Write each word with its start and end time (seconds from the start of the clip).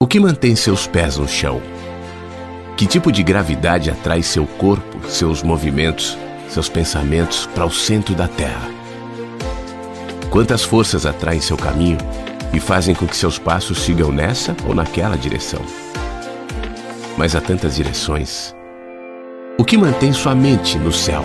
O 0.00 0.06
que 0.06 0.20
mantém 0.20 0.54
seus 0.54 0.86
pés 0.86 1.16
no 1.16 1.26
chão? 1.26 1.60
Que 2.76 2.86
tipo 2.86 3.10
de 3.10 3.20
gravidade 3.20 3.90
atrai 3.90 4.22
seu 4.22 4.46
corpo, 4.46 5.08
seus 5.08 5.42
movimentos, 5.42 6.16
seus 6.48 6.68
pensamentos 6.68 7.48
para 7.52 7.66
o 7.66 7.70
centro 7.72 8.14
da 8.14 8.28
Terra? 8.28 8.70
Quantas 10.30 10.62
forças 10.62 11.04
atraem 11.04 11.40
seu 11.40 11.56
caminho 11.56 11.98
e 12.54 12.60
fazem 12.60 12.94
com 12.94 13.08
que 13.08 13.16
seus 13.16 13.40
passos 13.40 13.80
sigam 13.80 14.12
nessa 14.12 14.54
ou 14.68 14.72
naquela 14.72 15.16
direção? 15.16 15.62
Mas 17.16 17.34
há 17.34 17.40
tantas 17.40 17.74
direções. 17.74 18.54
O 19.58 19.64
que 19.64 19.76
mantém 19.76 20.12
sua 20.12 20.32
mente 20.32 20.78
no 20.78 20.92
céu? 20.92 21.24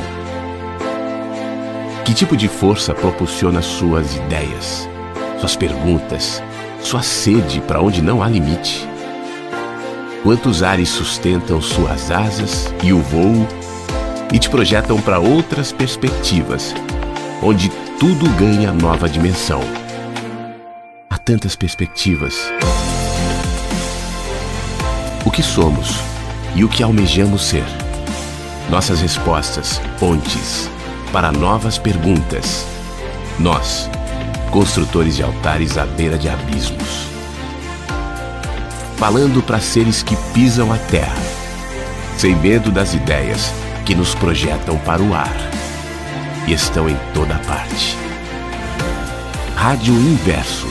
Que 2.03 2.15
tipo 2.15 2.35
de 2.35 2.47
força 2.47 2.91
propulsiona 2.91 3.61
suas 3.61 4.15
ideias, 4.15 4.89
suas 5.39 5.55
perguntas, 5.55 6.41
sua 6.83 7.01
sede 7.01 7.61
para 7.61 7.81
onde 7.81 8.01
não 8.01 8.21
há 8.21 8.27
limite. 8.27 8.87
Quantos 10.21 10.61
ares 10.61 10.89
sustentam 10.89 11.61
suas 11.61 12.11
asas 12.11 12.73
e 12.83 12.93
o 12.93 12.99
voo 12.99 13.47
e 14.31 14.39
te 14.39 14.49
projetam 14.49 15.01
para 15.01 15.19
outras 15.19 15.71
perspectivas, 15.71 16.73
onde 17.41 17.69
tudo 17.99 18.29
ganha 18.37 18.71
nova 18.71 19.09
dimensão. 19.09 19.61
Há 21.09 21.17
tantas 21.17 21.55
perspectivas. 21.55 22.35
O 25.25 25.31
que 25.31 25.43
somos 25.43 25.95
e 26.55 26.63
o 26.63 26.69
que 26.69 26.83
almejamos 26.83 27.43
ser. 27.43 27.65
Nossas 28.69 29.01
respostas, 29.01 29.81
pontes 29.99 30.69
para 31.11 31.31
novas 31.31 31.77
perguntas. 31.77 32.65
Nós, 33.39 33.89
construtores 34.53 35.15
de 35.15 35.23
altares 35.23 35.79
à 35.79 35.85
beira 35.85 36.15
de 36.15 36.29
abismos. 36.29 37.07
Falando 38.97 39.41
para 39.41 39.59
seres 39.59 40.03
que 40.03 40.15
pisam 40.31 40.71
a 40.71 40.77
terra, 40.77 41.17
sem 42.17 42.35
medo 42.35 42.69
das 42.69 42.93
ideias 42.93 43.51
que 43.83 43.95
nos 43.95 44.13
projetam 44.13 44.77
para 44.77 45.01
o 45.01 45.15
ar 45.15 45.35
e 46.47 46.53
estão 46.53 46.87
em 46.87 46.95
toda 47.15 47.33
parte. 47.39 47.97
Rádio 49.55 49.95
Inverso. 49.95 50.67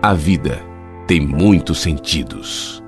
A 0.00 0.14
vida 0.14 0.62
tem 1.08 1.20
muitos 1.20 1.80
sentidos. 1.80 2.80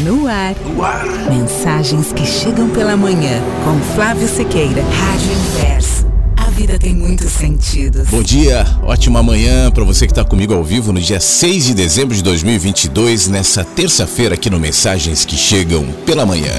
No 0.00 0.26
ar. 0.26 0.54
No 0.66 0.84
ar. 0.84 1.06
Mensagens 1.30 2.12
que 2.12 2.26
chegam 2.26 2.68
pela 2.70 2.96
manhã 2.96 3.40
com 3.64 3.78
Flávio 3.94 4.26
Sequeira. 4.26 4.82
Rádio 4.82 5.32
Inverso 5.32 6.07
vida 6.58 6.76
tem 6.76 6.92
muitos 6.92 7.30
sentidos. 7.30 8.08
Bom 8.08 8.20
dia, 8.20 8.66
ótima 8.82 9.22
manhã 9.22 9.70
para 9.70 9.84
você 9.84 10.06
que 10.06 10.12
está 10.12 10.24
comigo 10.24 10.52
ao 10.52 10.64
vivo 10.64 10.92
no 10.92 11.00
dia 11.00 11.20
6 11.20 11.66
de 11.66 11.74
dezembro 11.74 12.16
de 12.16 12.22
2022, 12.24 13.28
nessa 13.28 13.64
terça-feira 13.64 14.34
aqui 14.34 14.50
no 14.50 14.58
Mensagens 14.58 15.24
que 15.24 15.36
Chegam 15.36 15.86
pela 16.04 16.26
Manhã. 16.26 16.52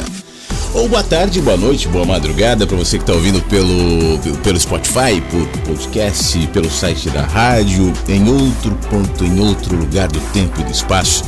Ou 0.73 0.88
boa 0.88 1.03
tarde, 1.03 1.41
boa 1.41 1.58
noite, 1.58 1.89
boa 1.89 2.06
madrugada 2.06 2.66
para 2.66 2.78
você 2.78 2.97
que 2.97 3.03
está 3.03 3.11
ouvindo 3.11 3.41
pelo, 3.41 4.38
pelo 4.41 4.58
Spotify, 4.58 5.19
por 5.30 5.45
podcast, 5.64 6.47
pelo 6.53 6.72
site 6.72 7.09
da 7.09 7.23
rádio, 7.23 7.91
em 8.08 8.30
outro 8.30 8.73
ponto, 8.89 9.25
em 9.25 9.41
outro 9.41 9.75
lugar 9.75 10.08
do 10.08 10.22
tempo 10.31 10.61
e 10.61 10.63
do 10.63 10.72
espaço 10.72 11.25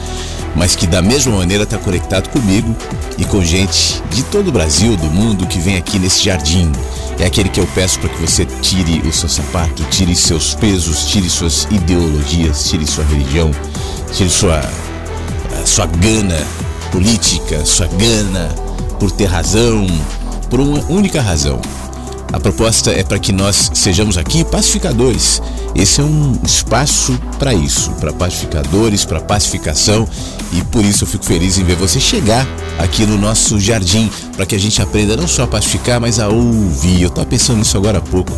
mas 0.56 0.76
que 0.76 0.86
da 0.86 1.02
mesma 1.02 1.38
maneira 1.38 1.64
está 1.64 1.78
conectado 1.78 2.30
comigo 2.30 2.76
e 3.18 3.24
com 3.24 3.42
gente 3.42 4.02
de 4.10 4.24
todo 4.24 4.50
o 4.50 4.52
Brasil, 4.52 4.98
do 4.98 5.06
mundo, 5.06 5.48
que 5.48 5.60
vem 5.60 5.78
aqui 5.78 5.98
nesse 5.98 6.26
jardim. 6.26 6.70
É 7.20 7.26
aquele 7.26 7.50
que 7.50 7.60
eu 7.60 7.68
peço 7.68 8.00
para 8.00 8.10
que 8.10 8.22
você 8.22 8.46
tire 8.46 9.00
o 9.08 9.12
seu 9.14 9.30
sapato, 9.30 9.84
tire 9.86 10.16
seus 10.16 10.56
pesos, 10.56 11.06
tire 11.06 11.30
suas 11.30 11.68
ideologias, 11.70 12.70
tire 12.70 12.86
sua 12.88 13.04
religião, 13.06 13.52
tire 14.12 14.30
sua, 14.30 14.62
sua 15.66 15.86
gana 15.86 16.40
política, 16.92 17.64
sua 17.66 17.88
gana 17.88 18.50
por 19.00 19.12
ter 19.12 19.26
razão, 19.26 19.86
por 20.50 20.60
uma 20.60 20.80
única 20.90 21.22
razão. 21.22 21.62
A 22.32 22.40
proposta 22.40 22.92
é 22.92 23.04
para 23.04 23.20
que 23.20 23.32
nós 23.32 23.72
sejamos 23.74 24.18
aqui 24.18 24.44
pacificadores 24.46 25.42
esse 25.74 26.02
é 26.02 26.04
um 26.04 26.38
espaço 26.44 27.18
para 27.40 27.54
isso, 27.54 27.92
para 27.94 28.12
pacificadores, 28.12 29.06
para 29.06 29.22
pacificação, 29.22 30.08
e 30.52 30.62
por 30.66 30.84
isso 30.84 31.04
eu 31.04 31.08
fico 31.08 31.24
feliz 31.24 31.58
em 31.58 31.64
ver 31.64 31.76
você 31.76 32.00
chegar 32.00 32.46
aqui 32.78 33.06
no 33.06 33.18
nosso 33.18 33.60
jardim, 33.60 34.10
para 34.36 34.46
que 34.46 34.54
a 34.54 34.60
gente 34.60 34.82
aprenda 34.82 35.16
não 35.16 35.28
só 35.28 35.44
a 35.44 35.48
pacificar, 35.48 36.00
mas 36.00 36.20
a 36.20 36.28
ouvir. 36.28 37.02
Eu 37.02 37.08
estava 37.08 37.26
pensando 37.26 37.60
nisso 37.60 37.78
agora 37.78 38.00
há 38.00 38.02
pouco. 38.02 38.34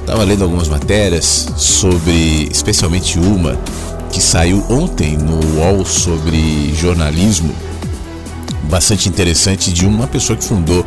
Estava 0.00 0.24
lendo 0.24 0.42
algumas 0.42 0.68
matérias 0.68 1.48
sobre, 1.56 2.48
especialmente 2.50 3.18
uma 3.18 3.58
que 4.10 4.20
saiu 4.20 4.64
ontem 4.68 5.16
no 5.16 5.58
UOL 5.58 5.84
sobre 5.84 6.74
jornalismo, 6.74 7.54
bastante 8.64 9.08
interessante, 9.08 9.72
de 9.72 9.86
uma 9.86 10.06
pessoa 10.06 10.36
que 10.36 10.44
fundou 10.44 10.84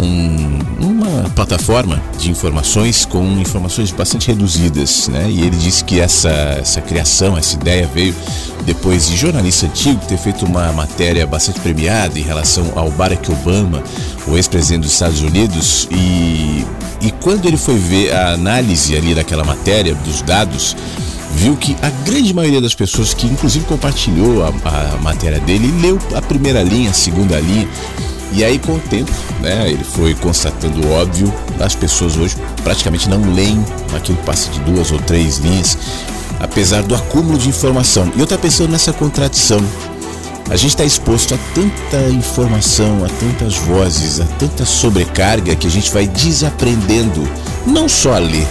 um, 0.00 0.58
uma 0.80 1.30
plataforma 1.30 2.02
de 2.18 2.30
informações 2.30 3.04
com 3.04 3.22
informações 3.38 3.90
bastante 3.90 4.28
reduzidas, 4.28 5.08
né? 5.08 5.26
E 5.30 5.42
ele 5.42 5.56
disse 5.56 5.84
que 5.84 6.00
essa, 6.00 6.28
essa 6.28 6.80
criação, 6.80 7.36
essa 7.36 7.56
ideia 7.56 7.88
veio 7.92 8.14
depois 8.64 9.08
de 9.08 9.16
jornalista 9.16 9.66
antigo 9.66 10.00
ter 10.06 10.16
feito 10.18 10.44
uma 10.46 10.72
matéria 10.72 11.26
bastante 11.26 11.60
premiada 11.60 12.18
em 12.18 12.22
relação 12.22 12.72
ao 12.74 12.90
Barack 12.90 13.30
Obama, 13.30 13.82
o 14.26 14.36
ex-presidente 14.36 14.82
dos 14.82 14.92
Estados 14.92 15.20
Unidos, 15.20 15.86
e, 15.90 16.64
e 17.00 17.10
quando 17.20 17.46
ele 17.46 17.56
foi 17.56 17.76
ver 17.76 18.12
a 18.12 18.32
análise 18.32 18.96
ali 18.96 19.14
daquela 19.14 19.44
matéria, 19.44 19.94
dos 19.94 20.22
dados, 20.22 20.74
viu 21.34 21.56
que 21.56 21.76
a 21.82 21.90
grande 22.08 22.32
maioria 22.32 22.60
das 22.60 22.74
pessoas 22.74 23.12
que 23.12 23.26
inclusive 23.26 23.64
compartilhou 23.66 24.44
a, 24.44 24.48
a 24.48 24.96
matéria 25.02 25.40
dele 25.40 25.72
leu 25.82 25.98
a 26.14 26.22
primeira 26.22 26.62
linha, 26.62 26.90
a 26.90 26.94
segunda 26.94 27.38
linha, 27.38 27.68
e 28.36 28.42
aí, 28.42 28.58
com 28.58 28.72
o 28.72 28.80
tempo, 28.80 29.12
né, 29.40 29.70
ele 29.70 29.84
foi 29.84 30.12
constatando 30.12 30.90
óbvio, 30.90 31.32
as 31.60 31.76
pessoas 31.76 32.16
hoje 32.16 32.36
praticamente 32.64 33.08
não 33.08 33.32
leem 33.32 33.64
aquilo 33.96 34.18
que 34.18 34.24
passa 34.24 34.50
de 34.50 34.58
duas 34.60 34.90
ou 34.90 34.98
três 34.98 35.38
linhas, 35.38 35.78
apesar 36.40 36.82
do 36.82 36.96
acúmulo 36.96 37.38
de 37.38 37.48
informação. 37.48 38.10
E 38.16 38.18
eu 38.18 38.24
estou 38.24 38.36
pensando 38.36 38.72
nessa 38.72 38.92
contradição. 38.92 39.60
A 40.50 40.56
gente 40.56 40.70
está 40.70 40.84
exposto 40.84 41.32
a 41.32 41.38
tanta 41.54 42.08
informação, 42.10 43.04
a 43.04 43.08
tantas 43.08 43.54
vozes, 43.54 44.20
a 44.20 44.24
tanta 44.24 44.66
sobrecarga 44.66 45.54
que 45.54 45.68
a 45.68 45.70
gente 45.70 45.92
vai 45.92 46.08
desaprendendo 46.08 47.22
não 47.64 47.88
só 47.88 48.14
a 48.14 48.18
ler, 48.18 48.48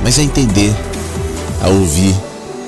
mas 0.00 0.16
a 0.20 0.22
entender, 0.22 0.72
a 1.60 1.68
ouvir, 1.68 2.14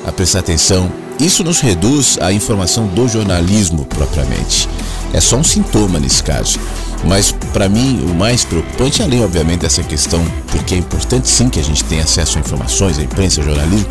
a 0.05 0.11
prestar 0.11 0.41
atenção. 0.41 0.91
Isso 1.21 1.45
nos 1.45 1.61
reduz 1.61 2.19
à 2.21 2.33
informação 2.33 2.89
do 2.89 3.07
jornalismo 3.07 3.85
propriamente 3.85 4.69
é 5.13 5.21
só 5.21 5.37
um 5.37 5.45
sintoma 5.45 5.99
nesse 5.99 6.23
caso. 6.23 6.59
Mas 7.05 7.33
para 7.53 7.69
mim 7.69 8.05
o 8.05 8.15
mais 8.15 8.45
preocupante, 8.45 9.03
além 9.03 9.25
obviamente 9.25 9.61
dessa 9.61 9.83
questão, 9.83 10.23
porque 10.49 10.75
é 10.75 10.79
importante 10.79 11.29
sim 11.29 11.49
que 11.49 11.59
a 11.59 11.65
gente 11.65 11.83
tenha 11.85 12.05
acesso 12.05 12.37
a 12.37 12.41
informações, 12.41 12.99
a 12.99 13.03
imprensa, 13.03 13.43
jornalismo, 13.43 13.87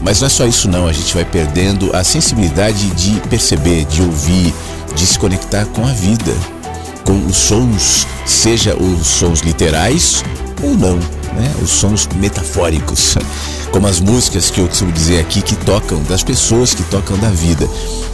mas 0.00 0.20
não 0.20 0.26
é 0.26 0.30
só 0.30 0.46
isso 0.46 0.68
não, 0.68 0.86
a 0.86 0.92
gente 0.92 1.12
vai 1.14 1.24
perdendo 1.24 1.94
a 1.94 2.02
sensibilidade 2.02 2.86
de 2.90 3.20
perceber, 3.28 3.84
de 3.84 4.02
ouvir, 4.02 4.54
de 4.94 5.06
se 5.06 5.18
conectar 5.18 5.66
com 5.66 5.86
a 5.86 5.92
vida, 5.92 6.32
com 7.04 7.26
os 7.26 7.36
sons, 7.36 8.06
seja 8.24 8.74
os 8.74 9.06
sons 9.06 9.40
literais 9.40 10.24
ou 10.62 10.74
não, 10.74 10.98
né? 11.34 11.54
Os 11.62 11.70
sons 11.70 12.08
metafóricos 12.14 13.16
como 13.74 13.88
as 13.88 13.98
músicas 13.98 14.50
que 14.50 14.60
eu 14.60 14.68
costumo 14.68 14.92
dizer 14.92 15.20
aqui 15.20 15.42
que 15.42 15.56
tocam 15.56 16.00
das 16.04 16.22
pessoas 16.22 16.72
que 16.72 16.82
tocam 16.84 17.18
da 17.18 17.28
vida. 17.28 17.68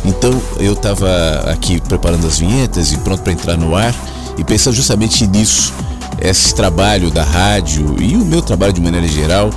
Então 0.06 0.40
eu 0.58 0.72
estava 0.72 1.44
aqui 1.52 1.78
preparando 1.82 2.26
as 2.26 2.38
vinhetas 2.38 2.92
e 2.92 2.96
pronto 2.98 3.22
para 3.22 3.32
entrar 3.32 3.58
no 3.58 3.76
ar 3.76 3.94
e 4.38 4.42
pensando 4.42 4.74
justamente 4.74 5.26
nisso, 5.26 5.74
esse 6.18 6.54
trabalho 6.54 7.10
da 7.10 7.22
rádio 7.22 7.96
e 8.00 8.16
o 8.16 8.24
meu 8.24 8.40
trabalho 8.40 8.72
de 8.72 8.80
maneira 8.80 9.06
geral 9.06 9.50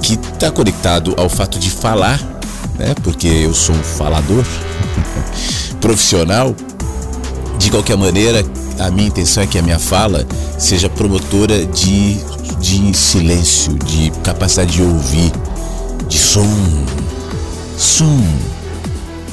que 0.00 0.14
está 0.14 0.50
conectado 0.50 1.14
ao 1.18 1.28
fato 1.28 1.58
de 1.58 1.70
falar, 1.70 2.18
né? 2.78 2.94
Porque 3.02 3.28
eu 3.28 3.52
sou 3.52 3.74
um 3.74 3.82
falador 3.82 4.44
profissional. 5.78 6.56
De 7.58 7.70
qualquer 7.70 7.96
maneira, 7.96 8.44
a 8.78 8.90
minha 8.90 9.08
intenção 9.08 9.42
é 9.42 9.46
que 9.46 9.58
a 9.58 9.62
minha 9.62 9.78
fala 9.78 10.26
seja 10.58 10.88
promotora 10.88 11.66
de 11.66 12.18
de 12.64 12.96
silêncio, 12.96 13.74
de 13.84 14.10
capacidade 14.22 14.72
de 14.72 14.82
ouvir, 14.82 15.30
de 16.08 16.18
som, 16.18 16.48
som, 17.76 18.24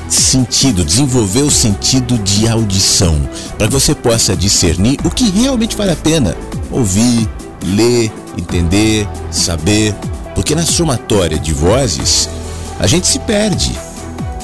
sentido, 0.09 0.83
desenvolver 0.83 1.41
o 1.41 1.49
sentido 1.49 2.17
de 2.17 2.45
audição, 2.49 3.17
para 3.57 3.67
que 3.67 3.73
você 3.73 3.95
possa 3.95 4.35
discernir 4.35 4.99
o 5.05 5.09
que 5.09 5.29
realmente 5.29 5.77
vale 5.77 5.91
a 5.91 5.95
pena. 5.95 6.35
Ouvir, 6.69 7.29
ler, 7.63 8.11
entender, 8.37 9.07
saber, 9.31 9.95
porque 10.35 10.53
na 10.53 10.65
somatória 10.65 11.39
de 11.39 11.53
vozes 11.53 12.27
a 12.79 12.85
gente 12.85 13.07
se 13.07 13.19
perde. 13.19 13.71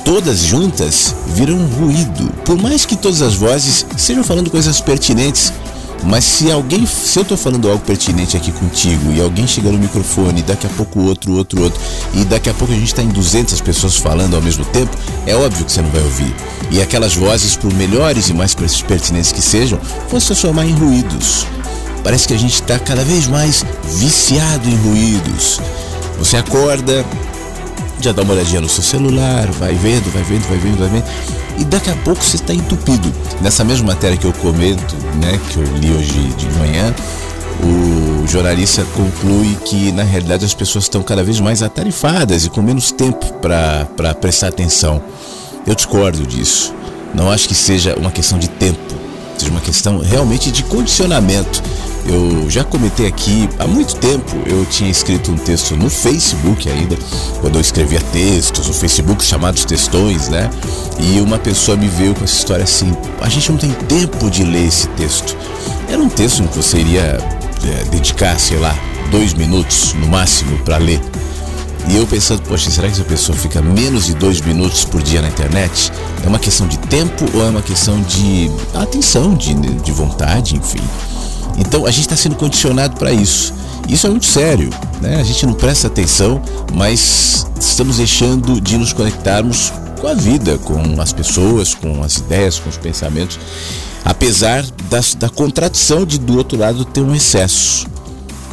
Todas 0.05 0.39
juntas 0.39 1.13
viram 1.35 1.57
ruído, 1.67 2.31
por 2.45 2.57
mais 2.57 2.85
que 2.85 2.95
todas 2.95 3.21
as 3.21 3.33
vozes 3.33 3.85
sejam 3.97 4.23
falando 4.23 4.49
coisas 4.49 4.79
pertinentes 4.79 5.51
Mas 6.03 6.23
se 6.23 6.51
alguém, 6.51 6.85
se 6.85 7.19
eu 7.19 7.25
tô 7.25 7.35
falando 7.35 7.69
algo 7.69 7.83
pertinente 7.83 8.37
aqui 8.37 8.51
contigo 8.51 9.11
e 9.11 9.21
alguém 9.21 9.47
chega 9.47 9.71
no 9.71 9.77
microfone, 9.77 10.41
daqui 10.41 10.65
a 10.67 10.69
pouco 10.69 11.01
outro, 11.01 11.33
outro, 11.33 11.61
outro, 11.61 11.79
e 12.13 12.23
daqui 12.25 12.49
a 12.49 12.53
pouco 12.53 12.73
a 12.73 12.75
gente 12.75 12.87
está 12.87 13.01
em 13.01 13.09
200 13.09 13.59
pessoas 13.61 13.97
falando 13.97 14.35
ao 14.35 14.41
mesmo 14.41 14.63
tempo, 14.65 14.95
é 15.25 15.35
óbvio 15.35 15.65
que 15.65 15.71
você 15.71 15.81
não 15.81 15.89
vai 15.89 16.01
ouvir. 16.01 16.33
E 16.71 16.81
aquelas 16.81 17.15
vozes, 17.15 17.55
por 17.55 17.73
melhores 17.73 18.29
e 18.29 18.33
mais 18.33 18.53
pertinentes 18.55 19.31
que 19.31 19.41
sejam, 19.41 19.79
vão 20.09 20.19
se 20.19 20.27
transformar 20.27 20.65
em 20.65 20.73
ruídos. 20.73 21.45
Parece 22.03 22.27
que 22.27 22.33
a 22.33 22.39
gente 22.39 22.53
está 22.53 22.79
cada 22.79 23.03
vez 23.03 23.27
mais 23.27 23.65
viciado 23.83 24.69
em 24.69 24.75
ruídos. 24.77 25.59
Você 26.19 26.37
acorda, 26.37 27.05
já 28.01 28.11
dá 28.11 28.21
uma 28.21 28.33
olhadinha 28.33 28.61
no 28.61 28.69
seu 28.69 28.83
celular, 28.83 29.47
vai 29.51 29.73
vendo, 29.73 30.11
vai 30.11 30.23
vendo, 30.23 30.47
vai 30.47 30.57
vendo, 30.57 30.77
vai 30.77 30.89
vendo, 30.89 31.05
e 31.57 31.65
daqui 31.65 31.89
a 31.89 31.95
pouco 31.97 32.23
você 32.23 32.35
está 32.35 32.53
entupido. 32.53 33.11
Nessa 33.41 33.63
mesma 33.63 33.87
matéria 33.87 34.17
que 34.17 34.25
eu 34.25 34.33
comento, 34.33 34.95
né, 35.15 35.39
que 35.49 35.57
eu 35.57 35.63
li 35.63 35.91
hoje 35.91 36.33
de 36.37 36.49
manhã, 36.59 36.93
o 37.63 38.27
jornalista 38.27 38.85
conclui 38.95 39.57
que 39.65 39.91
na 39.91 40.03
realidade 40.03 40.45
as 40.45 40.53
pessoas 40.53 40.85
estão 40.85 41.01
cada 41.01 41.23
vez 41.23 41.39
mais 41.39 41.63
atarifadas 41.63 42.45
e 42.45 42.49
com 42.49 42.61
menos 42.61 42.91
tempo 42.91 43.33
para 43.41 44.13
prestar 44.21 44.47
atenção. 44.47 45.01
Eu 45.65 45.73
discordo 45.73 46.25
disso. 46.25 46.73
Não 47.15 47.31
acho 47.31 47.47
que 47.47 47.55
seja 47.55 47.95
uma 47.97 48.11
questão 48.11 48.37
de 48.37 48.47
tempo, 48.47 48.95
seja 49.37 49.51
uma 49.51 49.61
questão 49.61 49.99
realmente 49.99 50.51
de 50.51 50.63
condicionamento. 50.63 51.63
Eu 52.07 52.49
já 52.49 52.63
comentei 52.63 53.05
aqui 53.05 53.49
há 53.59 53.67
muito 53.67 53.97
tempo, 53.97 54.37
eu 54.45 54.65
tinha 54.65 54.89
escrito 54.89 55.29
um 55.29 55.35
texto 55.35 55.75
no 55.75 55.89
Facebook 55.89 56.69
ainda, 56.69 56.97
quando 57.41 57.55
eu 57.55 57.61
escrevia 57.61 57.99
textos, 58.13 58.67
no 58.67 58.73
Facebook 58.73 59.21
chamados 59.21 59.65
textões, 59.65 60.29
né? 60.29 60.49
E 60.97 61.19
uma 61.19 61.37
pessoa 61.37 61.75
me 61.75 61.89
veio 61.89 62.15
com 62.15 62.23
essa 62.23 62.37
história 62.37 62.63
assim: 62.63 62.95
a 63.19 63.27
gente 63.27 63.51
não 63.51 63.57
tem 63.57 63.71
tempo 63.71 64.29
de 64.31 64.45
ler 64.45 64.67
esse 64.67 64.87
texto. 64.89 65.35
Era 65.89 66.01
um 66.01 66.07
texto 66.07 66.41
em 66.41 66.47
que 66.47 66.55
você 66.55 66.77
iria 66.77 67.01
é, 67.01 67.83
dedicar, 67.89 68.39
sei 68.39 68.57
lá, 68.57 68.73
dois 69.11 69.33
minutos 69.33 69.93
no 69.93 70.07
máximo 70.07 70.57
para 70.59 70.77
ler. 70.77 71.01
E 71.89 71.95
eu 71.95 72.07
pensando, 72.07 72.41
poxa, 72.43 72.69
será 72.69 72.87
que 72.87 72.93
essa 72.93 73.03
pessoa 73.03 73.37
fica 73.37 73.61
menos 73.61 74.05
de 74.05 74.13
dois 74.13 74.41
minutos 74.41 74.83
por 74.83 75.01
dia 75.01 75.21
na 75.21 75.29
internet? 75.29 75.91
É 76.23 76.27
uma 76.27 76.39
questão 76.39 76.67
de 76.67 76.77
tempo 76.79 77.25
ou 77.33 77.45
é 77.45 77.49
uma 77.49 77.61
questão 77.61 78.01
de 78.01 78.51
atenção, 78.73 79.35
de, 79.35 79.53
de 79.53 79.91
vontade, 79.91 80.55
enfim? 80.55 80.81
Então 81.57 81.85
a 81.85 81.91
gente 81.91 82.01
está 82.01 82.15
sendo 82.15 82.35
condicionado 82.35 82.97
para 82.97 83.11
isso. 83.11 83.53
Isso 83.87 84.05
é 84.05 84.09
muito 84.09 84.25
sério, 84.25 84.69
né? 85.01 85.19
A 85.19 85.23
gente 85.23 85.45
não 85.45 85.53
presta 85.53 85.87
atenção, 85.87 86.41
mas 86.73 87.47
estamos 87.59 87.97
deixando 87.97 88.59
de 88.59 88.77
nos 88.77 88.93
conectarmos 88.93 89.71
com 89.99 90.07
a 90.07 90.13
vida, 90.13 90.57
com 90.59 91.01
as 91.01 91.11
pessoas, 91.13 91.73
com 91.73 92.03
as 92.03 92.17
ideias, 92.17 92.59
com 92.59 92.69
os 92.69 92.77
pensamentos, 92.77 93.39
apesar 94.05 94.65
das, 94.89 95.15
da 95.15 95.29
contradição 95.29 96.05
de 96.05 96.19
do 96.19 96.37
outro 96.37 96.57
lado 96.57 96.85
ter 96.85 97.01
um 97.01 97.15
excesso. 97.15 97.87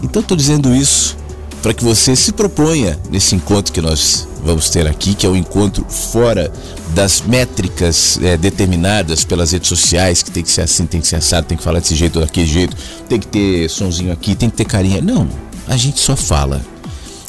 Então 0.02 0.22
estou 0.22 0.36
dizendo 0.36 0.74
isso 0.74 1.16
para 1.62 1.74
que 1.74 1.84
você 1.84 2.14
se 2.14 2.32
proponha 2.32 2.98
nesse 3.10 3.34
encontro 3.34 3.72
que 3.72 3.80
nós 3.80 4.28
vamos 4.44 4.68
ter 4.68 4.86
aqui, 4.86 5.14
que 5.14 5.24
é 5.24 5.28
o 5.28 5.32
um 5.32 5.36
encontro 5.36 5.84
fora 5.88 6.52
das 6.90 7.22
métricas 7.22 8.18
é, 8.22 8.36
determinadas 8.36 9.24
pelas 9.24 9.52
redes 9.52 9.68
sociais, 9.68 10.22
que 10.22 10.30
tem 10.30 10.42
que 10.42 10.50
ser 10.50 10.60
assim, 10.60 10.86
tem 10.86 11.00
que 11.00 11.06
ser 11.06 11.16
assado, 11.16 11.46
tem 11.46 11.56
que 11.56 11.64
falar 11.64 11.80
desse 11.80 11.94
jeito 11.94 12.20
daquele 12.20 12.46
jeito, 12.46 12.76
tem 13.08 13.18
que 13.18 13.26
ter 13.26 13.70
sonzinho 13.70 14.12
aqui, 14.12 14.34
tem 14.34 14.50
que 14.50 14.56
ter 14.56 14.66
carinha. 14.66 15.00
Não, 15.00 15.28
a 15.66 15.76
gente 15.76 15.98
só 15.98 16.14
fala. 16.14 16.60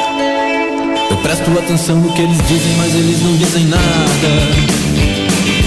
Eu 1.11 1.17
presto 1.19 1.51
atenção 1.59 1.97
no 1.97 2.13
que 2.13 2.23
eles 2.23 2.39
dizem, 2.49 2.75
mas 2.77 2.95
eles 2.95 3.23
não 3.23 3.37
dizem 3.37 3.65
nada. 3.67 3.83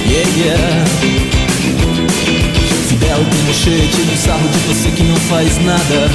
Yeah, 0.07 0.29
yeah. 0.37 1.30
Fidel 3.01 3.25
Pinochet 3.25 3.87
tira 3.87 4.11
um 4.11 4.17
sarro 4.17 4.47
de 4.47 4.59
você 4.59 4.91
que 4.91 5.03
não 5.03 5.15
faz 5.15 5.57
nada. 5.65 6.11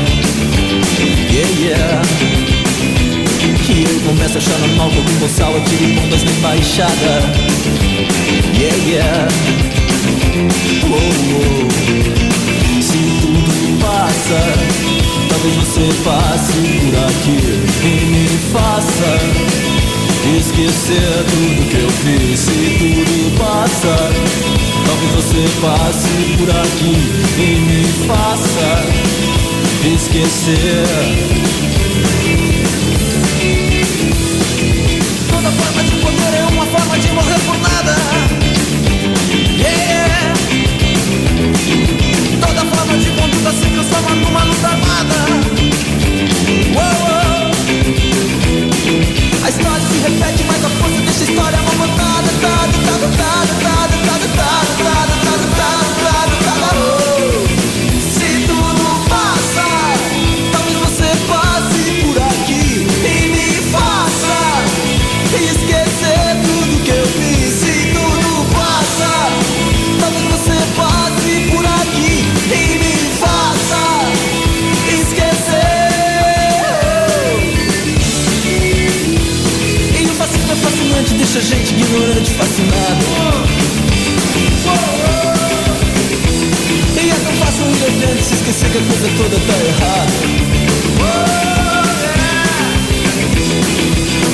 Yeah, 1.32 1.60
yeah. 1.60 2.02
E 3.68 3.82
eu 3.82 4.00
começo 4.06 4.36
a 4.36 4.38
achar 4.38 4.58
normal 4.58 4.90
que 4.90 4.98
algum 4.98 5.14
boçal 5.14 5.56
atire 5.56 5.94
bombas 5.94 6.22
na 6.22 6.30
embaixada. 6.30 7.22
Yeah, 8.56 8.76
yeah. 8.86 9.28
Oh, 10.84 10.96
oh. 11.34 11.66
Se 12.80 12.98
tudo 13.20 13.78
passa, 13.80 14.40
talvez 15.28 15.54
você 15.56 15.90
passe 16.04 16.52
por 16.80 16.94
aqui 17.08 17.38
e 17.82 18.04
me 18.06 18.28
faça 18.52 19.85
esquecer 20.34 21.24
tudo 21.30 21.68
que 21.70 21.76
eu 21.76 21.90
fiz. 21.90 22.40
Se 22.40 22.76
tudo 22.78 23.38
passa, 23.38 23.96
talvez 24.86 25.12
você 25.12 25.44
passe 25.60 26.14
por 26.38 26.50
aqui 26.50 26.96
e 27.38 27.60
me 27.60 27.84
faça 28.06 28.68
esquecer. 29.94 30.86
Toda 35.30 35.50
forma 35.50 35.82
de 35.84 35.96
poder 35.96 36.34
é 36.34 36.44
uma 36.52 36.66
forma 36.66 36.98
de 36.98 37.08
morrer 37.12 37.40
por 37.46 37.58
nada. 37.58 37.96
Yeah. 39.58 40.34
Toda 42.40 42.64
forma 42.76 42.98
de 42.98 43.10
conduta 43.10 43.52
se 43.52 43.70
transforma 43.70 44.14
numa 44.16 44.44
luta 44.44 44.68
armada. 44.68 45.14
Uou, 46.74 47.15
A 49.46 49.48
história 49.48 49.80
se 49.86 49.98
repete, 49.98 50.42
mas 50.42 50.64
a 50.64 50.68
força 50.70 51.00
deixa 51.02 51.20
a 51.20 51.28
história 51.28 51.58
movimentada. 51.62 52.28
Tá, 52.40 52.66
tá, 52.66 52.82
tá, 52.82 52.98
tá, 52.98 53.10
tá, 53.16 53.46
tá, 53.62 53.78
tá, 53.78 53.85
deixa 81.36 81.54
a 81.54 81.58
gente 81.58 81.74
ignorante, 81.74 82.30
fascinado. 82.30 83.04
E 86.96 87.10
é 87.10 87.14
tão 87.14 87.32
fácil 87.34 87.64
um 87.64 87.70
inocente 87.70 88.22
se 88.24 88.34
esquecer 88.34 88.70
que 88.70 88.78
a 88.78 88.80
coisa 88.80 89.08
toda 89.18 89.36
tá 89.36 89.52
errada. 89.68 90.12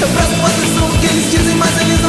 Eu 0.00 0.08
presto 0.08 0.46
atenção 0.46 0.88
no 0.88 0.98
que 0.98 1.06
eles 1.06 1.30
dizem, 1.32 1.56
mas 1.56 1.80
eles 1.80 2.01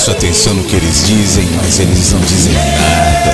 presto 0.00 0.10
atenção 0.12 0.54
no 0.54 0.64
que 0.64 0.76
eles 0.76 1.06
dizem, 1.06 1.44
mas 1.56 1.78
eles 1.78 2.10
não 2.12 2.20
dizem 2.20 2.52
nada. 2.54 3.32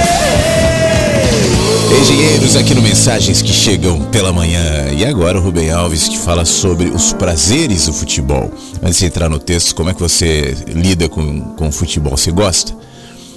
Engenheiros 2.00 2.56
aqui 2.56 2.74
no 2.74 2.82
Mensagens 2.82 3.40
que 3.40 3.52
chegam 3.52 4.02
pela 4.06 4.32
manhã. 4.32 4.90
E 4.92 5.04
agora 5.04 5.38
o 5.38 5.40
Rubem 5.40 5.70
Alves 5.70 6.08
que 6.08 6.18
fala 6.18 6.44
sobre 6.44 6.88
os 6.88 7.12
prazeres 7.12 7.86
do 7.86 7.92
futebol. 7.92 8.50
Antes 8.82 8.98
de 8.98 9.06
entrar 9.06 9.28
no 9.28 9.38
texto, 9.38 9.76
como 9.76 9.90
é 9.90 9.94
que 9.94 10.00
você 10.00 10.56
lida 10.66 11.08
com, 11.08 11.40
com 11.54 11.68
o 11.68 11.72
futebol? 11.72 12.16
Você 12.16 12.32
gosta? 12.32 12.74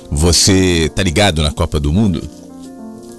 Você 0.09 0.91
tá 0.95 1.03
ligado 1.03 1.43
na 1.43 1.51
Copa 1.51 1.79
do 1.79 1.93
Mundo? 1.93 2.27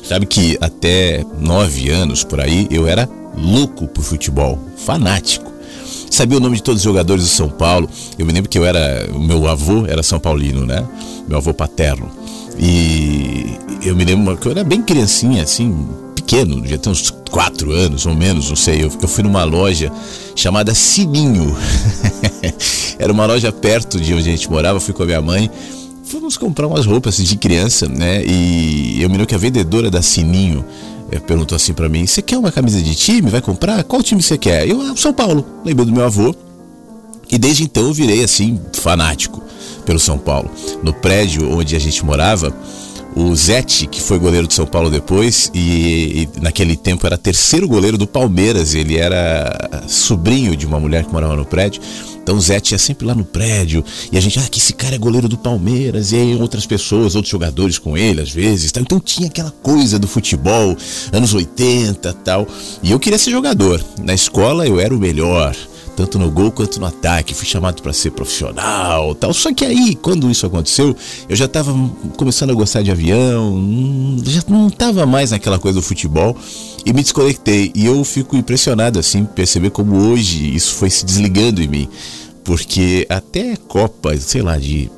Sabe 0.03 0.27
que 0.27 0.59
até 0.61 1.25
nove 1.39 1.89
anos 1.89 2.25
por 2.25 2.41
aí 2.41 2.67
eu 2.69 2.89
era 2.89 3.09
louco 3.37 3.87
por 3.87 4.03
futebol, 4.03 4.59
fanático. 4.77 5.50
Sabia 6.11 6.39
o 6.39 6.41
nome 6.41 6.57
de 6.57 6.63
todos 6.63 6.81
os 6.81 6.85
jogadores 6.85 7.23
do 7.23 7.31
São 7.31 7.49
Paulo. 7.49 7.89
Eu 8.19 8.27
me 8.27 8.33
lembro 8.33 8.51
que 8.51 8.59
eu 8.59 8.65
era. 8.67 9.09
O 9.15 9.21
meu 9.21 9.47
avô 9.47 9.87
era 9.87 10.03
São 10.03 10.19
Paulino, 10.19 10.67
né? 10.67 10.85
Meu 11.29 11.39
avô 11.39 11.55
paterno. 11.55 12.11
E 12.59 13.57
eu 13.83 13.95
me 13.95 14.05
lembro 14.05 14.37
que 14.37 14.47
eu 14.47 14.53
era 14.53 14.65
bem 14.65 14.83
criancinha, 14.83 15.45
assim, 15.45 15.89
pequeno, 16.15 16.67
já 16.67 16.77
tem 16.77 16.93
uns 16.93 17.11
quatro 17.31 17.73
anos 17.73 18.05
ou 18.07 18.15
menos, 18.15 18.51
não 18.51 18.57
sei. 18.57 18.83
Eu, 18.83 18.93
eu 19.01 19.09
fui 19.09 19.23
numa 19.23 19.45
loja 19.45 19.91
chamada 20.35 20.75
Sininho. 20.75 21.57
era 22.99 23.13
uma 23.13 23.25
loja 23.25 23.53
perto 23.53 23.99
de 23.99 24.13
onde 24.13 24.29
a 24.29 24.33
gente 24.33 24.51
morava, 24.51 24.81
fui 24.81 24.93
com 24.93 25.05
a 25.05 25.07
minha 25.07 25.23
mãe. 25.23 25.51
Fomos 26.05 26.37
comprar 26.37 26.67
umas 26.67 26.87
roupas 26.87 27.17
de 27.17 27.37
criança, 27.37 27.89
né? 27.89 28.23
E 28.27 29.01
eu 29.01 29.09
me 29.09 29.15
lembro 29.15 29.29
que 29.29 29.35
a 29.35 29.39
vendedora 29.39 29.91
da 29.91 30.03
Sininho 30.03 30.65
perguntou 31.19 31.57
assim 31.57 31.73
para 31.73 31.89
mim: 31.89 32.07
Você 32.07 32.23
quer 32.23 32.39
uma 32.39 32.53
camisa 32.53 32.81
de 32.81 32.95
time? 32.95 33.31
Vai 33.31 33.41
comprar? 33.41 33.83
Qual 33.85 34.03
time 34.03 34.23
você 34.23 34.39
quer? 34.39 34.69
Eu, 34.69 34.81
ah, 34.81 34.95
São 34.97 35.13
Paulo. 35.13 35.45
Lembrei 35.65 35.87
do 35.87 35.93
meu 35.93 36.05
avô. 36.05 36.35
E 37.31 37.39
desde 37.39 37.63
então 37.63 37.85
eu 37.85 37.95
virei 37.95 38.25
assim, 38.25 38.61
fanático 38.73 39.41
pelo 39.85 39.99
São 39.99 40.19
Paulo. 40.19 40.51
No 40.83 40.93
prédio 40.93 41.51
onde 41.53 41.77
a 41.77 41.79
gente 41.79 42.05
morava, 42.05 42.55
o 43.15 43.35
Zete, 43.35 43.87
que 43.87 44.01
foi 44.01 44.19
goleiro 44.19 44.47
do 44.47 44.53
São 44.53 44.67
Paulo 44.67 44.91
depois, 44.91 45.51
e, 45.55 46.29
e, 46.37 46.41
naquele 46.41 46.77
tempo 46.77 47.07
era 47.07 47.19
terceiro 47.19 47.67
goleiro 47.67 47.99
do 47.99 48.07
Palmeiras, 48.07 48.75
ele 48.75 48.97
era 48.97 49.85
sobrinho 49.89 50.57
de 50.57 50.67
uma 50.67 50.79
mulher 50.79 51.05
que 51.05 51.13
morava 51.13 51.37
no 51.37 51.45
prédio. 51.45 51.83
Então 52.31 52.39
o 52.39 52.41
Zete 52.41 52.75
ia 52.75 52.79
sempre 52.79 53.05
lá 53.05 53.13
no 53.13 53.25
prédio, 53.25 53.85
e 54.13 54.17
a 54.17 54.21
gente, 54.21 54.39
ah, 54.39 54.47
que 54.49 54.61
esse 54.61 54.73
cara 54.73 54.95
é 54.95 54.99
goleiro 54.99 55.27
do 55.27 55.37
Palmeiras, 55.37 56.13
e 56.13 56.17
aí 56.17 56.37
outras 56.37 56.65
pessoas, 56.65 57.17
outros 57.17 57.33
jogadores 57.33 57.77
com 57.77 57.99
ele 57.99 58.21
às 58.21 58.31
vezes. 58.31 58.71
Tal. 58.71 58.85
Então 58.85 59.01
tinha 59.01 59.27
aquela 59.27 59.51
coisa 59.51 59.99
do 59.99 60.07
futebol, 60.07 60.77
anos 61.13 61.35
80 61.35 62.13
tal. 62.25 62.47
E 62.85 62.93
eu 62.93 63.01
queria 63.01 63.19
ser 63.19 63.33
jogador. 63.33 63.85
Na 64.01 64.15
escola 64.15 64.65
eu 64.65 64.79
era 64.79 64.95
o 64.95 64.99
melhor 65.01 65.57
tanto 65.97 66.19
no 66.19 66.31
gol 66.31 66.51
quanto 66.51 66.81
no 66.81 66.87
ataque. 66.87 67.35
Fui 67.35 67.47
chamado 67.47 67.83
para 67.83 67.93
ser 67.93 68.13
profissional, 68.13 69.15
tal. 69.15 69.35
Só 69.35 69.53
que 69.53 69.65
aí, 69.65 69.95
quando 69.95 70.31
isso 70.31 70.47
aconteceu, 70.47 70.97
eu 71.29 71.37
já 71.37 71.45
estava 71.45 71.75
começando 72.17 72.51
a 72.51 72.55
gostar 72.55 72.83
de 72.83 72.91
avião, 72.91 73.53
hum, 73.55 74.17
já 74.25 74.43
não 74.49 74.69
estava 74.69 75.05
mais 75.05 75.31
naquela 75.33 75.59
coisa 75.59 75.79
do 75.79 75.83
futebol 75.83 76.37
e 76.85 76.93
me 76.93 77.03
desconectei. 77.03 77.71
E 77.75 77.87
eu 77.87 78.03
fico 78.05 78.37
impressionado 78.37 78.99
assim 78.99 79.25
perceber 79.25 79.71
como 79.71 79.97
hoje 79.97 80.55
isso 80.55 80.75
foi 80.75 80.89
se 80.91 81.05
desligando 81.05 81.63
em 81.63 81.69
mim, 81.69 81.89
porque 82.51 83.07
até 83.09 83.55
Copa, 83.69 84.17
sei 84.17 84.43
lá, 84.43 84.59
de 84.59 84.91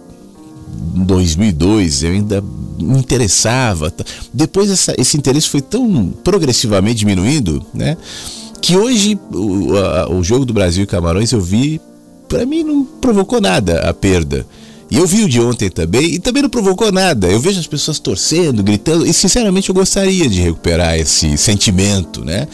2002 1.04 2.02
eu 2.02 2.12
ainda 2.12 2.42
me 2.80 2.98
interessava. 2.98 3.92
Depois 4.32 4.70
essa, 4.70 4.94
esse 4.96 5.18
interesse 5.18 5.50
foi 5.50 5.60
tão 5.60 6.14
progressivamente 6.24 7.00
diminuindo, 7.00 7.62
né? 7.74 7.98
que 8.62 8.74
hoje 8.74 9.20
o, 9.30 9.76
a, 9.76 10.10
o 10.10 10.24
jogo 10.24 10.46
do 10.46 10.54
Brasil 10.54 10.84
e 10.84 10.86
Camarões 10.86 11.30
eu 11.30 11.42
vi, 11.42 11.78
para 12.26 12.46
mim 12.46 12.62
não 12.62 12.84
provocou 12.86 13.38
nada 13.38 13.86
a 13.86 13.92
perda. 13.92 14.46
E 14.90 14.96
eu 14.96 15.06
vi 15.06 15.22
o 15.22 15.28
de 15.28 15.38
ontem 15.38 15.68
também 15.68 16.14
e 16.14 16.18
também 16.18 16.42
não 16.42 16.48
provocou 16.48 16.90
nada. 16.90 17.26
Eu 17.26 17.38
vejo 17.38 17.60
as 17.60 17.66
pessoas 17.66 17.98
torcendo, 17.98 18.62
gritando 18.62 19.04
e 19.04 19.12
sinceramente 19.12 19.68
eu 19.68 19.74
gostaria 19.74 20.26
de 20.26 20.40
recuperar 20.40 20.98
esse 20.98 21.36
sentimento, 21.36 22.24
né? 22.24 22.48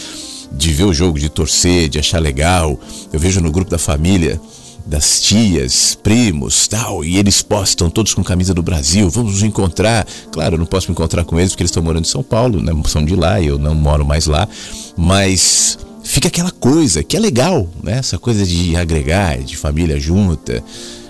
De 0.51 0.73
ver 0.73 0.85
o 0.85 0.93
jogo, 0.93 1.21
de 1.21 1.29
torcer, 1.29 1.89
de 1.89 2.01
achar 2.01 2.19
legal. 2.19 2.81
Eu 3.13 3.21
vejo 3.21 3.41
no 3.41 3.53
grupo 3.53 3.71
da 3.71 3.79
família 3.79 4.41
das 4.89 5.21
tias, 5.21 5.95
primos, 6.03 6.67
tal, 6.67 7.05
e 7.05 7.19
eles 7.19 7.43
postam 7.43 7.91
todos 7.91 8.15
com 8.15 8.25
camisa 8.25 8.55
do 8.55 8.63
Brasil, 8.63 9.11
vamos 9.11 9.33
nos 9.33 9.43
encontrar. 9.43 10.07
Claro, 10.33 10.55
eu 10.55 10.59
não 10.59 10.65
posso 10.65 10.89
me 10.89 10.93
encontrar 10.93 11.25
com 11.25 11.39
eles 11.39 11.53
porque 11.53 11.63
eles 11.63 11.71
estão 11.71 11.83
morando 11.83 12.07
em 12.07 12.09
São 12.09 12.23
Paulo, 12.23 12.63
né? 12.63 12.73
são 12.87 13.05
de 13.05 13.15
lá, 13.15 13.41
eu 13.41 13.59
não 13.59 13.75
moro 13.75 14.03
mais 14.03 14.25
lá, 14.25 14.49
mas 14.97 15.79
fica 16.03 16.29
aquela 16.29 16.51
coisa 16.51 17.05
que 17.05 17.19
é 17.19 17.21
legal, 17.21 17.69
né? 17.83 17.99
Essa 17.99 18.19
coisa 18.19 18.47
de 18.47 18.75
agregar, 18.77 19.37
de 19.39 19.59
família 19.59 20.01
junta, 20.01 20.65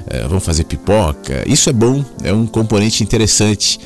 é, 0.08 0.26
vamos 0.26 0.44
fazer 0.44 0.64
pipoca. 0.64 1.44
Isso 1.46 1.70
é 1.70 1.72
bom, 1.72 2.04
é 2.24 2.32
um 2.32 2.46
componente 2.46 3.04
interessante. 3.04 3.78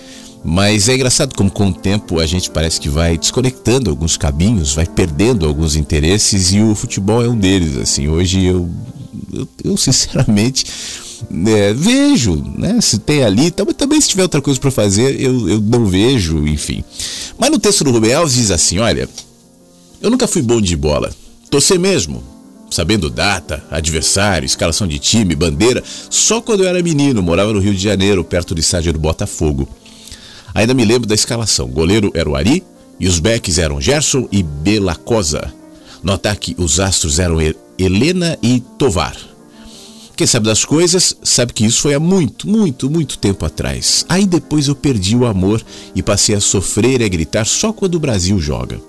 Mas 0.45 0.89
é 0.89 0.95
engraçado 0.95 1.37
como 1.37 1.49
com 1.49 1.69
o 1.69 1.73
tempo 1.73 2.19
a 2.19 2.27
gente 2.27 2.51
parece 2.51 2.81
que 2.81 2.89
vai 2.89 3.17
desconectando 3.17 3.91
alguns 3.91 4.17
caminhos, 4.17 4.75
vai 4.75 4.87
perdendo 4.87 5.47
alguns 5.47 5.77
interesses 5.77 6.53
e 6.53 6.61
o 6.61 6.75
futebol 6.75 7.25
é 7.25 7.29
um 7.29 7.37
deles. 7.37 7.77
Assim, 7.77 8.09
hoje 8.09 8.45
eu, 8.45 8.69
eu, 9.33 9.49
eu 9.65 9.77
sinceramente 9.77 10.65
é, 11.47 11.73
vejo, 11.73 12.43
né? 12.57 12.81
Se 12.81 12.99
tem 12.99 13.23
ali, 13.23 13.51
também, 13.51 13.75
também 13.75 14.01
se 14.01 14.09
tiver 14.09 14.23
outra 14.23 14.41
coisa 14.41 14.59
para 14.59 14.71
fazer, 14.71 15.21
eu, 15.21 15.49
eu 15.49 15.61
não 15.61 15.87
vejo, 15.87 16.47
enfim. 16.47 16.85
Mas 17.39 17.51
no 17.51 17.59
texto 17.59 17.85
do 17.85 17.93
Rubem 17.93 18.13
Alves 18.13 18.35
diz 18.35 18.51
assim: 18.51 18.79
olha, 18.79 19.09
eu 20.01 20.11
nunca 20.11 20.27
fui 20.27 20.43
bom 20.43 20.61
de 20.61 20.77
bola. 20.77 21.11
Torcer 21.51 21.79
mesmo, 21.79 22.23
sabendo 22.71 23.11
data, 23.11 23.63
adversário, 23.71 24.47
escalação 24.47 24.87
de 24.87 24.99
time, 24.99 25.35
bandeira, 25.35 25.83
só 26.09 26.41
quando 26.41 26.63
eu 26.65 26.69
era 26.69 26.83
menino, 26.83 27.23
morava 27.23 27.53
no 27.53 27.61
Rio 27.61 27.75
de 27.75 27.83
Janeiro, 27.83 28.25
perto 28.25 28.55
do 28.55 28.61
estádio 28.61 28.93
do 28.93 28.99
Botafogo. 28.99 29.69
Ainda 30.55 30.75
me 30.75 30.85
lembro 30.85 31.09
da 31.09 31.15
escalação. 31.15 31.69
Goleiro 31.69 32.11
era 32.15 32.29
o 32.29 32.37
Ari 32.37 32.63
e 32.99 33.07
os 33.07 33.19
backs 33.19 33.59
eram 33.59 33.81
Gerson 33.81 34.29
e 34.31 34.43
Belacosa. 34.43 35.53
No 36.03 36.13
ataque, 36.13 36.55
os 36.59 36.81
astros 36.81 37.19
eram 37.19 37.39
Helena 37.79 38.39
e 38.43 38.61
Tovar. 38.79 39.17
Quem 40.17 40.27
sabe 40.27 40.47
das 40.47 40.65
coisas 40.65 41.17
sabe 41.23 41.53
que 41.53 41.65
isso 41.65 41.81
foi 41.81 41.95
há 41.95 42.01
muito, 42.01 42.49
muito, 42.49 42.91
muito 42.91 43.19
tempo 43.19 43.45
atrás. 43.45 44.05
Aí 44.09 44.27
depois 44.27 44.69
eu 44.69 44.75
perdi 44.75 45.17
o 45.17 45.27
amor 45.27 45.65
e 45.95 46.03
passei 46.03 46.35
a 46.35 46.41
sofrer 46.41 47.01
e 47.01 47.05
a 47.05 47.09
gritar 47.09 47.47
só 47.47 47.73
quando 47.73 47.95
o 47.95 48.01
Brasil 48.01 48.39
joga. 48.39 48.81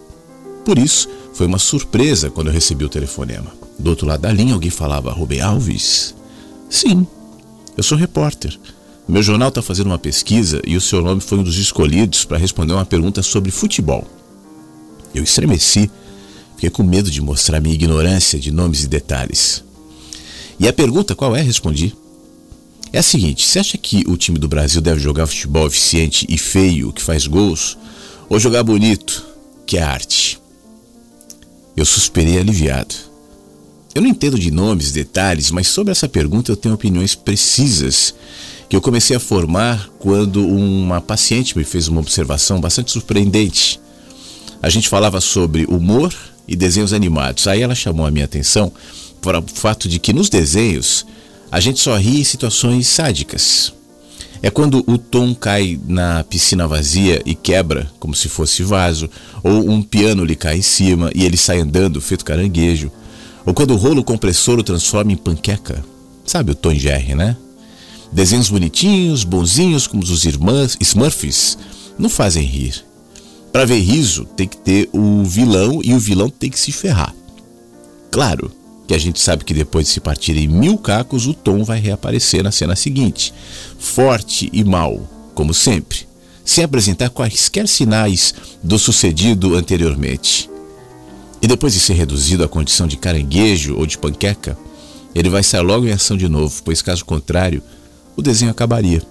Por 0.66 0.78
isso, 0.78 1.10
foi 1.34 1.48
uma 1.48 1.58
surpresa 1.58 2.30
quando 2.30 2.48
eu 2.48 2.54
recebi 2.54 2.86
o 2.86 2.90
telefonema. 2.90 3.52
Do 3.80 3.90
outro 3.90 4.06
lado 4.06 4.22
da 4.22 4.32
linha, 4.32 4.54
alguém 4.54 4.70
falava: 4.70 5.12
Rubem 5.12 5.42
Alves? 5.42 6.14
Sim, 6.70 7.08
eu 7.76 7.84
sou 7.84 7.98
repórter. 7.98 8.58
Meu 9.08 9.22
jornal 9.22 9.50
está 9.50 9.62
fazendo 9.62 9.88
uma 9.88 10.00
pesquisa 10.00 10.62
e 10.66 10.78
o 10.78 10.82
seu 10.82 11.02
nome 11.02 11.20
foi 11.20 11.38
um 11.38 11.44
dos 11.44 11.58
escolhidos 11.58 12.24
para 12.24 12.38
responder 12.38 12.74
uma 12.74 12.86
pergunta 12.86 13.22
sobre 13.22 13.52
futebol. 13.52 14.08
Eu 15.14 15.24
estremeci, 15.24 15.92
fiquei 16.56 16.70
com 16.70 16.84
medo 16.84 17.12
de 17.12 17.22
mostrar 17.22 17.60
minha 17.60 17.76
ignorância 17.76 18.40
de 18.40 18.52
nomes 18.52 18.84
e 18.84 18.88
detalhes. 18.88 19.64
E 20.60 20.68
a 20.68 20.74
pergunta 20.74 21.16
qual 21.16 21.36
é? 21.36 21.42
Respondi. 21.42 21.96
É 22.92 23.00
a 23.00 23.04
seguinte: 23.04 23.46
você 23.46 23.60
acha 23.60 23.78
que 23.78 24.04
o 24.08 24.16
time 24.16 24.38
do 24.38 24.48
Brasil 24.48 24.82
deve 24.82 25.00
jogar 25.00 25.28
futebol 25.28 25.68
eficiente 25.68 26.26
e 26.30 26.38
feio, 26.38 26.94
que 26.94 27.02
faz 27.02 27.26
gols, 27.26 27.78
ou 28.30 28.40
jogar 28.40 28.64
bonito, 28.64 29.26
que 29.66 29.78
é 29.78 29.82
arte? 29.82 30.40
Eu 31.76 31.86
suspirei 31.86 32.38
aliviado. 32.38 32.94
Eu 33.96 34.02
não 34.02 34.10
entendo 34.10 34.40
de 34.40 34.50
nomes, 34.50 34.92
detalhes, 34.92 35.52
mas 35.52 35.68
sobre 35.68 35.92
essa 35.92 36.08
pergunta 36.08 36.52
eu 36.52 36.56
tenho 36.56 36.74
opiniões 36.74 37.14
precisas 37.14 38.14
que 38.68 38.76
eu 38.76 38.82
comecei 38.82 39.16
a 39.16 39.20
formar 39.20 39.88
quando 40.00 40.48
uma 40.48 41.00
paciente 41.00 41.58
me 41.58 41.64
fez 41.64 41.88
uma 41.88 42.02
observação 42.02 42.60
bastante 42.60 42.92
surpreendente. 42.92 43.80
A 44.62 44.70
gente 44.70 44.90
falava 44.90 45.22
sobre 45.22 45.66
humor 45.66 46.14
e 46.48 46.56
desenhos 46.56 46.94
animados. 46.94 47.48
Aí 47.48 47.62
ela 47.62 47.76
chamou 47.76 48.06
a 48.06 48.12
minha 48.12 48.26
atenção 48.26 48.72
para 49.22 49.40
o 49.40 49.46
fato 49.48 49.88
de 49.88 50.00
que 50.00 50.14
nos 50.14 50.30
desenhos 50.30 51.06
a 51.52 51.60
gente 51.60 51.80
só 51.80 51.96
ri 51.96 52.22
em 52.22 52.24
situações 52.24 52.88
sádicas. 52.88 53.74
É 54.42 54.50
quando 54.50 54.84
o 54.86 54.98
tom 54.98 55.34
cai 55.34 55.80
na 55.88 56.24
piscina 56.26 56.68
vazia 56.68 57.22
e 57.26 57.34
quebra, 57.34 57.90
como 57.98 58.14
se 58.14 58.28
fosse 58.28 58.62
vaso, 58.62 59.10
ou 59.42 59.70
um 59.70 59.82
piano 59.82 60.26
lhe 60.26 60.36
cai 60.36 60.58
em 60.58 60.62
cima 60.62 61.10
e 61.16 61.24
ele 61.24 61.38
sai 61.38 61.60
andando, 61.60 62.02
feito 62.02 62.26
caranguejo, 62.26 62.92
ou 63.46 63.54
quando 63.54 63.72
o 63.72 63.78
rolo 63.78 64.04
compressor 64.04 64.60
o 64.60 64.64
transforma 64.64 65.14
em 65.14 65.18
panqueca. 65.18 65.84
Sabe 66.26 66.52
o 66.52 66.56
Tom 66.56 66.74
Jerry, 66.74 67.16
né? 67.16 67.38
Desenhos 68.12 68.50
bonitinhos, 68.50 69.24
bonzinhos, 69.24 69.88
como 69.88 70.04
os 70.04 70.26
irmãs 70.26 70.78
Smurfs, 70.80 71.58
não 71.98 72.10
fazem 72.10 72.44
rir. 72.44 72.84
Para 73.54 73.66
ver 73.66 73.82
riso, 73.82 74.26
tem 74.26 74.48
que 74.48 74.58
ter 74.58 74.90
o 74.92 75.24
vilão 75.24 75.80
e 75.84 75.94
o 75.94 76.00
vilão 76.00 76.28
tem 76.28 76.50
que 76.50 76.60
se 76.60 76.72
ferrar. 76.72 77.14
Claro, 78.10 78.52
que 78.88 78.96
a 78.96 78.98
gente 78.98 79.22
sabe 79.22 79.46
que 79.46 79.54
depois 79.54 79.86
de 79.86 79.94
se 79.94 80.00
partir 80.00 80.36
em 80.36 80.48
mil 80.48 80.76
cacos, 80.76 81.28
o 81.28 81.36
Tom 81.36 81.64
vai 81.64 81.80
reaparecer 81.80 82.44
na 82.44 82.52
cena 82.52 82.76
seguinte, 82.76 83.32
forte 83.78 84.50
e 84.52 84.64
mau, 84.64 85.08
como 85.36 85.54
sempre, 85.54 86.00
sem 86.44 86.64
apresentar 86.64 87.12
quaisquer 87.12 87.68
sinais 87.68 88.34
do 88.64 88.80
sucedido 88.80 89.54
anteriormente. 89.54 90.50
E 91.40 91.46
depois 91.48 91.74
de 91.74 91.80
ser 91.80 91.94
reduzido 91.94 92.44
à 92.44 92.48
condição 92.48 92.88
de 92.88 92.98
caranguejo 92.98 93.76
ou 93.78 93.86
de 93.86 94.00
panqueca, 94.00 94.58
ele 95.14 95.30
vai 95.30 95.44
sair 95.44 95.62
logo 95.62 95.86
em 95.86 95.92
ação 95.92 96.18
de 96.18 96.28
novo, 96.28 96.60
pois 96.66 96.82
caso 96.82 97.06
contrário, 97.06 97.62
o 98.16 98.22
desenho 98.24 98.50
acabaria. 98.50 99.04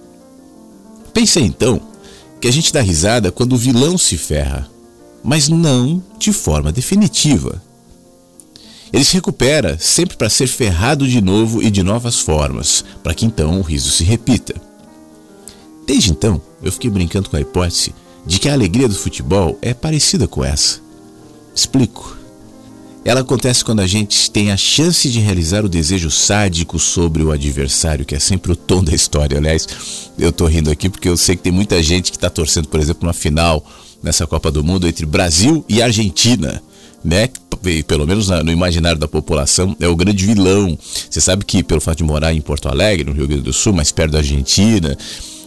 Pensei 1.13 1.43
então 1.43 1.92
que 2.43 2.47
a 2.49 2.51
gente 2.51 2.73
dá 2.73 2.81
risada 2.81 3.31
quando 3.31 3.53
o 3.53 3.57
vilão 3.57 3.97
se 3.97 4.17
ferra, 4.17 4.69
mas 5.23 5.47
não 5.47 6.03
de 6.19 6.33
forma 6.33 6.73
definitiva. 6.73 7.63
Ele 8.91 9.05
se 9.05 9.13
recupera 9.13 9.77
sempre 9.79 10.17
para 10.17 10.29
ser 10.29 10.47
ferrado 10.47 11.07
de 11.07 11.21
novo 11.21 11.63
e 11.63 11.71
de 11.71 11.81
novas 11.81 12.19
formas, 12.19 12.83
para 13.01 13.13
que 13.13 13.25
então 13.25 13.57
o 13.57 13.61
riso 13.61 13.89
se 13.91 14.03
repita. 14.03 14.53
Desde 15.87 16.11
então, 16.11 16.41
eu 16.61 16.69
fiquei 16.69 16.89
brincando 16.89 17.29
com 17.29 17.37
a 17.37 17.39
hipótese 17.39 17.95
de 18.25 18.37
que 18.39 18.49
a 18.49 18.53
alegria 18.53 18.89
do 18.89 18.95
futebol 18.95 19.57
é 19.61 19.73
parecida 19.73 20.27
com 20.27 20.43
essa. 20.43 20.81
Explico. 21.55 22.22
Ela 23.05 23.19
acontece 23.19 23.65
quando 23.65 23.81
a 23.81 23.87
gente 23.87 24.31
tem 24.31 24.51
a 24.51 24.57
chance 24.57 25.09
de 25.09 25.19
realizar 25.19 25.65
o 25.65 25.69
desejo 25.69 26.09
sádico 26.09 26.79
sobre 26.79 27.21
o 27.21 27.31
adversário, 27.31 28.05
que 28.05 28.15
é 28.15 28.19
sempre 28.19 28.53
o 28.53 28.55
tom 28.55 28.81
da 28.81 28.93
história. 28.93 29.37
Aliás, 29.37 29.67
eu 30.17 30.31
tô 30.31 30.45
rindo 30.45 30.71
aqui 30.71 30.89
porque 30.89 31.09
eu 31.09 31.17
sei 31.17 31.35
que 31.35 31.43
tem 31.43 31.51
muita 31.51 31.83
gente 31.83 32.11
que 32.11 32.17
está 32.17 32.29
torcendo, 32.29 32.69
por 32.69 32.79
exemplo, 32.79 33.05
na 33.05 33.11
final 33.11 33.65
nessa 34.01 34.25
Copa 34.25 34.49
do 34.49 34.63
Mundo 34.63 34.87
entre 34.87 35.05
Brasil 35.05 35.65
e 35.67 35.81
Argentina. 35.81 36.61
Né? 37.03 37.27
Pelo 37.85 38.07
menos 38.07 38.29
no 38.29 38.51
imaginário 38.51 38.97
da 38.97 39.07
população, 39.07 39.75
é 39.81 39.87
o 39.87 39.95
grande 39.95 40.25
vilão. 40.25 40.77
Você 41.09 41.19
sabe 41.19 41.43
que, 41.43 41.61
pelo 41.61 41.81
fato 41.81 41.97
de 41.97 42.03
morar 42.05 42.33
em 42.33 42.39
Porto 42.39 42.69
Alegre, 42.69 43.03
no 43.03 43.13
Rio 43.13 43.27
Grande 43.27 43.43
do 43.43 43.53
Sul, 43.53 43.73
mais 43.73 43.91
perto 43.91 44.13
da 44.13 44.19
Argentina, 44.19 44.97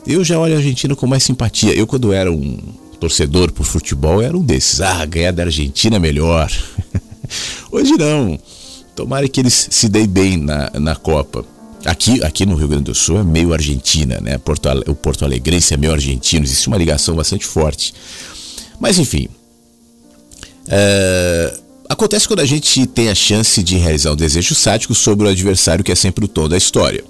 eu 0.07 0.23
já 0.23 0.39
olho 0.39 0.55
a 0.55 0.59
Argentina 0.59 0.95
com 0.95 1.07
mais 1.07 1.23
simpatia. 1.23 1.75
Eu, 1.75 1.87
quando 1.87 2.13
era 2.13 2.31
um 2.31 2.59
torcedor 3.01 3.51
por 3.53 3.65
futebol, 3.65 4.21
era 4.21 4.37
um 4.37 4.43
desses. 4.43 4.81
Ah, 4.83 5.05
ganhar 5.07 5.33
da 5.33 5.45
Argentina 5.45 5.97
é 5.97 5.99
melhor. 5.99 6.51
Hoje 7.71 7.92
não. 7.99 8.38
Tomara 8.95 9.28
que 9.28 9.40
eles 9.40 9.68
se 9.71 9.88
deem 9.88 10.06
bem 10.06 10.37
na, 10.37 10.71
na 10.75 10.97
Copa. 10.97 11.45
Aqui, 11.85 12.23
aqui 12.25 12.45
no 12.45 12.56
Rio 12.56 12.68
Grande 12.68 12.85
do 12.85 12.95
Sul 12.95 13.18
é 13.18 13.23
meio 13.23 13.52
Argentina, 13.52 14.18
né? 14.21 14.38
Porto, 14.38 14.68
o 14.88 14.95
Porto 14.95 15.25
Alegrense 15.25 15.75
é 15.75 15.76
meio 15.76 15.92
argentino, 15.92 16.45
existe 16.45 16.66
uma 16.66 16.76
ligação 16.76 17.14
bastante 17.14 17.47
forte. 17.47 17.95
Mas 18.80 18.99
enfim. 18.99 19.28
É, 20.66 21.59
acontece 21.88 22.26
quando 22.26 22.40
a 22.40 22.45
gente 22.45 22.87
tem 22.87 23.09
a 23.09 23.14
chance 23.14 23.62
de 23.62 23.76
realizar 23.76 24.12
um 24.12 24.16
desejo 24.16 24.54
sádico 24.54 24.95
sobre 24.95 25.26
o 25.26 25.30
adversário, 25.30 25.85
que 25.85 25.92
é 25.92 25.95
sempre 25.95 26.25
o 26.25 26.28
tom 26.28 26.49
da 26.49 26.56
história. 26.56 27.04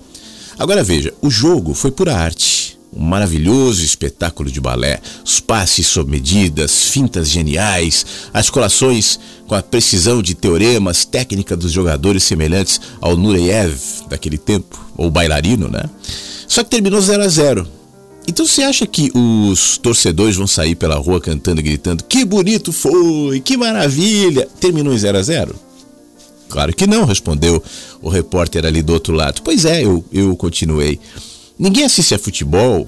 Agora 0.58 0.84
veja, 0.84 1.14
o 1.22 1.30
jogo 1.30 1.72
foi 1.72 1.90
pura 1.90 2.14
arte 2.14 2.75
um 2.96 3.04
maravilhoso 3.04 3.84
espetáculo 3.84 4.50
de 4.50 4.60
balé, 4.60 5.00
os 5.24 5.38
passes 5.38 5.86
sob 5.86 6.10
medidas, 6.10 6.84
fintas 6.84 7.28
geniais, 7.28 8.06
articulações 8.32 9.20
com 9.46 9.54
a 9.54 9.62
precisão 9.62 10.22
de 10.22 10.34
teoremas, 10.34 11.04
técnica 11.04 11.56
dos 11.56 11.70
jogadores 11.70 12.24
semelhantes 12.24 12.80
ao 13.00 13.16
Nureyev 13.16 13.78
daquele 14.08 14.38
tempo, 14.38 14.80
ou 14.96 15.10
bailarino, 15.10 15.68
né? 15.68 15.84
Só 16.48 16.64
que 16.64 16.70
terminou 16.70 17.00
0 17.00 17.22
a 17.22 17.28
0. 17.28 17.68
Então 18.26 18.44
você 18.44 18.62
acha 18.62 18.86
que 18.86 19.10
os 19.14 19.78
torcedores 19.78 20.34
vão 20.36 20.46
sair 20.46 20.74
pela 20.74 20.96
rua 20.96 21.20
cantando 21.20 21.60
e 21.60 21.64
gritando: 21.64 22.02
"Que 22.02 22.24
bonito 22.24 22.72
foi, 22.72 23.40
que 23.40 23.56
maravilha"? 23.56 24.48
Terminou 24.58 24.92
em 24.92 24.98
0 24.98 25.18
a 25.18 25.22
0? 25.22 25.54
Claro 26.48 26.74
que 26.74 26.86
não, 26.86 27.04
respondeu 27.04 27.62
o 28.00 28.08
repórter 28.08 28.64
ali 28.64 28.82
do 28.82 28.92
outro 28.92 29.14
lado. 29.14 29.42
Pois 29.42 29.64
é, 29.64 29.84
eu, 29.84 30.04
eu 30.12 30.34
continuei. 30.36 30.98
Ninguém 31.58 31.84
assiste 31.84 32.14
a 32.14 32.18
futebol 32.18 32.86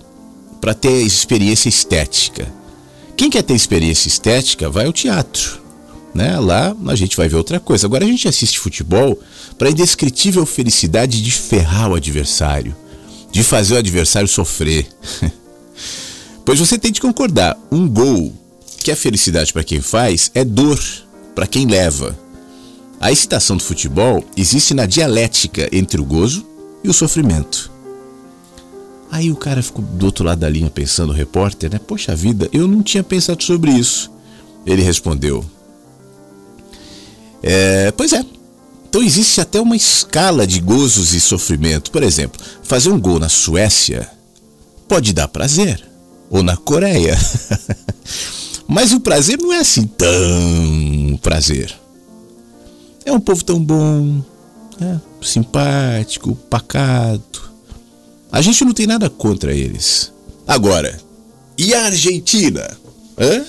para 0.60 0.74
ter 0.74 1.02
experiência 1.02 1.68
estética. 1.68 2.52
Quem 3.16 3.30
quer 3.30 3.42
ter 3.42 3.54
experiência 3.54 4.08
estética 4.08 4.68
vai 4.68 4.86
ao 4.86 4.92
teatro. 4.92 5.60
Né? 6.14 6.38
Lá 6.38 6.76
a 6.86 6.94
gente 6.94 7.16
vai 7.16 7.28
ver 7.28 7.36
outra 7.36 7.58
coisa. 7.58 7.86
Agora 7.86 8.04
a 8.04 8.08
gente 8.08 8.28
assiste 8.28 8.58
futebol 8.58 9.18
para 9.56 9.68
a 9.68 9.70
indescritível 9.70 10.44
felicidade 10.44 11.22
de 11.22 11.32
ferrar 11.32 11.90
o 11.90 11.94
adversário, 11.94 12.76
de 13.32 13.42
fazer 13.42 13.74
o 13.74 13.78
adversário 13.78 14.28
sofrer. 14.28 14.86
pois 16.44 16.58
você 16.58 16.78
tem 16.78 16.92
de 16.92 17.00
concordar: 17.00 17.56
um 17.72 17.88
gol 17.88 18.32
que 18.82 18.90
é 18.90 18.94
felicidade 18.94 19.52
para 19.52 19.64
quem 19.64 19.80
faz 19.80 20.30
é 20.34 20.44
dor 20.44 20.78
para 21.34 21.46
quem 21.46 21.66
leva. 21.66 22.18
A 23.00 23.12
excitação 23.12 23.56
do 23.56 23.62
futebol 23.62 24.24
existe 24.36 24.74
na 24.74 24.84
dialética 24.84 25.68
entre 25.72 26.00
o 26.00 26.04
gozo 26.04 26.44
e 26.82 26.88
o 26.88 26.92
sofrimento. 26.92 27.77
Aí 29.10 29.30
o 29.30 29.36
cara 29.36 29.62
ficou 29.62 29.82
do 29.82 30.06
outro 30.06 30.24
lado 30.24 30.40
da 30.40 30.48
linha 30.48 30.70
pensando, 30.70 31.10
o 31.10 31.14
repórter, 31.14 31.70
né? 31.72 31.78
Poxa 31.78 32.14
vida, 32.14 32.48
eu 32.52 32.68
não 32.68 32.82
tinha 32.82 33.02
pensado 33.02 33.42
sobre 33.42 33.70
isso. 33.70 34.10
Ele 34.66 34.82
respondeu: 34.82 35.44
é, 37.42 37.90
Pois 37.92 38.12
é. 38.12 38.24
Então 38.88 39.02
existe 39.02 39.40
até 39.40 39.60
uma 39.60 39.76
escala 39.76 40.46
de 40.46 40.60
gozos 40.60 41.12
e 41.12 41.20
sofrimento. 41.20 41.90
Por 41.90 42.02
exemplo, 42.02 42.40
fazer 42.62 42.90
um 42.90 43.00
gol 43.00 43.18
na 43.18 43.28
Suécia 43.28 44.08
pode 44.86 45.12
dar 45.12 45.28
prazer, 45.28 45.86
ou 46.30 46.42
na 46.42 46.56
Coreia. 46.56 47.16
Mas 48.66 48.92
o 48.92 49.00
prazer 49.00 49.38
não 49.38 49.52
é 49.52 49.58
assim 49.58 49.86
tão 49.86 51.18
prazer. 51.22 51.74
É 53.04 53.12
um 53.12 53.20
povo 53.20 53.42
tão 53.42 53.62
bom, 53.62 54.22
né? 54.78 55.00
simpático, 55.22 56.34
pacato 56.50 57.47
a 58.30 58.40
gente 58.40 58.64
não 58.64 58.72
tem 58.72 58.86
nada 58.86 59.08
contra 59.08 59.54
eles. 59.54 60.12
Agora, 60.46 60.98
e 61.56 61.74
a 61.74 61.86
Argentina? 61.86 62.70
Hã? 63.18 63.44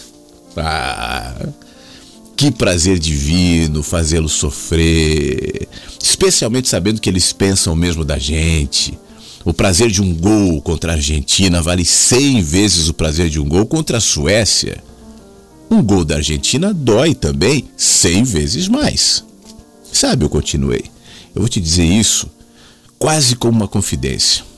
Ah, 0.57 1.47
que 2.35 2.51
prazer 2.51 2.97
divino 2.97 3.83
fazê-los 3.83 4.31
sofrer, 4.31 5.67
especialmente 6.01 6.69
sabendo 6.69 6.99
que 7.01 7.09
eles 7.09 7.31
pensam 7.31 7.75
mesmo 7.75 8.03
da 8.03 8.17
gente. 8.17 8.97
O 9.45 9.53
prazer 9.53 9.89
de 9.89 10.01
um 10.01 10.13
gol 10.13 10.61
contra 10.61 10.91
a 10.91 10.95
Argentina 10.95 11.61
vale 11.61 11.85
100 11.85 12.41
vezes 12.41 12.89
o 12.89 12.93
prazer 12.93 13.29
de 13.29 13.39
um 13.39 13.47
gol 13.47 13.65
contra 13.65 13.97
a 13.97 14.01
Suécia. 14.01 14.83
Um 15.71 15.83
gol 15.83 16.03
da 16.03 16.15
Argentina 16.15 16.73
dói 16.73 17.13
também 17.13 17.69
100 17.77 18.23
vezes 18.23 18.67
mais. 18.67 19.23
Sabe, 19.91 20.25
eu 20.25 20.29
continuei. 20.29 20.85
Eu 21.35 21.41
vou 21.41 21.49
te 21.49 21.61
dizer 21.61 21.85
isso 21.85 22.29
quase 22.97 23.35
como 23.35 23.59
uma 23.59 23.67
confidência. 23.67 24.48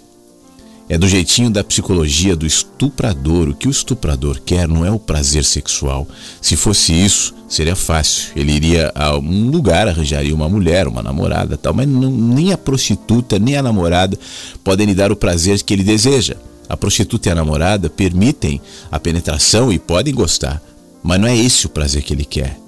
É 0.92 0.98
do 0.98 1.08
jeitinho 1.08 1.50
da 1.50 1.64
psicologia 1.64 2.36
do 2.36 2.46
estuprador. 2.46 3.48
O 3.48 3.54
que 3.56 3.66
o 3.66 3.72
estuprador 3.72 4.42
quer 4.46 4.68
não 4.68 4.86
é 4.86 4.92
o 4.92 5.00
prazer 5.00 5.46
sexual. 5.46 6.06
Se 6.42 6.58
fosse 6.58 6.92
isso, 6.92 7.34
seria 7.48 7.78
fácil. 7.78 8.34
Ele 8.36 8.52
iria 8.52 8.92
a 8.94 9.18
um 9.18 9.50
lugar, 9.50 9.88
arranjaria 9.88 10.36
uma 10.36 10.50
mulher, 10.50 10.90
uma 10.90 11.02
namorada, 11.02 11.56
tal, 11.56 11.74
mas 11.74 11.88
não, 11.88 12.12
nem 12.12 12.52
a 12.52 12.58
prostituta, 12.58 13.40
nem 13.40 13.56
a 13.56 13.64
namorada 13.64 14.20
podem 14.66 14.86
lhe 14.86 14.94
dar 14.94 15.14
o 15.14 15.16
prazer 15.16 15.64
que 15.64 15.74
ele 15.74 15.82
deseja. 15.82 16.36
A 16.68 16.76
prostituta 16.76 17.30
e 17.30 17.32
a 17.32 17.36
namorada 17.36 17.90
permitem 17.90 18.60
a 18.92 19.00
penetração 19.00 19.72
e 19.72 19.80
podem 19.80 20.14
gostar, 20.14 20.62
mas 21.02 21.22
não 21.22 21.28
é 21.30 21.38
esse 21.38 21.68
o 21.68 21.70
prazer 21.70 22.04
que 22.04 22.14
ele 22.14 22.26
quer. 22.26 22.60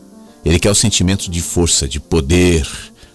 Ele 0.45 0.59
quer 0.59 0.71
o 0.71 0.75
sentimento 0.75 1.29
de 1.29 1.41
força, 1.41 1.89
de 1.89 1.99
poder, 1.99 2.65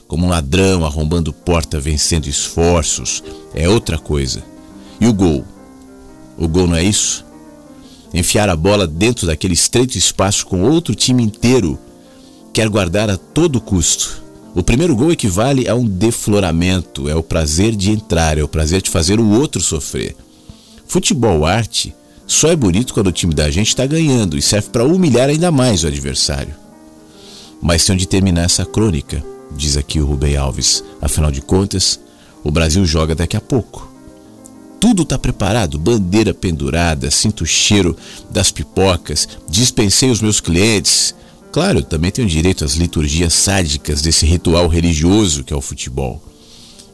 como 0.06 0.26
um 0.26 0.28
ladrão 0.28 0.84
arrombando 0.84 1.32
porta, 1.32 1.80
vencendo 1.80 2.26
esforços. 2.26 3.24
É 3.54 3.66
outra 3.70 3.96
coisa. 3.96 4.57
E 5.00 5.06
o 5.06 5.12
gol? 5.12 5.44
O 6.36 6.48
gol 6.48 6.66
não 6.66 6.76
é 6.76 6.82
isso? 6.82 7.24
Enfiar 8.12 8.48
a 8.48 8.56
bola 8.56 8.86
dentro 8.86 9.26
daquele 9.26 9.54
estreito 9.54 9.98
espaço 9.98 10.46
com 10.46 10.62
outro 10.62 10.94
time 10.94 11.22
inteiro 11.22 11.78
quer 12.52 12.68
guardar 12.68 13.10
a 13.10 13.16
todo 13.16 13.60
custo. 13.60 14.22
O 14.54 14.62
primeiro 14.62 14.96
gol 14.96 15.12
equivale 15.12 15.68
a 15.68 15.74
um 15.74 15.86
defloramento, 15.86 17.08
é 17.08 17.14
o 17.14 17.22
prazer 17.22 17.76
de 17.76 17.90
entrar, 17.90 18.38
é 18.38 18.42
o 18.42 18.48
prazer 18.48 18.82
de 18.82 18.90
fazer 18.90 19.20
o 19.20 19.30
outro 19.30 19.60
sofrer. 19.60 20.16
Futebol 20.86 21.44
arte 21.44 21.94
só 22.26 22.48
é 22.48 22.56
bonito 22.56 22.92
quando 22.92 23.06
o 23.06 23.12
time 23.12 23.34
da 23.34 23.50
gente 23.50 23.68
está 23.68 23.86
ganhando 23.86 24.36
e 24.36 24.42
serve 24.42 24.70
para 24.70 24.84
humilhar 24.84 25.28
ainda 25.28 25.50
mais 25.50 25.84
o 25.84 25.86
adversário. 25.86 26.54
Mas 27.60 27.84
tem 27.84 27.94
onde 27.94 28.06
terminar 28.06 28.42
essa 28.42 28.64
crônica, 28.64 29.24
diz 29.56 29.76
aqui 29.76 30.00
o 30.00 30.06
Rubem 30.06 30.36
Alves. 30.36 30.82
Afinal 31.00 31.30
de 31.30 31.40
contas, 31.40 32.00
o 32.44 32.50
Brasil 32.50 32.84
joga 32.84 33.14
daqui 33.14 33.36
a 33.36 33.40
pouco. 33.40 33.87
Tudo 34.80 35.02
está 35.02 35.18
preparado, 35.18 35.78
bandeira 35.78 36.32
pendurada, 36.32 37.10
sinto 37.10 37.42
o 37.42 37.46
cheiro 37.46 37.96
das 38.30 38.52
pipocas, 38.52 39.28
dispensei 39.48 40.10
os 40.10 40.20
meus 40.20 40.40
clientes. 40.40 41.14
Claro, 41.50 41.82
também 41.82 42.10
tenho 42.10 42.28
direito 42.28 42.64
às 42.64 42.74
liturgias 42.74 43.32
sádicas 43.32 44.02
desse 44.02 44.24
ritual 44.24 44.68
religioso 44.68 45.42
que 45.42 45.52
é 45.52 45.56
o 45.56 45.60
futebol. 45.60 46.22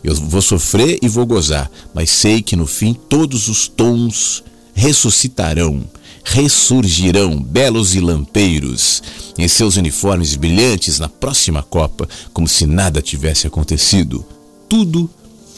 Eu 0.03 0.15
vou 0.15 0.41
sofrer 0.41 0.99
e 1.03 1.09
vou 1.09 1.27
gozar, 1.27 1.71
mas 1.93 2.11
sei 2.11 2.43
que 2.43 2.57
no 2.57 2.67
fim 2.67 2.95
todos 2.95 3.49
os 3.49 3.69
tons 3.69 4.43
ressuscitarão, 4.75 5.85
ressurgirão 6.25 7.41
belos 7.41 7.95
e 7.95 8.01
lampeiros 8.01 9.03
em 9.39 9.47
seus 9.47 9.77
uniformes 9.77 10.35
brilhantes 10.37 10.99
na 10.99 11.09
próxima 11.09 11.63
Copa, 11.63 12.09
como 12.33 12.49
se 12.49 12.67
nada 12.67 13.03
tivesse 13.03 13.47
acontecido. 13.47 14.25
Tudo 14.69 15.09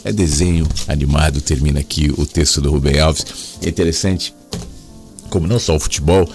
é 0.07 0.13
desenho 0.13 0.67
animado, 0.87 1.41
termina 1.41 1.81
aqui 1.81 2.13
o 2.17 2.25
texto 2.25 2.61
do 2.61 2.71
Rubem 2.71 3.01
Alves. 3.01 3.25
É 3.61 3.69
interessante 3.69 4.33
como 5.29 5.47
não 5.47 5.59
só 5.59 5.75
o 5.75 5.81
futebol, 5.81 6.29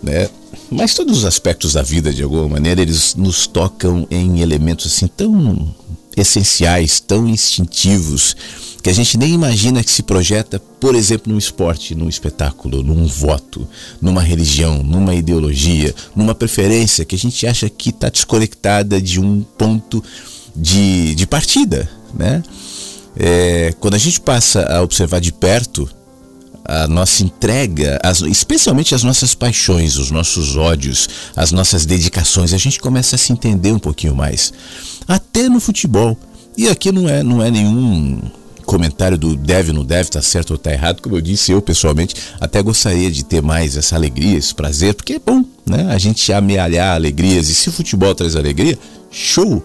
né, 0.00 0.28
mas 0.70 0.94
todos 0.94 1.18
os 1.18 1.24
aspectos 1.24 1.72
da 1.72 1.82
vida 1.82 2.12
de 2.12 2.22
alguma 2.22 2.48
maneira 2.48 2.80
eles 2.80 3.16
nos 3.16 3.48
tocam 3.48 4.06
em 4.10 4.40
elementos 4.40 4.86
assim 4.86 5.08
tão 5.08 5.74
essenciais, 6.16 7.00
tão 7.00 7.26
instintivos, 7.28 8.36
que 8.82 8.88
a 8.88 8.92
gente 8.92 9.18
nem 9.18 9.34
imagina 9.34 9.82
que 9.82 9.90
se 9.90 10.02
projeta, 10.02 10.58
por 10.80 10.94
exemplo, 10.94 11.32
num 11.32 11.38
esporte, 11.38 11.94
num 11.94 12.08
espetáculo, 12.08 12.82
num 12.82 13.06
voto, 13.06 13.68
numa 14.00 14.22
religião, 14.22 14.82
numa 14.82 15.14
ideologia, 15.14 15.94
numa 16.14 16.34
preferência 16.34 17.04
que 17.04 17.14
a 17.14 17.18
gente 17.18 17.46
acha 17.46 17.68
que 17.68 17.90
está 17.90 18.08
desconectada 18.08 19.02
de 19.02 19.20
um 19.20 19.42
ponto 19.42 20.02
de, 20.54 21.14
de 21.14 21.26
partida, 21.26 21.90
né? 22.14 22.42
É, 23.16 23.74
quando 23.80 23.94
a 23.94 23.98
gente 23.98 24.20
passa 24.20 24.62
a 24.64 24.82
observar 24.82 25.20
de 25.20 25.32
perto 25.32 25.88
a 26.64 26.86
nossa 26.86 27.24
entrega, 27.24 27.98
as, 28.02 28.20
especialmente 28.20 28.94
as 28.94 29.02
nossas 29.02 29.34
paixões, 29.34 29.96
os 29.96 30.10
nossos 30.10 30.56
ódios, 30.56 31.08
as 31.34 31.50
nossas 31.50 31.84
dedicações, 31.84 32.52
a 32.52 32.58
gente 32.58 32.78
começa 32.78 33.16
a 33.16 33.18
se 33.18 33.32
entender 33.32 33.72
um 33.72 33.78
pouquinho 33.78 34.14
mais. 34.14 34.52
Até 35.08 35.48
no 35.48 35.58
futebol. 35.58 36.16
E 36.56 36.68
aqui 36.68 36.92
não 36.92 37.08
é, 37.08 37.22
não 37.22 37.42
é 37.42 37.50
nenhum 37.50 38.20
comentário 38.70 39.18
do 39.18 39.34
deve 39.34 39.72
não 39.72 39.84
deve, 39.84 40.10
tá 40.10 40.22
certo 40.22 40.52
ou 40.52 40.58
tá 40.58 40.70
errado, 40.70 41.02
como 41.02 41.16
eu 41.16 41.20
disse, 41.20 41.50
eu 41.50 41.60
pessoalmente 41.60 42.14
até 42.40 42.62
gostaria 42.62 43.10
de 43.10 43.24
ter 43.24 43.42
mais 43.42 43.76
essa 43.76 43.96
alegria, 43.96 44.38
esse 44.38 44.54
prazer, 44.54 44.94
porque 44.94 45.14
é 45.14 45.18
bom, 45.18 45.44
né? 45.66 45.88
A 45.90 45.98
gente 45.98 46.32
amealhar 46.32 46.94
alegrias 46.94 47.48
e 47.48 47.54
se 47.54 47.68
o 47.68 47.72
futebol 47.72 48.14
traz 48.14 48.36
alegria, 48.36 48.78
show! 49.10 49.60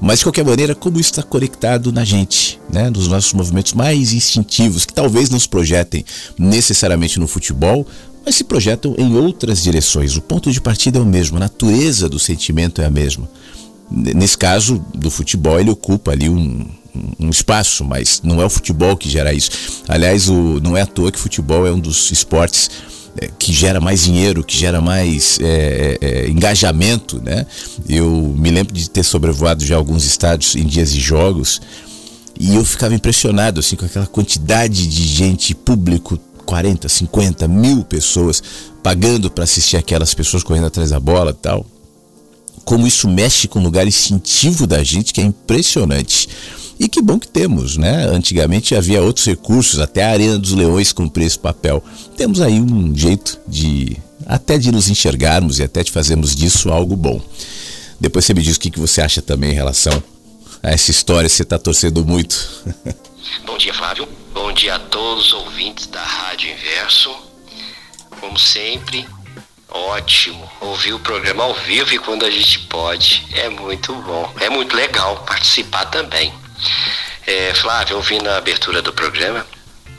Mas 0.00 0.20
de 0.20 0.24
qualquer 0.24 0.44
maneira, 0.44 0.74
como 0.74 0.98
isso 0.98 1.10
está 1.10 1.22
conectado 1.22 1.92
na 1.92 2.04
gente, 2.04 2.58
né? 2.72 2.88
nos 2.88 3.06
nossos 3.06 3.32
movimentos 3.34 3.74
mais 3.74 4.12
instintivos, 4.12 4.86
que 4.86 4.94
talvez 4.94 5.28
não 5.28 5.38
se 5.38 5.48
projetem 5.48 6.04
necessariamente 6.38 7.20
no 7.20 7.28
futebol, 7.28 7.86
mas 8.24 8.34
se 8.34 8.44
projetam 8.44 8.94
em 8.98 9.14
outras 9.16 9.62
direções. 9.62 10.16
O 10.16 10.22
ponto 10.22 10.50
de 10.50 10.60
partida 10.60 10.98
é 10.98 11.02
o 11.02 11.06
mesmo, 11.06 11.36
a 11.36 11.40
natureza 11.40 12.08
do 12.08 12.18
sentimento 12.18 12.80
é 12.80 12.86
a 12.86 12.90
mesma. 12.90 13.28
Nesse 13.90 14.38
caso 14.38 14.82
do 14.94 15.10
futebol, 15.10 15.58
ele 15.60 15.70
ocupa 15.70 16.12
ali 16.12 16.28
um, 16.28 16.66
um 17.18 17.28
espaço, 17.28 17.84
mas 17.84 18.20
não 18.22 18.40
é 18.40 18.44
o 18.44 18.50
futebol 18.50 18.96
que 18.96 19.08
gera 19.08 19.32
isso. 19.34 19.50
Aliás, 19.88 20.28
o, 20.28 20.60
não 20.62 20.76
é 20.76 20.82
à 20.82 20.86
toa 20.86 21.10
que 21.12 21.18
futebol 21.18 21.66
é 21.66 21.72
um 21.72 21.78
dos 21.78 22.10
esportes 22.10 22.70
que 23.38 23.52
gera 23.52 23.80
mais 23.80 24.04
dinheiro, 24.04 24.42
que 24.42 24.56
gera 24.56 24.80
mais 24.80 25.38
é, 25.40 25.98
é, 26.00 26.06
é, 26.06 26.28
engajamento, 26.28 27.20
né? 27.22 27.46
Eu 27.88 28.34
me 28.36 28.50
lembro 28.50 28.72
de 28.72 28.88
ter 28.88 29.02
sobrevoado 29.02 29.64
já 29.64 29.76
alguns 29.76 30.04
estados 30.04 30.56
em 30.56 30.64
dias 30.64 30.92
de 30.92 31.00
jogos 31.00 31.60
e 32.38 32.54
eu 32.54 32.64
ficava 32.64 32.94
impressionado 32.94 33.60
assim 33.60 33.76
com 33.76 33.84
aquela 33.84 34.06
quantidade 34.06 34.86
de 34.86 35.02
gente, 35.02 35.54
público, 35.54 36.18
40, 36.46 36.88
50 36.88 37.46
mil 37.46 37.84
pessoas 37.84 38.42
pagando 38.82 39.30
para 39.30 39.44
assistir 39.44 39.76
aquelas 39.76 40.14
pessoas 40.14 40.42
correndo 40.42 40.66
atrás 40.66 40.90
da 40.90 40.98
bola 40.98 41.34
tal. 41.34 41.66
Como 42.64 42.86
isso 42.86 43.08
mexe 43.08 43.46
com 43.46 43.58
o 43.58 43.62
lugar 43.62 43.86
instintivo 43.86 44.66
da 44.66 44.82
gente, 44.82 45.12
que 45.12 45.20
é 45.20 45.24
impressionante. 45.24 46.28
E 46.80 46.88
que 46.88 47.02
bom 47.02 47.18
que 47.18 47.28
temos, 47.28 47.76
né? 47.76 48.06
Antigamente 48.06 48.74
havia 48.74 49.02
outros 49.02 49.26
recursos, 49.26 49.78
até 49.80 50.02
a 50.02 50.12
Arena 50.12 50.38
dos 50.38 50.52
Leões 50.52 50.94
cumpria 50.94 51.26
esse 51.26 51.38
papel. 51.38 51.84
Temos 52.16 52.40
aí 52.40 52.58
um 52.58 52.96
jeito 52.96 53.38
de 53.46 53.98
até 54.26 54.56
de 54.56 54.72
nos 54.72 54.88
enxergarmos 54.88 55.58
e 55.58 55.62
até 55.62 55.84
de 55.84 55.92
fazermos 55.92 56.34
disso 56.34 56.70
algo 56.70 56.96
bom. 56.96 57.20
Depois 58.00 58.24
você 58.24 58.32
me 58.32 58.40
diz 58.40 58.56
o 58.56 58.60
que, 58.60 58.70
que 58.70 58.80
você 58.80 59.02
acha 59.02 59.20
também 59.20 59.50
em 59.50 59.54
relação 59.54 60.02
a 60.62 60.70
essa 60.70 60.90
história, 60.90 61.28
você 61.28 61.42
está 61.42 61.58
torcendo 61.58 62.02
muito. 62.02 62.64
Bom 63.44 63.58
dia, 63.58 63.74
Flávio. 63.74 64.08
Bom 64.32 64.50
dia 64.50 64.76
a 64.76 64.78
todos 64.78 65.26
os 65.26 65.32
ouvintes 65.34 65.86
da 65.86 66.02
Rádio 66.02 66.50
Inverso. 66.50 67.14
Como 68.18 68.38
sempre, 68.38 69.06
ótimo 69.68 70.50
ouvir 70.62 70.94
o 70.94 70.98
programa 70.98 71.44
ao 71.44 71.54
vivo 71.54 71.94
e 71.94 71.98
quando 71.98 72.24
a 72.24 72.30
gente 72.30 72.58
pode. 72.60 73.26
É 73.32 73.50
muito 73.50 73.94
bom. 73.94 74.32
É 74.40 74.48
muito 74.48 74.74
legal 74.74 75.24
participar 75.26 75.84
também. 75.86 76.32
É, 77.26 77.54
Flávio, 77.54 77.96
ouvindo 77.96 78.28
a 78.28 78.36
abertura 78.36 78.82
do 78.82 78.92
programa, 78.92 79.46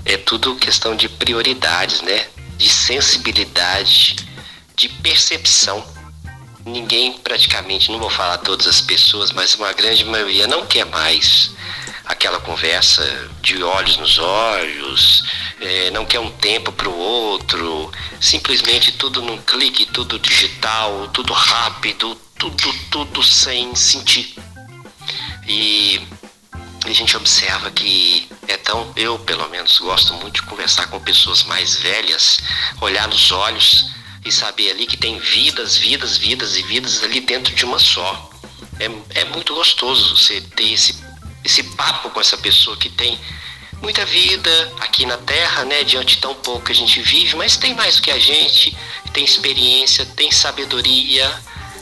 é 0.05 0.17
tudo 0.17 0.55
questão 0.55 0.95
de 0.95 1.07
prioridades, 1.07 2.01
né? 2.01 2.27
De 2.57 2.69
sensibilidade, 2.69 4.15
de 4.75 4.89
percepção. 4.89 5.85
Ninguém 6.65 7.13
praticamente, 7.13 7.91
não 7.91 7.99
vou 7.99 8.09
falar 8.09 8.37
todas 8.39 8.67
as 8.67 8.81
pessoas, 8.81 9.31
mas 9.31 9.55
uma 9.55 9.73
grande 9.73 10.03
maioria 10.05 10.47
não 10.47 10.65
quer 10.65 10.85
mais 10.85 11.51
aquela 12.05 12.39
conversa 12.39 13.29
de 13.41 13.63
olhos 13.63 13.97
nos 13.97 14.19
olhos, 14.19 15.23
é, 15.59 15.89
não 15.91 16.05
quer 16.05 16.19
um 16.19 16.29
tempo 16.29 16.71
para 16.71 16.89
o 16.89 16.97
outro, 16.97 17.91
simplesmente 18.19 18.91
tudo 18.91 19.21
num 19.21 19.37
clique, 19.41 19.85
tudo 19.85 20.19
digital, 20.19 21.07
tudo 21.13 21.31
rápido, 21.31 22.15
tudo, 22.37 22.73
tudo 22.89 23.23
sem 23.23 23.73
sentir. 23.75 24.35
E 25.47 26.01
a 26.83 26.91
gente 26.91 27.15
observa 27.15 27.69
que 27.71 28.27
é 28.47 28.57
tão, 28.57 28.91
eu 28.95 29.19
pelo 29.19 29.47
menos 29.49 29.77
gosto 29.77 30.13
muito 30.15 30.41
de 30.41 30.47
conversar 30.47 30.87
com 30.87 30.99
pessoas 30.99 31.43
mais 31.43 31.75
velhas, 31.75 32.39
olhar 32.81 33.07
nos 33.07 33.31
olhos 33.31 33.91
e 34.25 34.31
saber 34.31 34.71
ali 34.71 34.85
que 34.85 34.97
tem 34.97 35.19
vidas, 35.19 35.77
vidas, 35.77 36.17
vidas 36.17 36.57
e 36.57 36.63
vidas 36.63 37.03
ali 37.03 37.21
dentro 37.21 37.53
de 37.53 37.65
uma 37.65 37.77
só. 37.77 38.29
É, 38.79 39.21
é 39.21 39.25
muito 39.25 39.53
gostoso 39.53 40.17
você 40.17 40.41
ter 40.41 40.71
esse, 40.73 40.95
esse 41.43 41.63
papo 41.75 42.09
com 42.09 42.19
essa 42.19 42.37
pessoa 42.37 42.75
que 42.77 42.89
tem 42.89 43.19
muita 43.81 44.05
vida 44.05 44.73
aqui 44.79 45.05
na 45.05 45.17
Terra, 45.17 45.65
né, 45.65 45.83
diante 45.83 46.17
tão 46.17 46.35
pouco 46.35 46.65
que 46.65 46.71
a 46.71 46.75
gente 46.75 47.01
vive, 47.01 47.35
mas 47.35 47.57
tem 47.57 47.73
mais 47.73 47.95
do 47.95 48.03
que 48.03 48.11
a 48.11 48.19
gente, 48.19 48.75
tem 49.11 49.23
experiência, 49.23 50.05
tem 50.05 50.31
sabedoria, 50.31 51.41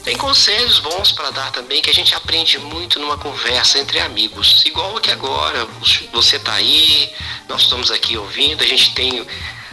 tem 0.09 0.17
conselhos 0.17 0.79
bons 0.79 1.11
para 1.11 1.29
dar 1.29 1.51
também 1.51 1.83
que 1.83 1.89
a 1.91 1.93
gente 1.93 2.15
aprende 2.15 2.57
muito 2.57 2.99
numa 2.99 3.15
conversa 3.15 3.77
entre 3.77 3.99
amigos. 3.99 4.65
Igual 4.65 4.97
aqui 4.97 5.11
agora, 5.11 5.67
você 6.11 6.37
está 6.37 6.53
aí, 6.53 7.13
nós 7.47 7.61
estamos 7.61 7.91
aqui 7.91 8.17
ouvindo, 8.17 8.63
a 8.63 8.65
gente 8.65 8.95
tem 8.95 9.23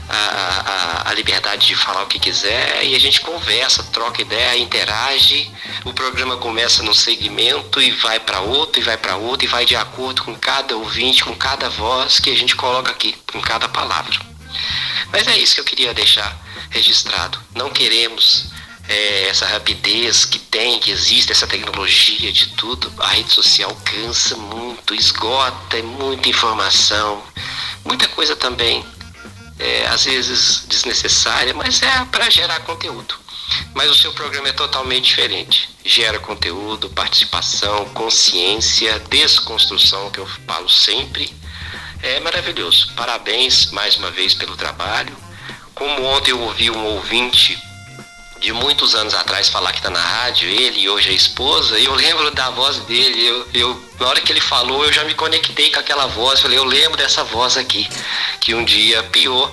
a, 0.07 0.15
a, 0.15 1.11
a, 1.11 1.15
liberdade 1.15 1.69
de 1.69 1.75
falar 1.75 2.03
o 2.03 2.07
que 2.07 2.19
quiser 2.19 2.85
e 2.85 2.95
a 2.95 3.01
gente 3.01 3.23
conversa, 3.23 3.83
troca 3.85 4.21
ideia, 4.21 4.59
interage. 4.59 5.51
O 5.87 5.95
programa 5.95 6.37
começa 6.37 6.83
num 6.83 6.93
segmento 6.93 7.81
e 7.81 7.91
vai 7.93 8.21
para 8.21 8.41
outro, 8.41 8.79
e 8.79 8.85
vai 8.85 8.99
para 8.99 9.17
outro, 9.17 9.47
e 9.47 9.49
vai 9.49 9.65
de 9.65 9.75
acordo 9.75 10.23
com 10.23 10.35
cada 10.35 10.77
ouvinte, 10.77 11.25
com 11.25 11.35
cada 11.35 11.71
voz 11.71 12.21
que 12.21 12.29
a 12.29 12.37
gente 12.37 12.55
coloca 12.55 12.91
aqui, 12.91 13.17
com 13.33 13.41
cada 13.41 13.71
palavra. 13.71 14.15
Mas 15.11 15.27
é 15.29 15.39
isso 15.39 15.55
que 15.55 15.63
eu 15.63 15.65
queria 15.65 15.95
deixar 15.95 16.37
registrado. 16.69 17.41
Não 17.55 17.71
queremos 17.71 18.55
é, 18.89 19.29
essa 19.29 19.47
rapidez 19.47 20.25
que 20.25 20.39
tem, 20.39 20.79
que 20.79 20.91
existe, 20.91 21.33
essa 21.33 21.47
tecnologia 21.47 22.33
de 22.33 22.49
tudo, 22.55 22.93
a 22.99 23.09
rede 23.09 23.33
social 23.33 23.75
cansa 23.85 24.37
muito, 24.37 24.95
esgota, 24.95 25.79
é 25.79 25.83
muita 25.83 26.29
informação, 26.29 27.23
muita 27.85 28.07
coisa 28.09 28.37
também, 28.37 28.85
é, 29.59 29.87
às 29.89 30.05
vezes 30.05 30.65
desnecessária, 30.69 31.53
mas 31.55 31.83
é 31.83 32.05
para 32.07 32.31
gerar 32.31 32.61
conteúdo. 32.61 33.27
Mas 33.75 33.91
o 33.91 33.95
seu 33.95 34.13
programa 34.13 34.49
é 34.49 34.53
totalmente 34.53 35.05
diferente. 35.05 35.69
Gera 35.85 36.19
conteúdo, 36.19 36.91
participação, 36.91 37.85
consciência, 37.91 38.99
desconstrução, 39.09 40.11
que 40.11 40.19
eu 40.19 40.27
falo 40.47 40.69
sempre. 40.69 41.33
É 42.03 42.19
maravilhoso. 42.21 42.93
Parabéns 42.97 43.71
mais 43.71 43.97
uma 43.97 44.11
vez 44.11 44.35
pelo 44.35 44.57
trabalho. 44.57 45.17
Como 45.75 46.05
ontem 46.05 46.33
eu 46.33 46.41
ouvi 46.41 46.71
um 46.71 46.85
ouvinte 46.85 47.57
de 48.41 48.53
muitos 48.53 48.95
anos 48.95 49.15
atrás 49.15 49.49
falar 49.49 49.73
que 49.73 49.79
está 49.79 49.91
na 49.91 50.01
rádio, 50.01 50.49
ele 50.49 50.81
e 50.81 50.89
hoje 50.89 51.11
a 51.11 51.13
esposa, 51.13 51.79
e 51.79 51.85
eu 51.85 51.95
lembro 51.95 52.31
da 52.31 52.51
voz 52.51 52.79
dele, 52.81 53.27
eu, 53.27 53.49
eu, 53.55 53.83
na 53.99 54.09
hora 54.09 54.21
que 54.21 54.33
ele 54.33 54.41
falou, 54.41 54.85
eu 54.85 54.93
já 54.93 55.05
me 55.05 55.15
conectei 55.15 55.71
com 55.71 55.81
aquela 55.81 56.07
voz, 56.07 56.41
falei, 56.41 56.59
eu 56.59 56.65
lembro 56.65 56.97
dessa 56.97 57.25
voz 57.25 57.57
aqui, 57.57 57.89
que 58.41 58.55
um 58.55 58.65
dia 58.65 59.03
piou 59.05 59.51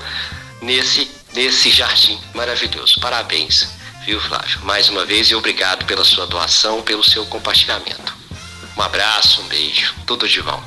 nesse, 0.61 1.09
nesse 1.33 1.69
jardim 1.69 2.19
maravilhoso. 2.33 2.99
Parabéns, 2.99 3.67
viu 4.05 4.19
Flávio? 4.19 4.59
Mais 4.63 4.89
uma 4.89 5.05
vez 5.05 5.29
e 5.29 5.35
obrigado 5.35 5.85
pela 5.85 6.03
sua 6.03 6.27
doação, 6.27 6.81
pelo 6.81 7.03
seu 7.03 7.25
compartilhamento. 7.25 8.13
Um 8.75 8.81
abraço, 8.81 9.41
um 9.41 9.47
beijo, 9.47 9.93
tudo 10.05 10.27
de 10.27 10.41
bom. 10.41 10.63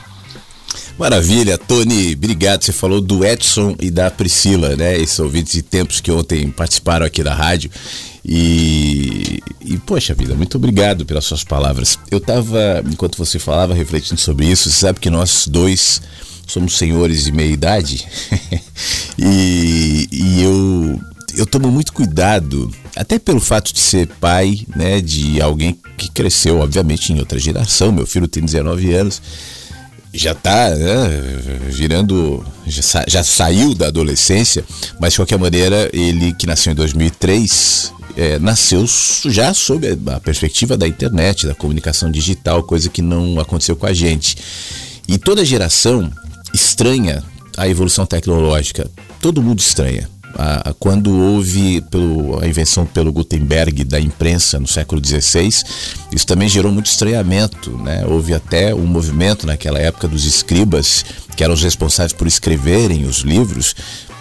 Maravilha, 0.98 1.58
Tony, 1.58 2.14
obrigado. 2.14 2.64
Você 2.64 2.72
falou 2.72 3.00
do 3.00 3.24
Edson 3.24 3.76
e 3.80 3.90
da 3.90 4.10
Priscila, 4.10 4.76
né? 4.76 4.96
Esses 4.98 5.18
ouvintes 5.18 5.52
de 5.52 5.62
tempos 5.62 6.00
que 6.00 6.10
ontem 6.10 6.50
participaram 6.50 7.04
aqui 7.04 7.22
da 7.22 7.34
rádio. 7.34 7.70
E, 8.28 9.40
e, 9.60 9.78
poxa 9.78 10.12
vida, 10.12 10.34
muito 10.34 10.56
obrigado 10.56 11.06
pelas 11.06 11.24
suas 11.24 11.44
palavras. 11.44 11.96
Eu 12.10 12.18
estava, 12.18 12.82
enquanto 12.90 13.16
você 13.16 13.38
falava, 13.38 13.72
refletindo 13.72 14.20
sobre 14.20 14.46
isso. 14.46 14.68
Você 14.68 14.80
sabe 14.80 14.98
que 14.98 15.08
nós 15.08 15.46
dois 15.46 16.02
somos 16.46 16.76
senhores 16.76 17.24
de 17.24 17.32
meia 17.32 17.50
idade 17.50 18.06
e, 19.18 20.08
e 20.10 20.42
eu, 20.42 21.00
eu 21.36 21.46
tomo 21.46 21.70
muito 21.70 21.92
cuidado, 21.92 22.70
até 22.94 23.18
pelo 23.18 23.40
fato 23.40 23.72
de 23.72 23.80
ser 23.80 24.06
pai 24.20 24.60
né, 24.74 25.00
de 25.00 25.40
alguém 25.40 25.78
que 25.96 26.10
cresceu, 26.10 26.58
obviamente, 26.58 27.12
em 27.12 27.18
outra 27.18 27.38
geração. 27.38 27.92
Meu 27.92 28.06
filho 28.06 28.26
tem 28.26 28.44
19 28.44 28.92
anos 28.94 29.20
já 30.16 30.32
está 30.32 30.70
né, 30.70 31.08
virando, 31.68 32.44
já, 32.66 32.82
sa, 32.82 33.04
já, 33.06 33.22
saiu 33.22 33.74
da 33.74 33.88
adolescência, 33.88 34.64
mas 34.98 35.12
de 35.12 35.18
qualquer 35.18 35.38
maneira, 35.38 35.90
ele 35.92 36.32
que 36.34 36.46
nasceu 36.46 36.72
em 36.72 36.76
2003, 36.76 37.92
é, 38.16 38.38
nasceu 38.38 38.84
já 39.26 39.52
sob 39.52 39.86
a 40.06 40.20
perspectiva 40.20 40.76
da 40.76 40.88
internet, 40.88 41.46
da 41.46 41.54
comunicação 41.54 42.10
digital, 42.10 42.62
coisa 42.62 42.88
que 42.88 43.02
não 43.02 43.38
aconteceu 43.38 43.76
com 43.76 43.86
a 43.86 43.92
gente. 43.92 44.36
E 45.06 45.18
toda 45.18 45.44
geração 45.44 46.10
estranha 46.52 47.22
a 47.56 47.68
evolução 47.68 48.04
tecnológica. 48.04 48.90
Todo 49.20 49.42
mundo 49.42 49.60
estranha. 49.60 50.08
Quando 50.78 51.18
houve 51.18 51.80
pelo, 51.82 52.40
a 52.40 52.46
invenção 52.46 52.84
pelo 52.86 53.12
Gutenberg 53.12 53.84
da 53.84 54.00
imprensa 54.00 54.60
no 54.60 54.66
século 54.66 55.02
XVI, 55.04 55.48
isso 56.12 56.26
também 56.26 56.48
gerou 56.48 56.72
muito 56.72 56.86
estranhamento. 56.86 57.70
Né? 57.78 58.04
Houve 58.06 58.34
até 58.34 58.74
um 58.74 58.86
movimento 58.86 59.46
naquela 59.46 59.78
época 59.78 60.08
dos 60.08 60.24
escribas, 60.24 61.04
que 61.36 61.42
eram 61.42 61.54
os 61.54 61.62
responsáveis 61.62 62.12
por 62.12 62.26
escreverem 62.26 63.04
os 63.04 63.18
livros, 63.18 63.74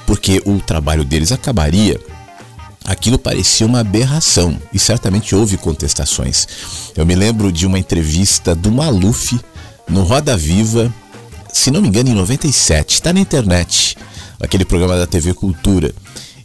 porque 0.05 0.41
o 0.45 0.59
trabalho 0.59 1.03
deles 1.03 1.31
acabaria 1.31 1.99
aquilo 2.85 3.17
parecia 3.17 3.65
uma 3.65 3.79
aberração 3.79 4.61
e 4.71 4.77
certamente 4.77 5.35
houve 5.35 5.57
contestações. 5.57 6.47
Eu 6.95 7.05
me 7.05 7.15
lembro 7.15 7.51
de 7.51 7.65
uma 7.65 7.79
entrevista 7.79 8.53
do 8.53 8.71
Maluf 8.71 9.39
no 9.89 10.03
Roda 10.03 10.37
Viva, 10.37 10.93
se 11.51 11.71
não 11.71 11.81
me 11.81 11.87
engano, 11.87 12.09
em 12.09 12.13
97, 12.13 12.95
está 12.95 13.11
na 13.11 13.19
internet, 13.19 13.97
aquele 14.45 14.65
programa 14.65 14.97
da 14.97 15.05
TV 15.05 15.33
Cultura. 15.33 15.93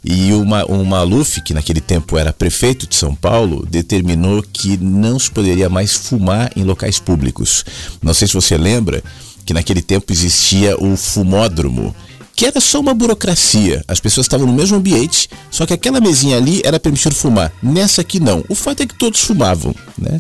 E 0.02 0.32
uma, 0.32 0.64
o 0.64 0.84
Maluf, 0.84 1.42
que 1.42 1.52
naquele 1.52 1.80
tempo 1.80 2.16
era 2.16 2.32
prefeito 2.32 2.86
de 2.86 2.96
São 2.96 3.14
Paulo, 3.14 3.66
determinou 3.70 4.42
que 4.42 4.78
não 4.78 5.18
se 5.18 5.30
poderia 5.30 5.68
mais 5.68 5.94
fumar 5.94 6.50
em 6.56 6.64
locais 6.64 6.98
públicos. 6.98 7.64
Não 8.02 8.14
sei 8.14 8.26
se 8.26 8.34
você 8.34 8.56
lembra 8.56 9.02
que 9.44 9.52
naquele 9.52 9.82
tempo 9.82 10.10
existia 10.10 10.74
o 10.82 10.96
fumódromo, 10.96 11.94
que 12.34 12.46
era 12.46 12.60
só 12.60 12.80
uma 12.80 12.94
burocracia. 12.94 13.84
As 13.86 14.00
pessoas 14.00 14.24
estavam 14.24 14.46
no 14.46 14.54
mesmo 14.54 14.78
ambiente, 14.78 15.28
só 15.50 15.66
que 15.66 15.74
aquela 15.74 16.00
mesinha 16.00 16.38
ali 16.38 16.62
era 16.64 16.80
permitido 16.80 17.14
fumar. 17.14 17.52
Nessa 17.62 18.00
aqui 18.00 18.18
não. 18.18 18.42
O 18.48 18.54
fato 18.54 18.82
é 18.82 18.86
que 18.86 18.94
todos 18.94 19.20
fumavam, 19.20 19.74
né? 19.98 20.18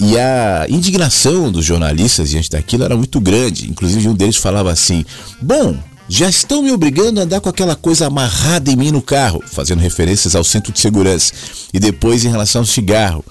E 0.00 0.16
a 0.18 0.66
indignação 0.68 1.50
dos 1.50 1.64
jornalistas 1.64 2.30
diante 2.30 2.50
daquilo 2.50 2.84
era 2.84 2.96
muito 2.96 3.20
grande. 3.20 3.68
Inclusive, 3.68 4.08
um 4.08 4.14
deles 4.14 4.36
falava 4.36 4.70
assim: 4.70 5.04
Bom, 5.40 5.76
já 6.08 6.28
estão 6.28 6.62
me 6.62 6.72
obrigando 6.72 7.20
a 7.20 7.24
andar 7.24 7.40
com 7.40 7.48
aquela 7.48 7.76
coisa 7.76 8.06
amarrada 8.06 8.70
em 8.70 8.76
mim 8.76 8.90
no 8.90 9.02
carro, 9.02 9.42
fazendo 9.46 9.80
referências 9.80 10.34
ao 10.34 10.42
centro 10.42 10.72
de 10.72 10.80
segurança. 10.80 11.32
E 11.72 11.78
depois, 11.78 12.24
em 12.24 12.30
relação 12.30 12.62
ao 12.62 12.66
cigarro. 12.66 13.24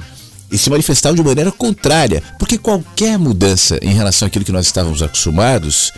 E 0.51 0.57
se 0.57 0.69
manifestavam 0.69 1.15
de 1.15 1.23
maneira 1.23 1.51
contrária, 1.51 2.23
porque 2.39 2.57
qualquer 2.57 3.17
mudança 3.17 3.79
em 3.81 3.93
relação 3.93 4.27
àquilo 4.27 4.45
que 4.45 4.51
nós 4.51 4.67
estávamos 4.67 5.01
acostumados 5.01 5.91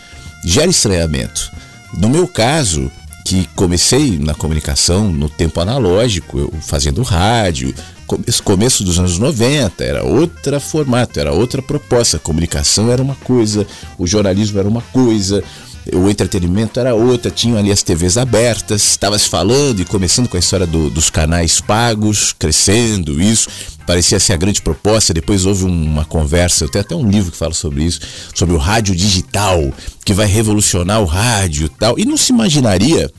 gera 0.44 0.72
estranhamento. 0.72 1.52
No 1.98 2.10
meu 2.10 2.28
caso, 2.28 2.90
que 3.26 3.48
comecei 3.56 4.18
na 4.18 4.34
comunicação 4.34 5.12
no 5.12 5.30
tempo 5.30 5.60
analógico, 5.60 6.40
eu 6.40 6.54
fazendo 6.62 7.04
rádio, 7.04 7.76
começo, 8.08 8.44
começo 8.44 8.84
dos 8.84 8.98
anos 8.98 9.20
90, 9.20 9.84
era 9.84 10.04
outro 10.04 10.60
formato, 10.60 11.20
era 11.20 11.32
outra 11.32 11.62
proposta. 11.62 12.18
A 12.18 12.20
comunicação 12.20 12.92
era 12.92 13.04
uma 13.04 13.16
coisa, 13.16 13.68
o 14.00 14.08
jornalismo 14.08 14.58
era 14.58 14.68
uma 14.68 14.82
coisa, 14.82 15.44
o 15.94 16.10
entretenimento 16.10 16.80
era 16.80 16.94
outra, 16.94 17.32
tinham 17.32 17.58
ali 17.58 17.72
as 17.72 17.84
TVs 17.84 18.18
abertas, 18.18 18.84
estava 18.84 19.18
se 19.18 19.30
falando 19.30 19.82
e 19.82 19.86
começando 19.86 20.28
com 20.28 20.38
a 20.38 20.40
história 20.40 20.66
do, 20.66 20.90
dos 20.90 21.10
canais 21.10 21.62
pagos, 21.62 22.34
crescendo 22.38 23.22
isso, 23.22 23.50
parecia 23.86 24.20
ser 24.20 24.34
a 24.34 24.38
grande 24.38 24.62
proposta. 24.62 25.14
Depois 25.14 25.46
houve 25.46 25.66
uma 25.66 26.06
conversa, 26.06 26.66
eu 26.66 26.70
tenho 26.70 26.84
até 26.84 26.96
um 26.96 27.10
livro 27.10 27.32
que 27.32 27.38
fala 27.38 27.54
sobre 27.54 27.84
isso, 27.84 28.00
sobre 28.34 28.56
o 28.56 28.58
rádio 28.58 28.96
digital, 28.96 29.74
que 30.04 30.14
vai 30.14 30.28
revolucionar 30.28 31.02
o 31.02 31.06
rádio 31.06 31.66
e 31.66 31.70
tal, 31.70 31.98
e 31.98 32.06
não 32.06 32.18
se 32.18 32.32
imaginaria 32.32 33.12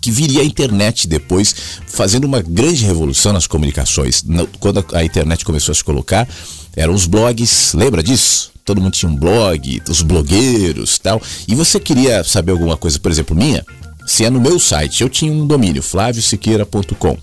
que 0.00 0.10
viria 0.10 0.42
a 0.42 0.44
internet 0.44 1.08
depois, 1.08 1.54
fazendo 1.86 2.24
uma 2.24 2.40
grande 2.40 2.84
revolução 2.84 3.32
nas 3.32 3.46
comunicações. 3.46 4.24
Quando 4.60 4.84
a 4.92 5.04
internet 5.04 5.44
começou 5.44 5.72
a 5.72 5.74
se 5.74 5.82
colocar, 5.82 6.28
eram 6.76 6.94
os 6.94 7.06
blogs, 7.06 7.72
lembra 7.74 8.02
disso? 8.02 8.55
Todo 8.66 8.80
mundo 8.80 8.92
tinha 8.92 9.10
um 9.10 9.16
blog, 9.16 9.82
os 9.88 10.02
blogueiros 10.02 10.98
tal. 10.98 11.22
E 11.46 11.54
você 11.54 11.80
queria 11.80 12.22
saber 12.24 12.52
alguma 12.52 12.76
coisa, 12.76 12.98
por 12.98 13.10
exemplo, 13.10 13.36
minha? 13.36 13.64
Se 14.04 14.24
é 14.24 14.30
no 14.30 14.40
meu 14.40 14.58
site, 14.58 15.02
eu 15.02 15.08
tinha 15.08 15.32
um 15.32 15.46
domínio, 15.46 15.82
flaviosiqueira.com. 15.82 17.16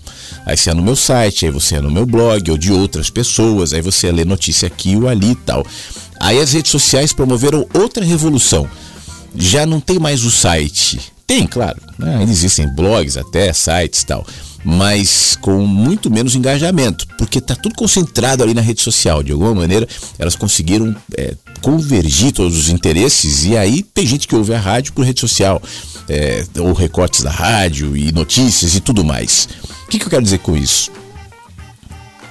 Aí 0.44 0.56
se 0.56 0.70
é 0.70 0.74
no 0.74 0.82
meu 0.82 0.96
site, 0.96 1.46
aí 1.46 1.52
você 1.52 1.76
é 1.76 1.80
no 1.80 1.90
meu 1.90 2.04
blog 2.04 2.50
ou 2.50 2.58
de 2.58 2.72
outras 2.72 3.08
pessoas, 3.08 3.72
aí 3.72 3.80
você 3.80 4.10
lê 4.10 4.24
notícia 4.24 4.66
aqui 4.66 4.96
ou 4.96 5.08
ali 5.08 5.30
e 5.30 5.36
tal. 5.36 5.64
Aí 6.18 6.40
as 6.40 6.52
redes 6.52 6.70
sociais 6.70 7.12
promoveram 7.12 7.66
outra 7.72 8.04
revolução. 8.04 8.68
Já 9.36 9.64
não 9.66 9.80
tem 9.80 9.98
mais 9.98 10.24
o 10.24 10.30
site, 10.30 11.12
tem, 11.26 11.46
claro. 11.46 11.80
Né? 11.98 12.22
Existem 12.28 12.68
blogs 12.68 13.16
até, 13.16 13.52
sites 13.52 14.02
e 14.02 14.06
tal. 14.06 14.26
Mas 14.64 15.36
com 15.40 15.66
muito 15.66 16.10
menos 16.10 16.34
engajamento, 16.34 17.06
porque 17.18 17.38
está 17.38 17.54
tudo 17.54 17.74
concentrado 17.74 18.42
ali 18.42 18.54
na 18.54 18.62
rede 18.62 18.80
social. 18.80 19.22
De 19.22 19.32
alguma 19.32 19.54
maneira, 19.54 19.86
elas 20.18 20.34
conseguiram 20.34 20.96
é, 21.16 21.34
convergir 21.60 22.32
todos 22.32 22.56
os 22.56 22.68
interesses 22.68 23.44
e 23.44 23.56
aí 23.56 23.82
tem 23.82 24.06
gente 24.06 24.26
que 24.26 24.34
ouve 24.34 24.54
a 24.54 24.58
rádio 24.58 24.92
por 24.94 25.04
rede 25.04 25.20
social, 25.20 25.62
é, 26.08 26.44
ou 26.58 26.72
recortes 26.72 27.22
da 27.22 27.30
rádio 27.30 27.96
e 27.96 28.10
notícias 28.10 28.74
e 28.74 28.80
tudo 28.80 29.04
mais. 29.04 29.48
O 29.86 29.90
que, 29.90 29.98
que 29.98 30.06
eu 30.06 30.10
quero 30.10 30.22
dizer 30.22 30.38
com 30.38 30.56
isso? 30.56 30.90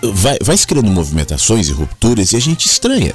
Vai, 0.02 0.38
vai 0.42 0.58
se 0.58 0.66
criando 0.66 0.90
movimentações 0.90 1.70
e 1.70 1.72
rupturas 1.72 2.34
e 2.34 2.36
a 2.36 2.42
gente 2.42 2.66
estranha 2.66 3.14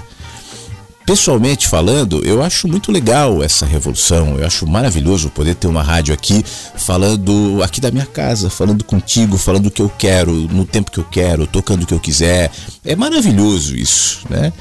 pessoalmente 1.08 1.66
falando, 1.66 2.22
eu 2.22 2.42
acho 2.42 2.68
muito 2.68 2.92
legal 2.92 3.42
essa 3.42 3.64
revolução. 3.64 4.38
Eu 4.38 4.46
acho 4.46 4.66
maravilhoso 4.66 5.30
poder 5.30 5.54
ter 5.54 5.66
uma 5.66 5.82
rádio 5.82 6.12
aqui 6.12 6.44
falando 6.76 7.62
aqui 7.62 7.80
da 7.80 7.90
minha 7.90 8.04
casa, 8.04 8.50
falando 8.50 8.84
contigo, 8.84 9.38
falando 9.38 9.68
o 9.68 9.70
que 9.70 9.80
eu 9.80 9.88
quero, 9.88 10.34
no 10.34 10.66
tempo 10.66 10.90
que 10.90 10.98
eu 10.98 11.04
quero, 11.04 11.46
tocando 11.46 11.84
o 11.84 11.86
que 11.86 11.94
eu 11.94 11.98
quiser. 11.98 12.50
É 12.84 12.94
maravilhoso 12.94 13.74
isso, 13.74 14.20
né? 14.28 14.52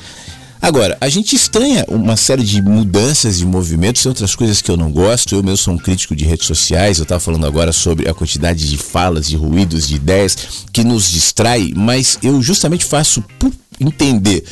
Agora, 0.61 0.97
a 1.01 1.09
gente 1.09 1.35
estranha 1.35 1.83
uma 1.89 2.15
série 2.15 2.43
de 2.43 2.61
mudanças 2.61 3.39
de 3.39 3.45
movimentos 3.45 4.01
e 4.03 4.07
outras 4.07 4.33
coisas 4.33 4.61
que 4.61 4.71
eu 4.71 4.77
não 4.77 4.89
gosto. 4.89 5.35
Eu 5.35 5.43
mesmo 5.43 5.57
sou 5.57 5.73
um 5.73 5.77
crítico 5.77 6.15
de 6.15 6.23
redes 6.23 6.47
sociais. 6.47 6.97
Eu 6.97 7.03
estava 7.03 7.19
falando 7.19 7.45
agora 7.45 7.73
sobre 7.73 8.07
a 8.07 8.13
quantidade 8.13 8.69
de 8.69 8.77
falas, 8.77 9.27
de 9.27 9.35
ruídos, 9.35 9.85
de 9.85 9.95
ideias 9.95 10.65
que 10.71 10.85
nos 10.85 11.11
distrai, 11.11 11.73
mas 11.75 12.17
eu 12.23 12.41
justamente 12.41 12.85
faço 12.85 13.21
por 13.37 13.51
entender 13.81 14.45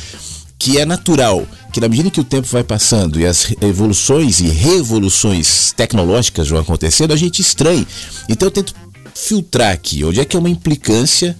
que 0.58 0.78
é 0.78 0.84
natural 0.84 1.46
que 1.76 1.80
na 1.80 1.90
medida 1.90 2.10
que 2.10 2.20
o 2.20 2.24
tempo 2.24 2.48
vai 2.48 2.64
passando 2.64 3.20
e 3.20 3.26
as 3.26 3.54
evoluções 3.60 4.40
e 4.40 4.48
revoluções 4.48 5.74
tecnológicas 5.76 6.48
vão 6.48 6.58
acontecendo, 6.58 7.12
a 7.12 7.16
gente 7.16 7.42
estranha. 7.42 7.86
Então 8.30 8.46
eu 8.46 8.50
tento 8.50 8.74
filtrar 9.14 9.74
aqui 9.74 10.02
onde 10.02 10.18
é 10.18 10.24
que 10.24 10.34
é 10.34 10.38
uma 10.38 10.48
implicância 10.48 11.36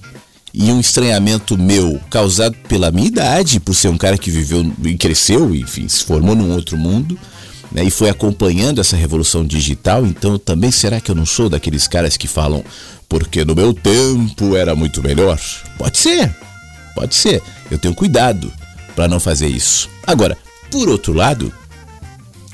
e 0.53 0.71
um 0.71 0.79
estranhamento 0.79 1.57
meu 1.57 1.99
causado 2.11 2.55
pela 2.69 2.91
minha 2.91 3.07
idade, 3.07 3.59
por 3.59 3.75
ser 3.75 3.89
um 3.89 3.97
cara 3.97 4.19
que 4.19 4.31
viveu 4.31 4.71
e 4.85 4.95
cresceu, 4.99 5.55
enfim, 5.55 5.89
se 5.89 6.05
formou 6.05 6.37
num 6.37 6.53
outro 6.53 6.77
mundo. 6.77 7.19
Né, 7.73 7.85
e 7.85 7.91
foi 7.91 8.11
acompanhando 8.11 8.79
essa 8.79 8.95
revolução 8.95 9.43
digital, 9.43 10.05
então 10.05 10.39
também 10.39 10.71
será 10.71 11.01
que 11.01 11.11
eu 11.11 11.15
não 11.15 11.25
sou 11.25 11.49
daqueles 11.49 11.89
caras 11.89 12.19
que 12.19 12.29
falam 12.29 12.63
porque 13.09 13.43
no 13.43 13.55
meu 13.55 13.73
tempo 13.73 14.55
era 14.55 14.77
muito 14.77 15.03
melhor? 15.03 15.41
Pode 15.79 15.97
ser, 15.97 16.31
pode 16.95 17.15
ser. 17.15 17.43
Eu 17.71 17.79
tenho 17.79 17.95
cuidado 17.95 18.53
para 18.97 19.07
não 19.07 19.21
fazer 19.21 19.47
isso. 19.47 19.89
Agora, 20.05 20.37
por 20.71 20.89
outro 20.89 21.13
lado, 21.13 21.53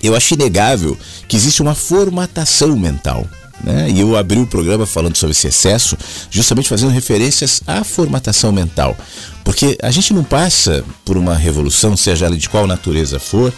eu 0.03 0.15
acho 0.17 0.35
inegável 0.35 0.99
que 1.29 1.37
existe 1.37 1.63
uma 1.63 1.75
formatação 1.75 2.77
mental. 2.77 3.27
Né? 3.63 3.91
E 3.91 4.01
eu 4.01 4.17
abri 4.17 4.41
o 4.41 4.47
programa 4.47 4.85
falando 4.85 5.17
sobre 5.17 5.31
esse 5.31 5.47
excesso, 5.47 5.97
justamente 6.29 6.69
fazendo 6.69 6.91
referências 6.91 7.63
à 7.67 7.85
formatação 7.85 8.51
mental. 8.51 8.97
Porque 9.45 9.79
a 9.81 9.91
gente 9.91 10.13
não 10.13 10.25
passa 10.25 10.85
por 11.05 11.17
uma 11.17 11.37
revolução, 11.37 11.97
seja 11.97 12.27
ela 12.27 12.37
de 12.37 12.49
qual 12.49 12.67
natureza 12.67 13.21
for, 13.21 13.53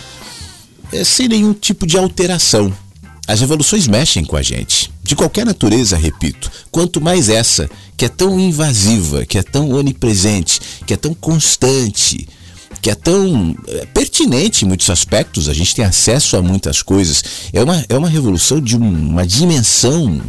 é, 0.93 1.03
sem 1.03 1.27
nenhum 1.27 1.55
tipo 1.55 1.87
de 1.87 1.97
alteração. 1.97 2.73
As 3.27 3.41
revoluções 3.41 3.89
mexem 3.89 4.23
com 4.23 4.37
a 4.37 4.43
gente, 4.43 4.93
de 5.03 5.17
qualquer 5.17 5.47
natureza, 5.47 5.97
repito. 5.97 6.51
Quanto 6.71 7.01
mais 7.01 7.31
essa, 7.31 7.71
que 7.97 8.05
é 8.05 8.09
tão 8.09 8.39
invasiva, 8.39 9.25
que 9.25 9.39
é 9.39 9.43
tão 9.43 9.71
onipresente, 9.71 10.61
que 10.87 10.93
é 10.93 10.97
tão 10.97 11.15
constante, 11.15 12.29
que 12.85 12.91
é 12.91 12.95
tão 12.95 13.57
é, 13.67 13.87
pertinente 13.87 14.63
em 14.63 14.69
muitos 14.69 14.91
aspectos, 14.91 15.49
a 15.49 15.55
gente 15.55 15.75
tem 15.75 15.87
acesso 15.87 16.37
a 16.37 16.43
muitas 16.43 16.83
coisas. 16.83 17.25
É 17.51 17.65
uma, 17.65 17.83
é 17.89 17.97
uma 17.97 18.11
revolução 18.11 18.61
de 18.61 18.77
uma 18.77 19.27
dimensão 19.27 20.21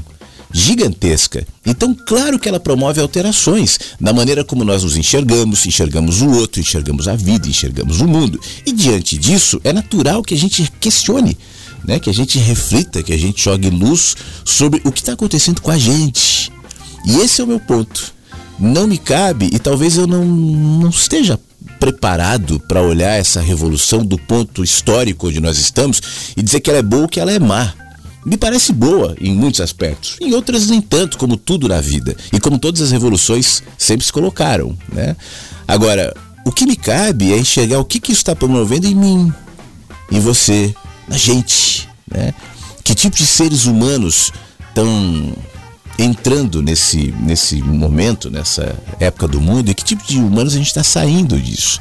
gigantesca. 0.54 1.46
Então, 1.66 1.94
claro 1.94 2.40
que 2.40 2.48
ela 2.48 2.58
promove 2.58 3.02
alterações 3.02 3.78
na 4.00 4.14
maneira 4.14 4.42
como 4.42 4.64
nós 4.64 4.84
nos 4.84 4.96
enxergamos, 4.96 5.66
enxergamos 5.66 6.22
o 6.22 6.30
outro, 6.30 6.62
enxergamos 6.62 7.10
a 7.10 7.16
vida, 7.18 7.46
enxergamos 7.46 8.00
o 8.00 8.08
mundo. 8.08 8.40
E 8.66 8.72
diante 8.72 9.18
disso, 9.18 9.60
é 9.62 9.74
natural 9.74 10.24
que 10.24 10.34
a 10.34 10.38
gente 10.38 10.72
questione, 10.80 11.38
né? 11.84 12.00
que 12.00 12.10
a 12.10 12.14
gente 12.14 12.40
reflita, 12.40 13.04
que 13.04 13.12
a 13.12 13.18
gente 13.18 13.44
jogue 13.44 13.70
luz 13.70 14.16
sobre 14.46 14.82
o 14.86 14.94
que 14.94 15.02
está 15.02 15.12
acontecendo 15.12 15.60
com 15.60 15.72
a 15.72 15.78
gente. 15.78 16.50
E 17.06 17.18
esse 17.18 17.42
é 17.42 17.44
o 17.44 17.48
meu 17.48 17.60
ponto. 17.60 18.16
Não 18.58 18.88
me 18.88 18.98
cabe, 18.98 19.50
e 19.52 19.60
talvez 19.60 19.98
eu 19.98 20.08
não, 20.08 20.24
não 20.24 20.90
esteja 20.90 21.38
preparado 21.86 22.60
para 22.68 22.82
olhar 22.82 23.14
essa 23.14 23.40
revolução 23.40 24.04
do 24.04 24.18
ponto 24.18 24.64
histórico 24.64 25.28
onde 25.28 25.40
nós 25.40 25.60
estamos 25.60 26.02
e 26.36 26.42
dizer 26.42 26.60
que 26.60 26.68
ela 26.68 26.80
é 26.80 26.82
boa 26.82 27.04
ou 27.04 27.08
que 27.08 27.20
ela 27.20 27.32
é 27.32 27.38
má. 27.38 27.76
me 28.26 28.38
parece 28.38 28.74
boa 28.74 29.16
em 29.22 29.36
muitos 29.36 29.62
aspectos, 29.62 30.18
em 30.20 30.34
outras 30.34 30.68
nem 30.68 30.82
tanto, 30.82 31.16
como 31.16 31.38
tudo 31.38 31.68
na 31.68 31.80
vida 31.80 32.18
e 32.34 32.40
como 32.40 32.58
todas 32.58 32.82
as 32.82 32.90
revoluções 32.90 33.62
sempre 33.78 34.04
se 34.04 34.12
colocaram, 34.12 34.76
né? 34.92 35.16
Agora, 35.68 36.12
o 36.44 36.52
que 36.52 36.66
me 36.66 36.76
cabe 36.76 37.32
é 37.32 37.38
enxergar 37.38 37.78
o 37.78 37.86
que, 37.86 38.00
que 38.00 38.12
isso 38.12 38.22
está 38.22 38.36
promovendo 38.36 38.88
em 38.88 38.96
mim, 38.96 39.32
em 40.12 40.20
você, 40.20 40.74
na 41.08 41.18
gente, 41.18 41.88
né? 42.10 42.34
Que 42.84 42.96
tipo 42.96 43.16
de 43.16 43.28
seres 43.28 43.66
humanos 43.66 44.32
estão 44.70 45.36
entrando 45.98 46.62
nesse, 46.62 47.14
nesse 47.20 47.62
momento, 47.62 48.30
nessa 48.30 48.76
época 49.00 49.28
do 49.28 49.40
mundo, 49.40 49.70
e 49.70 49.74
que 49.74 49.84
tipo 49.84 50.06
de 50.06 50.18
humanos 50.18 50.54
a 50.54 50.58
gente 50.58 50.68
está 50.68 50.84
saindo 50.84 51.40
disso. 51.40 51.80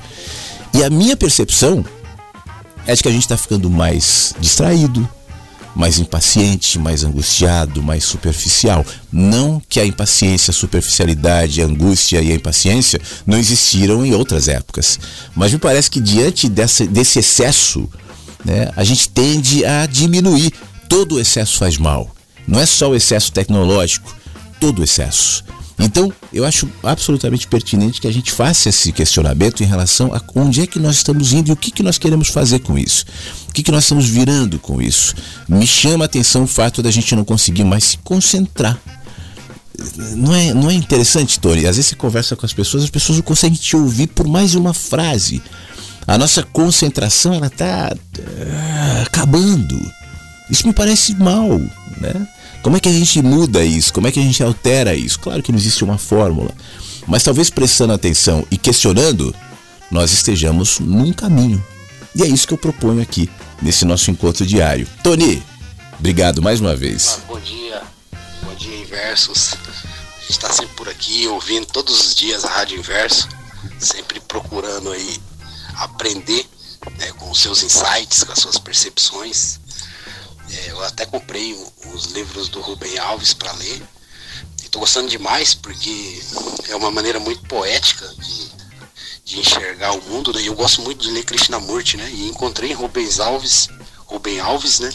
E 0.72 0.82
a 0.82 0.90
minha 0.90 1.16
percepção 1.16 1.84
é 2.86 2.94
de 2.94 3.02
que 3.02 3.08
a 3.08 3.12
gente 3.12 3.22
está 3.22 3.36
ficando 3.36 3.70
mais 3.70 4.34
distraído, 4.38 5.08
mais 5.74 5.98
impaciente, 5.98 6.78
mais 6.78 7.02
angustiado, 7.02 7.82
mais 7.82 8.04
superficial. 8.04 8.86
Não 9.12 9.60
que 9.68 9.80
a 9.80 9.86
impaciência, 9.86 10.52
a 10.52 10.54
superficialidade, 10.54 11.60
a 11.60 11.66
angústia 11.66 12.22
e 12.22 12.30
a 12.30 12.34
impaciência 12.34 13.00
não 13.26 13.36
existiram 13.36 14.06
em 14.06 14.14
outras 14.14 14.46
épocas. 14.46 14.98
Mas 15.34 15.52
me 15.52 15.58
parece 15.58 15.90
que 15.90 16.00
diante 16.00 16.48
dessa, 16.48 16.86
desse 16.86 17.18
excesso, 17.18 17.88
né, 18.44 18.70
a 18.76 18.84
gente 18.84 19.08
tende 19.08 19.64
a 19.64 19.86
diminuir. 19.86 20.52
Todo 20.88 21.18
excesso 21.18 21.58
faz 21.58 21.76
mal. 21.76 22.13
Não 22.46 22.60
é 22.60 22.66
só 22.66 22.90
o 22.90 22.94
excesso 22.94 23.32
tecnológico, 23.32 24.14
todo 24.60 24.80
o 24.80 24.84
excesso. 24.84 25.44
Então, 25.78 26.12
eu 26.32 26.44
acho 26.44 26.68
absolutamente 26.82 27.48
pertinente 27.48 28.00
que 28.00 28.06
a 28.06 28.12
gente 28.12 28.30
faça 28.30 28.68
esse 28.68 28.92
questionamento 28.92 29.62
em 29.62 29.66
relação 29.66 30.14
a 30.14 30.22
onde 30.34 30.60
é 30.60 30.66
que 30.66 30.78
nós 30.78 30.96
estamos 30.96 31.32
indo 31.32 31.48
e 31.48 31.52
o 31.52 31.56
que, 31.56 31.70
que 31.70 31.82
nós 31.82 31.98
queremos 31.98 32.28
fazer 32.28 32.60
com 32.60 32.78
isso. 32.78 33.04
O 33.48 33.52
que, 33.52 33.62
que 33.62 33.72
nós 33.72 33.84
estamos 33.84 34.08
virando 34.08 34.58
com 34.58 34.80
isso. 34.80 35.14
Me 35.48 35.66
chama 35.66 36.04
a 36.04 36.06
atenção 36.06 36.44
o 36.44 36.46
fato 36.46 36.82
da 36.82 36.90
gente 36.90 37.14
não 37.16 37.24
conseguir 37.24 37.64
mais 37.64 37.84
se 37.84 37.98
concentrar. 37.98 38.78
Não 40.16 40.34
é, 40.34 40.54
não 40.54 40.70
é 40.70 40.74
interessante, 40.74 41.40
Tony? 41.40 41.66
Às 41.66 41.76
vezes 41.76 41.86
você 41.86 41.96
conversa 41.96 42.36
com 42.36 42.46
as 42.46 42.52
pessoas, 42.52 42.84
as 42.84 42.90
pessoas 42.90 43.18
não 43.18 43.24
conseguem 43.24 43.58
te 43.58 43.74
ouvir 43.76 44.06
por 44.06 44.28
mais 44.28 44.54
uma 44.54 44.72
frase. 44.72 45.42
A 46.06 46.16
nossa 46.16 46.42
concentração, 46.42 47.34
ela 47.34 47.48
está 47.48 47.92
uh, 47.92 49.02
acabando. 49.02 49.78
Isso 50.50 50.66
me 50.66 50.72
parece 50.72 51.14
mal, 51.14 51.58
né? 51.98 52.28
Como 52.62 52.76
é 52.76 52.80
que 52.80 52.88
a 52.88 52.92
gente 52.92 53.22
muda 53.22 53.64
isso? 53.64 53.92
Como 53.92 54.06
é 54.06 54.12
que 54.12 54.18
a 54.18 54.22
gente 54.22 54.42
altera 54.42 54.94
isso? 54.94 55.18
Claro 55.20 55.42
que 55.42 55.52
não 55.52 55.58
existe 55.58 55.84
uma 55.84 55.98
fórmula, 55.98 56.50
mas 57.06 57.22
talvez 57.22 57.50
prestando 57.50 57.92
atenção 57.92 58.46
e 58.50 58.56
questionando, 58.56 59.34
nós 59.90 60.12
estejamos 60.12 60.80
num 60.80 61.12
caminho. 61.12 61.64
E 62.14 62.22
é 62.22 62.26
isso 62.26 62.46
que 62.46 62.54
eu 62.54 62.58
proponho 62.58 63.02
aqui, 63.02 63.28
nesse 63.60 63.84
nosso 63.84 64.10
encontro 64.10 64.46
diário. 64.46 64.88
Tony, 65.02 65.42
obrigado 65.98 66.40
mais 66.40 66.60
uma 66.60 66.74
vez. 66.74 67.18
Ah, 67.18 67.26
bom 67.28 67.40
dia, 67.40 67.82
bom 68.42 68.54
dia, 68.54 68.76
Inversos. 68.80 69.54
A 69.54 70.20
gente 70.20 70.30
está 70.30 70.52
sempre 70.52 70.74
por 70.76 70.88
aqui, 70.88 71.26
ouvindo 71.26 71.66
todos 71.66 72.06
os 72.06 72.14
dias 72.14 72.44
a 72.44 72.48
Rádio 72.48 72.78
Inverso, 72.78 73.28
sempre 73.78 74.20
procurando 74.20 74.90
aí 74.90 75.18
aprender 75.76 76.46
né, 76.98 77.12
com 77.12 77.30
os 77.30 77.40
seus 77.40 77.62
insights, 77.62 78.24
com 78.24 78.32
as 78.32 78.38
suas 78.38 78.58
percepções. 78.58 79.60
É, 80.54 80.70
eu 80.70 80.84
até 80.84 81.04
comprei 81.04 81.52
os 81.92 82.06
livros 82.12 82.48
do 82.48 82.60
Rubem 82.60 82.98
Alves 82.98 83.34
para 83.34 83.52
ler. 83.52 83.82
Estou 84.62 84.80
gostando 84.80 85.08
demais 85.08 85.54
porque 85.54 86.22
é 86.68 86.76
uma 86.76 86.90
maneira 86.90 87.18
muito 87.18 87.42
poética 87.48 88.06
de, 88.18 88.50
de 89.24 89.40
enxergar 89.40 89.92
o 89.92 90.02
mundo. 90.02 90.32
Né? 90.32 90.42
E 90.42 90.46
eu 90.46 90.54
gosto 90.54 90.82
muito 90.82 91.02
de 91.02 91.10
ler 91.10 91.24
Krishnamurti, 91.24 91.96
né? 91.96 92.10
E 92.10 92.28
encontrei 92.28 92.70
em 92.70 92.74
Rubens 92.74 93.20
Alves, 93.20 93.68
Rubem 94.06 94.40
Alves, 94.40 94.80
né? 94.80 94.92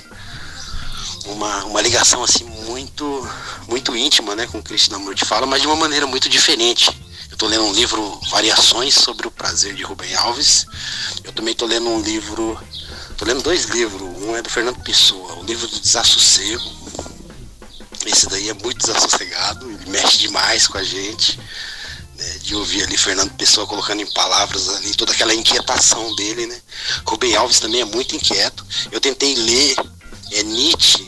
Uma, 1.26 1.66
uma 1.66 1.82
ligação 1.82 2.24
assim 2.24 2.44
muito 2.44 3.30
muito 3.68 3.96
íntima, 3.96 4.36
né, 4.36 4.48
com 4.48 4.64
Krishnamurti 4.64 5.26
fala, 5.26 5.46
mas 5.46 5.62
de 5.62 5.68
uma 5.68 5.76
maneira 5.76 6.08
muito 6.08 6.28
diferente. 6.28 6.90
Eu 7.30 7.34
estou 7.34 7.48
lendo 7.48 7.66
um 7.66 7.74
livro 7.74 8.20
Variações 8.32 8.96
sobre 8.96 9.28
o 9.28 9.32
Prazer 9.32 9.76
de 9.76 9.84
Rubem 9.84 10.14
Alves. 10.16 10.66
Eu 11.24 11.32
também 11.32 11.52
estou 11.52 11.68
lendo 11.68 11.88
um 11.88 12.02
livro 12.02 12.60
Tô 13.20 13.26
lendo 13.26 13.44
dois 13.44 13.66
livros, 13.66 14.02
um 14.02 14.34
é 14.34 14.42
do 14.42 14.50
Fernando 14.50 14.82
Pessoa, 14.82 15.40
o 15.40 15.44
livro 15.44 15.68
do 15.68 15.78
Desassossego. 15.78 16.64
Esse 18.06 18.28
daí 18.28 18.48
é 18.48 18.54
muito 18.54 18.78
desassossegado, 18.78 19.70
ele 19.70 19.90
mexe 19.90 20.20
demais 20.20 20.68
com 20.68 20.78
a 20.78 20.84
gente. 20.84 21.38
Né, 22.18 22.38
de 22.42 22.56
ouvir 22.56 22.84
ali 22.84 22.98
Fernando 22.98 23.34
Pessoa 23.34 23.68
colocando 23.68 24.02
em 24.02 24.10
palavras 24.14 24.70
ali 24.70 24.96
toda 24.96 25.12
aquela 25.12 25.36
inquietação 25.36 26.16
dele, 26.16 26.48
né? 26.48 26.62
Rubem 27.06 27.36
Alves 27.36 27.60
também 27.60 27.82
é 27.82 27.86
muito 27.86 28.16
inquieto. 28.16 28.66
Eu 28.90 29.02
tentei 29.02 29.36
ler 29.36 29.76
é 30.32 30.44
Nietzsche, 30.44 31.06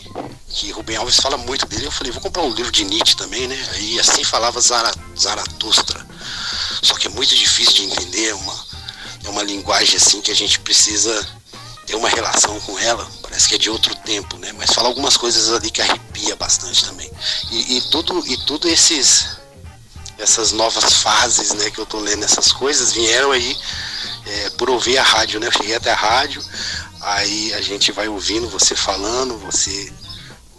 que 0.49 0.69
Rubem 0.71 0.97
Alves 0.97 1.15
fala 1.15 1.37
muito 1.37 1.65
dele. 1.65 1.85
Eu 1.85 1.91
falei, 1.91 2.11
vou 2.11 2.21
comprar 2.21 2.43
um 2.43 2.53
livro 2.53 2.73
de 2.73 2.83
Nietzsche 2.83 3.15
também, 3.15 3.47
né? 3.47 3.69
Aí 3.71 3.97
assim 4.01 4.25
falava 4.25 4.59
Zaratustra. 4.59 6.05
Só 6.81 6.93
que 6.95 7.07
é 7.07 7.09
muito 7.09 7.33
difícil 7.33 7.73
de 7.73 7.83
entender, 7.83 8.27
é 8.27 8.35
uma, 8.35 8.65
é 9.23 9.29
uma 9.29 9.43
linguagem 9.43 9.95
assim 9.95 10.19
que 10.19 10.31
a 10.31 10.35
gente 10.35 10.59
precisa 10.59 11.40
ter 11.91 11.97
uma 11.97 12.07
relação 12.07 12.57
com 12.61 12.79
ela, 12.79 13.05
parece 13.21 13.49
que 13.49 13.55
é 13.55 13.57
de 13.57 13.69
outro 13.69 13.93
tempo, 13.95 14.37
né? 14.37 14.53
Mas 14.57 14.71
fala 14.71 14.87
algumas 14.87 15.17
coisas 15.17 15.51
ali 15.51 15.69
que 15.69 15.81
arrepia 15.81 16.37
bastante 16.37 16.85
também. 16.85 17.11
E, 17.51 17.77
e 17.77 17.81
tudo 17.81 18.23
e 18.25 18.37
tudo 18.45 18.69
esses 18.69 19.41
essas 20.17 20.51
novas 20.51 20.93
fases, 20.93 21.51
né, 21.55 21.71
que 21.71 21.79
eu 21.79 21.85
tô 21.85 21.99
lendo 21.99 22.23
essas 22.23 22.51
coisas 22.51 22.93
vieram 22.93 23.31
aí 23.31 23.57
é, 24.25 24.49
por 24.51 24.69
ouvir 24.69 24.97
a 24.99 25.03
rádio, 25.03 25.39
né? 25.39 25.47
Eu 25.47 25.51
cheguei 25.51 25.75
até 25.75 25.91
a 25.91 25.95
rádio, 25.95 26.41
aí 27.01 27.53
a 27.55 27.61
gente 27.61 27.91
vai 27.91 28.07
ouvindo 28.07 28.47
você 28.47 28.73
falando, 28.73 29.37
você 29.39 29.91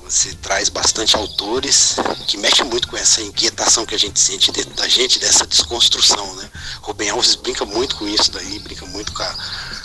você 0.03 0.35
traz 0.35 0.69
bastante 0.69 1.17
autores 1.17 1.97
que 2.27 2.37
mexem 2.37 2.67
muito 2.67 2.87
com 2.87 2.99
essa 2.99 3.23
inquietação 3.23 3.87
que 3.87 3.95
a 3.95 3.99
gente 3.99 4.21
sente 4.21 4.53
dentro 4.53 4.75
da 4.75 4.87
gente, 4.87 5.19
dessa 5.19 5.47
desconstrução, 5.47 6.35
né? 6.35 6.51
Rubem 6.83 7.09
Alves 7.09 7.37
brinca 7.37 7.65
muito 7.65 7.97
com 7.97 8.07
isso 8.07 8.31
daí, 8.31 8.59
brinca 8.59 8.85
muito 8.85 9.15
com 9.15 9.23
a, 9.23 9.35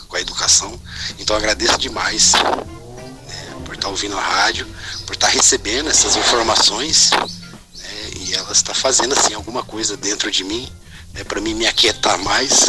com 0.08 0.15
a 0.15 0.22
educação. 0.22 0.80
Então 1.20 1.36
agradeço 1.36 1.78
demais 1.78 2.34
né, 2.34 3.62
por 3.65 3.76
estar 3.76 3.89
ouvindo 3.89 4.17
a 4.17 4.22
rádio, 4.22 4.67
por 5.06 5.13
estar 5.13 5.28
recebendo 5.28 5.89
essas 5.89 6.15
informações 6.15 7.12
né, 7.12 8.10
e 8.15 8.34
ela 8.34 8.52
está 8.52 8.74
fazendo 8.74 9.13
assim 9.13 9.34
alguma 9.34 9.63
coisa 9.63 9.96
dentro 9.98 10.32
de 10.32 10.43
mim, 10.43 10.72
né, 11.13 11.24
para 11.24 11.41
mim 11.41 11.54
me 11.54 11.67
aquietar 11.67 12.17
mais, 12.20 12.65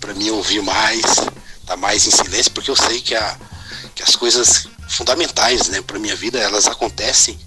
para 0.00 0.14
mim 0.14 0.30
ouvir 0.30 0.62
mais, 0.62 1.00
estar 1.00 1.28
tá 1.66 1.76
mais 1.76 2.06
em 2.06 2.10
silêncio, 2.10 2.52
porque 2.52 2.70
eu 2.70 2.76
sei 2.76 3.00
que, 3.00 3.14
a, 3.14 3.38
que 3.94 4.02
as 4.02 4.16
coisas 4.16 4.66
fundamentais 4.88 5.68
né, 5.68 5.80
para 5.80 5.98
minha 5.98 6.16
vida 6.16 6.38
elas 6.38 6.66
acontecem 6.66 7.38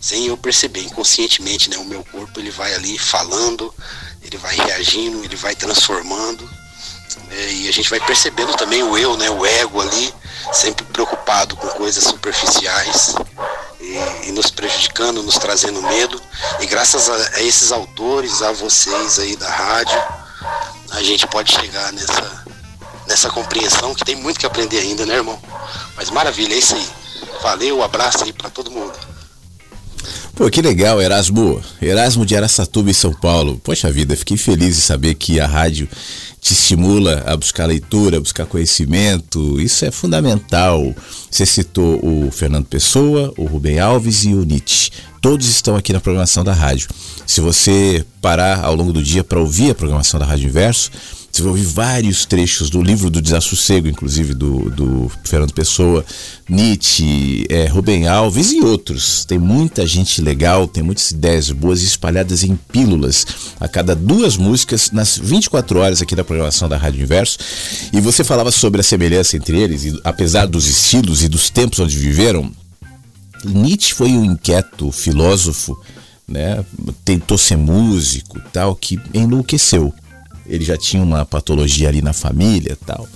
sem 0.00 0.26
eu 0.26 0.36
perceber 0.36 0.82
inconscientemente, 0.82 1.68
né? 1.68 1.76
O 1.78 1.84
meu 1.84 2.04
corpo 2.04 2.38
ele 2.38 2.50
vai 2.50 2.72
ali 2.74 2.96
falando, 2.96 3.74
ele 4.22 4.36
vai 4.36 4.54
reagindo, 4.54 5.24
ele 5.24 5.34
vai 5.34 5.56
transformando 5.56 6.48
é, 7.30 7.52
e 7.52 7.68
a 7.68 7.72
gente 7.72 7.90
vai 7.90 8.00
percebendo 8.00 8.54
também 8.54 8.82
o 8.82 8.96
eu, 8.96 9.16
né, 9.16 9.28
o 9.30 9.44
ego 9.44 9.80
ali, 9.80 10.14
sempre 10.52 10.84
preocupado 10.86 11.56
com 11.56 11.68
coisas 11.68 12.04
superficiais 12.04 13.14
e, 13.80 14.28
e 14.28 14.32
nos 14.32 14.50
prejudicando, 14.50 15.22
nos 15.22 15.36
trazendo 15.36 15.82
medo. 15.82 16.20
E 16.60 16.66
graças 16.66 17.08
a, 17.08 17.38
a, 17.38 17.42
esses 17.42 17.72
autores, 17.72 18.42
a 18.42 18.52
vocês 18.52 19.18
aí 19.18 19.36
da 19.36 19.50
rádio, 19.50 20.00
a 20.92 21.02
gente 21.02 21.26
pode 21.26 21.52
chegar 21.52 21.92
nessa, 21.92 22.44
nessa 23.06 23.30
compreensão 23.30 23.94
que 23.94 24.04
tem 24.04 24.16
muito 24.16 24.38
que 24.38 24.46
aprender 24.46 24.78
ainda, 24.78 25.04
né, 25.04 25.14
irmão? 25.14 25.40
Mas 25.96 26.10
maravilha, 26.10 26.54
é 26.54 26.58
isso 26.58 26.74
aí. 26.74 26.88
Valeu, 27.42 27.78
um 27.78 27.82
abraço 27.82 28.24
aí 28.24 28.32
para 28.32 28.50
todo 28.50 28.70
mundo. 28.70 29.15
Pô, 30.36 30.50
que 30.50 30.60
legal, 30.60 31.00
Erasmo. 31.00 31.62
Erasmo 31.80 32.26
de 32.26 32.36
Aracatuba, 32.36 32.90
em 32.90 32.92
São 32.92 33.10
Paulo. 33.10 33.58
Poxa 33.64 33.90
vida, 33.90 34.14
fiquei 34.14 34.36
feliz 34.36 34.76
de 34.76 34.82
saber 34.82 35.14
que 35.14 35.40
a 35.40 35.46
rádio 35.46 35.88
te 36.42 36.52
estimula 36.52 37.24
a 37.26 37.34
buscar 37.34 37.64
leitura, 37.64 38.18
a 38.18 38.20
buscar 38.20 38.44
conhecimento. 38.44 39.58
Isso 39.58 39.86
é 39.86 39.90
fundamental. 39.90 40.94
Você 41.30 41.46
citou 41.46 41.98
o 42.04 42.30
Fernando 42.30 42.66
Pessoa, 42.66 43.32
o 43.38 43.46
Rubem 43.46 43.78
Alves 43.78 44.24
e 44.24 44.34
o 44.34 44.44
Nietzsche. 44.44 44.90
Todos 45.22 45.48
estão 45.48 45.74
aqui 45.74 45.94
na 45.94 46.00
programação 46.00 46.44
da 46.44 46.52
rádio. 46.52 46.90
Se 47.26 47.40
você 47.40 48.04
parar 48.20 48.62
ao 48.62 48.74
longo 48.74 48.92
do 48.92 49.02
dia 49.02 49.24
para 49.24 49.40
ouvir 49.40 49.70
a 49.70 49.74
programação 49.74 50.20
da 50.20 50.26
Rádio 50.26 50.50
Inverso, 50.50 50.90
você 51.36 51.42
ouvir 51.42 51.64
vários 51.64 52.24
trechos 52.24 52.70
do 52.70 52.82
livro 52.82 53.10
do 53.10 53.20
Desassossego, 53.20 53.88
inclusive 53.88 54.32
do, 54.32 54.70
do 54.70 55.12
Fernando 55.24 55.52
Pessoa, 55.52 56.04
Nietzsche, 56.48 57.46
é, 57.50 57.66
Rubem 57.66 58.08
Alves 58.08 58.52
e 58.52 58.60
outros. 58.60 59.24
Tem 59.24 59.38
muita 59.38 59.86
gente 59.86 60.22
legal, 60.22 60.66
tem 60.66 60.82
muitas 60.82 61.10
ideias 61.10 61.50
boas 61.50 61.82
espalhadas 61.82 62.42
em 62.42 62.56
pílulas 62.56 63.26
a 63.60 63.68
cada 63.68 63.94
duas 63.94 64.36
músicas 64.36 64.90
nas 64.90 65.18
24 65.18 65.78
horas 65.78 66.00
aqui 66.00 66.16
da 66.16 66.24
programação 66.24 66.68
da 66.68 66.76
Rádio 66.76 67.02
Inverso. 67.02 67.38
E 67.92 68.00
você 68.00 68.24
falava 68.24 68.50
sobre 68.50 68.80
a 68.80 68.84
semelhança 68.84 69.36
entre 69.36 69.58
eles, 69.58 69.84
e 69.84 70.00
apesar 70.04 70.46
dos 70.46 70.66
estilos 70.66 71.22
e 71.22 71.28
dos 71.28 71.50
tempos 71.50 71.80
onde 71.80 71.98
viveram, 71.98 72.50
Nietzsche 73.44 73.92
foi 73.94 74.12
um 74.12 74.24
inquieto 74.24 74.90
filósofo, 74.90 75.78
né? 76.26 76.64
tentou 77.04 77.36
ser 77.36 77.56
músico 77.56 78.40
tal, 78.52 78.74
que 78.74 78.98
enlouqueceu 79.12 79.92
ele 80.48 80.64
já 80.64 80.76
tinha 80.76 81.02
uma 81.02 81.24
patologia 81.24 81.88
ali 81.88 82.02
na 82.02 82.12
família 82.12 82.76
tal. 82.86 83.06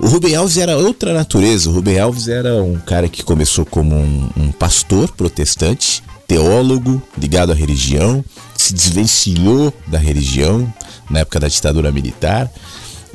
O 0.00 0.08
Rubem 0.08 0.34
Alves 0.34 0.58
era 0.58 0.76
outra 0.76 1.12
natureza. 1.14 1.70
O 1.70 1.72
Rubem 1.72 1.98
Alves 1.98 2.26
era 2.26 2.62
um 2.62 2.78
cara 2.78 3.08
que 3.08 3.22
começou 3.22 3.64
como 3.64 3.94
um, 3.94 4.30
um 4.36 4.52
pastor 4.52 5.12
protestante, 5.12 6.02
teólogo 6.26 7.00
ligado 7.16 7.52
à 7.52 7.54
religião, 7.54 8.24
se 8.56 8.72
desvencilhou 8.72 9.72
da 9.86 9.98
religião 9.98 10.72
na 11.10 11.20
época 11.20 11.38
da 11.38 11.48
ditadura 11.48 11.92
militar, 11.92 12.50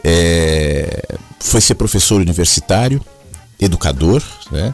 é, 0.03 1.03
foi 1.39 1.59
ser 1.61 1.75
professor 1.75 2.21
universitário, 2.21 3.01
educador, 3.59 4.21
né? 4.51 4.73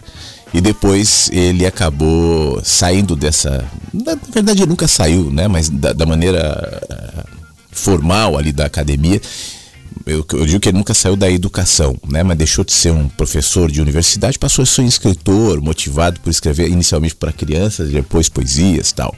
E 0.54 0.62
depois 0.62 1.30
ele 1.34 1.66
acabou 1.66 2.62
saindo 2.64 3.16
dessa. 3.16 3.66
Na 3.92 4.16
verdade, 4.32 4.62
ele 4.62 4.70
nunca 4.70 4.88
saiu, 4.88 5.32
né? 5.32 5.48
Mas 5.48 5.68
da, 5.70 5.94
da 5.94 6.06
maneira 6.06 6.80
formal 7.74 8.38
ali 8.38 8.52
da 8.52 8.66
academia. 8.66 9.22
Eu, 10.06 10.26
eu, 10.34 10.46
digo 10.46 10.60
que 10.60 10.70
ele 10.70 10.78
nunca 10.78 10.94
saiu 10.94 11.16
da 11.16 11.30
educação, 11.30 11.96
né? 12.08 12.24
Mas 12.24 12.38
deixou 12.38 12.66
de 12.66 12.74
ser 12.74 12.92
um 12.92 13.08
professor 13.08 13.72
de 13.72 13.82
universidade, 13.82 14.40
passou 14.40 14.64
a 14.64 14.66
ser 14.66 14.82
um 14.82 14.88
escritor, 14.88 15.62
motivado 15.62 16.20
por 16.20 16.30
escrever 16.30 16.70
inicialmente 16.70 17.16
para 17.16 17.32
crianças, 17.32 17.90
depois 17.90 18.28
poesias 18.28 18.92
tal. 18.92 19.16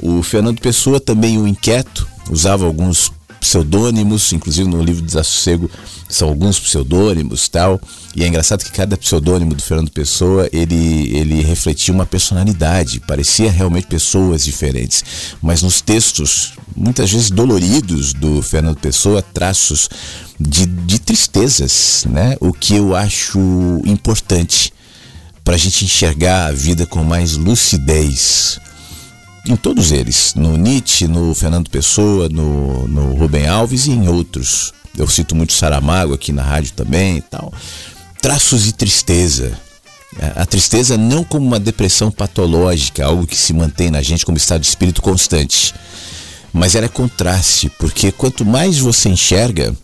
O 0.00 0.22
Fernando 0.22 0.60
Pessoa 0.60 1.00
também 1.00 1.38
um 1.38 1.46
inquieto, 1.46 2.06
usava 2.30 2.64
alguns 2.64 3.12
pseudônimos, 3.40 4.32
inclusive 4.32 4.68
no 4.68 4.82
livro 4.82 5.02
Desassossego 5.02 5.70
são 6.08 6.28
alguns 6.28 6.58
pseudônimos 6.58 7.48
tal. 7.48 7.80
E 8.14 8.24
é 8.24 8.26
engraçado 8.28 8.64
que 8.64 8.72
cada 8.72 8.96
pseudônimo 8.96 9.54
do 9.54 9.62
Fernando 9.62 9.90
Pessoa 9.90 10.48
ele, 10.52 11.16
ele 11.16 11.42
refletia 11.42 11.92
uma 11.92 12.06
personalidade, 12.06 13.00
parecia 13.00 13.50
realmente 13.50 13.86
pessoas 13.86 14.44
diferentes. 14.44 15.04
Mas 15.42 15.62
nos 15.62 15.80
textos, 15.80 16.54
muitas 16.74 17.10
vezes 17.10 17.30
doloridos 17.30 18.12
do 18.12 18.40
Fernando 18.42 18.78
Pessoa, 18.78 19.22
traços 19.22 19.88
de, 20.38 20.66
de 20.66 20.98
tristezas, 20.98 22.04
né? 22.08 22.36
O 22.40 22.52
que 22.52 22.74
eu 22.74 22.94
acho 22.94 23.38
importante 23.84 24.72
para 25.44 25.54
a 25.54 25.58
gente 25.58 25.84
enxergar 25.84 26.46
a 26.46 26.52
vida 26.52 26.86
com 26.86 27.04
mais 27.04 27.36
lucidez 27.36 28.58
em 29.46 29.56
todos 29.56 29.92
eles, 29.92 30.34
no 30.34 30.56
Nietzsche, 30.56 31.06
no 31.06 31.34
Fernando 31.34 31.70
Pessoa, 31.70 32.28
no, 32.28 32.88
no 32.88 33.14
Rubem 33.14 33.46
Alves 33.46 33.86
e 33.86 33.92
em 33.92 34.08
outros. 34.08 34.72
Eu 34.96 35.06
cito 35.06 35.36
muito 35.36 35.52
Saramago 35.52 36.14
aqui 36.14 36.32
na 36.32 36.42
rádio 36.42 36.72
também 36.72 37.18
e 37.18 37.20
tal. 37.20 37.52
Traços 38.20 38.64
de 38.64 38.72
tristeza. 38.72 39.52
A 40.34 40.46
tristeza 40.46 40.96
não 40.96 41.22
como 41.22 41.46
uma 41.46 41.60
depressão 41.60 42.10
patológica, 42.10 43.04
algo 43.04 43.26
que 43.26 43.36
se 43.36 43.52
mantém 43.52 43.90
na 43.90 44.02
gente 44.02 44.24
como 44.24 44.38
estado 44.38 44.62
de 44.62 44.66
espírito 44.66 45.02
constante. 45.02 45.74
Mas 46.52 46.74
ela 46.74 46.86
é 46.86 46.88
contraste, 46.88 47.70
porque 47.78 48.10
quanto 48.10 48.44
mais 48.44 48.78
você 48.78 49.10
enxerga, 49.10 49.76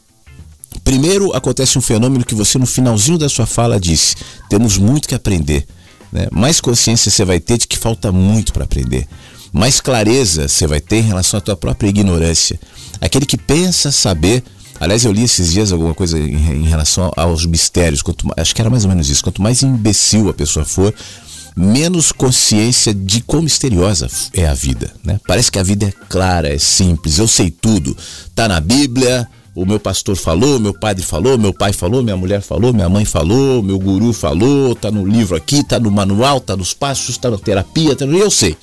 primeiro 0.83 1.37
acontece 1.37 1.77
um 1.77 1.83
fenômeno 1.83 2.25
que 2.25 2.35
você 2.35 2.59
no 2.59 2.65
finalzinho 2.67 3.19
da 3.19 3.29
sua 3.29 3.45
fala 3.45 3.79
disse: 3.79 4.17
temos 4.49 4.79
muito 4.79 5.07
que 5.07 5.15
aprender. 5.15 5.67
Né? 6.11 6.29
Mais 6.33 6.61
consciência 6.61 7.11
você 7.11 7.25
vai 7.25 7.39
ter 7.39 7.59
de 7.59 7.67
que 7.67 7.77
falta 7.77 8.11
muito 8.11 8.53
para 8.55 8.65
aprender 8.65 9.07
mais 9.53 9.81
clareza 9.81 10.49
você 10.49 10.67
vai 10.67 10.81
ter 10.81 10.97
em 10.97 11.03
relação 11.03 11.39
à 11.39 11.41
tua 11.41 11.57
própria 11.57 11.89
ignorância. 11.89 12.59
Aquele 13.01 13.27
que 13.27 13.37
pensa 13.37 13.93
saber. 13.93 14.43
Aliás, 14.81 15.05
eu 15.05 15.13
li 15.13 15.23
esses 15.23 15.53
dias 15.53 15.71
alguma 15.71 15.95
coisa 15.95 16.19
em, 16.19 16.65
relação 16.65 17.13
aos 17.17 17.47
mistérios. 17.47 18.03
Quanto, 18.03 18.27
acho 18.37 18.55
que 18.55 18.61
era 18.61 18.71
mais 18.71 18.85
ou 18.85 18.89
menos 18.89 19.09
isso. 19.09 19.23
Quanto 19.23 19.43
mais 19.43 19.63
imbecil 19.63 20.29
a 20.29 20.35
pessoa 20.35 20.65
for, 20.65 20.93
menos 21.55 22.11
consciência 22.11 22.93
de 22.95 23.21
quão 23.21 23.43
misteriosa 23.43 24.09
é 24.33 24.47
a 24.47 24.55
vida. 24.55 24.93
Né? 25.05 25.21
Parece 25.27 25.53
que 25.53 25.59
a 25.59 25.63
vida 25.63 25.87
é 25.87 25.93
clara, 26.09 26.53
é 26.53 26.59
simples. 26.59 27.19
Eu 27.19 27.29
sei 27.29 27.51
tudo. 27.51 27.97
Tá 28.35 28.49
na 28.49 28.59
Bíblia. 28.59 29.29
O 29.55 29.67
meu 29.67 29.79
pastor 29.79 30.17
falou, 30.17 30.59
meu 30.59 30.73
padre 30.73 31.05
falou, 31.05 31.37
meu 31.37 31.53
pai 31.53 31.75
falou, 31.75 32.03
minha 32.03 32.17
mulher 32.17 32.41
falou, 32.41 32.73
minha 32.73 32.89
mãe 32.89 33.05
falou, 33.05 33.63
meu 33.63 33.79
guru 33.79 34.11
falou, 34.15 34.75
tá 34.75 34.91
no 34.91 35.07
livro 35.07 35.37
aqui, 35.37 35.63
tá 35.63 35.79
no 35.79 35.91
manual, 35.91 36.41
tá 36.41 36.57
nos 36.57 36.73
passos, 36.73 37.19
tá 37.19 37.31
na 37.31 37.37
terapia, 37.37 37.95
tá 37.95 38.07
no... 38.07 38.17
eu 38.17 38.31
sei. 38.31 38.57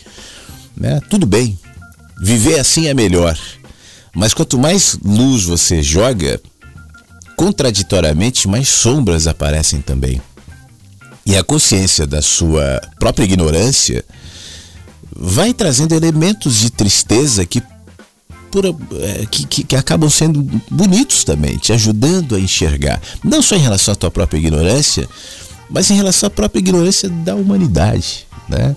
Né? 0.80 1.02
Tudo 1.10 1.26
bem, 1.26 1.60
viver 2.22 2.60
assim 2.60 2.88
é 2.88 2.94
melhor. 2.94 3.38
Mas 4.16 4.34
quanto 4.34 4.58
mais 4.58 4.98
luz 5.04 5.44
você 5.44 5.84
joga, 5.84 6.42
contraditoriamente, 7.36 8.48
mais 8.48 8.70
sombras 8.70 9.28
aparecem 9.28 9.82
também. 9.82 10.22
E 11.26 11.36
a 11.36 11.44
consciência 11.44 12.08
da 12.08 12.22
sua 12.22 12.82
própria 13.00 13.26
ignorância 13.26 14.04
vai 15.16 15.54
trazendo 15.54 15.94
elementos 15.94 16.56
de 16.56 16.72
tristeza 16.72 17.46
que, 17.46 17.62
por, 18.50 18.66
é, 18.66 19.26
que, 19.30 19.46
que, 19.46 19.64
que, 19.64 19.76
acabam 19.76 20.10
sendo 20.10 20.42
bonitos 20.72 21.24
também, 21.24 21.58
te 21.58 21.74
ajudando 21.74 22.36
a 22.36 22.40
enxergar. 22.40 23.02
Não 23.24 23.42
só 23.42 23.56
em 23.56 23.60
relação 23.60 23.92
à 23.92 23.96
tua 23.96 24.10
própria 24.10 24.40
ignorância, 24.40 25.08
mas 25.70 25.92
em 25.92 25.96
relação 25.96 26.28
à 26.28 26.30
própria 26.30 26.60
ignorância 26.60 27.10
da 27.10 27.36
humanidade. 27.36 28.26
Né? 28.48 28.76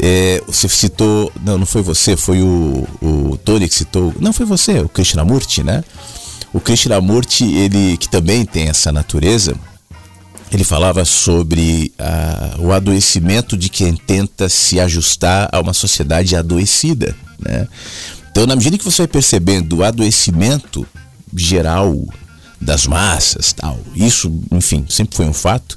É, 0.00 0.42
você 0.46 0.68
citou, 0.68 1.32
não, 1.42 1.58
não 1.58 1.66
foi 1.66 1.82
você, 1.82 2.16
foi 2.16 2.42
o, 2.42 2.86
o 3.00 3.38
Tony 3.44 3.68
que 3.68 3.74
citou, 3.74 4.14
não 4.20 4.32
foi 4.32 4.44
você, 4.44 4.80
o 4.80 4.88
Krishnamurti, 4.88 5.62
né? 5.62 5.82
O 6.52 6.60
Krishnamurti, 6.60 7.44
ele 7.44 7.96
que 7.96 8.08
também 8.08 8.44
tem 8.44 8.68
essa 8.68 8.92
natureza, 8.92 9.54
ele 10.52 10.64
falava 10.64 11.04
sobre 11.04 11.92
o 12.58 12.72
adoecimento 12.72 13.56
de 13.56 13.68
quem 13.68 13.96
tenta 13.96 14.48
se 14.48 14.78
ajustar 14.78 15.48
a 15.52 15.60
uma 15.60 15.72
sociedade 15.72 16.36
adoecida, 16.36 17.16
né? 17.38 17.66
Então, 18.30 18.46
na 18.46 18.54
medida 18.54 18.76
que 18.76 18.84
você 18.84 19.02
vai 19.02 19.08
percebendo 19.08 19.78
o 19.78 19.84
adoecimento 19.84 20.86
geral 21.34 21.96
das 22.60 22.86
massas, 22.86 23.52
tal, 23.52 23.80
isso, 23.94 24.32
enfim, 24.52 24.84
sempre 24.88 25.16
foi 25.16 25.26
um 25.26 25.32
fato 25.32 25.76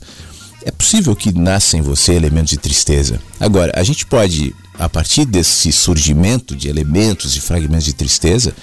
é 0.69 0.71
possível 0.71 1.15
que 1.15 1.35
nasça 1.35 1.77
em 1.77 1.81
você 1.81 2.13
elementos 2.13 2.51
de 2.51 2.57
tristeza. 2.57 3.19
Agora, 3.39 3.71
a 3.75 3.83
gente 3.83 4.05
pode, 4.05 4.55
a 4.77 4.87
partir 4.87 5.25
desse 5.25 5.71
surgimento 5.71 6.55
de 6.55 6.69
elementos 6.69 7.35
e 7.35 7.41
fragmentos 7.41 7.85
de 7.85 7.93
tristeza, 7.93 8.53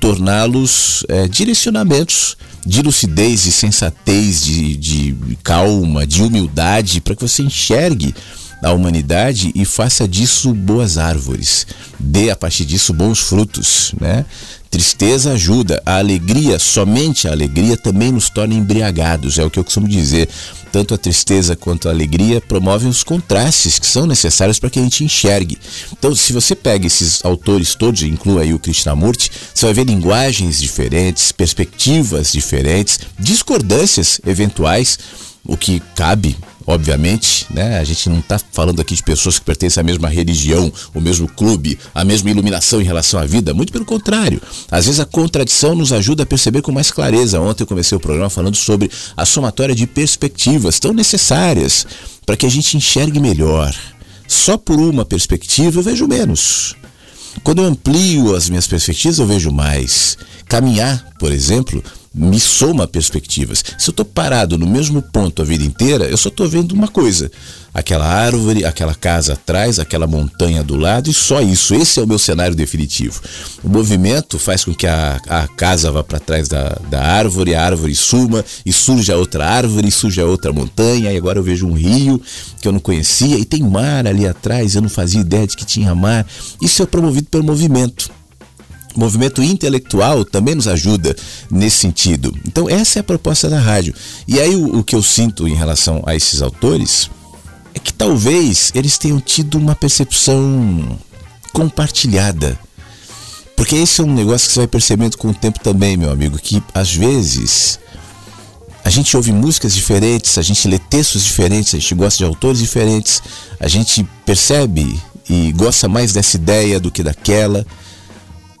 torná-los 0.00 1.04
é, 1.08 1.28
direcionamentos 1.28 2.36
de 2.66 2.82
lucidez, 2.82 3.44
de 3.44 3.52
sensatez, 3.52 4.42
de, 4.42 4.76
de 4.76 5.38
calma, 5.44 6.04
de 6.04 6.22
humildade, 6.22 7.00
para 7.00 7.14
que 7.14 7.22
você 7.22 7.42
enxergue 7.44 8.12
a 8.60 8.72
humanidade 8.72 9.52
e 9.54 9.64
faça 9.64 10.06
disso 10.08 10.52
boas 10.52 10.98
árvores, 10.98 11.66
dê 11.98 12.30
a 12.30 12.36
partir 12.36 12.64
disso 12.64 12.92
bons 12.92 13.20
frutos, 13.20 13.94
né? 14.00 14.24
Tristeza 14.72 15.32
ajuda, 15.32 15.82
a 15.84 15.98
alegria, 15.98 16.58
somente 16.58 17.28
a 17.28 17.32
alegria 17.32 17.76
também 17.76 18.10
nos 18.10 18.30
torna 18.30 18.54
embriagados, 18.54 19.38
é 19.38 19.44
o 19.44 19.50
que 19.50 19.58
eu 19.58 19.64
costumo 19.64 19.86
dizer. 19.86 20.30
Tanto 20.72 20.94
a 20.94 20.98
tristeza 20.98 21.54
quanto 21.54 21.88
a 21.88 21.92
alegria 21.92 22.40
promovem 22.40 22.88
os 22.88 23.04
contrastes 23.04 23.78
que 23.78 23.86
são 23.86 24.06
necessários 24.06 24.58
para 24.58 24.70
que 24.70 24.78
a 24.78 24.82
gente 24.82 25.04
enxergue. 25.04 25.58
Então, 25.92 26.16
se 26.16 26.32
você 26.32 26.54
pega 26.54 26.86
esses 26.86 27.22
autores 27.22 27.74
todos, 27.74 28.00
inclua 28.00 28.40
aí 28.40 28.54
o 28.54 28.58
Krishnamurti, 28.58 29.30
você 29.52 29.66
vai 29.66 29.74
ver 29.74 29.84
linguagens 29.84 30.58
diferentes, 30.58 31.32
perspectivas 31.32 32.32
diferentes, 32.32 32.98
discordâncias 33.18 34.22
eventuais, 34.26 34.98
o 35.44 35.54
que 35.54 35.82
cabe 35.94 36.34
obviamente, 36.66 37.46
né? 37.50 37.78
A 37.78 37.84
gente 37.84 38.08
não 38.08 38.18
está 38.18 38.38
falando 38.52 38.80
aqui 38.80 38.94
de 38.94 39.02
pessoas 39.02 39.38
que 39.38 39.44
pertencem 39.44 39.80
à 39.80 39.84
mesma 39.84 40.08
religião, 40.08 40.72
o 40.94 41.00
mesmo 41.00 41.28
clube, 41.28 41.78
a 41.94 42.04
mesma 42.04 42.30
iluminação 42.30 42.80
em 42.80 42.84
relação 42.84 43.20
à 43.20 43.24
vida. 43.24 43.54
Muito 43.54 43.72
pelo 43.72 43.84
contrário. 43.84 44.40
Às 44.70 44.86
vezes 44.86 45.00
a 45.00 45.04
contradição 45.04 45.74
nos 45.74 45.92
ajuda 45.92 46.22
a 46.22 46.26
perceber 46.26 46.62
com 46.62 46.72
mais 46.72 46.90
clareza. 46.90 47.40
Ontem 47.40 47.62
eu 47.62 47.66
comecei 47.66 47.96
o 47.96 48.00
programa 48.00 48.30
falando 48.30 48.56
sobre 48.56 48.90
a 49.16 49.24
somatória 49.24 49.74
de 49.74 49.86
perspectivas 49.86 50.78
tão 50.78 50.92
necessárias 50.92 51.86
para 52.24 52.36
que 52.36 52.46
a 52.46 52.50
gente 52.50 52.76
enxergue 52.76 53.20
melhor. 53.20 53.74
Só 54.26 54.56
por 54.56 54.78
uma 54.78 55.04
perspectiva 55.04 55.78
eu 55.78 55.82
vejo 55.82 56.06
menos. 56.06 56.74
Quando 57.42 57.62
eu 57.62 57.68
amplio 57.68 58.34
as 58.36 58.48
minhas 58.48 58.66
perspectivas, 58.66 59.18
eu 59.18 59.26
vejo 59.26 59.50
mais. 59.50 60.16
Caminhar, 60.46 61.04
por 61.18 61.32
exemplo, 61.32 61.82
me 62.14 62.38
soma 62.38 62.86
perspectivas. 62.86 63.64
Se 63.78 63.88
eu 63.88 63.92
estou 63.92 64.04
parado 64.04 64.58
no 64.58 64.66
mesmo 64.66 65.00
ponto 65.00 65.40
a 65.40 65.44
vida 65.44 65.64
inteira, 65.64 66.04
eu 66.04 66.16
só 66.16 66.28
estou 66.28 66.46
vendo 66.46 66.72
uma 66.72 66.88
coisa: 66.88 67.30
aquela 67.72 68.06
árvore, 68.06 68.64
aquela 68.64 68.94
casa 68.94 69.32
atrás, 69.32 69.78
aquela 69.78 70.06
montanha 70.06 70.62
do 70.62 70.76
lado 70.76 71.08
e 71.08 71.14
só 71.14 71.40
isso. 71.40 71.74
Esse 71.74 72.00
é 72.00 72.02
o 72.02 72.06
meu 72.06 72.18
cenário 72.18 72.54
definitivo. 72.54 73.20
O 73.64 73.68
movimento 73.68 74.38
faz 74.38 74.64
com 74.64 74.74
que 74.74 74.86
a, 74.86 75.18
a 75.26 75.48
casa 75.48 75.90
vá 75.90 76.04
para 76.04 76.20
trás 76.20 76.48
da, 76.48 76.78
da 76.90 77.02
árvore, 77.02 77.54
a 77.54 77.64
árvore 77.64 77.94
suma 77.94 78.44
e 78.64 78.72
surge 78.72 79.10
a 79.10 79.16
outra 79.16 79.46
árvore, 79.46 79.90
surge 79.90 80.20
a 80.20 80.26
outra 80.26 80.52
montanha. 80.52 81.12
E 81.12 81.16
agora 81.16 81.38
eu 81.38 81.42
vejo 81.42 81.66
um 81.66 81.74
rio 81.74 82.20
que 82.60 82.68
eu 82.68 82.72
não 82.72 82.80
conhecia 82.80 83.38
e 83.38 83.44
tem 83.44 83.62
mar 83.62 84.06
ali 84.06 84.26
atrás. 84.26 84.74
Eu 84.74 84.82
não 84.82 84.90
fazia 84.90 85.20
ideia 85.20 85.46
de 85.46 85.56
que 85.56 85.64
tinha 85.64 85.94
mar. 85.94 86.26
Isso 86.60 86.82
é 86.82 86.86
promovido 86.86 87.28
pelo 87.28 87.44
movimento. 87.44 88.10
O 88.94 89.00
movimento 89.00 89.42
intelectual 89.42 90.24
também 90.24 90.54
nos 90.54 90.68
ajuda 90.68 91.16
nesse 91.50 91.78
sentido. 91.78 92.34
Então, 92.46 92.68
essa 92.68 92.98
é 92.98 93.00
a 93.00 93.04
proposta 93.04 93.48
da 93.48 93.58
rádio. 93.58 93.94
E 94.28 94.38
aí, 94.40 94.54
o, 94.54 94.78
o, 94.78 94.84
que 94.84 94.94
eu 94.94 95.02
sinto 95.02 95.48
em 95.48 95.54
relação 95.54 96.02
a 96.06 96.14
esses 96.14 96.42
autores 96.42 97.10
é 97.74 97.78
que 97.78 97.92
talvez 97.92 98.70
eles 98.74 98.98
tenham 98.98 99.20
tido 99.20 99.56
uma 99.56 99.74
percepção 99.74 100.98
compartilhada. 101.52 102.58
Porque 103.56 103.76
esse 103.76 104.00
é 104.00 104.04
um 104.04 104.12
negócio 104.12 104.48
que 104.48 104.54
você 104.54 104.60
vai 104.60 104.66
percebendo 104.66 105.16
com 105.16 105.28
o 105.28 105.34
tempo 105.34 105.60
também, 105.60 105.96
meu 105.96 106.10
amigo, 106.10 106.38
que 106.38 106.62
às 106.74 106.92
vezes 106.92 107.78
A 108.84 108.90
gente 108.90 109.16
ouve 109.16 109.32
músicas 109.32 109.74
diferentes, 109.74 110.38
a 110.38 110.42
gente 110.42 110.66
lê 110.66 110.78
textos 110.78 111.22
diferentes, 111.22 111.74
a 111.74 111.78
gente 111.78 111.94
gosta 111.94 112.18
de 112.18 112.24
autores 112.24 112.58
diferentes, 112.58 113.22
a 113.60 113.68
gente 113.68 114.04
percebe 114.26 115.00
e 115.30 115.52
gosta 115.52 115.88
mais 115.88 116.12
dessa 116.12 116.36
ideia 116.36 116.80
do 116.80 116.90
que 116.90 117.02
daquela. 117.02 117.64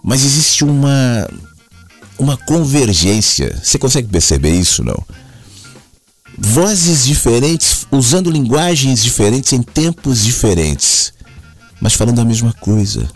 Mas 0.02 0.24
existe 0.24 0.64
uma 0.64 1.28
uma 2.18 2.36
convergência. 2.36 3.60
Você 3.62 3.78
consegue 3.78 4.08
perceber 4.08 4.54
isso, 4.54 4.84
não? 4.84 5.02
Vozes 6.38 7.04
diferentes, 7.04 7.86
usando 7.90 8.30
linguagens 8.30 9.02
diferentes 9.02 9.52
em 9.52 9.62
tempos 9.62 10.24
diferentes, 10.24 11.12
mas 11.80 11.94
falando 11.94 12.20
a 12.20 12.24
mesma 12.24 12.52
coisa. 12.54 13.08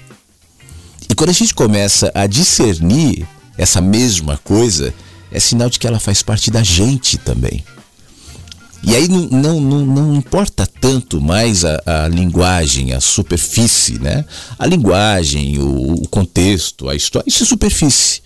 E 1.08 1.14
quando 1.14 1.30
a 1.30 1.32
gente 1.32 1.54
começa 1.54 2.10
a 2.14 2.26
discernir 2.26 3.26
essa 3.56 3.80
mesma 3.80 4.38
coisa, 4.38 4.92
é 5.30 5.40
sinal 5.40 5.70
de 5.70 5.78
que 5.78 5.86
ela 5.86 6.00
faz 6.00 6.22
parte 6.22 6.50
da 6.50 6.62
gente 6.62 7.16
também. 7.16 7.64
E 8.82 8.94
aí 8.94 9.08
não, 9.08 9.26
não, 9.28 9.60
não, 9.60 9.86
não 9.86 10.14
importa 10.14 10.66
tanto 10.66 11.20
mais 11.20 11.64
a, 11.64 11.82
a, 11.86 12.08
linguagem, 12.08 12.92
a 12.92 13.00
superfície, 13.00 13.98
né? 13.98 14.24
A 14.58 14.66
linguagem, 14.66 15.58
o, 15.58 15.94
o 15.94 16.08
contexto, 16.08 16.88
a 16.88 16.94
história, 16.94 17.28
isso 17.28 17.42
é 17.42 17.46
superfície. 17.46 18.22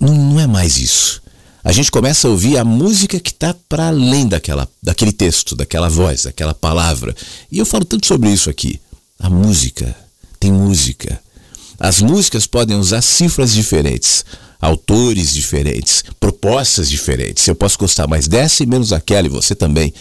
Não, 0.00 0.14
não 0.14 0.40
é 0.40 0.46
mais 0.46 0.78
isso. 0.78 1.22
A 1.62 1.72
gente 1.72 1.90
começa 1.90 2.28
a 2.28 2.30
ouvir 2.30 2.58
a 2.58 2.64
música 2.64 3.18
que 3.18 3.30
está 3.30 3.54
para 3.68 3.88
além 3.88 4.28
daquela, 4.28 4.68
daquele 4.82 5.12
texto, 5.12 5.56
daquela 5.56 5.88
voz, 5.88 6.24
daquela 6.24 6.52
palavra. 6.52 7.14
E 7.50 7.58
eu 7.58 7.64
falo 7.64 7.84
tanto 7.84 8.06
sobre 8.06 8.30
isso 8.30 8.50
aqui. 8.50 8.78
A 9.18 9.30
música. 9.30 9.96
Tem 10.38 10.52
música. 10.52 11.18
As 11.78 12.00
músicas 12.00 12.46
podem 12.46 12.76
usar 12.76 13.00
cifras 13.00 13.52
diferentes, 13.52 14.24
autores 14.64 15.32
diferentes, 15.34 16.02
propostas 16.18 16.88
diferentes. 16.88 17.46
Eu 17.46 17.54
posso 17.54 17.78
gostar 17.78 18.06
mais 18.06 18.26
dessa 18.26 18.62
e 18.62 18.66
menos 18.66 18.88
daquela, 18.88 19.26
e 19.26 19.30
você 19.30 19.54
também. 19.54 19.92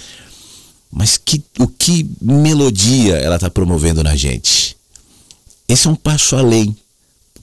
Mas 0.91 1.18
que, 1.18 1.43
o 1.59 1.68
que 1.68 2.07
melodia 2.22 3.16
ela 3.16 3.36
está 3.36 3.49
promovendo 3.49 4.03
na 4.03 4.16
gente? 4.16 4.78
Esse 5.68 5.88
é 5.88 5.89
um 5.89 5.95
passo 5.95 6.36
além 6.36 6.76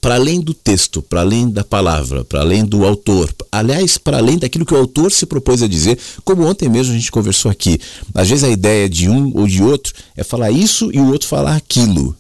para 0.00 0.14
além 0.14 0.40
do 0.40 0.54
texto, 0.54 1.02
para 1.02 1.20
além 1.20 1.50
da 1.50 1.62
palavra, 1.62 2.24
para 2.24 2.40
além 2.40 2.64
do 2.64 2.86
autor, 2.86 3.30
aliás, 3.52 3.98
para 3.98 4.16
além 4.16 4.38
daquilo 4.38 4.64
que 4.64 4.72
o 4.72 4.78
autor 4.78 5.12
se 5.12 5.26
propôs 5.26 5.62
a 5.62 5.68
dizer, 5.68 5.98
como 6.24 6.46
ontem 6.46 6.68
mesmo 6.68 6.94
a 6.94 6.96
gente 6.96 7.12
conversou 7.12 7.50
aqui. 7.50 7.78
Às 8.14 8.28
vezes 8.30 8.44
a 8.44 8.48
ideia 8.48 8.88
de 8.88 9.10
um 9.10 9.36
ou 9.36 9.46
de 9.46 9.62
outro 9.62 9.92
é 10.16 10.24
falar 10.24 10.50
isso 10.50 10.90
e 10.92 10.98
o 10.98 11.12
outro 11.12 11.28
falar 11.28 11.54
aquilo. 11.54 12.16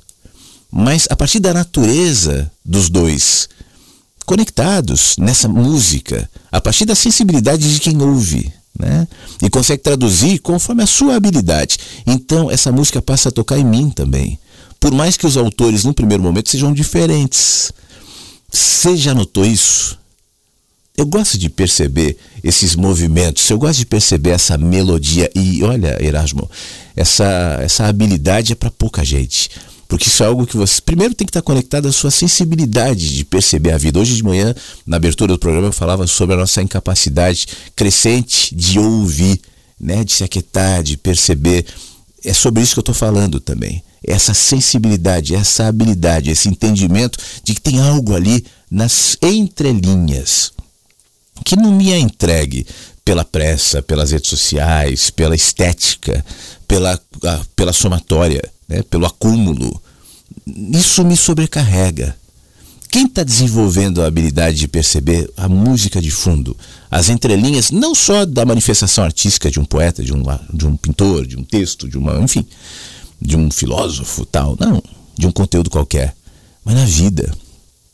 Mas 0.70 1.06
a 1.10 1.16
partir 1.16 1.40
da 1.40 1.54
natureza 1.54 2.50
dos 2.62 2.90
dois, 2.90 3.48
conectados 4.24 5.16
nessa 5.18 5.48
música, 5.48 6.28
a 6.50 6.60
partir 6.60 6.84
da 6.84 6.94
sensibilidade 6.94 7.72
de 7.72 7.80
quem 7.80 8.00
ouve, 8.00 8.52
né? 8.78 9.06
E 9.42 9.50
consegue 9.50 9.82
traduzir 9.82 10.38
conforme 10.38 10.82
a 10.82 10.86
sua 10.86 11.16
habilidade. 11.16 11.78
Então 12.06 12.50
essa 12.50 12.70
música 12.70 13.02
passa 13.02 13.28
a 13.28 13.32
tocar 13.32 13.58
em 13.58 13.64
mim 13.64 13.90
também. 13.90 14.38
Por 14.78 14.92
mais 14.92 15.16
que 15.16 15.26
os 15.26 15.36
autores, 15.36 15.84
no 15.84 15.92
primeiro 15.92 16.22
momento, 16.22 16.48
sejam 16.48 16.72
diferentes. 16.72 17.70
Você 18.50 18.96
já 18.96 19.14
notou 19.14 19.44
isso? 19.44 19.98
Eu 20.96 21.06
gosto 21.06 21.38
de 21.38 21.48
perceber 21.48 22.16
esses 22.42 22.74
movimentos, 22.76 23.48
eu 23.48 23.58
gosto 23.58 23.78
de 23.78 23.86
perceber 23.86 24.30
essa 24.30 24.58
melodia. 24.58 25.30
E 25.34 25.62
olha, 25.62 25.96
Erasmo, 26.02 26.50
essa, 26.94 27.58
essa 27.62 27.86
habilidade 27.86 28.52
é 28.52 28.54
para 28.54 28.70
pouca 28.70 29.04
gente. 29.04 29.50
Porque 29.90 30.08
isso 30.08 30.22
é 30.22 30.26
algo 30.26 30.46
que 30.46 30.56
você, 30.56 30.80
primeiro, 30.80 31.14
tem 31.14 31.26
que 31.26 31.30
estar 31.30 31.42
conectado 31.42 31.88
à 31.88 31.92
sua 31.92 32.12
sensibilidade 32.12 33.12
de 33.12 33.24
perceber 33.24 33.72
a 33.72 33.76
vida. 33.76 33.98
Hoje 33.98 34.14
de 34.14 34.22
manhã, 34.22 34.54
na 34.86 34.96
abertura 34.96 35.32
do 35.34 35.38
programa, 35.38 35.66
eu 35.66 35.72
falava 35.72 36.06
sobre 36.06 36.36
a 36.36 36.38
nossa 36.38 36.62
incapacidade 36.62 37.48
crescente 37.74 38.54
de 38.54 38.78
ouvir, 38.78 39.40
né? 39.78 40.04
de 40.04 40.12
se 40.12 40.22
aquietar, 40.22 40.84
de 40.84 40.96
perceber. 40.96 41.66
É 42.24 42.32
sobre 42.32 42.62
isso 42.62 42.74
que 42.74 42.78
eu 42.78 42.82
estou 42.82 42.94
falando 42.94 43.40
também 43.40 43.82
essa 44.02 44.32
sensibilidade, 44.32 45.34
essa 45.34 45.66
habilidade, 45.66 46.30
esse 46.30 46.48
entendimento 46.48 47.18
de 47.44 47.54
que 47.54 47.60
tem 47.60 47.80
algo 47.80 48.14
ali 48.14 48.46
nas 48.70 49.18
entrelinhas 49.20 50.52
que 51.44 51.56
não 51.56 51.72
me 51.72 51.92
é 51.92 51.98
entregue 51.98 52.66
pela 53.04 53.24
pressa, 53.24 53.82
pelas 53.82 54.10
redes 54.10 54.28
sociais, 54.28 55.10
pela 55.10 55.34
estética, 55.34 56.24
pela, 56.68 57.00
pela 57.56 57.72
somatória, 57.72 58.42
né, 58.70 58.82
pelo 58.84 59.04
acúmulo. 59.04 59.82
Isso 60.46 61.04
me 61.04 61.16
sobrecarrega. 61.16 62.16
Quem 62.90 63.06
está 63.06 63.22
desenvolvendo 63.22 64.02
a 64.02 64.06
habilidade 64.06 64.56
de 64.56 64.66
perceber 64.66 65.30
a 65.36 65.48
música 65.48 66.00
de 66.00 66.10
fundo, 66.10 66.56
as 66.90 67.08
entrelinhas, 67.08 67.70
não 67.70 67.94
só 67.94 68.24
da 68.24 68.44
manifestação 68.44 69.04
artística 69.04 69.50
de 69.50 69.60
um 69.60 69.64
poeta, 69.64 70.02
de 70.02 70.12
um, 70.12 70.22
de 70.52 70.66
um 70.66 70.76
pintor, 70.76 71.26
de 71.26 71.36
um 71.36 71.44
texto, 71.44 71.88
de 71.88 71.98
uma. 71.98 72.18
enfim, 72.20 72.44
de 73.20 73.36
um 73.36 73.50
filósofo 73.50 74.24
tal, 74.24 74.56
não, 74.58 74.82
de 75.16 75.26
um 75.26 75.30
conteúdo 75.30 75.70
qualquer, 75.70 76.14
mas 76.64 76.74
na 76.74 76.84
vida. 76.84 77.32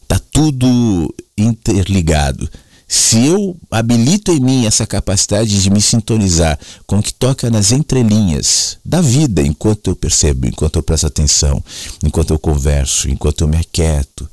Tá 0.09 0.20
tudo 0.33 1.12
interligado. 1.37 2.49
Se 2.89 3.26
eu 3.26 3.57
habilito 3.70 4.30
em 4.30 4.39
mim 4.39 4.66
essa 4.66 4.87
capacidade 4.87 5.61
de 5.61 5.70
me 5.70 5.82
sintonizar 5.82 6.59
com 6.87 6.99
o 6.99 7.03
que 7.03 7.12
toca 7.12 7.51
nas 7.51 7.72
entrelinhas 7.72 8.78
da 8.84 9.01
vida, 9.01 9.43
enquanto 9.43 9.91
eu 9.91 9.97
percebo, 9.97 10.47
enquanto 10.47 10.76
eu 10.76 10.82
presto 10.82 11.07
atenção, 11.07 11.62
enquanto 12.03 12.32
eu 12.32 12.39
converso, 12.39 13.11
enquanto 13.11 13.41
eu 13.41 13.49
me 13.49 13.57
aquieto, 13.57 14.28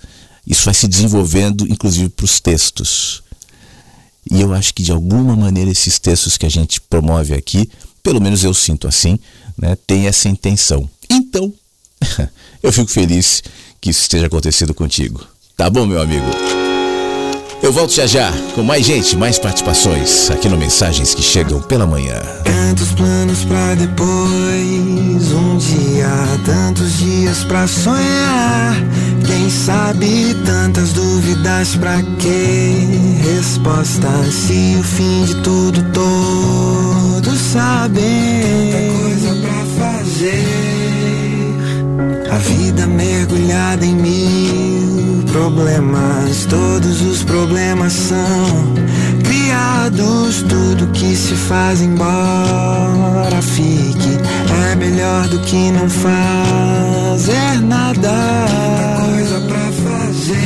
isso 0.45 0.66
vai 0.66 0.74
se 0.74 0.88
desenvolvendo, 0.88 1.66
inclusive, 1.68 2.10
para 2.10 2.26
os 2.26 2.39
textos. 2.39 3.24
E 4.30 4.39
eu 4.39 4.54
acho 4.54 4.74
que 4.74 4.84
de 4.84 4.91
alguma 4.91 5.36
maneira 5.36 5.72
esses 5.72 5.97
textos 5.97 6.38
que 6.38 6.45
a 6.45 6.49
gente 6.49 6.80
promove 6.80 7.34
aqui, 7.34 7.70
pelo 8.04 8.22
menos 8.22 8.43
eu 8.43 8.54
sinto 8.54 8.88
assim, 8.88 9.18
né, 9.58 9.76
tem 9.88 10.08
essa 10.08 10.30
intenção. 10.30 10.88
Então, 11.10 11.51
eu 12.62 12.72
fico 12.72 12.91
feliz 12.91 13.41
que 13.82 13.89
isso 13.89 14.01
esteja 14.01 14.28
acontecendo 14.28 14.74
contigo. 14.74 15.26
Tá 15.58 15.70
bom, 15.70 15.86
meu 15.86 16.01
amigo? 16.01 16.28
Eu 17.64 17.72
volto 17.72 17.93
já 17.93 18.05
já 18.05 18.30
com 18.55 18.61
mais 18.61 18.86
gente, 18.86 19.16
mais 19.16 19.39
participações 19.39 20.30
aqui 20.30 20.49
no 20.49 20.57
Mensagens 20.57 21.16
que 21.16 21.22
Chegam 21.22 21.61
pela 21.61 21.88
Manhã. 21.88 22.20
Tantos 22.43 22.91
planos 22.91 23.45
pra 23.45 23.74
depois, 23.76 25.32
um 25.32 25.57
dia, 25.57 26.09
tantos 26.45 26.97
dias 26.97 27.45
pra 27.45 27.66
sonhar. 27.66 28.76
Quem 29.26 29.49
sabe 29.49 30.36
tantas 30.45 30.91
dúvidas 30.91 31.78
pra 31.78 32.01
que 32.20 33.22
respostas? 33.24 34.34
Se 34.34 34.76
o 34.78 34.84
fim 34.84 35.24
de 35.24 35.36
tudo 35.36 35.82
todos 35.93 37.39
sabem. 37.39 38.03
Tanta 38.74 39.03
coisa 39.03 39.36
pra 39.41 39.64
fazer, 39.80 40.43
a 42.30 42.38
vida 42.39 42.86
mergulhada 42.88 43.86
em 43.86 43.95
mil 43.95 44.62
problemas. 45.34 46.46
Todos 46.46 47.02
os 47.02 47.24
problemas 47.24 47.92
são 47.92 48.46
criados. 49.24 50.44
Tudo 50.44 50.88
que 50.94 51.16
se 51.16 51.34
faz 51.34 51.82
embora 51.82 53.42
fique. 53.42 54.20
É 54.72 54.76
melhor 54.76 55.28
do 55.28 55.40
que 55.40 55.72
não 55.72 55.90
fazer 55.90 57.60
nada. 57.64 58.46
Coisa 59.04 59.42
pra 59.42 59.72
fazer. 59.86 60.38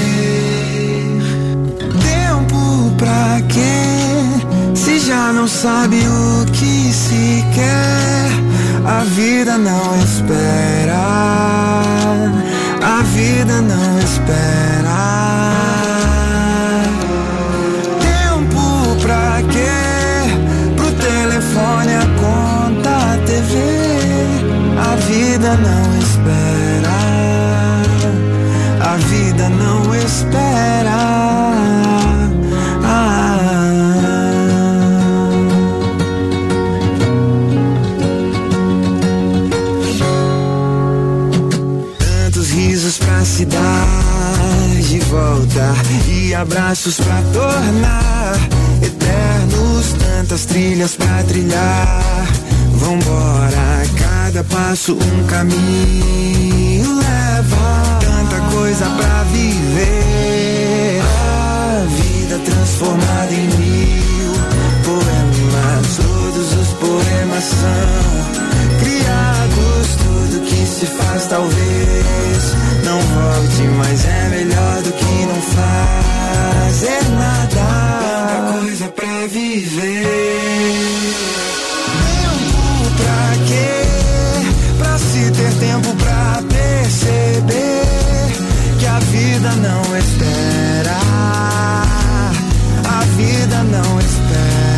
Tempo 2.01 2.95
pra 2.97 3.41
quê? 3.49 4.73
Se 4.73 4.99
já 4.99 5.33
não 5.33 5.47
sabe 5.47 5.97
o 5.97 6.45
que 6.51 6.93
se 6.93 7.45
quer. 7.53 8.31
A 8.85 9.03
vida 9.03 9.57
não 9.57 9.99
espera. 10.01 11.27
A 12.97 13.03
vida 13.03 13.61
não 13.61 13.99
espera. 13.99 14.97
Tempo 18.01 18.97
pra 19.03 19.39
quê? 19.51 20.33
Pro 20.75 20.91
telefone, 20.93 21.93
a 21.93 22.07
conta, 22.19 22.89
a 22.89 23.17
TV. 23.23 23.53
A 24.79 24.95
vida 24.95 25.55
não 25.57 25.99
espera. 25.99 26.97
A 28.81 28.97
vida 28.97 29.47
não 29.47 29.93
espera. 29.93 31.36
abraços 46.37 46.97
pra 46.97 47.21
tornar 47.33 48.35
eternos, 48.83 49.93
tantas 49.93 50.45
trilhas 50.45 50.95
pra 50.95 51.23
trilhar. 51.23 52.27
Vambora, 52.73 53.83
cada 53.97 54.43
passo 54.43 54.93
um 54.93 55.23
caminho 55.25 56.95
leva, 56.95 57.99
tanta 57.99 58.39
coisa 58.55 58.85
pra 58.85 59.23
viver. 59.23 61.01
A 61.01 61.85
vida 61.89 62.39
transformada 62.45 63.33
em 63.33 63.47
mil 63.57 64.33
poemas, 64.85 65.97
todos 65.97 66.53
os 66.53 66.67
poemas 66.73 67.43
são 67.43 68.79
criados, 68.79 69.95
tudo 69.97 70.45
que 70.45 70.65
se 70.67 70.85
faz 70.85 71.25
talvez 71.25 72.66
não 72.87 72.99
volte, 73.01 73.63
mas 73.77 74.05
é 74.05 74.29
melhor 74.29 74.81
do 74.81 74.91
que 74.93 75.25
não 75.25 75.41
fazer 75.57 77.03
nada. 77.19 77.47
Tanta 77.49 78.53
coisa 78.53 78.87
pra 78.89 79.27
viver. 79.27 80.05
Tempo 82.07 82.91
pra 82.95 83.21
quê? 83.47 83.71
Pra 84.77 84.97
se 84.97 85.31
ter 85.31 85.53
tempo 85.59 85.95
pra 85.95 86.41
perceber 86.47 87.83
que 88.79 88.85
a 88.85 88.99
vida 88.99 89.49
não 89.67 89.81
espera. 89.97 90.97
A 92.85 93.01
vida 93.17 93.63
não 93.63 93.99
espera. 93.99 94.76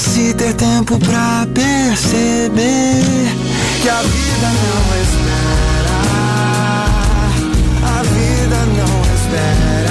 Se 0.00 0.32
ter 0.32 0.54
tempo 0.54 0.98
pra 0.98 1.46
perceber 1.52 3.02
que 3.82 3.88
a 3.88 4.00
vida 4.00 4.48
não 4.48 4.80
espera. 5.02 5.96
A 7.84 8.02
vida 8.02 8.56
não 8.76 9.14
espera. 9.14 9.89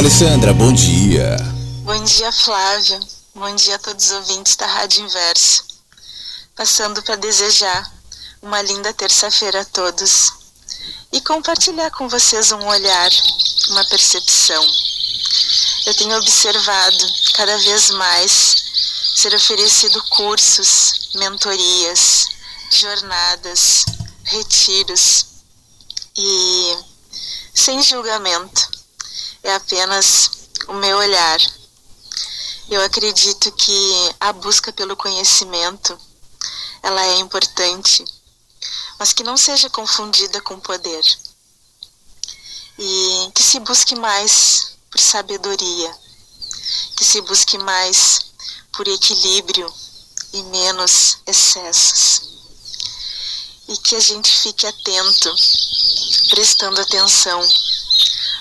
Alessandra, 0.00 0.54
bom 0.54 0.72
dia. 0.72 1.36
Bom 1.84 2.02
dia, 2.04 2.32
Flávio. 2.32 2.98
Bom 3.34 3.54
dia 3.54 3.74
a 3.74 3.78
todos 3.78 4.06
os 4.06 4.12
ouvintes 4.12 4.56
da 4.56 4.66
Rádio 4.66 5.04
Inverso. 5.04 5.62
Passando 6.56 7.02
para 7.02 7.16
desejar 7.16 7.92
uma 8.40 8.62
linda 8.62 8.94
terça-feira 8.94 9.60
a 9.60 9.64
todos 9.66 10.32
e 11.12 11.20
compartilhar 11.20 11.90
com 11.90 12.08
vocês 12.08 12.50
um 12.50 12.66
olhar, 12.66 13.10
uma 13.72 13.84
percepção. 13.90 14.66
Eu 15.84 15.94
tenho 15.94 16.16
observado 16.16 17.06
cada 17.34 17.58
vez 17.58 17.90
mais 17.90 18.56
ser 19.16 19.34
oferecido 19.34 20.02
cursos, 20.08 21.10
mentorias, 21.16 22.26
jornadas, 22.72 23.84
retiros 24.24 25.26
e 26.16 26.78
sem 27.52 27.82
julgamento 27.82 28.79
é 29.42 29.54
apenas 29.54 30.30
o 30.68 30.74
meu 30.74 30.96
olhar. 30.98 31.40
Eu 32.68 32.82
acredito 32.82 33.50
que 33.52 34.14
a 34.20 34.32
busca 34.32 34.72
pelo 34.72 34.96
conhecimento 34.96 35.98
ela 36.82 37.04
é 37.04 37.18
importante, 37.18 38.04
mas 38.98 39.12
que 39.12 39.22
não 39.22 39.36
seja 39.36 39.68
confundida 39.70 40.40
com 40.42 40.60
poder. 40.60 41.04
E 42.78 43.30
que 43.34 43.42
se 43.42 43.60
busque 43.60 43.94
mais 43.96 44.76
por 44.90 45.00
sabedoria, 45.00 45.98
que 46.96 47.04
se 47.04 47.20
busque 47.22 47.58
mais 47.58 48.20
por 48.72 48.86
equilíbrio 48.88 49.72
e 50.32 50.42
menos 50.44 51.18
excessos. 51.26 52.22
E 53.68 53.76
que 53.78 53.96
a 53.96 54.00
gente 54.00 54.30
fique 54.40 54.66
atento, 54.66 55.34
prestando 56.30 56.80
atenção 56.80 57.40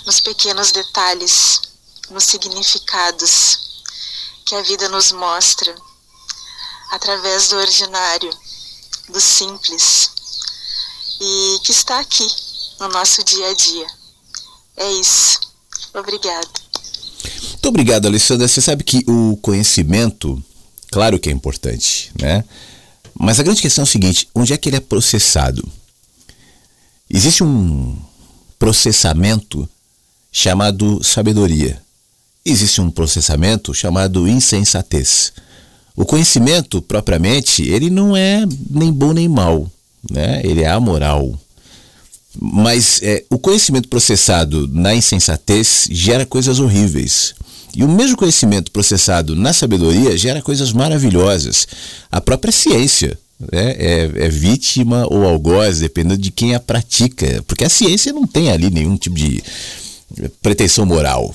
nos 0.09 0.19
pequenos 0.21 0.71
detalhes, 0.71 1.61
nos 2.09 2.23
significados 2.23 3.83
que 4.43 4.55
a 4.55 4.61
vida 4.63 4.89
nos 4.89 5.11
mostra 5.11 5.75
através 6.89 7.49
do 7.49 7.57
ordinário, 7.57 8.31
do 9.09 9.21
simples 9.21 10.09
e 11.21 11.59
que 11.63 11.71
está 11.71 11.99
aqui 11.99 12.27
no 12.79 12.87
nosso 12.87 13.23
dia 13.23 13.49
a 13.49 13.53
dia. 13.53 13.85
É 14.77 14.91
isso. 14.93 15.41
Obrigada. 15.93 16.49
Muito 17.43 17.69
obrigado, 17.69 18.07
Alessandra. 18.07 18.47
Você 18.47 18.61
sabe 18.61 18.83
que 18.83 19.05
o 19.07 19.37
conhecimento, 19.37 20.43
claro 20.91 21.19
que 21.19 21.29
é 21.29 21.31
importante, 21.31 22.11
né? 22.19 22.43
Mas 23.13 23.39
a 23.39 23.43
grande 23.43 23.61
questão 23.61 23.83
é 23.83 23.87
o 23.87 23.87
seguinte: 23.87 24.27
onde 24.33 24.53
é 24.53 24.57
que 24.57 24.69
ele 24.69 24.77
é 24.77 24.81
processado? 24.81 25.71
Existe 27.07 27.43
um 27.43 27.95
processamento 28.57 29.69
chamado 30.31 31.03
sabedoria. 31.03 31.81
Existe 32.45 32.81
um 32.81 32.89
processamento 32.89 33.73
chamado 33.73 34.27
insensatez. 34.27 35.33
O 35.95 36.05
conhecimento, 36.05 36.81
propriamente, 36.81 37.63
ele 37.63 37.89
não 37.89 38.15
é 38.15 38.45
nem 38.69 38.91
bom 38.91 39.11
nem 39.11 39.27
mal, 39.27 39.69
né? 40.09 40.41
ele 40.43 40.61
é 40.61 40.69
amoral. 40.69 41.37
Mas 42.39 43.01
é, 43.03 43.23
o 43.29 43.37
conhecimento 43.37 43.89
processado 43.89 44.67
na 44.71 44.95
insensatez 44.95 45.87
gera 45.91 46.25
coisas 46.25 46.59
horríveis. 46.59 47.35
E 47.75 47.83
o 47.83 47.87
mesmo 47.87 48.17
conhecimento 48.17 48.71
processado 48.71 49.35
na 49.35 49.53
sabedoria 49.53 50.17
gera 50.17 50.41
coisas 50.41 50.71
maravilhosas. 50.71 51.67
A 52.11 52.21
própria 52.21 52.51
ciência 52.51 53.17
né, 53.39 53.75
é, 53.77 54.11
é, 54.15 54.29
vítima 54.29 55.05
ou 55.09 55.25
algoz, 55.25 55.79
dependendo 55.79 56.17
de 56.17 56.31
quem 56.31 56.55
a 56.55 56.59
pratica. 56.59 57.43
Porque 57.47 57.63
a 57.63 57.69
ciência 57.69 58.11
não 58.11 58.25
tem 58.25 58.51
ali 58.51 58.69
nenhum 58.69 58.97
tipo 58.97 59.15
de 59.15 59.43
pretensão 60.41 60.85
moral. 60.85 61.33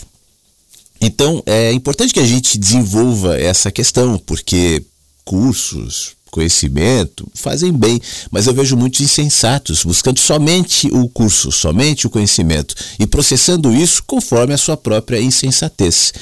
Então 1.01 1.43
é 1.47 1.73
importante 1.73 2.15
que 2.15 2.21
a 2.21 2.27
gente 2.27 2.59
desenvolva 2.59 3.39
essa 3.39 3.71
questão, 3.71 4.19
porque 4.19 4.83
cursos, 5.25 6.15
conhecimento 6.31 7.29
fazem 7.33 7.73
bem, 7.73 8.01
mas 8.31 8.47
eu 8.47 8.55
vejo 8.55 8.77
muitos 8.77 9.01
insensatos 9.01 9.85
buscando 9.85 10.19
somente 10.19 10.89
o 10.89 11.09
curso, 11.09 11.53
somente 11.53 12.07
o 12.07 12.11
conhecimento 12.11 12.75
e 12.99 13.07
processando 13.07 13.73
isso 13.73 14.03
conforme 14.05 14.53
a 14.53 14.59
sua 14.59 14.77
própria 14.77 15.21
insensatez. 15.21 16.13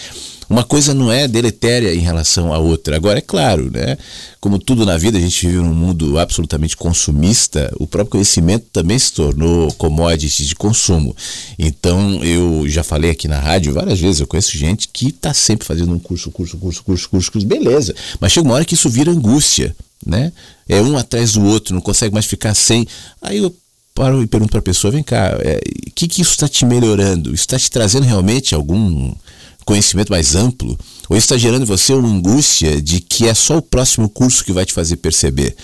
Uma 0.52 0.64
coisa 0.64 0.92
não 0.92 1.10
é 1.10 1.26
deletéria 1.26 1.94
em 1.94 2.00
relação 2.00 2.52
à 2.52 2.58
outra. 2.58 2.94
Agora, 2.94 3.16
é 3.16 3.22
claro, 3.22 3.70
né? 3.72 3.96
Como 4.38 4.58
tudo 4.58 4.84
na 4.84 4.98
vida, 4.98 5.16
a 5.16 5.20
gente 5.20 5.46
vive 5.46 5.56
num 5.56 5.72
mundo 5.72 6.18
absolutamente 6.18 6.76
consumista, 6.76 7.72
o 7.78 7.86
próprio 7.86 8.10
conhecimento 8.10 8.66
também 8.70 8.98
se 8.98 9.14
tornou 9.14 9.72
commodity 9.72 10.44
de 10.44 10.54
consumo. 10.54 11.16
Então, 11.58 12.22
eu 12.22 12.68
já 12.68 12.84
falei 12.84 13.12
aqui 13.12 13.26
na 13.26 13.38
rádio 13.38 13.72
várias 13.72 13.98
vezes, 13.98 14.20
eu 14.20 14.26
conheço 14.26 14.58
gente 14.58 14.88
que 14.88 15.08
está 15.08 15.32
sempre 15.32 15.66
fazendo 15.66 15.94
um 15.94 15.98
curso, 15.98 16.30
curso, 16.30 16.58
curso, 16.58 16.84
curso, 16.84 17.08
curso, 17.08 17.32
curso, 17.32 17.46
beleza. 17.48 17.94
Mas 18.20 18.32
chega 18.32 18.46
uma 18.46 18.54
hora 18.54 18.64
que 18.66 18.74
isso 18.74 18.90
vira 18.90 19.10
angústia, 19.10 19.74
né? 20.06 20.34
É 20.68 20.82
um 20.82 20.98
atrás 20.98 21.32
do 21.32 21.42
outro, 21.46 21.74
não 21.74 21.80
consegue 21.80 22.12
mais 22.12 22.26
ficar 22.26 22.52
sem. 22.54 22.86
Aí 23.22 23.38
eu 23.38 23.56
paro 23.94 24.22
e 24.22 24.26
pergunto 24.26 24.50
para 24.50 24.60
a 24.60 24.62
pessoa: 24.62 24.92
vem 24.92 25.02
cá, 25.02 25.34
o 25.34 25.40
é, 25.40 25.58
que, 25.94 26.06
que 26.06 26.20
isso 26.20 26.32
está 26.32 26.46
te 26.46 26.66
melhorando? 26.66 27.32
Isso 27.32 27.44
está 27.44 27.58
te 27.58 27.70
trazendo 27.70 28.04
realmente 28.04 28.54
algum 28.54 29.14
conhecimento 29.64 30.10
mais 30.10 30.34
amplo, 30.34 30.78
ou 31.08 31.16
está 31.16 31.36
gerando 31.36 31.62
em 31.62 31.66
você 31.66 31.92
uma 31.92 32.08
angústia 32.08 32.80
de 32.80 33.00
que 33.00 33.28
é 33.28 33.34
só 33.34 33.58
o 33.58 33.62
próximo 33.62 34.08
curso 34.08 34.44
que 34.44 34.52
vai 34.52 34.64
te 34.64 34.72
fazer 34.72 34.96
perceber. 34.96 35.54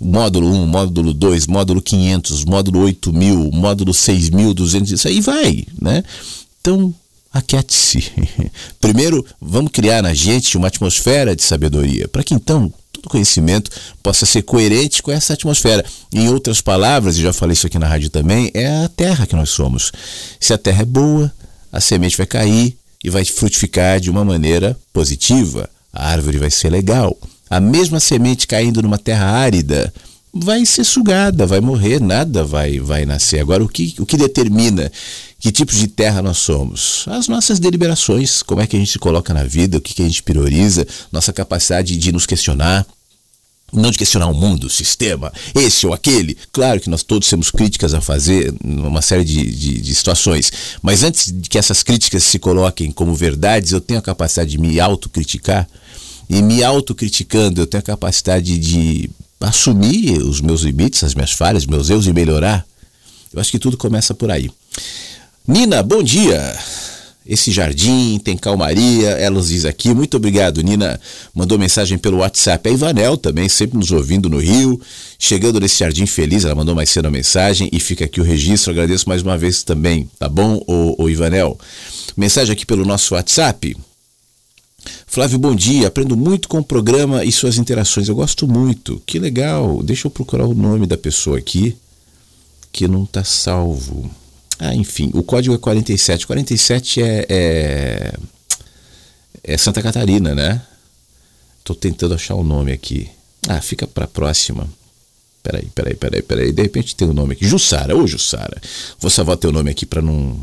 Módulo 0.00 0.48
1, 0.48 0.66
módulo 0.66 1.12
2, 1.12 1.46
módulo 1.46 1.82
500, 1.82 2.44
módulo 2.44 2.80
8000, 2.80 3.50
módulo 3.52 3.92
6200, 3.92 4.92
isso 4.92 5.08
aí 5.08 5.20
vai, 5.20 5.66
né? 5.80 6.04
Então, 6.60 6.94
aquiete-se. 7.32 8.12
Primeiro, 8.80 9.24
vamos 9.40 9.72
criar 9.72 10.02
na 10.02 10.14
gente 10.14 10.56
uma 10.56 10.68
atmosfera 10.68 11.34
de 11.34 11.42
sabedoria, 11.42 12.06
para 12.06 12.22
que 12.22 12.32
então 12.32 12.72
todo 12.92 13.08
conhecimento 13.08 13.70
possa 14.02 14.24
ser 14.24 14.42
coerente 14.42 15.02
com 15.02 15.10
essa 15.10 15.32
atmosfera. 15.32 15.84
Em 16.12 16.28
outras 16.28 16.60
palavras, 16.60 17.16
e 17.16 17.22
já 17.22 17.32
falei 17.32 17.54
isso 17.54 17.66
aqui 17.66 17.78
na 17.78 17.88
rádio 17.88 18.10
também, 18.10 18.52
é 18.54 18.84
a 18.84 18.88
terra 18.88 19.26
que 19.26 19.34
nós 19.34 19.50
somos. 19.50 19.90
Se 20.38 20.52
a 20.52 20.58
terra 20.58 20.82
é 20.82 20.86
boa, 20.86 21.32
a 21.72 21.80
semente 21.80 22.16
vai 22.16 22.26
cair, 22.26 22.77
e 23.02 23.10
vai 23.10 23.24
frutificar 23.24 24.00
de 24.00 24.10
uma 24.10 24.24
maneira 24.24 24.78
positiva. 24.92 25.68
A 25.92 26.08
árvore 26.10 26.38
vai 26.38 26.50
ser 26.50 26.70
legal. 26.70 27.16
A 27.48 27.60
mesma 27.60 28.00
semente 28.00 28.46
caindo 28.46 28.82
numa 28.82 28.98
terra 28.98 29.26
árida 29.26 29.92
vai 30.32 30.64
ser 30.66 30.84
sugada, 30.84 31.46
vai 31.46 31.60
morrer, 31.60 32.00
nada 32.00 32.44
vai, 32.44 32.78
vai 32.78 33.04
nascer. 33.06 33.40
Agora, 33.40 33.64
o 33.64 33.68
que, 33.68 33.94
o 33.98 34.06
que 34.06 34.16
determina 34.16 34.90
que 35.40 35.50
tipo 35.50 35.72
de 35.72 35.88
terra 35.88 36.20
nós 36.20 36.38
somos? 36.38 37.04
As 37.08 37.28
nossas 37.28 37.58
deliberações, 37.58 38.42
como 38.42 38.60
é 38.60 38.66
que 38.66 38.76
a 38.76 38.78
gente 38.78 38.92
se 38.92 38.98
coloca 38.98 39.32
na 39.32 39.44
vida, 39.44 39.78
o 39.78 39.80
que, 39.80 39.94
que 39.94 40.02
a 40.02 40.06
gente 40.06 40.22
prioriza, 40.22 40.86
nossa 41.10 41.32
capacidade 41.32 41.96
de 41.96 42.12
nos 42.12 42.26
questionar, 42.26 42.86
não 43.72 43.90
de 43.90 43.98
questionar 43.98 44.26
o 44.26 44.34
mundo, 44.34 44.66
o 44.66 44.70
sistema, 44.70 45.32
esse 45.54 45.86
ou 45.86 45.92
aquele. 45.92 46.36
Claro 46.50 46.80
que 46.80 46.88
nós 46.88 47.02
todos 47.02 47.28
temos 47.28 47.50
críticas 47.50 47.94
a 47.94 48.00
fazer 48.00 48.54
numa 48.64 49.02
série 49.02 49.24
de, 49.24 49.44
de, 49.44 49.80
de, 49.80 49.94
situações, 49.94 50.50
mas 50.82 51.02
antes 51.02 51.32
de 51.32 51.48
que 51.48 51.58
essas 51.58 51.82
críticas 51.82 52.24
se 52.24 52.38
coloquem 52.38 52.90
como 52.90 53.14
verdades, 53.14 53.72
eu 53.72 53.80
tenho 53.80 54.00
a 54.00 54.02
capacidade 54.02 54.50
de 54.50 54.58
me 54.58 54.80
autocriticar. 54.80 55.68
E 56.30 56.42
me 56.42 56.62
autocriticando, 56.62 57.62
eu 57.62 57.66
tenho 57.66 57.80
a 57.80 57.82
capacidade 57.82 58.58
de 58.58 59.08
assumir 59.40 60.18
os 60.18 60.42
meus 60.42 60.60
limites, 60.60 61.02
as 61.02 61.14
minhas 61.14 61.32
falhas, 61.32 61.64
meus 61.64 61.88
erros 61.88 62.06
e 62.06 62.12
melhorar. 62.12 62.66
Eu 63.32 63.40
acho 63.40 63.50
que 63.50 63.58
tudo 63.58 63.78
começa 63.78 64.12
por 64.12 64.30
aí. 64.30 64.50
Nina, 65.46 65.82
bom 65.82 66.02
dia 66.02 66.54
esse 67.28 67.52
jardim, 67.52 68.18
tem 68.18 68.38
calmaria. 68.38 69.10
Ela 69.10 69.36
nos 69.36 69.48
diz 69.48 69.66
aqui, 69.66 69.92
muito 69.92 70.16
obrigado, 70.16 70.62
Nina. 70.62 70.98
Mandou 71.34 71.58
mensagem 71.58 71.98
pelo 71.98 72.18
WhatsApp. 72.18 72.66
A 72.66 72.72
Ivanel 72.72 73.18
também, 73.18 73.50
sempre 73.50 73.76
nos 73.76 73.92
ouvindo 73.92 74.30
no 74.30 74.38
Rio, 74.38 74.80
chegando 75.18 75.60
nesse 75.60 75.78
jardim 75.78 76.06
feliz. 76.06 76.46
Ela 76.46 76.54
mandou 76.54 76.74
mais 76.74 76.88
cedo 76.88 77.06
a 77.06 77.10
mensagem 77.10 77.68
e 77.70 77.78
fica 77.78 78.06
aqui 78.06 78.18
o 78.18 78.24
registro. 78.24 78.70
Agradeço 78.70 79.06
mais 79.06 79.20
uma 79.20 79.36
vez 79.36 79.62
também, 79.62 80.08
tá 80.18 80.26
bom, 80.26 80.64
o, 80.66 81.02
o 81.02 81.10
Ivanel? 81.10 81.58
Mensagem 82.16 82.54
aqui 82.54 82.64
pelo 82.64 82.86
nosso 82.86 83.14
WhatsApp. 83.14 83.76
Flávio, 85.06 85.38
bom 85.38 85.54
dia. 85.54 85.88
Aprendo 85.88 86.16
muito 86.16 86.48
com 86.48 86.60
o 86.60 86.64
programa 86.64 87.24
e 87.24 87.30
suas 87.30 87.58
interações. 87.58 88.08
Eu 88.08 88.14
gosto 88.14 88.48
muito. 88.48 89.02
Que 89.04 89.18
legal. 89.18 89.82
Deixa 89.82 90.06
eu 90.06 90.10
procurar 90.10 90.46
o 90.46 90.54
nome 90.54 90.86
da 90.86 90.96
pessoa 90.96 91.36
aqui, 91.36 91.76
que 92.72 92.88
não 92.88 93.04
está 93.04 93.22
salvo. 93.22 94.10
Ah, 94.58 94.74
enfim, 94.74 95.10
o 95.14 95.22
código 95.22 95.54
é 95.54 95.58
47. 95.58 96.26
47 96.26 97.02
é, 97.02 97.26
é, 97.28 98.14
é 99.44 99.56
Santa 99.56 99.80
Catarina, 99.80 100.34
né? 100.34 100.60
Tô 101.62 101.74
tentando 101.74 102.14
achar 102.14 102.34
o 102.34 102.42
nome 102.42 102.72
aqui. 102.72 103.08
Ah, 103.46 103.60
fica 103.60 103.86
para 103.86 104.06
próxima. 104.06 104.68
Peraí, 105.42 105.66
peraí, 105.74 105.94
peraí, 105.94 106.22
peraí. 106.22 106.52
De 106.52 106.62
repente 106.62 106.96
tem 106.96 107.06
o 107.06 107.12
um 107.12 107.14
nome 107.14 107.34
aqui. 107.34 107.46
Jussara, 107.46 107.96
ô 107.96 108.06
Jussara. 108.06 108.60
Vou 108.98 109.10
salvar 109.10 109.36
teu 109.36 109.52
nome 109.52 109.70
aqui 109.70 109.86
para 109.86 110.02
não. 110.02 110.36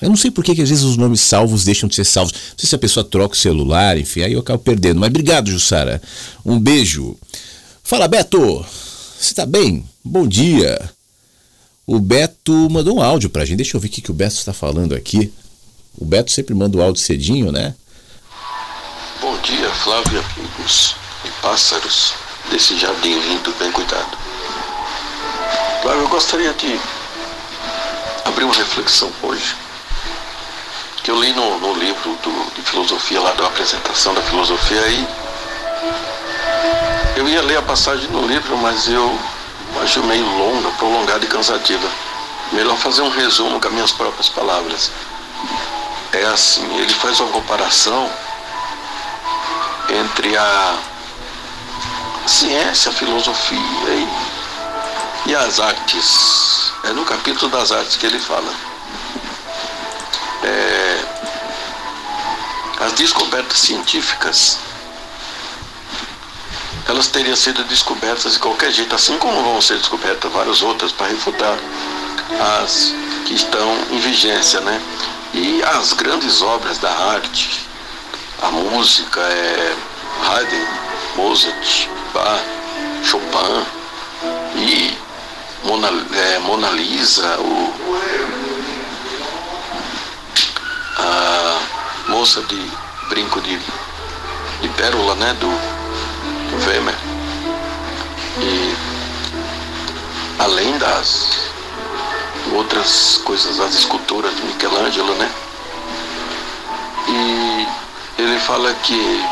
Eu 0.00 0.08
não 0.08 0.16
sei 0.16 0.30
por 0.30 0.42
que, 0.42 0.50
às 0.52 0.68
vezes 0.68 0.84
os 0.84 0.96
nomes 0.96 1.20
salvos 1.20 1.64
deixam 1.64 1.88
de 1.88 1.94
ser 1.94 2.04
salvos. 2.04 2.32
Não 2.32 2.58
sei 2.58 2.68
se 2.68 2.74
a 2.74 2.78
pessoa 2.78 3.04
troca 3.04 3.34
o 3.34 3.38
celular, 3.38 3.96
enfim, 3.96 4.22
aí 4.22 4.32
eu 4.32 4.40
acabo 4.40 4.58
perdendo. 4.58 4.98
Mas 4.98 5.08
obrigado, 5.08 5.50
Jussara. 5.50 6.02
Um 6.44 6.58
beijo. 6.58 7.16
Fala, 7.82 8.08
Beto. 8.08 8.64
Você 9.18 9.34
tá 9.34 9.46
bem? 9.46 9.84
Bom 10.04 10.26
dia. 10.26 10.78
O 11.86 11.98
Beto 11.98 12.52
mandou 12.70 12.98
um 12.98 13.02
áudio 13.02 13.30
pra 13.30 13.44
gente. 13.44 13.56
Deixa 13.56 13.76
eu 13.76 13.80
ver 13.80 13.88
o 13.88 13.90
que, 13.90 14.00
que 14.00 14.10
o 14.10 14.14
Beto 14.14 14.34
está 14.34 14.52
falando 14.52 14.94
aqui. 14.94 15.32
O 15.98 16.04
Beto 16.04 16.30
sempre 16.30 16.54
manda 16.54 16.76
o 16.78 16.82
áudio 16.82 17.02
cedinho, 17.02 17.50
né? 17.50 17.74
Bom 19.20 19.36
dia, 19.38 19.68
Flávio, 19.70 20.24
amigos 20.36 20.94
e 21.24 21.28
pássaros 21.42 22.14
desse 22.50 22.78
jardim 22.78 23.18
lindo, 23.18 23.54
bem 23.58 23.72
cuidado. 23.72 24.16
Flávio, 25.82 26.02
eu 26.02 26.08
gostaria 26.08 26.52
de 26.54 26.78
abrir 28.24 28.44
uma 28.44 28.54
reflexão 28.54 29.10
hoje. 29.22 29.56
Que 31.02 31.10
eu 31.10 31.20
li 31.20 31.32
no, 31.32 31.58
no 31.58 31.74
livro 31.74 32.16
do, 32.22 32.54
de 32.54 32.62
filosofia, 32.62 33.20
lá 33.20 33.32
da 33.32 33.46
apresentação 33.46 34.14
da 34.14 34.22
filosofia, 34.22 34.80
aí 34.82 35.08
eu 37.16 37.28
ia 37.28 37.42
ler 37.42 37.58
a 37.58 37.62
passagem 37.62 38.08
no 38.10 38.26
livro, 38.26 38.56
mas 38.58 38.86
eu 38.88 39.18
acho 39.82 40.02
meio 40.04 40.24
longa, 40.38 40.70
prolongada 40.72 41.24
e 41.24 41.28
cansativa. 41.28 41.88
Melhor 42.52 42.76
fazer 42.78 43.02
um 43.02 43.10
resumo 43.10 43.60
com 43.60 43.68
as 43.68 43.74
minhas 43.74 43.92
próprias 43.92 44.28
palavras. 44.28 44.90
É 46.12 46.24
assim, 46.26 46.66
ele 46.78 46.92
faz 46.94 47.20
uma 47.20 47.30
comparação 47.30 48.10
entre 49.88 50.36
a 50.36 50.78
ciência, 52.26 52.90
a 52.90 52.94
filosofia 52.94 53.58
e, 53.58 54.08
e 55.26 55.34
as 55.34 55.60
artes. 55.60 56.72
É 56.84 56.92
no 56.92 57.04
capítulo 57.04 57.50
das 57.50 57.70
artes 57.70 57.96
que 57.96 58.06
ele 58.06 58.18
fala. 58.18 58.52
É, 60.42 61.04
as 62.80 62.92
descobertas 62.94 63.58
científicas 63.58 64.58
elas 66.90 67.06
teriam 67.06 67.36
sido 67.36 67.62
descobertas 67.64 68.32
de 68.32 68.40
qualquer 68.40 68.72
jeito, 68.72 68.92
assim 68.96 69.16
como 69.18 69.44
vão 69.44 69.60
ser 69.60 69.78
descobertas 69.78 70.30
várias 70.32 70.60
outras 70.60 70.90
para 70.90 71.06
refutar 71.06 71.56
as 72.58 72.92
que 73.24 73.34
estão 73.34 73.78
em 73.92 73.98
vigência, 74.00 74.60
né? 74.60 74.82
E 75.32 75.62
as 75.62 75.92
grandes 75.92 76.42
obras 76.42 76.78
da 76.78 76.90
arte, 76.90 77.60
a 78.42 78.50
música 78.50 79.20
é 79.20 79.76
Haydn, 80.26 80.66
Mozart, 81.14 81.88
Bach, 82.12 82.42
Chopin 83.04 83.64
e 84.56 84.98
Mona, 85.62 85.90
é, 86.12 86.38
Mona 86.40 86.70
Lisa, 86.70 87.38
o, 87.38 87.74
a 90.98 91.58
moça 92.08 92.42
de 92.42 92.72
brinco 93.08 93.40
de, 93.42 93.56
de 94.60 94.68
pérola, 94.70 95.14
né? 95.14 95.32
Do 95.34 95.79
Wemer. 96.66 96.94
E 98.38 98.76
além 100.38 100.76
das 100.78 101.50
outras 102.52 103.20
coisas, 103.24 103.60
as 103.60 103.74
esculturas 103.74 104.34
de 104.34 104.42
Michelangelo, 104.42 105.14
né? 105.14 105.30
E 107.08 107.66
ele 108.18 108.38
fala 108.40 108.72
que 108.82 109.24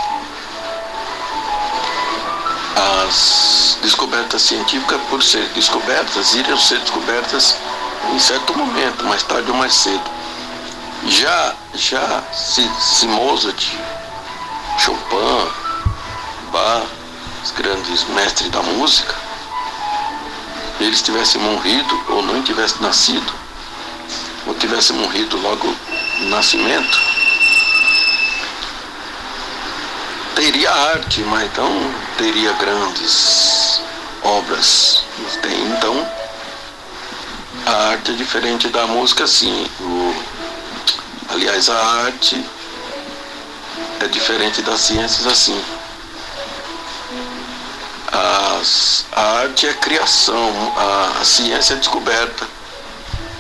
as 2.76 3.78
descobertas 3.82 4.42
científicas, 4.42 5.00
por 5.08 5.22
ser 5.22 5.44
descobertas, 5.54 6.34
iriam 6.34 6.58
ser 6.58 6.78
descobertas 6.80 7.56
em 8.12 8.18
certo 8.18 8.56
momento, 8.56 9.04
mais 9.04 9.22
tarde 9.22 9.50
ou 9.50 9.56
mais 9.56 9.74
cedo. 9.74 10.18
Já, 11.06 11.54
já 11.74 12.22
se, 12.32 12.68
se 12.80 13.06
Mozart, 13.06 13.62
Chopin, 14.78 15.48
Bach, 16.52 16.97
grandes 17.50 18.04
mestres 18.04 18.50
da 18.50 18.62
música, 18.62 19.14
eles 20.80 21.02
tivessem 21.02 21.40
morrido 21.40 22.04
ou 22.08 22.22
não 22.22 22.42
tivessem 22.42 22.80
nascido, 22.80 23.32
ou 24.46 24.54
tivessem 24.54 24.96
morrido 24.96 25.36
logo 25.40 25.74
no 26.20 26.28
nascimento, 26.28 26.98
teria 30.34 30.70
arte, 30.70 31.20
mas 31.22 31.50
não 31.56 31.92
teria 32.16 32.52
grandes 32.52 33.82
obras. 34.22 35.02
Tem, 35.42 35.60
então, 35.72 36.08
a 37.66 37.88
arte 37.90 38.12
é 38.12 38.14
diferente 38.14 38.68
da 38.68 38.86
música, 38.86 39.26
sim. 39.26 39.66
O, 39.80 40.14
aliás, 41.30 41.68
a 41.68 42.04
arte 42.04 42.42
é 44.00 44.06
diferente 44.06 44.62
das 44.62 44.80
ciências, 44.80 45.26
assim. 45.26 45.60
As, 48.10 49.04
a 49.12 49.40
arte 49.40 49.66
é 49.66 49.74
criação, 49.74 50.74
a, 50.76 51.20
a 51.20 51.24
ciência 51.24 51.74
é 51.74 51.76
descoberta. 51.76 52.46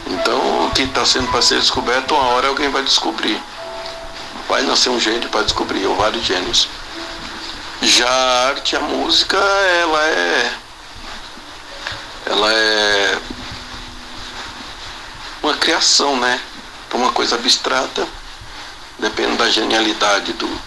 Então, 0.06 0.66
o 0.66 0.70
que 0.70 0.82
está 0.82 1.04
sendo 1.04 1.30
para 1.30 1.42
ser 1.42 1.58
descoberto, 1.58 2.14
uma 2.14 2.28
hora 2.28 2.48
alguém 2.48 2.68
vai 2.70 2.82
descobrir. 2.82 3.40
Vai 4.48 4.62
nascer 4.62 4.90
um 4.90 5.00
gênio 5.00 5.28
para 5.28 5.42
descobrir, 5.42 5.86
ou 5.86 5.96
vários 5.96 6.24
gênios. 6.24 6.68
Já 7.82 8.08
a 8.08 8.48
arte, 8.48 8.76
a 8.76 8.80
música, 8.80 9.36
ela 9.36 10.04
é. 10.04 10.52
Ela 12.26 12.52
é. 12.52 13.18
Uma 15.42 15.54
criação, 15.54 16.16
né? 16.16 16.40
Uma 16.92 17.12
coisa 17.12 17.36
abstrata, 17.36 18.06
depende 18.98 19.36
da 19.36 19.48
genialidade 19.48 20.32
do, 20.32 20.60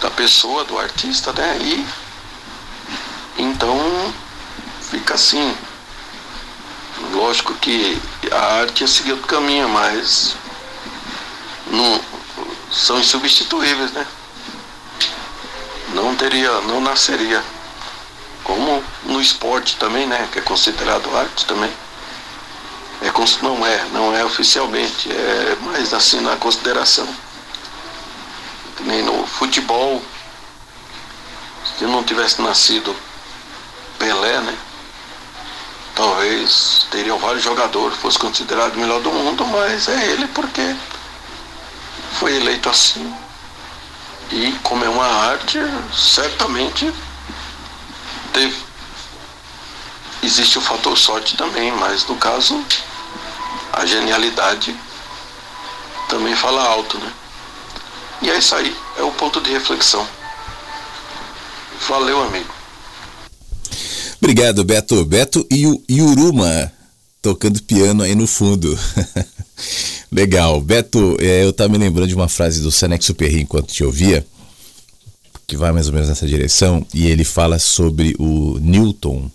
da 0.00 0.10
pessoa, 0.10 0.64
do 0.64 0.78
artista, 0.78 1.32
né? 1.32 1.58
E 1.60 1.86
então 3.38 4.12
fica 4.90 5.14
assim. 5.14 5.56
Lógico 7.12 7.54
que 7.54 8.00
a 8.32 8.60
arte 8.60 8.82
é 8.82 8.86
seguir 8.86 9.12
outro 9.12 9.28
caminho, 9.28 9.68
mas 9.68 10.34
não, 11.70 12.00
são 12.72 12.98
insubstituíveis, 12.98 13.92
né? 13.92 14.06
Não 15.94 16.14
teria, 16.16 16.50
não 16.62 16.80
nasceria. 16.80 17.42
Como 18.42 18.82
no 19.04 19.20
esporte 19.20 19.76
também, 19.76 20.06
né? 20.06 20.28
Que 20.32 20.40
é 20.40 20.42
considerado 20.42 21.16
arte 21.16 21.46
também. 21.46 21.72
É, 23.00 23.12
não 23.42 23.64
é, 23.64 23.84
não 23.92 24.14
é 24.14 24.24
oficialmente, 24.24 25.08
é 25.12 25.56
mais 25.60 25.94
assim 25.94 26.20
na 26.20 26.36
consideração 26.36 27.08
nem 28.82 29.02
no 29.02 29.26
futebol, 29.26 30.02
se 31.78 31.84
não 31.84 32.02
tivesse 32.02 32.40
nascido 32.40 32.94
Pelé, 33.98 34.40
né? 34.40 34.56
Talvez 35.94 36.86
teriam 36.90 37.18
vários 37.18 37.42
jogadores, 37.42 37.98
fosse 37.98 38.18
considerado 38.18 38.74
o 38.74 38.78
melhor 38.78 39.00
do 39.00 39.10
mundo, 39.10 39.44
mas 39.46 39.88
é 39.88 40.12
ele 40.12 40.28
porque 40.28 40.76
foi 42.18 42.36
eleito 42.36 42.68
assim. 42.68 43.12
E 44.30 44.52
como 44.62 44.84
é 44.84 44.88
uma 44.88 45.06
arte, 45.06 45.58
certamente 45.92 46.92
teve. 48.32 48.56
Existe 50.22 50.58
o 50.58 50.60
fator 50.60 50.96
sorte 50.96 51.36
também, 51.36 51.72
mas 51.72 52.06
no 52.06 52.16
caso 52.16 52.64
a 53.72 53.86
genialidade 53.86 54.76
também 56.08 56.34
fala 56.34 56.62
alto, 56.62 56.98
né? 56.98 57.12
E 58.22 58.30
é 58.30 58.38
isso 58.38 58.54
aí, 58.54 58.74
é 58.96 59.02
o 59.02 59.12
ponto 59.12 59.40
de 59.40 59.50
reflexão. 59.50 60.06
Valeu, 61.88 62.22
amigo. 62.22 62.52
Obrigado, 64.20 64.64
Beto. 64.64 65.04
Beto 65.04 65.46
e 65.50 65.66
o 65.66 65.80
Yuruma 65.88 66.72
tocando 67.22 67.62
piano 67.62 68.02
aí 68.02 68.14
no 68.14 68.26
fundo. 68.26 68.76
Legal. 70.10 70.60
Beto, 70.60 71.16
é, 71.20 71.44
eu 71.44 71.50
estava 71.50 71.70
me 71.70 71.78
lembrando 71.78 72.08
de 72.08 72.14
uma 72.14 72.28
frase 72.28 72.60
do 72.60 72.70
Senex 72.70 73.06
Superri 73.06 73.40
enquanto 73.40 73.72
te 73.72 73.84
ouvia, 73.84 74.26
que 75.46 75.56
vai 75.56 75.70
mais 75.72 75.86
ou 75.86 75.92
menos 75.92 76.08
nessa 76.08 76.26
direção, 76.26 76.84
e 76.92 77.06
ele 77.06 77.24
fala 77.24 77.58
sobre 77.58 78.14
o 78.18 78.58
Newton 78.60 79.30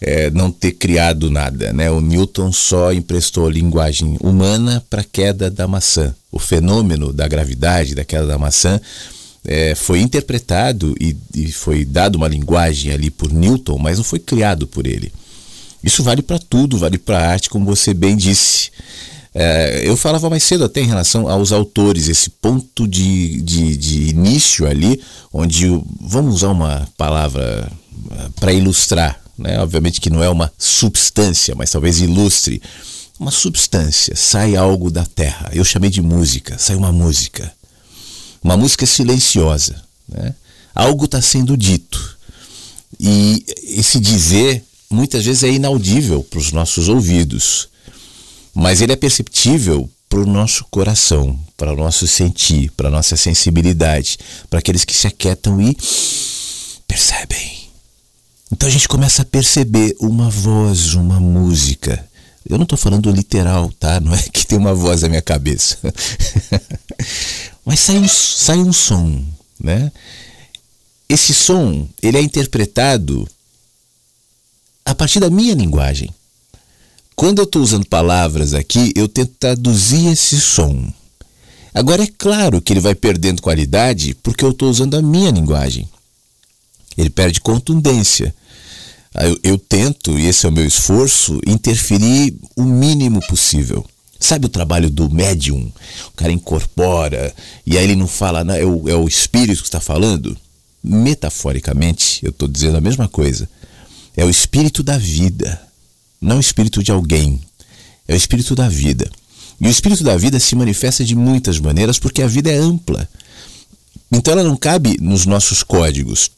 é, 0.00 0.30
não 0.30 0.50
ter 0.50 0.72
criado 0.72 1.30
nada. 1.30 1.72
Né? 1.72 1.90
O 1.90 2.00
Newton 2.00 2.52
só 2.52 2.92
emprestou 2.92 3.46
a 3.46 3.50
linguagem 3.50 4.16
humana 4.20 4.84
para 4.90 5.00
a 5.00 5.04
queda 5.04 5.50
da 5.50 5.66
maçã. 5.66 6.14
O 6.30 6.38
fenômeno 6.38 7.12
da 7.12 7.26
gravidade, 7.26 7.94
da 7.94 8.04
queda 8.04 8.26
da 8.26 8.38
maçã, 8.38 8.80
é, 9.46 9.74
foi 9.74 10.00
interpretado 10.00 10.94
e, 11.00 11.16
e, 11.34 11.52
foi 11.52 11.84
dado 11.84 12.16
uma 12.16 12.28
linguagem 12.28 12.92
ali 12.92 13.10
por 13.10 13.32
Newton, 13.32 13.78
mas 13.78 13.96
não 13.96 14.04
foi 14.04 14.18
criado 14.18 14.66
por 14.66 14.86
ele. 14.86 15.12
Isso 15.82 16.02
vale 16.02 16.20
para 16.20 16.38
tudo, 16.38 16.78
vale 16.78 16.98
para 16.98 17.18
a 17.18 17.28
arte, 17.30 17.48
como 17.48 17.64
você 17.64 17.94
bem 17.94 18.16
disse. 18.16 18.70
É, 19.32 19.82
eu 19.84 19.96
falava 19.96 20.28
mais 20.28 20.42
cedo 20.42 20.64
até 20.64 20.80
em 20.80 20.86
relação 20.86 21.28
aos 21.28 21.52
autores, 21.52 22.08
esse 22.08 22.30
ponto 22.30 22.88
de, 22.88 23.40
de, 23.42 23.76
de 23.76 24.08
início 24.08 24.66
ali, 24.66 25.00
onde 25.32 25.66
vamos 26.00 26.36
usar 26.36 26.48
uma 26.48 26.88
palavra 26.96 27.70
é, 28.10 28.28
para 28.40 28.52
ilustrar, 28.52 29.20
né? 29.38 29.58
obviamente 29.60 30.00
que 30.00 30.10
não 30.10 30.22
é 30.22 30.28
uma 30.28 30.52
substância, 30.58 31.54
mas 31.54 31.70
talvez 31.70 32.00
ilustre. 32.00 32.60
Uma 33.18 33.30
substância, 33.30 34.14
sai 34.14 34.56
algo 34.56 34.90
da 34.90 35.06
terra. 35.06 35.50
Eu 35.52 35.64
chamei 35.64 35.88
de 35.88 36.02
música, 36.02 36.58
sai 36.58 36.76
uma 36.76 36.92
música 36.92 37.50
uma 38.46 38.56
música 38.56 38.86
silenciosa. 38.86 39.82
Né? 40.08 40.32
Algo 40.72 41.06
está 41.06 41.20
sendo 41.20 41.56
dito. 41.56 42.16
E 42.98 43.44
esse 43.64 43.98
dizer 43.98 44.62
muitas 44.88 45.24
vezes 45.24 45.42
é 45.42 45.50
inaudível 45.50 46.22
para 46.22 46.38
os 46.38 46.52
nossos 46.52 46.88
ouvidos, 46.88 47.68
mas 48.54 48.80
ele 48.80 48.92
é 48.92 48.96
perceptível 48.96 49.90
para 50.08 50.20
o 50.20 50.26
nosso 50.26 50.64
coração, 50.70 51.36
para 51.56 51.72
o 51.72 51.76
nosso 51.76 52.06
sentir, 52.06 52.70
para 52.76 52.86
a 52.86 52.90
nossa 52.90 53.16
sensibilidade, 53.16 54.16
para 54.48 54.60
aqueles 54.60 54.84
que 54.84 54.94
se 54.94 55.08
aquietam 55.08 55.60
e 55.60 55.76
percebem. 56.86 57.65
Então 58.50 58.68
a 58.68 58.72
gente 58.72 58.88
começa 58.88 59.22
a 59.22 59.24
perceber 59.24 59.96
uma 60.00 60.30
voz, 60.30 60.94
uma 60.94 61.18
música. 61.18 62.06
Eu 62.48 62.58
não 62.58 62.62
estou 62.62 62.78
falando 62.78 63.10
literal, 63.10 63.72
tá? 63.72 63.98
Não 64.00 64.14
é 64.14 64.22
que 64.22 64.46
tem 64.46 64.56
uma 64.56 64.74
voz 64.74 65.02
na 65.02 65.08
minha 65.08 65.22
cabeça. 65.22 65.78
Mas 67.64 67.80
sai 67.80 67.98
um, 67.98 68.08
sai 68.08 68.58
um 68.58 68.72
som, 68.72 69.24
né? 69.58 69.90
Esse 71.08 71.34
som, 71.34 71.88
ele 72.00 72.18
é 72.18 72.20
interpretado 72.20 73.28
a 74.84 74.94
partir 74.94 75.18
da 75.18 75.28
minha 75.28 75.54
linguagem. 75.54 76.08
Quando 77.16 77.38
eu 77.40 77.44
estou 77.44 77.62
usando 77.62 77.86
palavras 77.86 78.54
aqui, 78.54 78.92
eu 78.94 79.08
tento 79.08 79.34
traduzir 79.40 80.06
esse 80.06 80.40
som. 80.40 80.92
Agora 81.74 82.04
é 82.04 82.08
claro 82.18 82.60
que 82.60 82.72
ele 82.72 82.80
vai 82.80 82.94
perdendo 82.94 83.42
qualidade 83.42 84.14
porque 84.22 84.44
eu 84.44 84.50
estou 84.50 84.70
usando 84.70 84.94
a 84.94 85.02
minha 85.02 85.30
linguagem. 85.30 85.88
Ele 86.96 87.10
perde 87.10 87.40
contundência. 87.40 88.34
Eu, 89.14 89.38
eu, 89.42 89.58
tento, 89.58 90.18
e 90.18 90.26
esse 90.26 90.44
é 90.44 90.48
o 90.48 90.52
meu 90.52 90.66
esforço, 90.66 91.40
interferir 91.46 92.36
o 92.54 92.62
mínimo 92.64 93.20
possível. 93.26 93.84
Sabe 94.20 94.46
o 94.46 94.50
trabalho 94.50 94.90
do 94.90 95.10
médium? 95.10 95.72
O 96.08 96.12
cara 96.12 96.32
incorpora 96.32 97.34
e 97.66 97.76
aí 97.76 97.84
ele 97.84 97.96
não 97.96 98.06
fala, 98.06 98.44
não, 98.44 98.54
é, 98.54 98.64
o, 98.64 98.88
é 98.88 98.94
o 98.94 99.06
espírito 99.08 99.62
que 99.62 99.68
está 99.68 99.80
falando? 99.80 100.36
Metaforicamente, 100.82 102.24
eu 102.24 102.30
estou 102.30 102.48
dizendo 102.48 102.76
a 102.76 102.80
mesma 102.80 103.08
coisa. 103.08 103.48
É 104.16 104.24
o 104.24 104.30
espírito 104.30 104.82
da 104.82 104.96
vida, 104.96 105.60
não 106.20 106.38
o 106.38 106.40
espírito 106.40 106.82
de 106.82 106.90
alguém. 106.90 107.40
É 108.08 108.14
o 108.14 108.16
espírito 108.16 108.54
da 108.54 108.68
vida. 108.68 109.10
E 109.60 109.66
o 109.66 109.70
espírito 109.70 110.04
da 110.04 110.16
vida 110.16 110.38
se 110.38 110.54
manifesta 110.54 111.04
de 111.04 111.14
muitas 111.14 111.58
maneiras 111.58 111.98
porque 111.98 112.22
a 112.22 112.26
vida 112.26 112.50
é 112.50 112.56
ampla. 112.56 113.08
Então 114.12 114.32
ela 114.32 114.42
não 114.42 114.56
cabe 114.56 114.96
nos 115.00 115.26
nossos 115.26 115.62
códigos. 115.62 116.30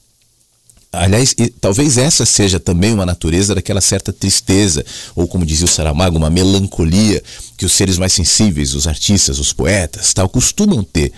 Aliás, 0.91 1.34
talvez 1.61 1.99
essa 1.99 2.24
seja 2.24 2.59
também 2.59 2.95
uma 2.95 3.05
natureza 3.05 3.55
daquela 3.55 3.80
certa 3.80 4.11
tristeza, 4.11 4.84
ou 5.14 5.28
como 5.28 5.45
dizia 5.45 5.66
o 5.66 5.68
Saramago, 5.68 6.16
uma 6.16 6.30
melancolia 6.30 7.22
que 7.59 7.66
os 7.66 7.72
seres 7.72 7.99
mais 7.99 8.12
sensíveis, 8.14 8.74
os 8.74 8.86
artistas, 8.86 9.39
os 9.39 9.53
poetas, 9.53 10.14
tal, 10.14 10.28
costumam 10.28 10.82
ter. 10.82 11.12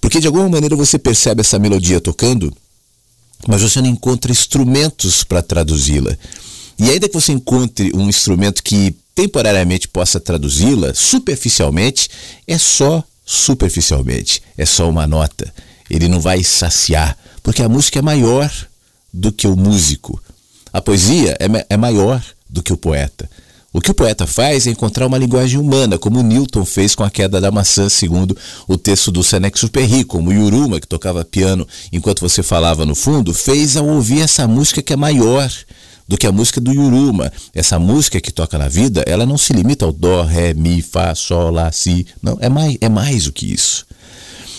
Porque 0.00 0.18
de 0.18 0.26
alguma 0.26 0.48
maneira 0.48 0.74
você 0.74 0.98
percebe 0.98 1.40
essa 1.40 1.58
melodia 1.58 2.00
tocando, 2.00 2.52
mas 3.46 3.62
você 3.62 3.80
não 3.80 3.88
encontra 3.88 4.32
instrumentos 4.32 5.22
para 5.22 5.40
traduzi-la. 5.40 6.16
E 6.76 6.90
ainda 6.90 7.08
que 7.08 7.14
você 7.14 7.30
encontre 7.30 7.92
um 7.94 8.08
instrumento 8.08 8.60
que 8.60 8.96
temporariamente 9.14 9.86
possa 9.86 10.18
traduzi-la, 10.18 10.94
superficialmente, 10.94 12.08
é 12.46 12.58
só 12.58 13.04
superficialmente, 13.24 14.42
é 14.58 14.66
só 14.66 14.90
uma 14.90 15.06
nota. 15.06 15.52
Ele 15.88 16.08
não 16.08 16.20
vai 16.20 16.42
saciar, 16.42 17.16
porque 17.40 17.62
a 17.62 17.68
música 17.68 18.00
é 18.00 18.02
maior 18.02 18.50
do 19.12 19.32
que 19.32 19.46
o 19.46 19.56
músico. 19.56 20.20
A 20.72 20.80
poesia 20.80 21.36
é, 21.38 21.66
é 21.68 21.76
maior 21.76 22.22
do 22.48 22.62
que 22.62 22.72
o 22.72 22.76
poeta. 22.76 23.28
O 23.72 23.80
que 23.80 23.90
o 23.90 23.94
poeta 23.94 24.26
faz 24.26 24.66
é 24.66 24.70
encontrar 24.70 25.06
uma 25.06 25.16
linguagem 25.16 25.58
humana, 25.58 25.98
como 25.98 26.22
Newton 26.22 26.64
fez 26.64 26.94
com 26.94 27.02
a 27.02 27.10
queda 27.10 27.40
da 27.40 27.50
maçã, 27.50 27.88
segundo 27.88 28.36
o 28.68 28.76
texto 28.76 29.10
do 29.10 29.24
Saint-Exupéry, 29.24 30.04
como 30.04 30.30
Yuruma, 30.30 30.78
que 30.78 30.86
tocava 30.86 31.24
piano 31.24 31.66
enquanto 31.90 32.20
você 32.20 32.42
falava 32.42 32.84
no 32.84 32.94
fundo, 32.94 33.32
fez 33.32 33.76
ao 33.76 33.86
ouvir 33.86 34.20
essa 34.20 34.46
música 34.46 34.82
que 34.82 34.92
é 34.92 34.96
maior 34.96 35.50
do 36.06 36.18
que 36.18 36.26
a 36.26 36.32
música 36.32 36.60
do 36.60 36.70
Yuruma. 36.70 37.32
Essa 37.54 37.78
música 37.78 38.20
que 38.20 38.30
toca 38.30 38.58
na 38.58 38.68
vida, 38.68 39.02
ela 39.06 39.24
não 39.24 39.38
se 39.38 39.54
limita 39.54 39.86
ao 39.86 39.92
dó, 39.92 40.22
ré, 40.22 40.52
mi, 40.52 40.82
fá, 40.82 41.14
sol, 41.14 41.50
lá, 41.50 41.72
si. 41.72 42.06
Não, 42.22 42.36
é 42.40 42.50
mais, 42.50 42.76
é 42.78 42.90
mais 42.90 43.24
do 43.24 43.32
que 43.32 43.50
isso. 43.50 43.86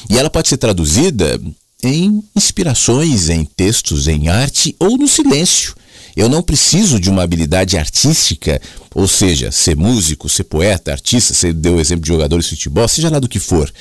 E 0.10 0.18
ela 0.18 0.30
pode 0.30 0.47
ser 0.47 0.58
traduzida 0.58 1.39
em 1.84 2.24
inspirações, 2.34 3.30
em 3.30 3.44
textos, 3.44 4.08
em 4.08 4.30
arte 4.30 4.74
ou 4.80 4.98
no 4.98 5.08
silêncio. 5.08 5.76
Eu 6.16 6.30
não 6.30 6.42
preciso 6.42 7.00
de 7.00 7.10
uma 7.10 7.24
habilidade 7.24 7.78
artística, 7.78 8.62
ou 8.94 9.08
seja, 9.08 9.52
ser 9.52 9.76
músico, 9.76 10.30
ser 10.30 10.46
poeta, 10.46 10.92
artista, 10.92 11.34
você 11.34 11.52
deu 11.52 11.76
o 11.76 11.82
exemplo 11.82 12.04
de 12.04 12.08
jogador 12.08 12.40
de 12.40 12.48
futebol, 12.48 12.88
seja 12.88 13.10
lá 13.10 13.20
do 13.20 13.28
que 13.28 13.40
for, 13.40 13.72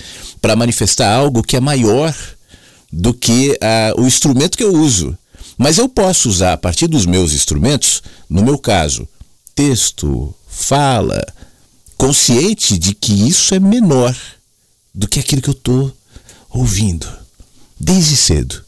para 0.40 0.56
manifestar 0.56 1.14
algo 1.14 1.42
que 1.42 1.56
é 1.56 1.60
maior 1.60 2.14
do 2.90 3.14
que 3.14 3.50
uh, 3.50 4.00
o 4.02 4.06
instrumento 4.06 4.56
que 4.56 4.64
eu 4.64 4.74
uso. 4.74 5.16
Mas 5.56 5.78
eu 5.78 5.88
posso 5.88 6.28
usar 6.28 6.54
a 6.54 6.56
partir 6.56 6.88
dos 6.88 7.06
meus 7.06 7.32
instrumentos, 7.32 8.02
no 8.28 8.42
meu 8.42 8.58
caso, 8.58 9.06
texto, 9.54 10.34
fala, 10.48 11.22
consciente 11.98 12.78
de 12.78 12.94
que 12.94 13.28
isso 13.28 13.54
é 13.54 13.60
menor 13.60 14.16
do 14.94 15.06
que 15.06 15.20
aquilo 15.20 15.42
que 15.42 15.50
eu 15.50 15.52
estou 15.52 15.94
ouvindo 16.50 17.21
desde 17.82 18.16
cedo. 18.16 18.62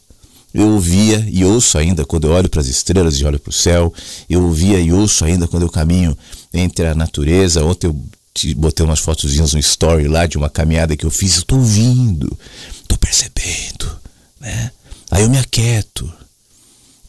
Eu 0.53 0.69
ouvia 0.71 1.27
e 1.31 1.45
ouço 1.45 1.79
ainda 1.79 2.05
quando 2.05 2.29
eu 2.29 2.33
olho 2.33 2.49
para 2.49 2.61
as 2.61 2.67
estrelas 2.67 3.19
e 3.19 3.25
olho 3.25 3.41
para 3.41 3.51
o 3.51 3.53
céu. 3.53 3.93
Eu 4.29 4.43
ouvia 4.43 4.79
e 4.79 4.93
ouço 4.93 5.25
ainda 5.25 5.49
quando 5.49 5.65
eu 5.65 5.71
caminho 5.71 6.17
entre 6.53 6.87
a 6.87 6.95
natureza. 6.95 7.65
Ontem 7.65 7.89
eu 7.89 8.05
te 8.33 8.55
botei 8.55 8.85
umas 8.85 9.01
fotozinhas 9.01 9.53
no 9.53 9.59
story 9.59 10.07
lá 10.07 10.27
de 10.27 10.37
uma 10.37 10.49
caminhada 10.49 10.97
que 10.97 11.05
eu 11.05 11.11
fiz. 11.11 11.37
Estou 11.37 11.59
ouvindo, 11.59 12.39
estou 12.81 12.97
percebendo, 12.99 13.99
né? 14.41 14.71
Aí 15.11 15.23
eu 15.23 15.31
me 15.31 15.39
aquieto. 15.39 16.13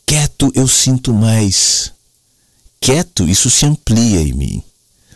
Quieto 0.05 0.51
eu 0.55 0.67
sinto 0.67 1.13
mais. 1.13 1.91
Quieto, 2.79 3.27
isso 3.27 3.49
se 3.49 3.65
amplia 3.65 4.21
em 4.21 4.33
mim. 4.33 4.63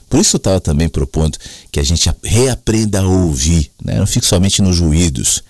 Por 0.09 0.19
isso 0.19 0.35
eu 0.35 0.39
estava 0.39 0.59
também 0.59 0.89
propondo 0.89 1.37
que 1.71 1.79
a 1.79 1.83
gente 1.83 2.11
reaprenda 2.23 2.99
a 2.99 3.07
ouvir, 3.07 3.71
né? 3.83 3.99
não 3.99 4.07
fique 4.07 4.25
somente 4.25 4.61
nos 4.61 4.79
ruídos. 4.79 5.43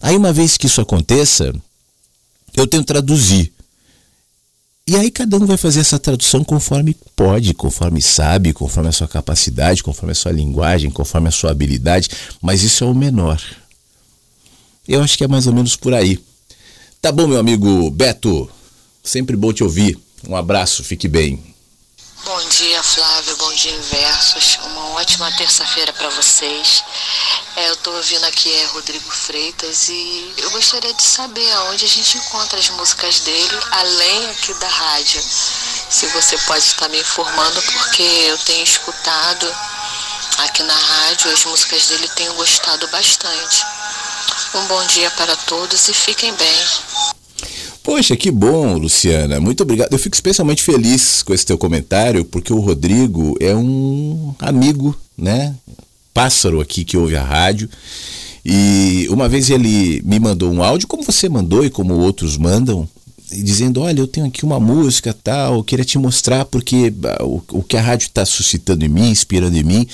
Aí, 0.00 0.16
uma 0.16 0.32
vez 0.32 0.56
que 0.56 0.66
isso 0.66 0.80
aconteça, 0.80 1.52
eu 2.56 2.66
tento 2.66 2.86
traduzir. 2.86 3.52
E 4.86 4.96
aí 4.96 5.10
cada 5.10 5.36
um 5.36 5.44
vai 5.44 5.58
fazer 5.58 5.80
essa 5.80 5.98
tradução 5.98 6.42
conforme 6.42 6.96
pode, 7.14 7.52
conforme 7.52 8.00
sabe, 8.00 8.54
conforme 8.54 8.88
a 8.88 8.92
sua 8.92 9.06
capacidade, 9.06 9.82
conforme 9.82 10.12
a 10.12 10.14
sua 10.14 10.32
linguagem, 10.32 10.90
conforme 10.90 11.28
a 11.28 11.30
sua 11.30 11.50
habilidade, 11.50 12.08
mas 12.40 12.62
isso 12.62 12.84
é 12.84 12.86
o 12.86 12.94
menor. 12.94 13.38
Eu 14.88 15.02
acho 15.02 15.18
que 15.18 15.24
é 15.24 15.28
mais 15.28 15.46
ou 15.46 15.52
menos 15.52 15.76
por 15.76 15.92
aí. 15.92 16.18
Tá 17.02 17.12
bom, 17.12 17.26
meu 17.26 17.38
amigo 17.38 17.90
Beto. 17.90 18.50
Sempre 19.04 19.36
bom 19.36 19.52
te 19.52 19.62
ouvir. 19.62 19.98
Um 20.26 20.34
abraço, 20.34 20.82
fique 20.82 21.06
bem. 21.06 21.47
Bom 22.28 22.44
dia, 22.50 22.82
Flávio. 22.82 23.36
Bom 23.38 23.54
dia, 23.54 23.72
Inversos. 23.72 24.58
Uma 24.64 24.90
ótima 25.00 25.32
terça-feira 25.32 25.94
para 25.94 26.10
vocês. 26.10 26.84
É, 27.56 27.70
eu 27.70 27.76
tô 27.76 27.90
ouvindo 27.90 28.22
aqui 28.26 28.52
é 28.52 28.64
Rodrigo 28.66 29.10
Freitas 29.10 29.88
e 29.88 30.34
eu 30.36 30.50
gostaria 30.50 30.92
de 30.92 31.02
saber 31.02 31.50
aonde 31.52 31.86
a 31.86 31.88
gente 31.88 32.18
encontra 32.18 32.58
as 32.58 32.68
músicas 32.68 33.20
dele, 33.20 33.58
além 33.70 34.30
aqui 34.30 34.52
da 34.60 34.68
rádio. 34.68 35.22
Se 35.22 36.06
você 36.08 36.36
pode 36.40 36.64
estar 36.66 36.90
me 36.90 37.00
informando, 37.00 37.62
porque 37.62 38.02
eu 38.02 38.36
tenho 38.36 38.62
escutado 38.62 39.50
aqui 40.36 40.62
na 40.64 40.76
rádio 40.76 41.32
as 41.32 41.46
músicas 41.46 41.86
dele, 41.86 42.08
tenho 42.08 42.34
gostado 42.34 42.86
bastante. 42.88 43.64
Um 44.52 44.66
bom 44.66 44.84
dia 44.88 45.10
para 45.12 45.34
todos 45.34 45.88
e 45.88 45.94
fiquem 45.94 46.34
bem. 46.34 47.17
Poxa, 47.88 48.14
que 48.14 48.30
bom, 48.30 48.76
Luciana. 48.76 49.40
Muito 49.40 49.62
obrigado. 49.62 49.90
Eu 49.90 49.98
fico 49.98 50.14
especialmente 50.14 50.62
feliz 50.62 51.22
com 51.22 51.32
esse 51.32 51.46
teu 51.46 51.56
comentário, 51.56 52.22
porque 52.22 52.52
o 52.52 52.60
Rodrigo 52.60 53.34
é 53.40 53.56
um 53.56 54.34
amigo, 54.38 54.94
né? 55.16 55.54
Pássaro 56.12 56.60
aqui 56.60 56.84
que 56.84 56.98
ouve 56.98 57.16
a 57.16 57.24
rádio. 57.24 57.66
E 58.44 59.06
uma 59.08 59.26
vez 59.26 59.48
ele 59.48 60.02
me 60.04 60.20
mandou 60.20 60.52
um 60.52 60.62
áudio, 60.62 60.86
como 60.86 61.02
você 61.02 61.30
mandou 61.30 61.64
e 61.64 61.70
como 61.70 61.94
outros 61.94 62.36
mandam, 62.36 62.86
dizendo: 63.32 63.80
Olha, 63.80 64.00
eu 64.00 64.06
tenho 64.06 64.26
aqui 64.26 64.44
uma 64.44 64.60
música 64.60 65.14
tal, 65.14 65.54
eu 65.54 65.64
queria 65.64 65.84
te 65.84 65.96
mostrar 65.96 66.44
porque 66.44 66.92
ah, 67.02 67.24
o, 67.24 67.42
o 67.52 67.62
que 67.62 67.78
a 67.78 67.80
rádio 67.80 68.04
está 68.04 68.26
suscitando 68.26 68.84
em 68.84 68.88
mim, 68.90 69.08
inspirando 69.08 69.56
em 69.56 69.64
mim, 69.64 69.88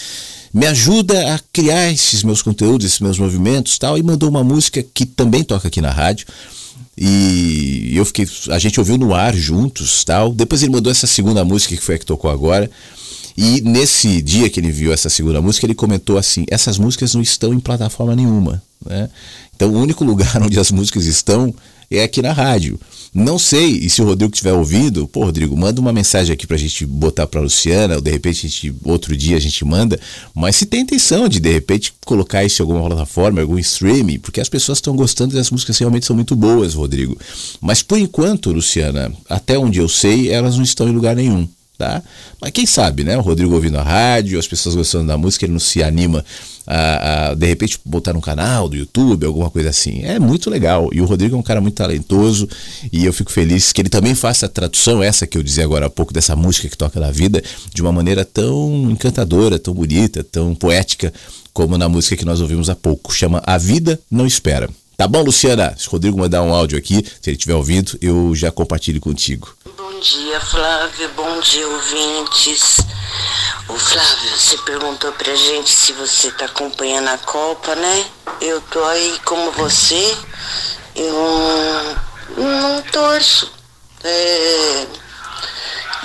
me 0.53 0.66
ajuda 0.66 1.32
a 1.32 1.38
criar 1.53 1.92
esses 1.92 2.24
meus 2.24 2.42
conteúdos, 2.42 2.86
esses 2.86 3.01
meus 3.01 3.20
movimentos 3.20 3.78
tal. 3.78 3.97
E 3.97 4.03
mandou 4.03 4.28
uma 4.28 4.42
música 4.42 4.82
que 4.82 5.07
também 5.07 5.45
toca 5.45 5.68
aqui 5.68 5.80
na 5.80 5.92
rádio. 5.92 6.26
E 6.97 7.92
eu 7.97 8.05
fiquei, 8.05 8.26
a 8.51 8.59
gente 8.59 8.78
ouviu 8.78 8.97
no 8.97 9.14
ar 9.14 9.34
juntos, 9.34 10.05
tal. 10.05 10.32
Depois 10.32 10.62
ele 10.62 10.72
mandou 10.72 10.90
essa 10.90 11.07
segunda 11.07 11.45
música 11.45 11.76
que 11.76 11.82
foi 11.82 11.97
a 11.97 11.99
que 11.99 12.07
tocou 12.07 12.30
agora. 12.30 12.70
E 13.36 13.61
nesse 13.62 14.22
dia 14.22 14.49
que 14.49 14.61
ele 14.61 14.70
viu 14.70 14.92
essa 14.92 15.11
segunda 15.11 15.42
música, 15.42 15.66
ele 15.66 15.74
comentou 15.74 16.16
assim: 16.16 16.45
essas 16.49 16.78
músicas 16.78 17.14
não 17.14 17.22
estão 17.22 17.53
em 17.53 17.59
plataforma 17.59 18.14
nenhuma. 18.14 18.62
Né? 18.84 19.09
Então 19.57 19.70
o 19.70 19.80
único 19.80 20.05
lugar 20.07 20.40
onde 20.42 20.59
as 20.59 20.70
músicas 20.70 21.07
estão 21.07 21.53
é 21.90 22.05
aqui 22.05 22.22
na 22.22 22.32
rádio. 22.32 22.78
Não 23.15 23.39
sei, 23.39 23.71
e 23.71 23.89
se 23.89 24.03
o 24.03 24.05
Rodrigo 24.05 24.33
estiver 24.35 24.53
ouvindo, 24.53 25.07
pô, 25.07 25.27
Rodrigo, 25.27 25.57
manda 25.57 25.81
uma 25.81 25.93
mensagem 25.93 26.33
aqui 26.33 26.49
pra 26.49 26.57
gente 26.57 26.85
botar 26.85 27.29
pra 27.29 27.41
Luciana, 27.41 27.95
ou 27.95 28.01
de 28.01 28.11
repente 28.11 28.45
a 28.45 28.49
gente, 28.49 28.75
outro 28.83 29.17
dia 29.17 29.37
a 29.37 29.41
gente 29.41 29.65
manda, 29.65 30.01
mas 30.35 30.57
se 30.57 30.67
tem 30.67 30.81
intenção 30.81 31.29
de 31.29 31.39
de 31.39 31.53
repente 31.53 31.95
colocar 32.05 32.45
isso 32.45 32.61
em 32.61 32.65
alguma 32.65 32.85
plataforma, 32.85 33.41
algum 33.41 33.57
streaming, 33.57 34.19
porque 34.19 34.41
as 34.41 34.49
pessoas 34.49 34.79
estão 34.79 34.97
gostando 34.97 35.37
e 35.37 35.39
as 35.39 35.49
músicas 35.49 35.79
realmente 35.79 36.07
são 36.07 36.17
muito 36.17 36.35
boas, 36.35 36.75
Rodrigo. 36.75 37.17
Mas 37.61 37.83
por 37.83 37.99
enquanto, 37.99 38.51
Luciana, 38.51 39.12
até 39.31 39.57
onde 39.57 39.79
eu 39.79 39.89
sei, 39.89 40.33
elas 40.33 40.57
não 40.57 40.65
estão 40.65 40.89
em 40.89 40.93
lugar 40.93 41.15
nenhum 41.15 41.47
tá? 41.77 42.03
Mas 42.41 42.53
quem 42.53 42.67
sabe, 42.67 43.03
né? 43.03 43.17
O 43.17 43.21
Rodrigo 43.21 43.53
ouvindo 43.53 43.79
a 43.79 43.83
rádio, 43.83 44.39
as 44.39 44.47
pessoas 44.47 44.75
gostando 44.75 45.09
da 45.09 45.19
música, 45.19 45.45
ele 45.45 45.53
não 45.53 45.61
se 45.61 45.83
anima 45.83 46.25
a, 46.67 47.31
a, 47.31 47.35
de 47.35 47.47
repente 47.47 47.79
botar 47.85 48.12
no 48.12 48.21
canal 48.21 48.69
do 48.69 48.77
YouTube, 48.77 49.27
alguma 49.27 49.51
coisa 49.51 49.71
assim. 49.71 50.03
É 50.03 50.19
muito 50.19 50.51
legal. 50.51 50.89
E 50.93 51.01
o 51.01 51.05
Rodrigo 51.05 51.37
é 51.37 51.39
um 51.39 51.43
cara 51.43 51.61
muito 51.61 51.75
talentoso 51.75 52.49
e 52.93 53.05
eu 53.05 53.12
fico 53.12 53.31
feliz 53.31 53.73
que 53.73 53.81
ele 53.81 53.89
também 53.89 54.15
faça 54.15 54.47
a 54.47 54.49
tradução, 54.49 55.03
essa 55.03 55.27
que 55.27 55.37
eu 55.37 55.43
dizia 55.43 55.65
agora 55.65 55.87
há 55.87 55.91
pouco, 55.91 56.12
dessa 56.12 56.35
música 56.37 56.69
que 56.69 56.77
toca 56.77 56.99
na 57.01 57.11
vida, 57.11 57.43
de 57.73 57.83
uma 57.83 57.93
maneira 57.93 58.25
tão 58.25 58.91
encantadora, 58.91 59.59
tão 59.59 59.75
bonita, 59.75 60.25
tão 60.25 60.55
poética, 60.55 61.12
como 61.53 61.79
na 61.79 61.89
música 61.89 62.17
que 62.17 62.25
nós 62.25 62.41
ouvimos 62.41 62.69
há 62.69 62.75
pouco. 62.75 63.12
Chama 63.12 63.43
A 63.47 63.57
Vida 63.59 63.99
Não 64.11 64.27
Espera. 64.27 64.69
Tá 64.97 65.09
bom, 65.09 65.22
Luciana? 65.22 65.74
Se 65.76 65.88
o 65.88 65.90
Rodrigo 65.90 66.16
mandar 66.16 66.42
um 66.42 66.55
áudio 66.55 66.78
aqui, 66.78 67.05
se 67.20 67.30
ele 67.30 67.36
tiver 67.36 67.55
ouvido, 67.55 67.99
eu 68.01 68.34
já 68.34 68.53
compartilho 68.53 69.01
contigo. 69.01 69.53
Bom 69.76 70.01
dia, 70.01 70.40
Flávio. 70.40 71.11
Bom 71.16 71.40
dia, 71.40 71.66
ouvintes. 71.66 72.78
O 73.68 73.74
Flávio, 73.76 74.30
você 74.36 74.57
perguntou 74.59 75.11
pra 75.12 75.34
gente 75.34 75.70
se 75.70 75.92
você 75.92 76.30
tá 76.30 76.45
acompanhando 76.45 77.09
a 77.09 77.18
Copa, 77.18 77.74
né? 77.74 78.05
Eu 78.40 78.61
tô 78.61 78.84
aí 78.84 79.18
como 79.24 79.51
você. 79.53 80.16
Eu 80.95 81.97
não 82.36 82.82
torço. 82.92 83.51
É 84.05 84.86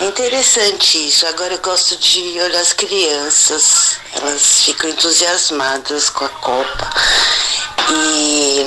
interessante 0.01 1.07
isso. 1.07 1.25
Agora 1.27 1.53
eu 1.53 1.59
gosto 1.59 1.95
de 1.97 2.39
olhar 2.39 2.61
as 2.61 2.73
crianças. 2.73 3.97
Elas 4.13 4.63
ficam 4.63 4.89
entusiasmadas 4.89 6.09
com 6.09 6.25
a 6.25 6.29
Copa. 6.29 6.89
E 7.91 8.65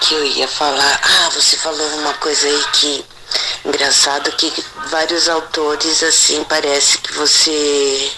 que 0.00 0.14
eu 0.14 0.24
ia 0.24 0.48
falar, 0.48 1.00
ah, 1.02 1.30
você 1.30 1.56
falou 1.56 1.86
uma 1.98 2.14
coisa 2.14 2.46
aí 2.46 2.64
que 2.72 3.04
engraçado 3.64 4.32
que 4.32 4.52
vários 4.90 5.28
autores 5.28 6.02
assim 6.02 6.42
parece 6.44 6.98
que 6.98 7.12
você 7.12 8.12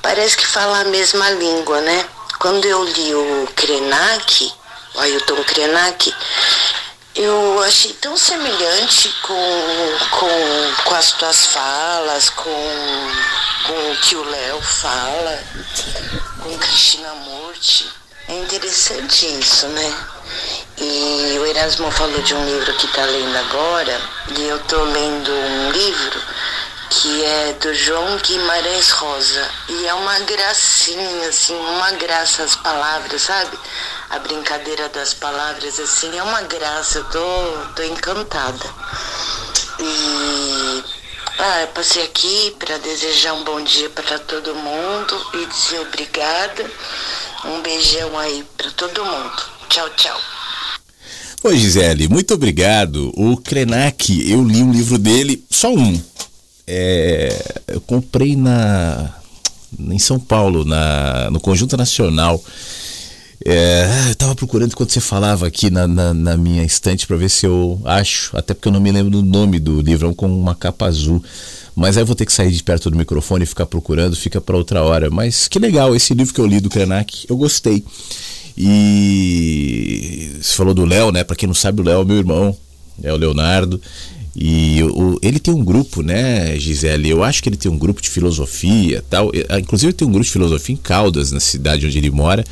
parece 0.00 0.36
que 0.36 0.46
fala 0.46 0.80
a 0.80 0.84
mesma 0.84 1.30
língua, 1.30 1.80
né? 1.80 2.08
Quando 2.38 2.64
eu 2.66 2.84
li 2.84 3.14
o 3.14 3.48
Krenak, 3.56 4.52
o 4.94 5.00
Ailton 5.00 5.42
Krenak, 5.44 6.14
eu 7.14 7.62
achei 7.62 7.92
tão 7.94 8.16
semelhante 8.16 9.08
com, 9.22 9.98
com, 10.10 10.84
com 10.84 10.94
as 10.96 11.12
tuas 11.12 11.46
falas, 11.46 12.28
com, 12.30 12.50
com 13.66 13.92
o 13.92 13.96
que 14.02 14.16
o 14.16 14.24
Léo 14.24 14.60
fala, 14.60 15.42
com 16.42 16.58
Cristina 16.58 17.14
Morte. 17.14 17.88
É 18.28 18.34
interessante 18.34 19.26
isso, 19.38 19.66
né? 19.68 20.06
E 20.78 21.38
o 21.38 21.46
Erasmo 21.46 21.90
falou 21.92 22.20
de 22.22 22.34
um 22.34 22.44
livro 22.46 22.74
que 22.74 22.86
está 22.86 23.04
lendo 23.04 23.36
agora, 23.36 24.00
e 24.36 24.42
eu 24.48 24.56
estou 24.56 24.82
lendo 24.82 25.30
um 25.30 25.70
livro 25.70 26.20
que 27.00 27.24
é 27.24 27.52
do 27.54 27.74
João 27.74 28.16
Guimarães 28.18 28.90
Rosa. 28.90 29.50
E 29.68 29.86
é 29.86 29.94
uma 29.94 30.18
gracinha, 30.20 31.28
assim, 31.28 31.54
uma 31.54 31.90
graça 31.92 32.44
as 32.44 32.54
palavras, 32.56 33.22
sabe? 33.22 33.56
A 34.10 34.18
brincadeira 34.20 34.88
das 34.90 35.12
palavras, 35.12 35.80
assim, 35.80 36.16
é 36.16 36.22
uma 36.22 36.42
graça, 36.42 36.98
eu 36.98 37.04
tô, 37.04 37.72
tô 37.74 37.82
encantada. 37.82 38.64
E 39.80 40.84
ah, 41.38 41.62
eu 41.62 41.68
passei 41.68 42.04
aqui 42.04 42.54
para 42.58 42.78
desejar 42.78 43.34
um 43.34 43.42
bom 43.42 43.60
dia 43.62 43.90
para 43.90 44.18
todo 44.20 44.54
mundo 44.54 45.26
e 45.34 45.46
dizer 45.46 45.80
obrigada. 45.80 46.70
Um 47.44 47.60
beijão 47.60 48.16
aí 48.18 48.44
para 48.56 48.70
todo 48.70 49.04
mundo. 49.04 49.42
Tchau, 49.68 49.90
tchau. 49.90 50.20
Oi, 51.42 51.58
Gisele, 51.58 52.08
muito 52.08 52.34
obrigado. 52.34 53.12
O 53.16 53.36
Krenak, 53.36 54.30
eu 54.30 54.42
li 54.42 54.62
um 54.62 54.72
livro 54.72 54.96
dele, 54.96 55.44
só 55.50 55.68
um. 55.68 56.00
É, 56.66 57.62
eu 57.68 57.80
comprei 57.80 58.36
na 58.36 59.14
em 59.78 59.98
São 59.98 60.18
Paulo, 60.18 60.64
na, 60.64 61.30
no 61.30 61.40
Conjunto 61.40 61.76
Nacional. 61.76 62.42
É, 63.44 64.06
eu 64.06 64.12
estava 64.12 64.34
procurando 64.34 64.72
enquanto 64.72 64.92
você 64.92 65.00
falava 65.00 65.46
aqui 65.46 65.68
na, 65.70 65.86
na, 65.86 66.14
na 66.14 66.36
minha 66.36 66.62
estante 66.62 67.06
para 67.06 67.16
ver 67.16 67.28
se 67.28 67.44
eu 67.44 67.80
acho, 67.84 68.36
até 68.36 68.54
porque 68.54 68.68
eu 68.68 68.72
não 68.72 68.80
me 68.80 68.90
lembro 68.90 69.10
do 69.10 69.22
nome 69.22 69.58
do 69.58 69.80
livro, 69.80 70.10
é 70.10 70.14
com 70.14 70.26
uma 70.26 70.54
capa 70.54 70.86
azul. 70.86 71.22
Mas 71.74 71.96
aí 71.96 72.02
eu 72.02 72.06
vou 72.06 72.14
ter 72.14 72.24
que 72.24 72.32
sair 72.32 72.52
de 72.52 72.62
perto 72.62 72.88
do 72.88 72.96
microfone 72.96 73.42
e 73.42 73.46
ficar 73.46 73.66
procurando, 73.66 74.14
fica 74.14 74.40
para 74.40 74.56
outra 74.56 74.82
hora. 74.82 75.10
Mas 75.10 75.48
que 75.48 75.58
legal, 75.58 75.94
esse 75.94 76.14
livro 76.14 76.32
que 76.32 76.40
eu 76.40 76.46
li 76.46 76.60
do 76.60 76.70
Krenak, 76.70 77.26
eu 77.28 77.36
gostei. 77.36 77.84
E 78.56 80.30
você 80.40 80.54
falou 80.54 80.72
do 80.72 80.84
Léo, 80.84 81.10
né? 81.10 81.24
Para 81.24 81.34
quem 81.34 81.48
não 81.48 81.54
sabe, 81.54 81.80
o 81.80 81.84
Léo 81.84 82.02
é 82.02 82.04
meu 82.04 82.16
irmão, 82.16 82.56
é 83.02 83.12
o 83.12 83.16
Leonardo. 83.16 83.80
E 84.36 84.80
ele 85.22 85.38
tem 85.38 85.54
um 85.54 85.64
grupo, 85.64 86.02
né, 86.02 86.58
Gisele? 86.58 87.08
Eu 87.08 87.22
acho 87.22 87.42
que 87.42 87.48
ele 87.48 87.56
tem 87.56 87.70
um 87.70 87.78
grupo 87.78 88.02
de 88.02 88.10
filosofia 88.10 89.04
tal. 89.08 89.30
Ah, 89.48 89.60
inclusive, 89.60 89.90
ele 89.90 89.96
tem 89.96 90.08
um 90.08 90.10
grupo 90.10 90.24
de 90.24 90.32
filosofia 90.32 90.74
em 90.74 90.76
Caldas, 90.76 91.30
na 91.30 91.38
cidade 91.38 91.86
onde 91.86 91.96
ele 91.96 92.10
mora, 92.10 92.44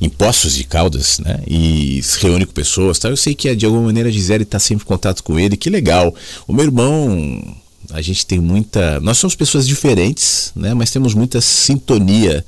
em 0.00 0.08
Poços 0.08 0.54
de 0.54 0.64
Caldas, 0.64 1.18
né? 1.18 1.40
E 1.46 2.02
se 2.02 2.20
reúne 2.20 2.44
com 2.44 2.52
pessoas 2.52 2.98
tal. 2.98 3.10
Eu 3.10 3.16
sei 3.16 3.34
que 3.34 3.54
de 3.54 3.64
alguma 3.64 3.84
maneira 3.84 4.10
a 4.10 4.12
Gisele 4.12 4.42
está 4.42 4.58
sempre 4.58 4.84
em 4.84 4.86
contato 4.86 5.22
com 5.22 5.38
ele, 5.38 5.56
que 5.56 5.70
legal. 5.70 6.14
O 6.46 6.52
meu 6.52 6.66
irmão 6.66 7.56
a 7.90 8.02
gente 8.02 8.26
tem 8.26 8.38
muita. 8.38 9.00
Nós 9.00 9.18
somos 9.18 9.34
pessoas 9.34 9.66
diferentes, 9.66 10.52
né? 10.54 10.74
mas 10.74 10.90
temos 10.90 11.14
muita 11.14 11.40
sintonia 11.40 12.44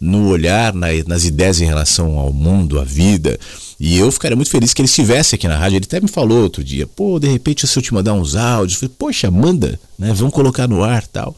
no 0.00 0.28
olhar, 0.28 0.74
na, 0.74 0.88
nas 1.06 1.24
ideias 1.24 1.60
em 1.60 1.64
relação 1.64 2.18
ao 2.18 2.32
mundo, 2.32 2.78
à 2.78 2.84
vida. 2.84 3.38
E 3.86 3.98
eu 3.98 4.10
ficaria 4.10 4.34
muito 4.34 4.50
feliz 4.50 4.72
que 4.72 4.80
ele 4.80 4.86
estivesse 4.86 5.34
aqui 5.34 5.46
na 5.46 5.58
rádio. 5.58 5.76
Ele 5.76 5.84
até 5.84 6.00
me 6.00 6.08
falou 6.08 6.44
outro 6.44 6.64
dia, 6.64 6.86
pô, 6.86 7.20
de 7.20 7.28
repente 7.28 7.66
se 7.66 7.78
eu 7.78 7.82
te 7.82 7.92
mandar 7.92 8.14
uns 8.14 8.34
áudios, 8.34 8.78
falei, 8.78 8.94
poxa, 8.98 9.30
manda, 9.30 9.78
né? 9.98 10.10
Vamos 10.14 10.32
colocar 10.32 10.66
no 10.66 10.82
ar 10.82 11.06
tal. 11.06 11.36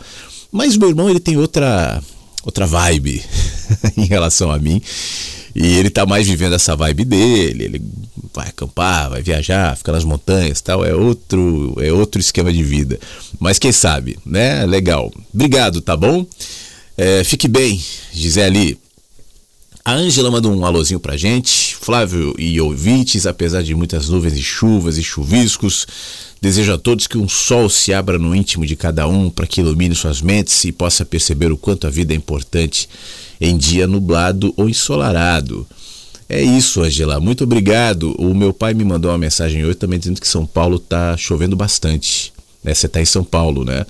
Mas 0.53 0.77
meu 0.77 0.89
irmão 0.89 1.11
ele 1.11 1.19
tem 1.19 1.37
outra 1.37 2.01
outra 2.45 2.65
vibe 2.65 3.21
em 3.99 4.05
relação 4.05 4.53
a 4.53 4.61
mim. 4.61 4.81
E 5.57 5.77
ele 5.77 5.91
tá 5.91 6.07
mais 6.07 6.29
vivendo 6.29 6.53
essa 6.53 6.77
vibe 6.77 7.05
dele, 7.05 7.65
ele 7.65 7.83
vai 8.33 8.47
acampar, 8.47 9.11
vai 9.11 9.23
viajar, 9.23 9.77
fica 9.77 9.91
nas 9.91 10.05
montanhas 10.05 10.61
tal, 10.61 10.85
é 10.85 10.95
outro, 10.95 11.75
é 11.81 11.93
outro 11.93 12.21
esquema 12.21 12.53
de 12.53 12.63
vida. 12.63 13.01
Mas 13.41 13.59
quem 13.59 13.73
sabe, 13.73 14.21
né? 14.25 14.65
Legal. 14.67 15.13
Obrigado, 15.35 15.81
tá 15.81 15.97
bom? 15.97 16.25
É, 16.97 17.25
fique 17.25 17.49
bem, 17.49 17.83
Gisele. 18.13 18.79
A 19.87 19.95
Ângela 19.95 20.33
manda 20.33 20.49
um 20.49 20.67
alôzinho 20.67 20.99
pra 20.99 21.17
gente. 21.17 21.77
Flávio 21.77 22.35
e 22.37 22.61
ouvintes, 22.61 23.25
apesar 23.25 23.63
de 23.63 23.73
muitas 23.73 24.09
nuvens 24.09 24.35
e 24.35 24.43
chuvas 24.43 24.99
e 24.99 25.05
chuviscos, 25.05 25.87
Desejo 26.41 26.75
a 26.75 26.79
todos 26.79 27.07
que 27.07 27.17
um 27.17 27.29
sol 27.29 27.69
se 27.71 27.95
abra 27.95 28.19
no 28.19 28.35
íntimo 28.35 28.67
de 28.67 28.77
cada 28.77 29.09
um 29.09 29.31
para 29.31 29.47
que 29.47 29.61
ilumine 29.61 29.95
suas 29.95 30.21
mentes 30.21 30.65
e 30.65 30.73
possa 30.73 31.05
perceber 31.05 31.51
o 31.51 31.57
quanto 31.57 31.87
a 31.87 31.91
vida 31.91 32.13
é 32.13 32.17
importante 32.17 32.89
em 33.41 33.57
dia 33.57 33.87
nublado 33.87 34.53
ou 34.57 34.69
ensolarado. 34.69 35.67
É 36.29 36.43
isso, 36.43 36.83
Angela. 36.83 37.21
Muito 37.21 37.45
obrigado. 37.45 38.13
O 38.19 38.35
meu 38.35 38.53
pai 38.53 38.75
me 38.75 38.85
mandou 38.85 39.11
uma 39.11 39.19
mensagem 39.19 39.65
hoje 39.65 39.77
também 39.77 39.99
dizendo 39.99 40.21
que 40.21 40.29
São 40.29 40.45
Paulo 40.45 40.77
está 40.77 41.17
chovendo 41.17 41.57
bastante. 41.57 42.33
Né? 42.63 42.75
Você 42.75 42.87
está 42.87 43.01
em 43.01 43.07
São 43.07 43.25
Paulo, 43.25 43.65
né? 43.65 43.87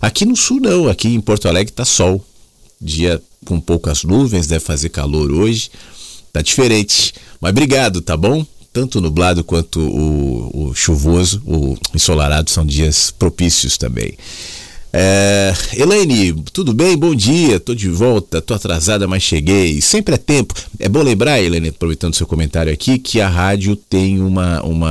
Aqui 0.00 0.24
no 0.24 0.36
sul 0.36 0.60
não, 0.60 0.88
aqui 0.88 1.08
em 1.08 1.20
Porto 1.20 1.48
Alegre 1.48 1.70
está 1.70 1.84
sol. 1.84 2.24
Dia 2.80 3.20
com 3.44 3.60
poucas 3.60 4.04
nuvens, 4.04 4.46
deve 4.46 4.64
fazer 4.64 4.88
calor 4.88 5.30
hoje. 5.30 5.70
Tá 6.32 6.42
diferente. 6.42 7.14
Mas 7.40 7.50
obrigado, 7.50 8.00
tá 8.00 8.16
bom? 8.16 8.46
tanto 8.72 9.00
nublado 9.00 9.42
quanto 9.42 9.80
o, 9.80 10.68
o 10.68 10.74
chuvoso, 10.74 11.42
o 11.44 11.76
ensolarado 11.94 12.50
são 12.50 12.64
dias 12.64 13.10
propícios 13.10 13.76
também. 13.76 14.16
É, 14.92 15.54
Elaine, 15.76 16.32
tudo 16.52 16.74
bem? 16.74 16.96
Bom 16.96 17.14
dia, 17.14 17.60
tô 17.60 17.74
de 17.74 17.88
volta, 17.88 18.40
tô 18.42 18.54
atrasada, 18.54 19.06
mas 19.06 19.22
cheguei. 19.22 19.80
Sempre 19.80 20.16
é 20.16 20.18
tempo. 20.18 20.52
É 20.80 20.88
bom 20.88 21.00
lembrar, 21.00 21.40
Elaine, 21.40 21.68
aproveitando 21.68 22.14
seu 22.14 22.26
comentário 22.26 22.72
aqui, 22.72 22.98
que 22.98 23.20
a 23.20 23.28
rádio 23.28 23.76
tem 23.76 24.20
uma, 24.20 24.60
uma 24.62 24.90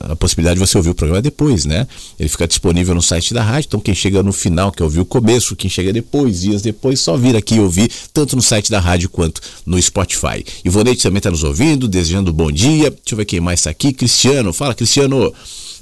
a 0.00 0.16
possibilidade 0.16 0.60
de 0.60 0.64
você 0.66 0.76
ouvir 0.76 0.90
o 0.90 0.94
programa 0.94 1.20
depois, 1.20 1.64
né? 1.64 1.88
Ele 2.18 2.28
fica 2.28 2.46
disponível 2.46 2.94
no 2.94 3.02
site 3.02 3.34
da 3.34 3.42
rádio, 3.42 3.66
então 3.68 3.80
quem 3.80 3.94
chega 3.94 4.22
no 4.22 4.32
final 4.32 4.70
quer 4.70 4.84
ouvir 4.84 5.00
o 5.00 5.04
começo, 5.04 5.56
quem 5.56 5.68
chega 5.68 5.92
depois, 5.92 6.40
dias 6.40 6.62
depois, 6.62 7.00
só 7.00 7.16
vir 7.16 7.34
aqui 7.34 7.58
ouvir, 7.58 7.90
tanto 8.12 8.36
no 8.36 8.42
site 8.42 8.70
da 8.70 8.78
rádio 8.78 9.08
quanto 9.08 9.40
no 9.66 9.80
Spotify. 9.82 10.44
Ivonete 10.64 11.02
também 11.02 11.18
está 11.18 11.30
nos 11.30 11.42
ouvindo, 11.42 11.88
desejando 11.88 12.32
bom 12.32 12.52
dia. 12.52 12.90
Deixa 12.90 13.12
eu 13.12 13.16
ver 13.16 13.24
quem 13.24 13.40
mais 13.40 13.60
está 13.60 13.70
aqui. 13.70 13.92
Cristiano, 13.92 14.52
fala 14.52 14.74
Cristiano. 14.74 15.32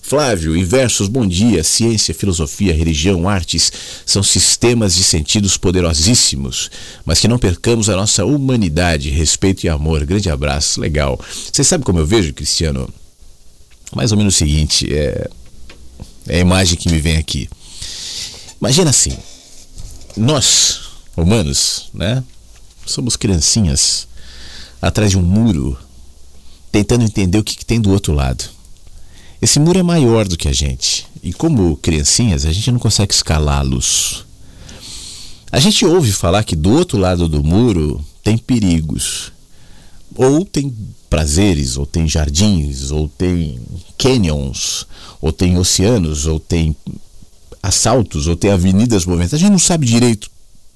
Flávio, 0.08 0.56
inversos, 0.56 1.08
bom 1.08 1.26
dia. 1.26 1.64
Ciência, 1.64 2.14
filosofia, 2.14 2.72
religião, 2.72 3.28
artes 3.28 3.72
são 4.06 4.22
sistemas 4.22 4.94
de 4.94 5.02
sentidos 5.02 5.56
poderosíssimos, 5.56 6.70
mas 7.04 7.18
que 7.18 7.26
não 7.26 7.40
percamos 7.40 7.90
a 7.90 7.96
nossa 7.96 8.24
humanidade, 8.24 9.10
respeito 9.10 9.64
e 9.64 9.68
amor. 9.68 10.06
Grande 10.06 10.30
abraço, 10.30 10.80
legal. 10.80 11.18
Você 11.52 11.64
sabe 11.64 11.82
como 11.82 11.98
eu 11.98 12.06
vejo, 12.06 12.32
Cristiano? 12.32 12.88
Mais 13.96 14.12
ou 14.12 14.18
menos 14.18 14.36
o 14.36 14.38
seguinte: 14.38 14.86
é, 14.94 15.28
é 16.28 16.36
a 16.36 16.40
imagem 16.40 16.78
que 16.78 16.88
me 16.88 17.00
vem 17.00 17.16
aqui. 17.16 17.50
Imagina 18.60 18.90
assim, 18.90 19.18
nós, 20.16 20.82
humanos, 21.16 21.90
né? 21.92 22.22
Somos 22.86 23.16
criancinhas 23.16 24.06
atrás 24.80 25.10
de 25.10 25.18
um 25.18 25.22
muro, 25.22 25.76
tentando 26.70 27.02
entender 27.02 27.38
o 27.38 27.42
que, 27.42 27.56
que 27.56 27.66
tem 27.66 27.80
do 27.80 27.90
outro 27.90 28.12
lado. 28.12 28.55
Esse 29.40 29.60
muro 29.60 29.78
é 29.78 29.82
maior 29.82 30.26
do 30.26 30.36
que 30.36 30.48
a 30.48 30.52
gente. 30.52 31.06
E 31.22 31.32
como 31.32 31.76
criancinhas, 31.76 32.46
a 32.46 32.52
gente 32.52 32.70
não 32.70 32.78
consegue 32.78 33.12
escalá-los. 33.12 34.24
A 35.52 35.60
gente 35.60 35.84
ouve 35.84 36.12
falar 36.12 36.44
que 36.44 36.56
do 36.56 36.70
outro 36.72 36.98
lado 36.98 37.28
do 37.28 37.42
muro 37.42 38.04
tem 38.22 38.38
perigos. 38.38 39.32
Ou 40.14 40.44
tem 40.44 40.74
prazeres, 41.10 41.76
ou 41.76 41.84
tem 41.86 42.08
jardins, 42.08 42.90
ou 42.90 43.08
tem 43.08 43.60
canyons, 43.98 44.86
ou 45.20 45.32
tem 45.32 45.58
oceanos, 45.58 46.26
ou 46.26 46.40
tem 46.40 46.74
assaltos, 47.62 48.26
ou 48.26 48.36
tem 48.36 48.50
avenidas 48.50 49.04
movimentadas. 49.04 49.40
A 49.40 49.42
gente 49.42 49.52
não 49.52 49.58
sabe 49.58 49.86
direito. 49.86 50.30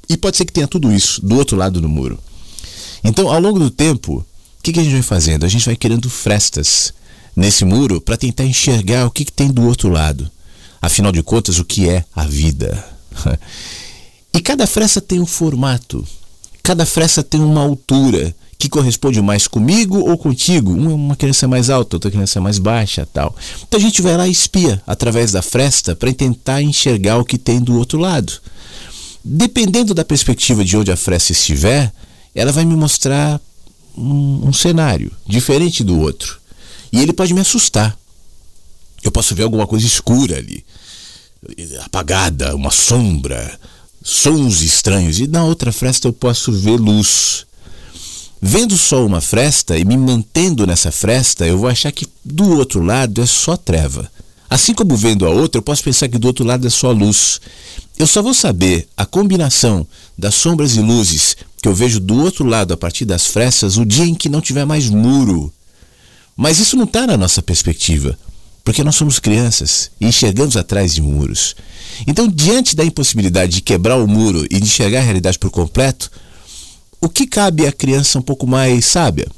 E 0.08 0.16
pode 0.16 0.36
ser 0.36 0.44
que 0.44 0.52
tenha 0.52 0.68
tudo 0.68 0.92
isso 0.92 1.24
do 1.24 1.36
outro 1.36 1.56
lado 1.56 1.80
do 1.80 1.88
muro. 1.88 2.18
Então, 3.02 3.30
ao 3.30 3.40
longo 3.40 3.58
do 3.58 3.70
tempo, 3.70 4.18
o 4.18 4.62
que, 4.62 4.72
que 4.72 4.80
a 4.80 4.82
gente 4.82 4.92
vai 4.92 5.02
fazendo? 5.02 5.44
A 5.44 5.48
gente 5.48 5.64
vai 5.64 5.76
criando 5.76 6.10
frestas 6.10 6.92
nesse 7.34 7.64
muro 7.64 8.00
para 8.00 8.16
tentar 8.16 8.44
enxergar 8.44 9.06
o 9.06 9.10
que, 9.10 9.24
que 9.24 9.32
tem 9.32 9.50
do 9.50 9.66
outro 9.66 9.88
lado. 9.88 10.30
Afinal 10.80 11.12
de 11.12 11.22
contas, 11.22 11.58
o 11.58 11.64
que 11.64 11.88
é 11.88 12.04
a 12.14 12.24
vida? 12.24 12.84
e 14.32 14.40
cada 14.40 14.66
fresta 14.66 15.00
tem 15.00 15.20
um 15.20 15.26
formato, 15.26 16.06
cada 16.62 16.86
fresta 16.86 17.22
tem 17.22 17.40
uma 17.40 17.60
altura 17.60 18.34
que 18.60 18.68
corresponde 18.68 19.22
mais 19.22 19.48
comigo 19.48 19.98
ou 19.98 20.18
contigo. 20.18 20.72
Uma 20.72 21.16
criança 21.16 21.48
mais 21.48 21.70
alta, 21.70 21.96
outra 21.96 22.10
criança 22.10 22.42
mais 22.42 22.58
baixa, 22.58 23.08
tal. 23.10 23.34
Então 23.66 23.80
a 23.80 23.82
gente 23.82 24.02
vai 24.02 24.16
lá 24.16 24.28
e 24.28 24.30
espia 24.30 24.82
através 24.86 25.32
da 25.32 25.40
fresta 25.40 25.96
para 25.96 26.12
tentar 26.12 26.60
enxergar 26.60 27.16
o 27.16 27.24
que 27.24 27.38
tem 27.38 27.58
do 27.58 27.78
outro 27.78 27.98
lado. 27.98 28.34
Dependendo 29.24 29.94
da 29.94 30.04
perspectiva 30.04 30.62
de 30.62 30.76
onde 30.76 30.92
a 30.92 30.96
fresta 30.96 31.32
estiver, 31.32 31.90
ela 32.34 32.52
vai 32.52 32.66
me 32.66 32.76
mostrar 32.76 33.40
um, 33.96 34.48
um 34.48 34.52
cenário 34.52 35.10
diferente 35.26 35.82
do 35.82 35.98
outro. 35.98 36.39
E 36.92 37.00
ele 37.00 37.12
pode 37.12 37.32
me 37.34 37.40
assustar. 37.40 37.96
Eu 39.02 39.10
posso 39.10 39.34
ver 39.34 39.44
alguma 39.44 39.66
coisa 39.66 39.86
escura 39.86 40.36
ali, 40.36 40.64
apagada, 41.82 42.54
uma 42.54 42.70
sombra, 42.70 43.58
sons 44.02 44.60
estranhos. 44.60 45.18
E 45.18 45.26
na 45.26 45.44
outra 45.44 45.72
fresta 45.72 46.08
eu 46.08 46.12
posso 46.12 46.52
ver 46.52 46.78
luz. 46.78 47.46
Vendo 48.42 48.76
só 48.76 49.04
uma 49.04 49.20
fresta 49.20 49.78
e 49.78 49.84
me 49.84 49.96
mantendo 49.96 50.66
nessa 50.66 50.90
fresta, 50.90 51.46
eu 51.46 51.58
vou 51.58 51.68
achar 51.68 51.92
que 51.92 52.06
do 52.24 52.56
outro 52.56 52.82
lado 52.82 53.20
é 53.20 53.26
só 53.26 53.56
treva. 53.56 54.10
Assim 54.48 54.74
como 54.74 54.96
vendo 54.96 55.26
a 55.26 55.30
outra, 55.30 55.58
eu 55.58 55.62
posso 55.62 55.84
pensar 55.84 56.08
que 56.08 56.18
do 56.18 56.26
outro 56.26 56.44
lado 56.44 56.66
é 56.66 56.70
só 56.70 56.90
luz. 56.90 57.40
Eu 57.98 58.06
só 58.06 58.22
vou 58.22 58.34
saber 58.34 58.88
a 58.96 59.04
combinação 59.04 59.86
das 60.16 60.34
sombras 60.34 60.74
e 60.74 60.80
luzes 60.80 61.36
que 61.62 61.68
eu 61.68 61.74
vejo 61.74 62.00
do 62.00 62.16
outro 62.16 62.44
lado 62.44 62.72
a 62.72 62.76
partir 62.76 63.04
das 63.04 63.26
frestas 63.26 63.76
o 63.76 63.84
dia 63.84 64.06
em 64.06 64.14
que 64.14 64.28
não 64.28 64.40
tiver 64.40 64.64
mais 64.64 64.88
muro. 64.88 65.52
Mas 66.40 66.58
isso 66.58 66.74
não 66.74 66.84
está 66.84 67.06
na 67.06 67.18
nossa 67.18 67.42
perspectiva, 67.42 68.18
porque 68.64 68.82
nós 68.82 68.96
somos 68.96 69.18
crianças 69.18 69.90
e 70.00 70.06
enxergamos 70.06 70.56
atrás 70.56 70.94
de 70.94 71.02
muros. 71.02 71.54
Então, 72.06 72.26
diante 72.26 72.74
da 72.74 72.82
impossibilidade 72.82 73.56
de 73.56 73.60
quebrar 73.60 73.98
o 73.98 74.08
muro 74.08 74.46
e 74.46 74.58
de 74.58 74.64
enxergar 74.64 75.00
a 75.00 75.02
realidade 75.02 75.38
por 75.38 75.50
completo, 75.50 76.10
o 76.98 77.10
que 77.10 77.26
cabe 77.26 77.66
à 77.66 77.72
criança 77.72 78.18
um 78.18 78.22
pouco 78.22 78.46
mais 78.46 78.86
sábia? 78.86 79.28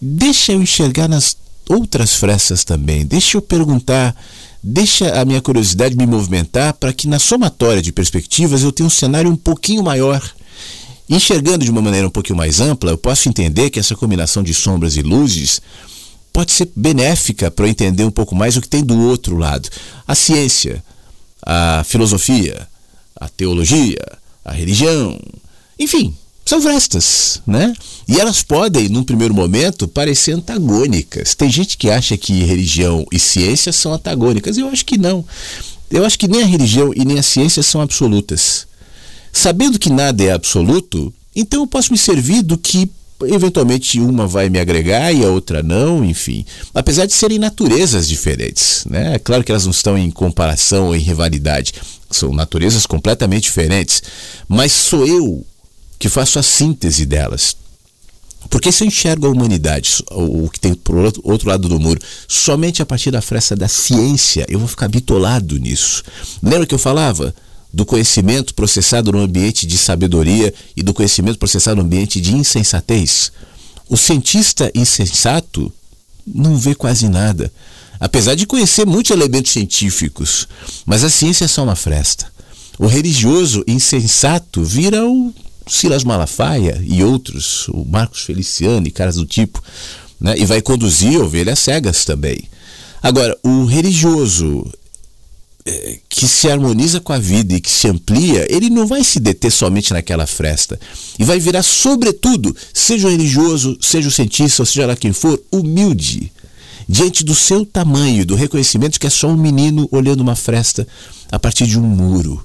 Deixa 0.00 0.52
eu 0.52 0.62
enxergar 0.62 1.08
nas 1.08 1.36
outras 1.68 2.14
frestas 2.14 2.64
também, 2.64 3.04
deixa 3.04 3.36
eu 3.36 3.42
perguntar, 3.42 4.16
deixa 4.62 5.20
a 5.20 5.26
minha 5.26 5.42
curiosidade 5.42 5.94
me 5.94 6.06
movimentar 6.06 6.72
para 6.72 6.94
que 6.94 7.06
na 7.06 7.18
somatória 7.18 7.82
de 7.82 7.92
perspectivas 7.92 8.62
eu 8.62 8.72
tenha 8.72 8.86
um 8.86 8.90
cenário 8.90 9.30
um 9.30 9.36
pouquinho 9.36 9.82
maior. 9.82 10.26
Enxergando 11.06 11.66
de 11.66 11.70
uma 11.70 11.82
maneira 11.82 12.06
um 12.06 12.10
pouquinho 12.10 12.38
mais 12.38 12.62
ampla, 12.62 12.92
eu 12.92 12.96
posso 12.96 13.28
entender 13.28 13.68
que 13.68 13.78
essa 13.78 13.94
combinação 13.94 14.42
de 14.42 14.54
sombras 14.54 14.96
e 14.96 15.02
luzes 15.02 15.60
pode 16.34 16.50
ser 16.50 16.68
benéfica 16.74 17.48
para 17.48 17.64
eu 17.64 17.70
entender 17.70 18.02
um 18.02 18.10
pouco 18.10 18.34
mais 18.34 18.56
o 18.56 18.60
que 18.60 18.68
tem 18.68 18.82
do 18.82 18.98
outro 18.98 19.38
lado. 19.38 19.68
A 20.06 20.16
ciência, 20.16 20.82
a 21.40 21.84
filosofia, 21.84 22.66
a 23.14 23.28
teologia, 23.28 24.04
a 24.44 24.52
religião, 24.52 25.16
enfim, 25.78 26.12
são 26.44 26.60
frestas, 26.60 27.40
né? 27.46 27.72
E 28.08 28.18
elas 28.20 28.42
podem, 28.42 28.88
num 28.88 29.04
primeiro 29.04 29.32
momento, 29.32 29.86
parecer 29.86 30.32
antagônicas. 30.32 31.36
Tem 31.36 31.48
gente 31.48 31.78
que 31.78 31.88
acha 31.88 32.16
que 32.16 32.42
religião 32.42 33.06
e 33.12 33.18
ciência 33.18 33.72
são 33.72 33.94
antagônicas. 33.94 34.58
Eu 34.58 34.68
acho 34.68 34.84
que 34.84 34.98
não. 34.98 35.24
Eu 35.88 36.04
acho 36.04 36.18
que 36.18 36.26
nem 36.26 36.42
a 36.42 36.46
religião 36.46 36.92
e 36.96 37.04
nem 37.04 37.20
a 37.20 37.22
ciência 37.22 37.62
são 37.62 37.80
absolutas. 37.80 38.66
Sabendo 39.32 39.78
que 39.78 39.88
nada 39.88 40.24
é 40.24 40.32
absoluto, 40.32 41.14
então 41.34 41.62
eu 41.62 41.66
posso 41.68 41.92
me 41.92 41.98
servir 41.98 42.42
do 42.42 42.58
que 42.58 42.90
eventualmente 43.22 44.00
uma 44.00 44.26
vai 44.26 44.48
me 44.48 44.58
agregar 44.58 45.12
e 45.12 45.24
a 45.24 45.28
outra 45.28 45.62
não, 45.62 46.04
enfim. 46.04 46.44
Apesar 46.72 47.06
de 47.06 47.12
serem 47.12 47.38
naturezas 47.38 48.08
diferentes, 48.08 48.84
né? 48.86 49.14
É 49.14 49.18
claro 49.18 49.44
que 49.44 49.52
elas 49.52 49.64
não 49.64 49.70
estão 49.70 49.96
em 49.96 50.10
comparação 50.10 50.86
ou 50.86 50.96
em 50.96 51.00
rivalidade, 51.00 51.74
são 52.10 52.32
naturezas 52.32 52.86
completamente 52.86 53.44
diferentes, 53.44 54.02
mas 54.48 54.72
sou 54.72 55.06
eu 55.06 55.44
que 55.98 56.08
faço 56.08 56.38
a 56.38 56.42
síntese 56.42 57.06
delas. 57.06 57.56
Porque 58.50 58.70
se 58.70 58.84
eu 58.84 58.88
enxergo 58.88 59.26
a 59.26 59.30
humanidade, 59.30 60.04
o 60.10 60.50
que 60.50 60.60
tem 60.60 60.74
por 60.74 60.96
outro 61.22 61.48
lado 61.48 61.68
do 61.68 61.80
muro, 61.80 62.00
somente 62.28 62.82
a 62.82 62.86
partir 62.86 63.10
da 63.10 63.22
fresta 63.22 63.56
da 63.56 63.68
ciência, 63.68 64.44
eu 64.48 64.58
vou 64.58 64.68
ficar 64.68 64.86
bitolado 64.86 65.58
nisso. 65.58 66.02
Lembra 66.42 66.66
que 66.66 66.74
eu 66.74 66.78
falava? 66.78 67.34
Do 67.74 67.84
conhecimento 67.84 68.54
processado 68.54 69.10
no 69.10 69.18
ambiente 69.18 69.66
de 69.66 69.76
sabedoria 69.76 70.54
e 70.76 70.82
do 70.82 70.94
conhecimento 70.94 71.38
processado 71.38 71.76
no 71.76 71.82
ambiente 71.82 72.20
de 72.20 72.32
insensatez. 72.32 73.32
O 73.88 73.96
cientista 73.96 74.70
insensato 74.74 75.72
não 76.24 76.56
vê 76.56 76.74
quase 76.74 77.08
nada, 77.08 77.52
apesar 77.98 78.36
de 78.36 78.46
conhecer 78.46 78.86
muitos 78.86 79.10
elementos 79.10 79.52
científicos, 79.52 80.46
mas 80.86 81.02
a 81.02 81.10
ciência 81.10 81.46
é 81.46 81.48
só 81.48 81.64
uma 81.64 81.74
fresta. 81.74 82.32
O 82.78 82.86
religioso 82.86 83.64
insensato 83.66 84.62
vira 84.62 85.04
o 85.04 85.34
Silas 85.66 86.04
Malafaia 86.04 86.80
e 86.86 87.02
outros, 87.02 87.68
o 87.68 87.84
Marcos 87.84 88.22
Feliciano 88.22 88.86
e 88.86 88.90
caras 88.90 89.16
do 89.16 89.26
tipo, 89.26 89.62
né? 90.20 90.34
e 90.38 90.46
vai 90.46 90.62
conduzir 90.62 91.20
ovelhas 91.20 91.58
cegas 91.58 92.04
também. 92.04 92.44
Agora, 93.02 93.36
o 93.42 93.64
religioso 93.64 94.64
que 96.10 96.28
se 96.28 96.48
harmoniza 96.48 97.00
com 97.00 97.12
a 97.12 97.18
vida 97.18 97.54
e 97.54 97.60
que 97.60 97.70
se 97.70 97.88
amplia, 97.88 98.46
ele 98.54 98.68
não 98.68 98.86
vai 98.86 99.02
se 99.02 99.18
deter 99.18 99.50
somente 99.50 99.92
naquela 99.94 100.26
fresta. 100.26 100.78
E 101.18 101.24
vai 101.24 101.40
virar, 101.40 101.62
sobretudo, 101.62 102.54
seja 102.72 103.08
o 103.08 103.10
religioso, 103.10 103.78
seja 103.80 104.08
o 104.08 104.12
cientista, 104.12 104.62
ou 104.62 104.66
seja 104.66 104.86
lá 104.86 104.94
quem 104.94 105.12
for, 105.12 105.42
humilde. 105.50 106.30
diante 106.86 107.24
do 107.24 107.34
seu 107.34 107.64
tamanho, 107.64 108.26
do 108.26 108.34
reconhecimento 108.34 109.00
que 109.00 109.06
é 109.06 109.10
só 109.10 109.28
um 109.28 109.36
menino 109.38 109.88
olhando 109.90 110.20
uma 110.20 110.36
fresta 110.36 110.86
a 111.32 111.38
partir 111.38 111.66
de 111.66 111.78
um 111.78 111.82
muro. 111.82 112.44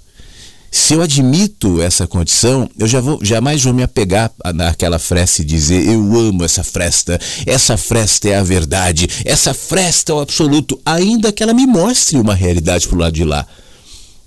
Se 0.71 0.93
eu 0.93 1.01
admito 1.01 1.81
essa 1.81 2.07
condição, 2.07 2.69
eu 2.77 2.87
já 2.87 3.01
vou, 3.01 3.19
jamais 3.23 3.63
vou 3.63 3.73
me 3.73 3.81
apegar 3.81 4.31
naquela 4.53 4.99
fresta 4.99 5.41
e 5.41 5.45
dizer 5.45 5.87
eu 5.87 5.99
amo 6.15 6.43
essa 6.43 6.63
fresta, 6.63 7.19
essa 7.45 7.75
fresta 7.75 8.29
é 8.29 8.35
a 8.35 8.43
verdade, 8.43 9.07
essa 9.25 9.53
fresta 9.53 10.11
é 10.11 10.15
o 10.15 10.19
absoluto, 10.19 10.79
ainda 10.85 11.31
que 11.31 11.41
ela 11.41 11.53
me 11.53 11.65
mostre 11.65 12.17
uma 12.17 12.35
realidade 12.35 12.87
pro 12.87 12.99
lado 12.99 13.13
de 13.13 13.23
lá. 13.23 13.47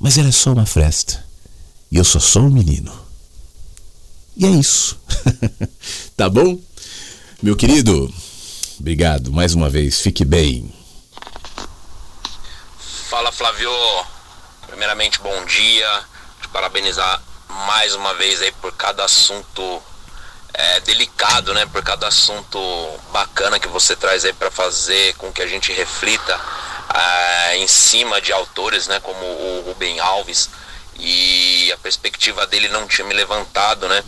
Mas 0.01 0.19
ela 0.19 0.28
é 0.28 0.32
só 0.32 0.52
uma 0.52 0.66
fresta. 0.66 1.24
E 1.90 1.97
eu 1.97 2.05
sou 2.05 2.20
só 2.20 2.40
um 2.40 2.51
menino. 2.51 2.93
E 4.36 4.44
é 4.44 4.51
isso. 4.51 4.98
tá 6.16 6.28
bom? 6.28 6.59
Meu 7.40 7.55
querido, 7.55 8.12
obrigado 8.81 9.31
mais 9.31 9.55
uma 9.55 9.70
vez. 9.70 10.01
Fique 10.01 10.24
bem. 10.24 10.73
Fala 13.09 13.31
Flávio. 13.31 13.70
Primeiramente, 14.66 15.20
bom 15.20 15.44
dia 15.44 16.11
parabenizar 16.52 17.20
mais 17.66 17.94
uma 17.94 18.14
vez 18.14 18.42
aí 18.42 18.52
por 18.52 18.72
cada 18.72 19.04
assunto 19.04 19.82
é, 20.54 20.80
delicado, 20.80 21.54
né? 21.54 21.66
Por 21.66 21.82
cada 21.82 22.08
assunto 22.08 22.58
bacana 23.12 23.58
que 23.58 23.68
você 23.68 23.96
traz 23.96 24.24
aí 24.24 24.32
para 24.32 24.50
fazer 24.50 25.14
com 25.14 25.32
que 25.32 25.42
a 25.42 25.46
gente 25.46 25.72
reflita 25.72 26.38
é, 26.94 27.56
em 27.56 27.66
cima 27.66 28.20
de 28.20 28.32
autores, 28.32 28.86
né? 28.86 29.00
Como 29.00 29.24
o 29.24 29.62
Rubem 29.66 29.98
Alves 30.00 30.50
e 30.96 31.72
a 31.72 31.76
perspectiva 31.78 32.46
dele 32.46 32.68
não 32.68 32.86
tinha 32.86 33.06
me 33.06 33.14
levantado, 33.14 33.88
né? 33.88 34.04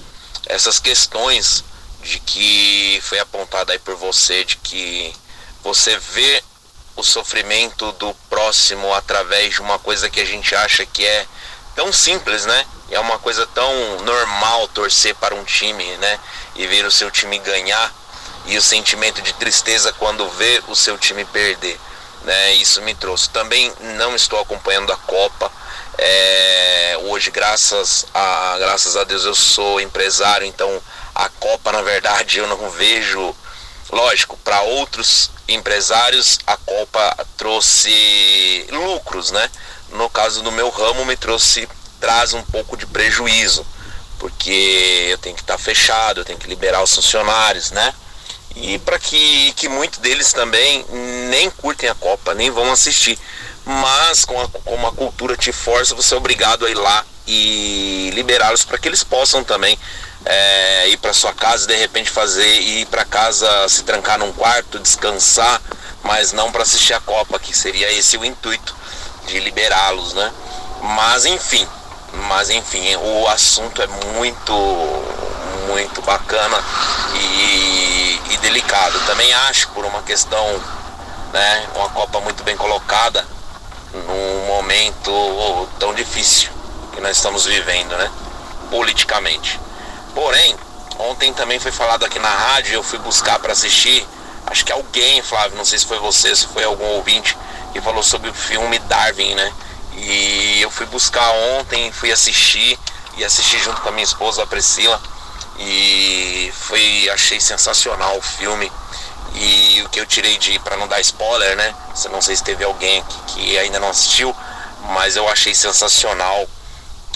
Essas 0.47 0.79
questões 0.79 1.65
de 2.03 2.19
que 2.21 3.01
foi 3.03 3.19
apontada 3.19 3.73
aí 3.73 3.79
por 3.79 3.97
você, 3.97 4.45
de 4.45 4.57
que 4.57 5.15
você 5.63 5.97
vê 5.99 6.43
o 6.97 7.03
sofrimento 7.03 7.91
do 7.93 8.15
próximo 8.29 8.93
através 8.95 9.55
de 9.55 9.61
uma 9.61 9.79
coisa 9.79 10.11
que 10.11 10.21
a 10.21 10.25
gente 10.25 10.55
acha 10.55 10.85
que 10.85 11.05
é 11.05 11.27
tão 11.75 11.93
simples, 11.93 12.47
né? 12.47 12.67
É 12.91 13.01
uma 13.01 13.19
coisa 13.19 13.47
tão 13.49 14.01
normal 14.01 14.69
torcer 14.69 15.15
para 15.17 15.35
um 15.35 15.45
time, 15.45 15.85
né? 15.97 16.19
E 16.55 16.67
ver 16.67 16.85
o 16.85 16.91
seu 16.91 17.11
time 17.11 17.39
ganhar 17.39 17.93
e 18.47 18.57
o 18.59 18.63
sentimento 18.63 19.23
de 19.23 19.33
tristeza 19.35 19.93
quando 19.93 20.29
vê 20.31 20.63
o 20.69 20.77
seu 20.77 20.99
time 20.99 21.25
perder, 21.25 21.79
né? 22.23 22.55
Isso 22.55 22.83
me 22.83 22.95
trouxe. 22.95 23.31
Também 23.31 23.73
não 23.97 24.15
estou 24.15 24.39
acompanhando 24.41 24.93
a 24.93 24.97
Copa. 24.97 25.51
É, 25.97 26.99
hoje, 27.05 27.31
graças 27.31 28.07
a 28.13 28.57
graças 28.59 28.97
a 28.97 29.05
Deus, 29.05 29.25
eu 29.25 29.35
sou 29.35 29.81
empresário, 29.81 30.47
então 30.47 30.83
a 31.15 31.29
Copa, 31.29 31.73
na 31.73 31.83
verdade, 31.83 32.39
eu 32.39 32.47
não 32.47 32.71
vejo. 32.71 33.35
Lógico, 33.91 34.37
para 34.39 34.61
outros 34.63 35.31
empresários, 35.47 36.41
a 36.47 36.57
Copa 36.57 37.27
trouxe 37.37 38.67
lucros, 38.71 39.31
né? 39.31 39.49
No 39.93 40.09
caso 40.11 40.43
do 40.43 40.53
meu 40.53 40.69
ramo, 40.71 41.05
me 41.05 41.17
trouxe, 41.17 41.69
traz 42.01 42.33
um 42.33 42.43
pouco 42.43 42.77
de 42.77 42.87
prejuízo, 42.87 43.67
porque 44.19 45.09
eu 45.11 45.19
tenho 45.19 45.37
que 45.37 45.43
estar 45.43 45.57
tá 45.57 45.63
fechado, 45.63 46.21
eu 46.21 46.25
tenho 46.25 46.39
que 46.39 46.49
liberar 46.49 46.83
os 46.83 46.95
funcionários, 46.95 47.71
né? 47.71 47.95
E 48.57 48.79
para 48.79 48.99
que, 48.99 49.53
que 49.57 49.69
muitos 49.69 49.99
deles 49.99 50.33
também 50.33 50.85
nem 51.29 51.51
curtem 51.51 51.89
a 51.89 51.95
Copa, 51.95 52.35
nem 52.35 52.51
vão 52.51 52.71
assistir. 52.71 53.19
Mas 53.65 54.25
com 54.25 54.41
a, 54.41 54.49
como 54.49 54.87
a 54.87 54.93
cultura 54.93 55.37
te 55.37 55.51
força, 55.51 55.95
você 55.95 56.15
é 56.15 56.17
obrigado 56.17 56.65
a 56.67 56.71
ir 56.71 56.75
lá 56.75 57.05
e 57.27 58.11
liberá-los 58.15 58.65
para 58.65 58.79
que 58.79 58.87
eles 58.87 59.03
possam 59.03 59.43
também 59.43 59.79
é, 60.25 60.89
ir 60.89 60.97
para 60.99 61.13
sua 61.13 61.33
casa 61.33 61.67
de 61.67 61.75
repente 61.75 62.11
fazer 62.11 62.47
ir 62.47 62.87
para 62.87 63.05
casa 63.05 63.69
se 63.69 63.83
trancar 63.83 64.19
num 64.19 64.33
quarto, 64.33 64.79
descansar, 64.79 65.61
mas 66.03 66.33
não 66.33 66.53
para 66.53 66.63
assistir 66.63 66.93
a 66.93 67.01
Copa, 67.01 67.39
que 67.39 67.57
seria 67.57 67.91
esse 67.93 68.17
o 68.17 68.25
intuito 68.25 68.77
de 69.27 69.41
liberá-los, 69.41 70.15
né? 70.15 70.33
Mas 70.83 71.25
enfim, 71.25 71.67
mas 72.29 72.51
enfim, 72.51 72.97
o 72.97 73.29
assunto 73.29 73.83
é 73.83 73.87
muito, 73.87 74.53
muito 75.69 76.03
bacana 76.03 76.63
e, 77.15 78.21
e 78.31 78.37
delicado. 78.39 78.99
Também 79.07 79.33
acho 79.33 79.69
por 79.69 79.85
uma 79.85 80.03
questão, 80.03 80.61
né, 81.33 81.67
uma 81.75 81.89
Copa 81.91 82.21
muito 82.21 82.43
bem 82.45 82.57
colocada 82.57 83.27
num 83.93 84.47
momento 84.47 85.69
tão 85.79 85.95
difícil 85.95 86.51
que 86.93 87.01
nós 87.01 87.17
estamos 87.17 87.45
vivendo, 87.45 87.97
né? 87.97 88.11
Politicamente. 88.71 89.61
Porém, 90.15 90.57
ontem 90.99 91.33
também 91.33 91.59
foi 91.59 91.73
falado 91.73 92.05
aqui 92.05 92.19
na 92.19 92.29
rádio, 92.29 92.75
eu 92.75 92.83
fui 92.83 92.99
buscar 92.99 93.39
para 93.39 93.53
assistir. 93.53 94.07
Acho 94.47 94.65
que 94.65 94.73
alguém, 94.73 95.23
Flávio, 95.23 95.57
não 95.57 95.65
sei 95.65 95.79
se 95.79 95.87
foi 95.87 95.99
você, 95.99 96.35
se 96.35 96.47
foi 96.47 96.65
algum 96.65 96.85
ouvinte, 96.85 97.37
que 97.75 97.81
falou 97.81 98.05
sobre 98.05 98.31
o 98.31 98.35
filme 98.35 98.79
Darwin, 98.79 99.35
né? 99.35 99.53
E 99.97 100.63
eu 100.63 100.71
fui 100.71 100.87
buscar 100.87 101.29
ontem, 101.59 101.91
fui 101.91 102.13
assistir 102.13 102.79
e 103.17 103.25
assisti 103.25 103.59
junto 103.59 103.81
com 103.81 103.89
a 103.89 103.93
minha 103.93 104.05
esposa, 104.05 104.45
a 104.45 104.47
Priscila. 104.47 105.01
E 105.59 106.53
foi, 106.57 107.11
achei 107.13 107.41
sensacional 107.41 108.17
o 108.17 108.23
filme. 108.23 108.71
E 109.35 109.83
o 109.85 109.89
que 109.89 109.99
eu 109.99 110.07
tirei 110.07 110.39
de, 110.39 110.57
para 110.61 110.77
não 110.77 110.87
dar 110.87 111.01
spoiler, 111.01 111.57
né? 111.57 111.75
Você 111.93 112.09
não 112.09 112.23
sei 112.23 112.37
se 112.37 112.45
teve 112.45 112.63
alguém 112.63 113.01
aqui 113.01 113.19
que 113.27 113.59
ainda 113.59 113.81
não 113.81 113.91
assistiu, 113.91 114.35
mas 114.91 115.17
eu 115.17 115.29
achei 115.29 115.53
sensacional 115.53 116.47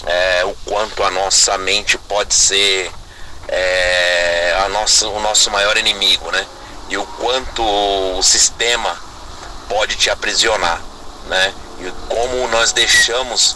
é, 0.05 0.43
o 0.43 0.53
quanto 0.65 1.01
a 1.03 1.09
nossa 1.09 1.57
mente 1.57 1.97
pode 1.97 2.33
ser 2.33 2.91
é, 3.47 4.57
a 4.65 4.67
nossa, 4.67 5.07
o 5.07 5.21
nosso 5.21 5.49
maior 5.51 5.77
inimigo, 5.77 6.29
né? 6.31 6.45
E 6.89 6.97
o 6.97 7.05
quanto 7.05 7.63
o 7.63 8.21
sistema 8.21 9.08
pode 9.69 9.95
te 9.95 10.09
aprisionar, 10.09 10.81
né? 11.27 11.53
E 11.79 11.91
como 12.09 12.47
nós 12.49 12.73
deixamos 12.73 13.55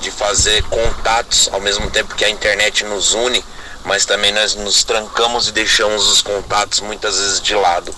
de 0.00 0.10
fazer 0.10 0.64
contatos 0.64 1.48
ao 1.52 1.60
mesmo 1.60 1.88
tempo 1.90 2.16
que 2.16 2.24
a 2.24 2.30
internet 2.30 2.84
nos 2.84 3.12
une, 3.12 3.44
mas 3.84 4.04
também 4.04 4.32
nós 4.32 4.54
nos 4.54 4.82
trancamos 4.82 5.48
e 5.48 5.52
deixamos 5.52 6.08
os 6.08 6.22
contatos 6.22 6.80
muitas 6.80 7.18
vezes 7.18 7.40
de 7.40 7.54
lado. 7.54 7.94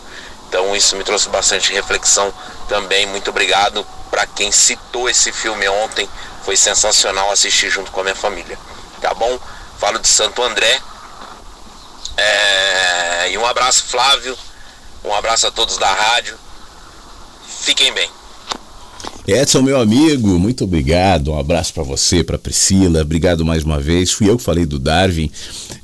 Então 0.48 0.76
isso 0.76 0.96
me 0.96 1.04
trouxe 1.04 1.28
bastante 1.28 1.72
reflexão 1.72 2.32
também. 2.68 3.06
Muito 3.06 3.30
obrigado 3.30 3.86
para 4.10 4.26
quem 4.26 4.52
citou 4.52 5.08
esse 5.08 5.32
filme 5.32 5.66
ontem. 5.68 6.08
Foi 6.44 6.56
sensacional 6.56 7.30
assistir 7.30 7.70
junto 7.70 7.90
com 7.90 8.00
a 8.00 8.04
minha 8.04 8.16
família. 8.16 8.58
Tá 9.00 9.14
bom? 9.14 9.38
Falo 9.78 9.98
de 9.98 10.08
Santo 10.08 10.42
André. 10.42 10.80
É... 12.16 13.30
E 13.30 13.38
um 13.38 13.46
abraço, 13.46 13.84
Flávio. 13.84 14.36
Um 15.04 15.14
abraço 15.14 15.46
a 15.46 15.50
todos 15.50 15.78
da 15.78 15.90
rádio. 15.90 16.38
Fiquem 17.62 17.92
bem. 17.94 18.08
Edson, 19.26 19.62
meu 19.62 19.80
amigo, 19.80 20.36
muito 20.38 20.64
obrigado. 20.64 21.30
Um 21.30 21.38
abraço 21.38 21.72
para 21.72 21.84
você, 21.84 22.24
para 22.24 22.36
Priscila. 22.36 23.02
Obrigado 23.02 23.44
mais 23.44 23.62
uma 23.62 23.78
vez. 23.78 24.10
Fui 24.10 24.28
eu 24.28 24.36
que 24.36 24.42
falei 24.42 24.66
do 24.66 24.80
Darwin 24.80 25.30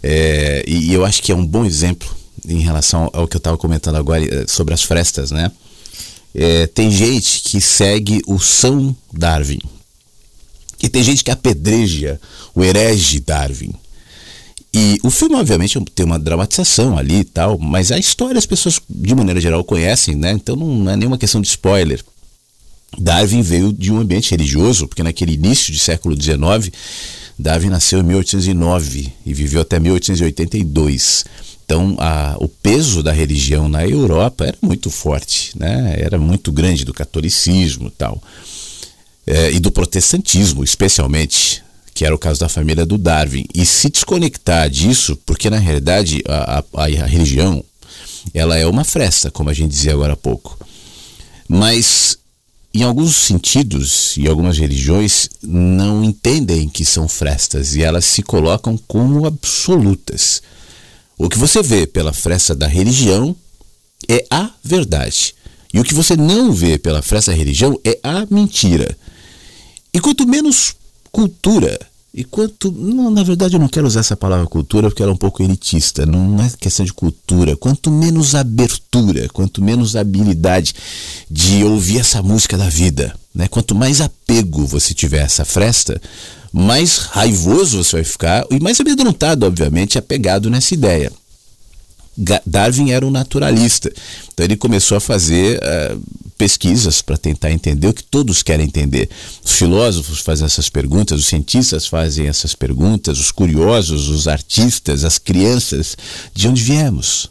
é, 0.03 0.65
e 0.67 0.93
eu 0.93 1.05
acho 1.05 1.23
que 1.23 1.31
é 1.31 1.35
um 1.37 1.47
bom 1.47 1.65
exemplo 1.65 2.09
em 2.47 2.61
relação 2.61 3.09
ao 3.13 3.29
que 3.29 3.37
eu 3.37 3.39
estava 3.39 3.57
comentando 3.57 3.97
agora 3.97 4.25
eh, 4.25 4.45
sobre 4.49 4.75
as 4.75 4.83
frestas, 4.83 5.31
né? 5.31 5.53
É, 6.35 6.67
tem 6.67 6.91
gente 6.91 7.43
que 7.43 7.61
segue 7.61 8.23
o 8.27 8.39
São 8.39 8.97
Darwin 9.13 9.61
e 10.83 10.89
tem 10.89 11.03
gente 11.03 11.25
que 11.25 11.31
apedreja 11.31 12.21
o 12.55 12.63
herege 12.63 13.21
Darwin. 13.21 13.73
E 14.73 14.99
o 15.03 15.11
filme, 15.11 15.35
obviamente, 15.37 15.81
tem 15.95 16.05
uma 16.05 16.19
dramatização 16.19 16.99
ali 16.99 17.21
e 17.21 17.25
tal, 17.25 17.59
mas 17.59 17.91
a 17.91 17.99
história 17.99 18.39
as 18.39 18.47
pessoas, 18.47 18.81
de 18.89 19.15
maneira 19.15 19.41
geral, 19.41 19.65
conhecem, 19.65 20.15
né? 20.15 20.33
Então 20.33 20.55
não 20.57 20.91
é 20.91 20.97
nenhuma 20.97 21.19
questão 21.19 21.41
de 21.41 21.49
spoiler. 21.49 22.05
Darwin 22.97 23.43
veio 23.43 23.73
de 23.73 23.93
um 23.93 23.99
ambiente 23.99 24.31
religioso, 24.31 24.87
porque 24.87 25.03
naquele 25.03 25.35
início 25.35 25.73
de 25.73 25.79
século 25.79 26.21
XIX, 26.21 26.73
Darwin 27.39 27.69
nasceu 27.69 28.01
em 28.01 28.05
1809 28.05 29.13
e 29.25 29.35
viveu 29.35 29.61
até 29.61 29.79
1882. 29.79 31.25
Então, 31.65 31.97
a, 31.99 32.37
o 32.41 32.49
peso 32.49 33.03
da 33.03 33.13
religião 33.13 33.69
na 33.69 33.87
Europa 33.87 34.47
era 34.47 34.57
muito 34.63 34.91
forte, 34.91 35.53
né? 35.55 35.97
era 35.99 36.19
muito 36.19 36.51
grande 36.51 36.85
do 36.85 36.95
catolicismo 36.95 37.91
tal. 37.91 38.23
É, 39.27 39.53
e 39.53 39.61
do 39.61 39.71
protestantismo, 39.71 40.65
especialmente 40.65 41.63
que 41.99 42.05
era 42.05 42.15
o 42.15 42.19
caso 42.19 42.39
da 42.39 42.49
família 42.49 42.87
do 42.87 42.97
Darwin, 42.97 43.45
e 43.53 43.67
se 43.67 43.91
desconectar 43.91 44.71
disso, 44.71 45.17
porque 45.27 45.51
na 45.51 45.59
realidade 45.59 46.23
a, 46.29 46.61
a, 46.61 46.85
a 46.85 47.07
religião 47.07 47.61
ela 48.33 48.57
é 48.57 48.65
uma 48.69 48.85
fresta, 48.85 49.33
como 49.33 49.51
a 49.51 49.53
gente 49.53 49.73
dizia 49.73 49.95
agora 49.95 50.13
há 50.13 50.17
pouco. 50.17 50.57
Mas 51.49 52.17
em 52.73 52.85
alguns 52.85 53.17
sentidos 53.17 54.17
e 54.17 54.29
algumas 54.29 54.57
religiões 54.59 55.29
não 55.43 56.05
entendem 56.05 56.69
que 56.69 56.85
são 56.85 57.09
frestas 57.09 57.75
e 57.75 57.83
elas 57.83 58.05
se 58.05 58.23
colocam 58.23 58.79
como 58.87 59.27
absolutas. 59.27 60.41
O 61.19 61.29
que 61.29 61.37
você 61.37 61.65
vê 61.65 61.85
pela 61.85 62.13
fresta 62.13 62.55
da 62.55 62.69
religião 62.69 63.35
é 64.09 64.25
a 64.31 64.53
verdade. 64.63 65.35
E 65.75 65.81
o 65.81 65.85
que 65.85 65.95
você 65.95 66.15
não 66.15 66.53
vê 66.53 66.79
pela 66.79 67.03
fresta 67.03 67.33
da 67.33 67.37
religião 67.37 67.77
é 67.85 67.99
a 68.05 68.25
mentira. 68.31 68.97
E 69.93 69.99
quanto 69.99 70.29
menos 70.29 70.78
cultura 71.19 71.77
E 72.15 72.25
quanto. 72.25 72.71
Não, 72.71 73.11
na 73.11 73.23
verdade, 73.23 73.55
eu 73.55 73.61
não 73.61 73.69
quero 73.69 73.87
usar 73.87 74.01
essa 74.01 74.17
palavra 74.17 74.47
cultura 74.47 74.89
porque 74.89 75.03
ela 75.03 75.13
é 75.13 75.15
um 75.15 75.19
pouco 75.19 75.43
elitista. 75.43 76.07
Não 76.07 76.43
é 76.43 76.51
questão 76.59 76.87
de 76.87 76.93
cultura. 76.93 77.57
Quanto 77.57 77.91
menos 77.91 78.35
abertura, 78.35 79.29
quanto 79.29 79.63
menos 79.63 79.95
habilidade 79.95 80.75
de 81.31 81.65
ouvir 81.65 81.99
essa 81.99 82.23
música 82.23 82.57
da 82.57 82.69
vida, 82.69 83.15
né? 83.35 83.47
quanto 83.49 83.75
mais 83.75 84.01
apego 84.01 84.65
você 84.65 84.95
tiver 84.95 85.21
a 85.21 85.25
essa 85.25 85.45
fresta, 85.45 86.01
mais 86.53 86.99
raivoso 86.99 87.85
você 87.85 87.97
vai 87.97 88.05
ficar 88.05 88.47
e 88.51 88.59
mais 88.59 88.81
amedrontado, 88.81 89.45
obviamente, 89.45 89.99
apegado 89.99 90.49
nessa 90.49 90.73
ideia. 90.75 91.13
Darwin 92.45 92.91
era 92.91 93.07
um 93.07 93.11
naturalista, 93.11 93.93
então 94.33 94.45
ele 94.45 94.57
começou 94.57 94.97
a 94.97 95.01
fazer 95.01 95.61
uh, 95.61 96.01
pesquisas 96.39 97.03
para 97.03 97.19
tentar 97.19 97.51
entender 97.51 97.89
o 97.89 97.93
que 97.93 98.05
todos 98.05 98.45
querem 98.45 98.65
entender. 98.65 99.11
Os 99.45 99.53
filósofos 99.53 100.21
fazem 100.21 100.47
essas 100.47 100.69
perguntas, 100.69 101.19
os 101.19 101.27
cientistas 101.27 101.89
fazem 101.89 102.29
essas 102.29 102.55
perguntas, 102.55 103.19
os 103.19 103.33
curiosos, 103.33 104.09
os 104.09 104.29
artistas, 104.29 105.05
as 105.05 105.19
crianças, 105.19 105.97
de 106.33 106.47
onde 106.47 106.63
viemos, 106.63 107.29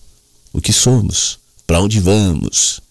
o 0.51 0.59
que 0.59 0.73
somos, 0.73 1.39
para 1.65 1.79
onde 1.79 2.01
vamos. 2.01 2.81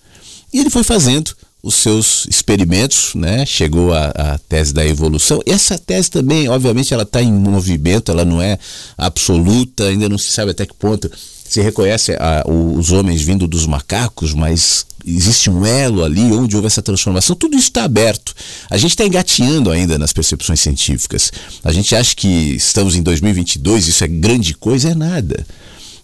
E 0.52 0.58
ele 0.58 0.70
foi 0.70 0.82
fazendo 0.82 1.36
os 1.62 1.74
seus 1.74 2.26
experimentos, 2.30 3.12
né? 3.14 3.44
chegou 3.44 3.92
à, 3.92 4.38
tese 4.48 4.72
da 4.72 4.86
evolução. 4.86 5.40
Essa 5.44 5.76
tese 5.76 6.10
também, 6.10 6.48
obviamente, 6.48 6.94
ela 6.94 7.02
está 7.02 7.20
em 7.20 7.32
movimento, 7.32 8.10
ela 8.10 8.24
não 8.24 8.40
é 8.40 8.58
absoluta, 8.96 9.84
ainda 9.84 10.08
não 10.08 10.16
se 10.16 10.30
sabe 10.30 10.52
até 10.52 10.64
que 10.64 10.74
ponto 10.74 11.10
se 11.56 11.62
reconhece 11.62 12.12
a, 12.20 12.44
os 12.46 12.92
homens 12.92 13.22
vindo 13.22 13.48
dos 13.48 13.66
macacos, 13.66 14.34
mas 14.34 14.84
existe 15.06 15.48
um 15.48 15.64
elo 15.64 16.04
ali 16.04 16.20
onde 16.20 16.54
houve 16.54 16.66
essa 16.66 16.82
transformação. 16.82 17.34
Tudo 17.34 17.56
isso 17.56 17.68
está 17.68 17.84
aberto. 17.84 18.34
A 18.68 18.76
gente 18.76 18.90
está 18.90 19.06
engateando 19.06 19.70
ainda 19.70 19.98
nas 19.98 20.12
percepções 20.12 20.60
científicas. 20.60 21.32
A 21.64 21.72
gente 21.72 21.96
acha 21.96 22.14
que 22.14 22.28
estamos 22.28 22.94
em 22.94 23.02
2022, 23.02 23.88
isso 23.88 24.04
é 24.04 24.06
grande 24.06 24.52
coisa, 24.52 24.90
é 24.90 24.94
nada. 24.94 25.46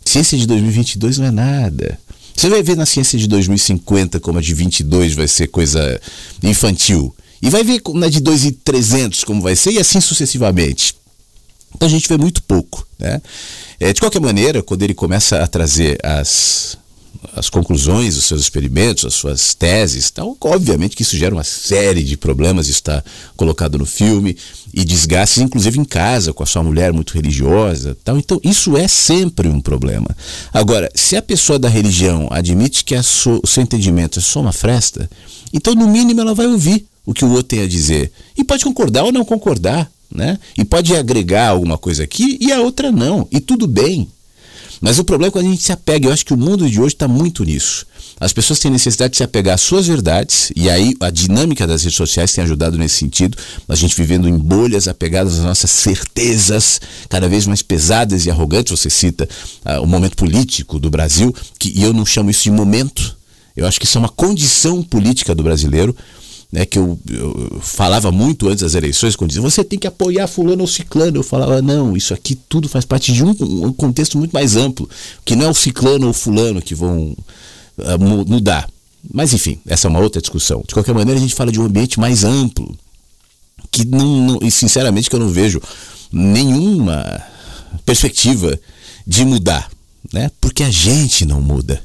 Ciência 0.03 0.39
de 0.39 0.47
2022 0.47 1.19
não 1.19 1.27
é 1.27 1.31
nada. 1.31 1.99
Você 2.35 2.49
vai 2.49 2.62
ver 2.62 2.74
na 2.74 2.87
ciência 2.87 3.19
de 3.19 3.27
2050 3.27 4.20
como 4.20 4.39
a 4.39 4.41
de 4.41 4.55
22 4.55 5.12
vai 5.12 5.29
ser 5.29 5.49
coisa 5.49 6.01
infantil. 6.43 7.15
E 7.43 7.51
vai 7.51 7.62
ver 7.62 7.83
na 7.93 8.09
de 8.09 8.20
2300 8.20 9.23
como 9.24 9.43
vai 9.43 9.55
ser 9.55 9.73
e 9.73 9.79
assim 9.79 10.01
sucessivamente. 10.01 10.95
Então 11.74 11.86
a 11.86 11.90
gente 11.90 12.09
vê 12.09 12.16
muito 12.16 12.43
pouco. 12.43 12.86
Né? 12.99 13.20
É, 13.81 13.93
de 13.93 14.01
qualquer 14.01 14.20
maneira, 14.20 14.62
quando 14.62 14.82
ele 14.82 14.94
começa 14.94 15.43
a 15.43 15.47
trazer 15.47 15.99
as, 16.03 16.78
as 17.35 17.49
conclusões 17.49 18.15
dos 18.15 18.24
seus 18.24 18.40
experimentos, 18.40 19.05
as 19.05 19.15
suas 19.15 19.55
teses, 19.55 20.11
tal, 20.11 20.36
obviamente 20.40 20.97
que 20.97 21.03
isso 21.03 21.16
gera 21.16 21.35
uma 21.35 21.44
série 21.44 22.03
de 22.03 22.16
problemas, 22.16 22.69
está 22.69 23.03
colocado 23.36 23.78
no 23.78 23.86
filme, 23.86 24.36
e 24.73 24.85
desgastes, 24.85 25.43
inclusive 25.43 25.78
em 25.78 25.85
casa, 25.85 26.32
com 26.32 26.43
a 26.43 26.47
sua 26.47 26.62
mulher 26.62 26.93
muito 26.93 27.12
religiosa. 27.12 27.97
Tal. 28.03 28.19
Então, 28.19 28.40
isso 28.43 28.77
é 28.77 28.89
sempre 28.89 29.49
um 29.49 29.61
problema. 29.61 30.09
Agora, 30.53 30.90
se 30.94 31.16
a 31.16 31.23
pessoa 31.23 31.59
da 31.59 31.69
religião 31.69 32.28
admite 32.31 32.85
que 32.85 33.01
so, 33.03 33.40
o 33.43 33.47
seu 33.47 33.62
entendimento 33.62 34.19
é 34.19 34.23
só 34.23 34.40
uma 34.40 34.53
fresta, 34.53 35.11
então, 35.53 35.74
no 35.74 35.86
mínimo, 35.86 36.20
ela 36.20 36.35
vai 36.35 36.47
ouvir 36.47 36.86
o 37.05 37.12
que 37.12 37.24
o 37.24 37.31
outro 37.31 37.44
tem 37.44 37.62
a 37.62 37.69
dizer. 37.69 38.11
E 38.36 38.43
pode 38.43 38.65
concordar 38.65 39.05
ou 39.05 39.12
não 39.12 39.24
concordar. 39.24 39.90
Né? 40.14 40.39
E 40.59 40.64
pode 40.64 40.94
agregar 40.94 41.48
alguma 41.48 41.78
coisa 41.78 42.05
aqui 42.05 42.36
e 42.40 42.52
a 42.52 42.60
outra 42.60 42.93
não. 42.93 43.26
E 43.30 43.40
tudo 43.40 43.66
bem. 43.66 44.09
Mas 44.82 44.98
o 44.98 45.05
problema 45.05 45.28
é 45.28 45.30
quando 45.30 45.47
a 45.47 45.51
gente 45.51 45.62
se 45.62 45.72
apega. 45.72 46.09
Eu 46.09 46.12
acho 46.12 46.26
que 46.26 46.34
o 46.34 46.36
mundo 46.36 46.68
de 46.68 46.80
hoje 46.80 46.94
está 46.94 47.06
muito 47.06 47.44
nisso. 47.44 47.86
As 48.18 48.32
pessoas 48.32 48.59
têm 48.59 48.70
necessidade 48.70 49.12
de 49.12 49.16
se 49.16 49.22
apegar 49.22 49.55
às 49.55 49.60
suas 49.60 49.86
verdades, 49.86 50.52
e 50.55 50.68
aí 50.68 50.94
a 51.01 51.10
dinâmica 51.10 51.66
das 51.66 51.82
redes 51.82 51.97
sociais 51.97 52.32
tem 52.32 52.44
ajudado 52.44 52.76
nesse 52.76 52.97
sentido. 52.97 53.36
A 53.68 53.74
gente 53.74 53.97
vivendo 53.97 54.28
em 54.28 54.36
bolhas 54.36 54.86
apegadas 54.86 55.39
às 55.39 55.44
nossas 55.44 55.70
certezas, 55.70 56.80
cada 57.09 57.28
vez 57.28 57.47
mais 57.47 57.62
pesadas 57.62 58.26
e 58.26 58.30
arrogantes. 58.30 58.78
Você 58.78 58.90
cita 58.90 59.28
uh, 59.64 59.82
o 59.82 59.86
momento 59.86 60.16
político 60.16 60.78
do 60.78 60.90
Brasil, 60.90 61.34
que, 61.59 61.72
e 61.76 61.82
eu 61.82 61.93
não 61.93 62.05
chamo 62.05 62.30
isso 62.30 62.43
de 62.43 62.51
momento. 62.51 63.16
Eu 63.56 63.66
acho 63.66 63.78
que 63.78 63.86
isso 63.86 63.98
é 63.98 64.01
uma 64.01 64.09
condição 64.09 64.82
política 64.82 65.34
do 65.34 65.43
brasileiro 65.43 65.94
né, 66.53 66.66
que 66.66 66.79
eu, 66.79 66.99
eu, 67.09 67.61
falava 67.62 68.12
muito 68.12 68.47
antes 68.47 68.61
das 68.61 68.74
eleições, 68.74 69.16
quando 69.16 69.31
dizia 69.31 69.41
você 69.43 69.65
tem 69.65 69.79
que 69.79 69.87
apoiar 69.87 70.27
fulano 70.27 70.61
ou 70.61 70.69
ciclano. 70.69 71.16
Eu 71.16 71.23
falava, 71.23 71.62
não, 71.62 71.97
isso 71.97 72.12
aqui 72.12 72.35
tudo 72.35 72.69
faz 72.69 72.85
parte 72.85 73.11
de 73.11 73.24
um, 73.24 73.31
um 73.41 73.73
contexto 73.73 74.19
muito 74.19 74.33
mais 74.33 74.55
amplo, 74.55 74.89
que 75.24 75.35
não 75.35 75.47
é 75.47 75.49
o 75.49 75.55
ciclano 75.55 76.09
ou 76.09 76.12
fulano 76.12 76.61
que 76.61 76.74
vão 76.74 77.16
uh, 77.79 77.99
mudar. 78.29 78.69
Mas 79.12 79.33
enfim, 79.33 79.59
essa 79.66 79.89
é 79.89 79.91
uma 79.91 80.01
outra 80.01 80.20
discussão. 80.20 80.62
De 80.66 80.74
qualquer 80.74 80.95
maneira, 80.95 81.19
a 81.19 81.23
gente 81.23 81.35
fala 81.35 81.51
de 81.51 81.59
um 81.59 81.65
ambiente 81.65 81.99
mais 81.99 82.23
amplo, 82.23 82.77
que 83.70 83.87
não, 83.87 84.27
não 84.27 84.39
e 84.43 84.51
sinceramente 84.51 85.09
que 85.09 85.16
eu 85.16 85.20
não 85.20 85.31
vejo 85.31 85.61
nenhuma 86.12 87.23
perspectiva 87.87 88.61
de 89.07 89.24
mudar, 89.24 89.70
né? 90.12 90.31
Porque 90.39 90.62
a 90.62 90.70
gente 90.70 91.24
não 91.24 91.41
muda. 91.41 91.83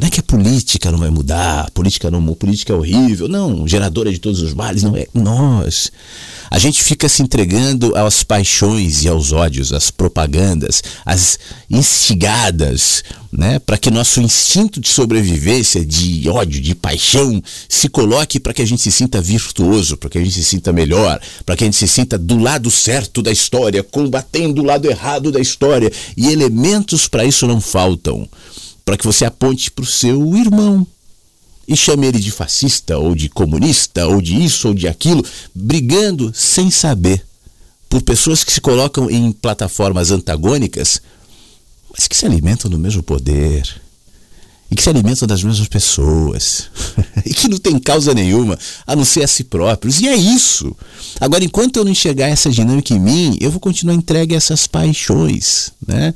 Não 0.00 0.06
é 0.06 0.10
que 0.10 0.20
a 0.20 0.22
política 0.22 0.90
não 0.90 0.98
vai 0.98 1.10
mudar, 1.10 1.66
a 1.66 1.70
política 1.72 2.10
não, 2.10 2.26
a 2.26 2.34
política 2.34 2.72
é 2.72 2.76
horrível, 2.76 3.28
não, 3.28 3.68
geradora 3.68 4.10
de 4.10 4.18
todos 4.18 4.40
os 4.40 4.54
males, 4.54 4.82
não 4.82 4.96
é 4.96 5.06
nós. 5.12 5.92
A 6.50 6.58
gente 6.58 6.82
fica 6.82 7.06
se 7.06 7.22
entregando 7.22 7.94
às 7.94 8.22
paixões 8.22 9.04
e 9.04 9.08
aos 9.08 9.30
ódios, 9.30 9.74
às 9.74 9.90
propagandas, 9.90 10.82
às 11.04 11.38
instigadas, 11.68 13.04
né, 13.30 13.58
para 13.58 13.76
que 13.76 13.90
nosso 13.90 14.22
instinto 14.22 14.80
de 14.80 14.88
sobrevivência, 14.88 15.84
de 15.84 16.26
ódio, 16.30 16.62
de 16.62 16.74
paixão, 16.74 17.42
se 17.68 17.90
coloque 17.90 18.40
para 18.40 18.54
que 18.54 18.62
a 18.62 18.66
gente 18.66 18.80
se 18.80 18.90
sinta 18.90 19.20
virtuoso, 19.20 19.98
para 19.98 20.08
que 20.08 20.16
a 20.16 20.24
gente 20.24 20.32
se 20.32 20.44
sinta 20.44 20.72
melhor, 20.72 21.20
para 21.44 21.54
que 21.56 21.64
a 21.64 21.66
gente 21.66 21.76
se 21.76 21.86
sinta 21.86 22.16
do 22.16 22.38
lado 22.38 22.70
certo 22.70 23.20
da 23.20 23.30
história, 23.30 23.82
combatendo 23.82 24.62
o 24.62 24.64
lado 24.64 24.88
errado 24.88 25.30
da 25.30 25.40
história. 25.40 25.92
E 26.16 26.28
elementos 26.28 27.06
para 27.06 27.22
isso 27.22 27.46
não 27.46 27.60
faltam 27.60 28.26
para 28.90 28.96
que 28.96 29.06
você 29.06 29.24
aponte 29.24 29.70
para 29.70 29.84
o 29.84 29.86
seu 29.86 30.36
irmão 30.36 30.84
e 31.68 31.76
chame 31.76 32.08
ele 32.08 32.18
de 32.18 32.32
fascista 32.32 32.98
ou 32.98 33.14
de 33.14 33.28
comunista 33.28 34.04
ou 34.08 34.20
de 34.20 34.34
isso 34.34 34.66
ou 34.66 34.74
de 34.74 34.88
aquilo, 34.88 35.24
brigando 35.54 36.32
sem 36.34 36.72
saber. 36.72 37.24
Por 37.88 38.02
pessoas 38.02 38.42
que 38.42 38.52
se 38.52 38.60
colocam 38.60 39.08
em 39.08 39.30
plataformas 39.30 40.10
antagônicas, 40.10 41.00
mas 41.92 42.08
que 42.08 42.16
se 42.16 42.26
alimentam 42.26 42.68
do 42.68 42.80
mesmo 42.80 43.00
poder 43.00 43.80
e 44.70 44.76
que 44.76 44.82
se 44.82 44.88
alimentam 44.88 45.26
das 45.26 45.42
mesmas 45.42 45.66
pessoas 45.66 46.70
e 47.26 47.34
que 47.34 47.48
não 47.48 47.58
tem 47.58 47.78
causa 47.78 48.14
nenhuma 48.14 48.56
a 48.86 48.94
não 48.94 49.04
ser 49.04 49.24
a 49.24 49.26
si 49.26 49.42
próprios. 49.42 50.00
E 50.00 50.08
é 50.08 50.14
isso. 50.14 50.76
Agora, 51.20 51.44
enquanto 51.44 51.76
eu 51.76 51.84
não 51.84 51.90
enxergar 51.90 52.28
essa 52.28 52.48
dinâmica 52.50 52.94
em 52.94 53.00
mim, 53.00 53.36
eu 53.40 53.50
vou 53.50 53.58
continuar 53.58 53.94
entregue 53.94 54.34
a 54.34 54.36
essas 54.36 54.66
paixões. 54.66 55.72
Né? 55.86 56.14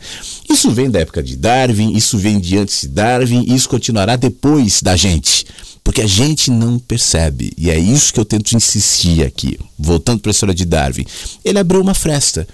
Isso 0.49 0.71
vem 0.71 0.89
da 0.89 1.01
época 1.01 1.23
de 1.23 1.37
Darwin, 1.37 1.97
isso 1.97 2.17
vem 2.17 2.39
de 2.39 2.57
antes 2.57 2.83
de 2.83 2.89
Darwin, 2.89 3.45
isso 3.53 3.69
continuará 3.69 4.15
depois 4.15 4.81
da 4.81 4.95
gente. 4.95 5.47
Porque 5.83 6.01
a 6.01 6.07
gente 6.07 6.51
não 6.51 6.79
percebe. 6.79 7.53
E 7.59 7.69
é 7.71 7.79
isso 7.79 8.13
que 8.13 8.19
eu 8.19 8.25
tento 8.25 8.57
insistir 8.57 9.23
aqui. 9.23 9.59
Voltando 9.79 10.21
para 10.21 10.31
a 10.31 10.33
história 10.33 10.55
de 10.55 10.65
Darwin. 10.65 11.05
Ele 11.45 11.59
abriu 11.59 11.81
uma 11.81 11.93
fresta. 11.93 12.49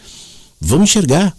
Vamos 0.61 0.91
enxergar. 0.91 1.37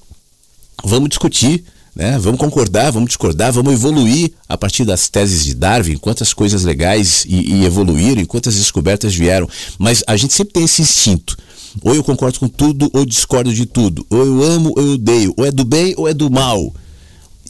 Vamos 0.85 1.09
discutir 1.09 1.65
né? 1.95 2.17
Vamos 2.19 2.39
concordar, 2.39 2.91
vamos 2.91 3.09
discordar, 3.09 3.51
vamos 3.51 3.73
evoluir 3.73 4.31
a 4.47 4.57
partir 4.57 4.85
das 4.85 5.09
teses 5.09 5.43
de 5.43 5.53
Darwin, 5.53 5.97
quantas 5.97 6.33
coisas 6.33 6.63
legais 6.63 7.25
e, 7.27 7.55
e 7.55 7.65
evoluíram, 7.65 8.25
quantas 8.25 8.55
descobertas 8.55 9.13
vieram. 9.13 9.47
Mas 9.77 10.03
a 10.07 10.15
gente 10.15 10.33
sempre 10.33 10.53
tem 10.53 10.63
esse 10.63 10.81
instinto. 10.81 11.37
Ou 11.81 11.95
eu 11.95 12.03
concordo 12.03 12.39
com 12.39 12.47
tudo, 12.47 12.89
ou 12.93 13.05
discordo 13.05 13.53
de 13.53 13.65
tudo. 13.65 14.05
Ou 14.09 14.25
eu 14.25 14.43
amo, 14.43 14.73
ou 14.75 14.83
eu 14.83 14.93
odeio. 14.93 15.33
Ou 15.37 15.45
é 15.45 15.51
do 15.51 15.63
bem, 15.63 15.93
ou 15.97 16.07
é 16.07 16.13
do 16.13 16.29
mal. 16.29 16.73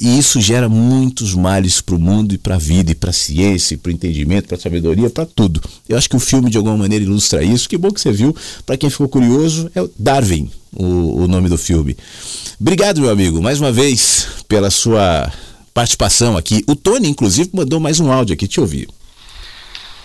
E 0.02 0.18
isso 0.18 0.41
gera 0.41 0.68
muitos 0.68 1.36
males 1.36 1.80
para 1.80 1.94
o 1.94 1.99
mundo 1.99 2.34
e 2.34 2.38
para 2.38 2.56
a 2.56 2.57
vida, 2.57 2.91
e 2.91 2.95
para 2.95 3.11
a 3.11 3.14
ciência, 3.14 3.78
para 3.78 3.91
o 3.91 3.94
entendimento, 3.94 4.48
para 4.48 4.57
a 4.57 4.60
sabedoria, 4.60 5.11
para 5.11 5.28
tudo. 5.28 5.61
Eu 5.88 5.95
acho 5.95 6.10
que 6.10 6.15
o 6.15 6.19
filme 6.19 6.49
de 6.49 6.57
alguma 6.57 6.76
maneira 6.76 7.06
ilustra 7.06 7.44
isso. 7.44 7.69
Que 7.69 7.78
bom 7.78 7.91
que 7.91 8.02
você 8.02 8.11
viu. 8.11 8.36
Para 8.65 8.76
quem 8.78 8.90
ficou 8.90 9.07
curioso, 9.07 9.69
é 9.76 9.88
Darwin, 9.99 10.52
o, 10.73 11.22
o 11.22 11.28
nome 11.28 11.49
do 11.49 11.57
filme. 11.57 11.95
Obrigado, 12.60 12.99
meu 12.99 13.11
amigo, 13.11 13.44
mais 13.44 13.60
uma 13.61 13.72
vez 13.72 14.28
pela 14.48 14.72
sua 14.72 15.32
participação 15.72 16.36
aqui. 16.36 16.64
O 16.68 16.76
Tony, 16.76 17.07
inclusive, 17.07 17.52
mandou 17.53 17.80
mais 17.80 17.99
um 17.99 18.11
áudio 18.11 18.34
aqui, 18.34 18.48
te 18.48 18.60
ouvir. 18.60 18.90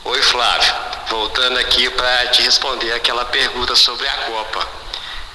Oi, 0.05 0.21
Flávio. 0.21 0.75
Voltando 1.09 1.57
aqui 1.57 1.89
para 1.89 2.27
te 2.33 2.43
responder 2.43 2.93
aquela 2.93 3.25
pergunta 3.25 3.75
sobre 3.75 4.07
a 4.07 4.13
Copa. 4.27 4.69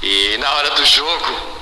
E 0.03 0.37
na 0.37 0.51
hora 0.51 0.75
do 0.75 0.85
jogo, 0.85 1.60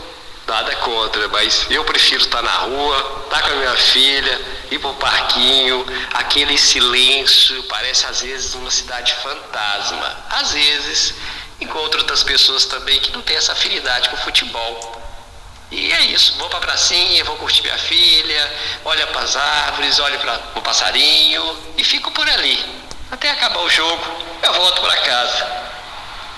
nada 0.50 0.76
contra, 0.78 1.28
mas 1.30 1.68
eu 1.70 1.84
prefiro 1.86 2.24
estar 2.24 2.42
na 2.42 2.52
rua, 2.52 3.24
estar 3.24 3.42
com 3.44 3.52
a 3.52 3.56
minha 3.56 3.76
filha, 3.76 4.42
ir 4.72 4.80
para 4.80 4.90
o 4.90 4.96
parquinho, 4.96 5.86
aquele 6.14 6.58
silêncio, 6.58 7.64
parece 7.64 8.06
às 8.08 8.22
vezes 8.22 8.56
uma 8.56 8.72
cidade 8.72 9.14
fantasma. 9.16 10.18
Às 10.30 10.54
vezes, 10.54 11.14
encontro 11.62 12.00
outras 12.00 12.24
pessoas 12.24 12.66
também 12.66 13.00
que 13.00 13.12
não 13.12 13.22
têm 13.22 13.38
essa 13.38 13.54
afinidade 13.54 14.10
com 14.10 14.16
o 14.16 14.20
futebol. 14.20 15.00
E 15.72 15.94
é 15.94 16.02
isso, 16.02 16.36
vou 16.38 16.50
pra 16.50 16.60
pracinha, 16.60 17.24
vou 17.24 17.36
curtir 17.36 17.62
minha 17.62 17.78
filha, 17.78 18.54
olho 18.86 19.06
para 19.08 19.22
as 19.22 19.36
árvores, 19.36 20.00
olho 20.00 20.20
para 20.20 20.42
o 20.56 20.62
passarinho 20.62 21.58
e 21.78 21.84
fico 21.84 22.10
por 22.12 22.28
ali. 22.28 22.58
Até 23.12 23.30
acabar 23.30 23.62
o 23.62 23.70
jogo, 23.70 24.04
eu 24.42 24.54
volto 24.54 24.82
para 24.82 24.98
casa. 24.98 25.70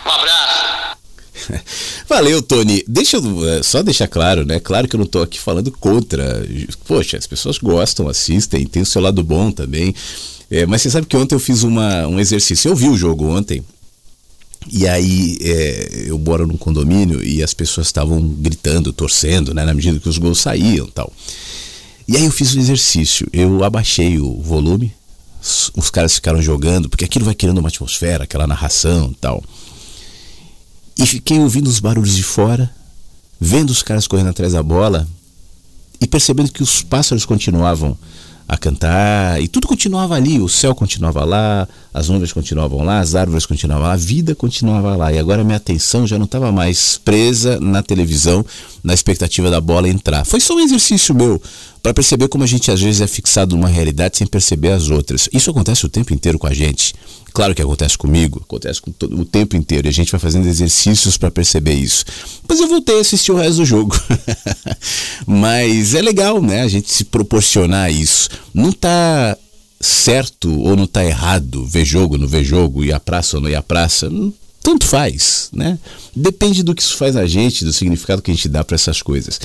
Um 0.05 0.11
abraço. 0.11 1.00
Valeu, 2.07 2.41
Tony. 2.41 2.83
Deixa 2.87 3.17
eu 3.17 3.49
é, 3.49 3.63
só 3.63 3.81
deixar 3.81 4.07
claro, 4.07 4.45
né? 4.45 4.59
Claro 4.59 4.87
que 4.87 4.95
eu 4.95 4.99
não 4.99 5.05
tô 5.05 5.21
aqui 5.21 5.39
falando 5.39 5.71
contra. 5.71 6.45
Poxa, 6.85 7.17
as 7.17 7.27
pessoas 7.27 7.57
gostam, 7.57 8.07
assistem, 8.07 8.65
tem 8.65 8.81
o 8.81 8.85
seu 8.85 9.01
lado 9.01 9.23
bom 9.23 9.51
também. 9.51 9.93
É, 10.49 10.65
mas 10.65 10.81
você 10.81 10.89
sabe 10.89 11.07
que 11.07 11.15
ontem 11.15 11.35
eu 11.35 11.39
fiz 11.39 11.63
uma, 11.63 12.07
um 12.07 12.19
exercício. 12.19 12.69
Eu 12.69 12.75
vi 12.75 12.89
o 12.89 12.97
jogo 12.97 13.25
ontem. 13.25 13.63
E 14.71 14.87
aí 14.87 15.37
é, 15.41 16.03
eu 16.07 16.19
moro 16.19 16.45
num 16.45 16.57
condomínio 16.57 17.23
e 17.23 17.41
as 17.41 17.53
pessoas 17.53 17.87
estavam 17.87 18.21
gritando, 18.21 18.93
torcendo, 18.93 19.53
né? 19.53 19.65
Na 19.65 19.73
medida 19.73 19.99
que 19.99 20.09
os 20.09 20.17
gols 20.17 20.39
saíam 20.39 20.87
tal. 20.87 21.11
E 22.07 22.17
aí 22.17 22.25
eu 22.25 22.31
fiz 22.31 22.53
um 22.53 22.59
exercício. 22.59 23.27
Eu 23.31 23.63
abaixei 23.63 24.19
o 24.19 24.41
volume, 24.41 24.93
os 25.75 25.89
caras 25.89 26.13
ficaram 26.13 26.41
jogando, 26.41 26.89
porque 26.89 27.05
aquilo 27.05 27.25
vai 27.25 27.33
criando 27.33 27.57
uma 27.57 27.69
atmosfera, 27.69 28.25
aquela 28.25 28.45
narração 28.45 29.15
tal. 29.19 29.43
E 31.01 31.05
fiquei 31.07 31.39
ouvindo 31.39 31.67
os 31.67 31.79
barulhos 31.79 32.15
de 32.15 32.21
fora, 32.21 32.69
vendo 33.39 33.71
os 33.71 33.81
caras 33.81 34.05
correndo 34.05 34.29
atrás 34.29 34.53
da 34.53 34.61
bola 34.61 35.07
e 35.99 36.05
percebendo 36.05 36.51
que 36.51 36.61
os 36.61 36.83
pássaros 36.83 37.25
continuavam 37.25 37.97
a 38.47 38.55
cantar 38.55 39.41
e 39.41 39.47
tudo 39.47 39.65
continuava 39.65 40.13
ali, 40.13 40.39
o 40.39 40.47
céu 40.47 40.75
continuava 40.75 41.23
lá, 41.25 41.67
as 41.91 42.09
nuvens 42.09 42.31
continuavam 42.31 42.83
lá, 42.83 42.99
as 42.99 43.15
árvores 43.15 43.47
continuavam 43.47 43.87
lá, 43.87 43.93
a 43.93 43.97
vida 43.97 44.35
continuava 44.35 44.95
lá. 44.95 45.11
E 45.11 45.17
agora 45.17 45.43
minha 45.43 45.57
atenção 45.57 46.05
já 46.05 46.19
não 46.19 46.25
estava 46.25 46.51
mais 46.51 46.99
presa 47.03 47.59
na 47.59 47.81
televisão, 47.81 48.45
na 48.83 48.93
expectativa 48.93 49.49
da 49.49 49.59
bola 49.59 49.89
entrar. 49.89 50.23
Foi 50.23 50.39
só 50.39 50.53
um 50.53 50.59
exercício 50.59 51.15
meu 51.15 51.41
para 51.81 51.93
perceber 51.93 52.27
como 52.27 52.43
a 52.43 52.47
gente 52.47 52.69
às 52.69 52.79
vezes 52.79 53.01
é 53.01 53.07
fixado 53.07 53.55
numa 53.55 53.67
realidade 53.67 54.17
sem 54.17 54.27
perceber 54.27 54.71
as 54.71 54.89
outras. 54.89 55.27
Isso 55.33 55.49
acontece 55.49 55.85
o 55.85 55.89
tempo 55.89 56.13
inteiro 56.13 56.37
com 56.37 56.47
a 56.47 56.53
gente. 56.53 56.93
Claro 57.33 57.55
que 57.55 57.61
acontece 57.61 57.97
comigo, 57.97 58.41
acontece 58.43 58.81
com 58.81 58.91
todo, 58.91 59.19
o 59.19 59.25
tempo 59.25 59.55
inteiro 59.55 59.87
e 59.87 59.89
a 59.89 59.93
gente 59.93 60.11
vai 60.11 60.19
fazendo 60.19 60.47
exercícios 60.47 61.17
para 61.17 61.31
perceber 61.31 61.73
isso. 61.73 62.05
Mas 62.47 62.59
eu 62.59 62.67
voltei 62.67 62.97
a 62.97 63.01
assistir 63.01 63.31
o 63.31 63.35
resto 63.35 63.57
do 63.57 63.65
jogo. 63.65 63.97
Mas 65.25 65.95
é 65.95 66.01
legal, 66.01 66.41
né? 66.41 66.61
A 66.61 66.67
gente 66.67 66.91
se 66.91 67.05
proporcionar 67.05 67.91
isso. 67.91 68.29
Não 68.53 68.71
tá 68.71 69.37
certo 69.79 70.51
ou 70.61 70.75
não 70.75 70.85
tá 70.85 71.03
errado 71.03 71.65
ver 71.65 71.85
jogo, 71.85 72.17
não 72.17 72.27
ver 72.27 72.43
jogo, 72.43 72.83
ir 72.83 72.93
à 72.93 72.99
praça 72.99 73.37
ou 73.37 73.43
não 73.43 73.49
ir 73.49 73.55
à 73.55 73.61
praça. 73.61 74.09
Tanto 74.61 74.85
faz, 74.85 75.49
né? 75.51 75.79
Depende 76.15 76.61
do 76.61 76.75
que 76.75 76.81
isso 76.81 76.95
faz 76.95 77.15
a 77.15 77.25
gente, 77.25 77.65
do 77.65 77.73
significado 77.73 78.21
que 78.21 78.29
a 78.29 78.33
gente 78.33 78.47
dá 78.47 78.63
para 78.63 78.75
essas 78.75 79.01
coisas. 79.01 79.39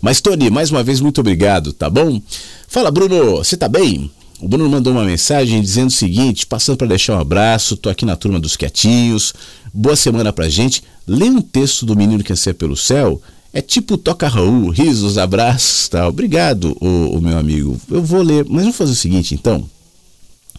Mas 0.00 0.20
Tony, 0.20 0.48
mais 0.50 0.70
uma 0.70 0.82
vez 0.82 1.00
muito 1.00 1.20
obrigado, 1.20 1.72
tá 1.72 1.90
bom? 1.90 2.20
Fala 2.66 2.90
Bruno, 2.90 3.36
você 3.36 3.56
tá 3.56 3.68
bem? 3.68 4.10
O 4.40 4.48
Bruno 4.48 4.68
mandou 4.68 4.92
uma 4.92 5.04
mensagem 5.04 5.60
dizendo 5.60 5.88
o 5.88 5.92
seguinte: 5.92 6.46
passando 6.46 6.76
para 6.76 6.88
deixar 6.88 7.16
um 7.16 7.20
abraço, 7.20 7.76
tô 7.76 7.88
aqui 7.88 8.04
na 8.04 8.16
turma 8.16 8.40
dos 8.40 8.56
quietinhos. 8.56 9.32
Boa 9.72 9.96
semana 9.96 10.32
pra 10.32 10.48
gente. 10.48 10.82
Lê 11.06 11.26
um 11.26 11.40
texto 11.40 11.86
do 11.86 11.96
Menino 11.96 12.24
que 12.24 12.32
Anseia 12.32 12.54
pelo 12.54 12.76
Céu. 12.76 13.20
É 13.52 13.60
tipo 13.60 13.96
toca 13.96 14.26
Raul, 14.26 14.70
risos, 14.70 15.16
abraços, 15.16 15.88
tal. 15.88 16.08
Obrigado, 16.08 16.76
o, 16.80 17.16
o, 17.16 17.20
meu 17.20 17.38
amigo. 17.38 17.80
Eu 17.88 18.02
vou 18.02 18.20
ler, 18.20 18.44
mas 18.48 18.62
vamos 18.62 18.76
fazer 18.76 18.92
o 18.92 18.96
seguinte 18.96 19.34
então. 19.34 19.64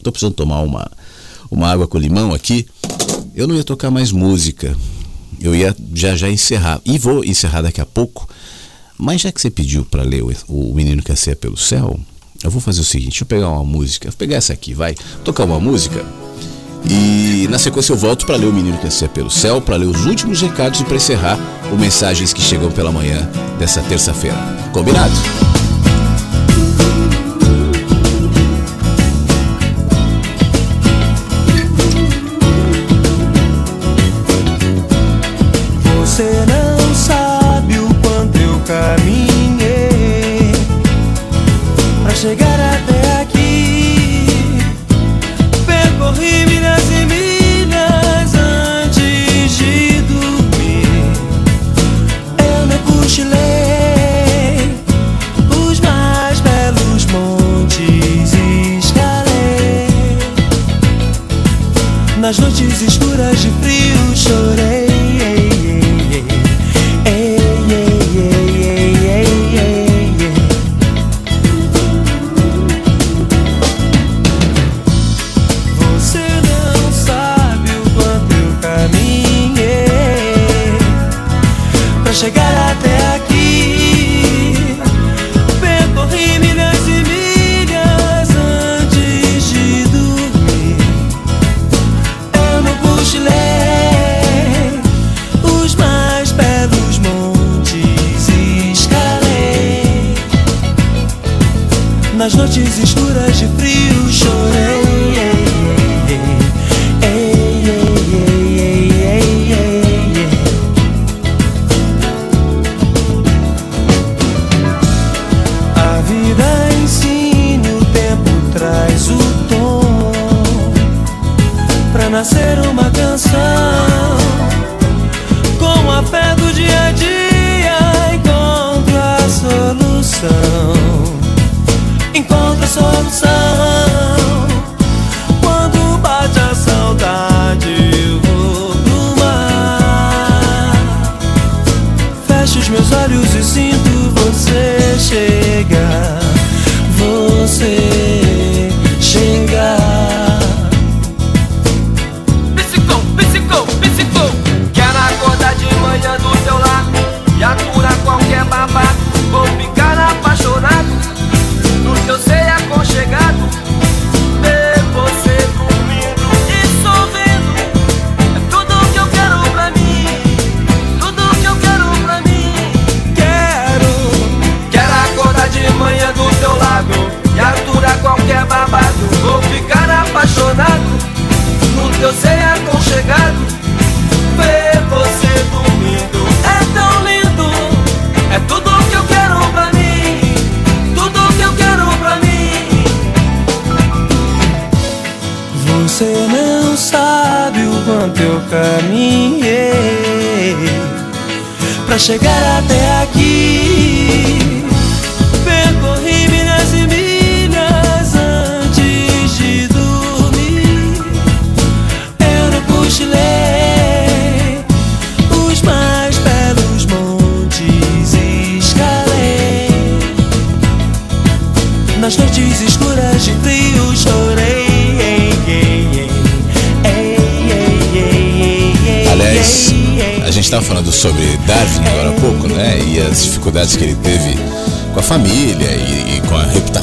Tô 0.02 0.11
precisando 0.11 0.34
tomar 0.34 0.61
uma, 0.61 0.90
uma 1.52 1.69
água 1.69 1.88
com 1.88 1.98
limão 1.98 2.34
aqui. 2.34 2.65
Eu 3.35 3.47
não 3.47 3.55
ia 3.55 3.65
tocar 3.65 3.91
mais 3.91 4.13
música. 4.13 4.75
Eu 5.41 5.53
ia 5.53 5.75
já 5.93 6.15
já 6.15 6.29
encerrar. 6.29 6.79
E 6.85 6.97
vou 6.97 7.23
encerrar 7.25 7.61
daqui 7.61 7.81
a 7.81 7.85
pouco. 7.85 8.27
Mas 8.97 9.21
já 9.21 9.31
que 9.31 9.41
você 9.41 9.49
pediu 9.49 9.83
para 9.83 10.03
ler 10.03 10.23
o, 10.23 10.31
o 10.47 10.73
Menino 10.73 11.03
que 11.03 11.11
Anseia 11.11 11.35
pelo 11.35 11.57
Céu, 11.57 11.99
eu 12.41 12.49
vou 12.49 12.61
fazer 12.61 12.79
o 12.79 12.85
seguinte, 12.85 13.09
deixa 13.09 13.23
eu 13.23 13.27
pegar 13.27 13.49
uma 13.49 13.63
música, 13.63 14.09
vou 14.09 14.17
pegar 14.17 14.37
essa 14.37 14.53
aqui, 14.53 14.73
vai, 14.73 14.95
tocar 15.25 15.43
uma 15.43 15.59
música. 15.59 16.05
E 16.89 17.45
na 17.49 17.59
sequência 17.59 17.91
eu 17.91 17.97
volto 17.97 18.25
para 18.25 18.37
ler 18.37 18.45
o 18.45 18.53
Menino 18.53 18.77
que 18.77 18.87
Anseia 18.87 19.09
pelo 19.09 19.29
Céu, 19.29 19.59
para 19.59 19.75
ler 19.75 19.87
os 19.87 20.05
últimos 20.05 20.41
recados 20.41 20.79
e 20.79 20.85
para 20.85 20.95
encerrar 20.95 21.37
o 21.73 21.75
Mensagens 21.75 22.31
que 22.31 22.41
Chegam 22.41 22.71
pela 22.71 22.91
Manhã 22.91 23.29
dessa 23.59 23.81
terça-feira. 23.81 24.37
Combinado? 24.71 25.13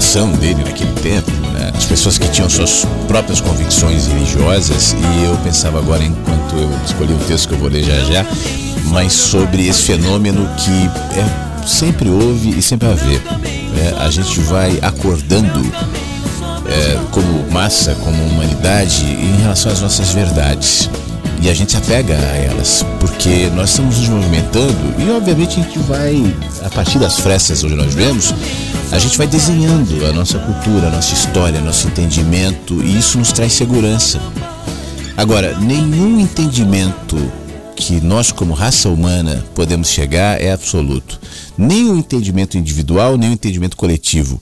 Reputação 0.03 0.33
dele 0.33 0.65
naquele 0.65 0.93
tempo, 0.95 1.31
né? 1.53 1.71
As 1.75 1.85
pessoas 1.85 2.19
que 2.19 2.29
tinham 2.29 2.51
suas 2.51 2.85
próprias 3.07 3.41
convicções 3.41 4.07
religiosas. 4.09 4.93
E 4.93 5.25
eu 5.25 5.37
pensava 5.39 5.79
agora, 5.79 6.03
enquanto 6.03 6.57
eu 6.57 6.71
escolhi 6.85 7.13
o 7.13 7.19
texto 7.19 7.49
que 7.49 7.55
eu 7.55 7.59
vou 7.59 7.69
ler 7.69 7.85
já 7.85 7.97
já, 8.05 8.27
mas 8.87 9.13
sobre 9.13 9.69
esse 9.69 9.83
fenômeno 9.83 10.49
que 10.57 10.71
é, 11.19 11.67
sempre 11.67 12.11
houve 12.11 12.59
e 12.59 12.61
sempre 12.63 12.89
haver. 12.89 13.21
né? 13.21 13.95
A 14.01 14.11
gente 14.11 14.41
vai 14.41 14.79
acordando 14.83 15.61
é, 16.67 16.99
como 17.13 17.51
massa, 17.51 17.95
como 18.03 18.23
humanidade, 18.25 19.05
em 19.05 19.41
relação 19.41 19.71
às 19.71 19.81
nossas 19.81 20.11
verdades. 20.11 20.91
E 21.43 21.51
a 21.51 21.55
gente 21.55 21.73
se 21.73 21.77
apega 21.77 22.17
a 22.17 22.37
elas, 22.37 22.87
porque 23.01 23.51
nós 23.51 23.71
estamos 23.71 23.99
nos 23.99 24.09
movimentando 24.09 24.95
e, 24.97 25.11
obviamente, 25.11 25.59
a 25.59 25.63
gente 25.65 25.79
vai, 25.81 26.37
a 26.65 26.71
partir 26.71 27.01
das 27.01 27.19
frestas 27.19 27.65
onde 27.65 27.75
nós 27.75 27.93
vemos, 27.93 28.33
a 28.93 28.99
gente 29.01 29.19
vai 29.19 29.27
desenhando 29.27 30.07
a 30.07 30.13
nossa 30.13 30.39
cultura, 30.39 30.87
a 30.87 30.91
nossa 30.91 31.13
história, 31.13 31.61
nosso 31.61 31.89
entendimento, 31.89 32.81
e 32.85 32.97
isso 32.97 33.19
nos 33.19 33.33
traz 33.33 33.55
segurança. 33.55 34.21
Agora, 35.17 35.59
nenhum 35.59 36.21
entendimento 36.21 37.17
que 37.75 38.01
nós, 38.01 38.31
como 38.31 38.55
raça 38.55 38.89
humana, 38.89 39.45
podemos 39.53 39.89
chegar 39.89 40.41
é 40.41 40.53
absoluto. 40.53 41.19
Nem 41.59 41.91
o 41.91 41.97
entendimento 41.97 42.57
individual, 42.57 43.17
nem 43.17 43.31
o 43.31 43.33
entendimento 43.33 43.77
coletivo. 43.77 44.41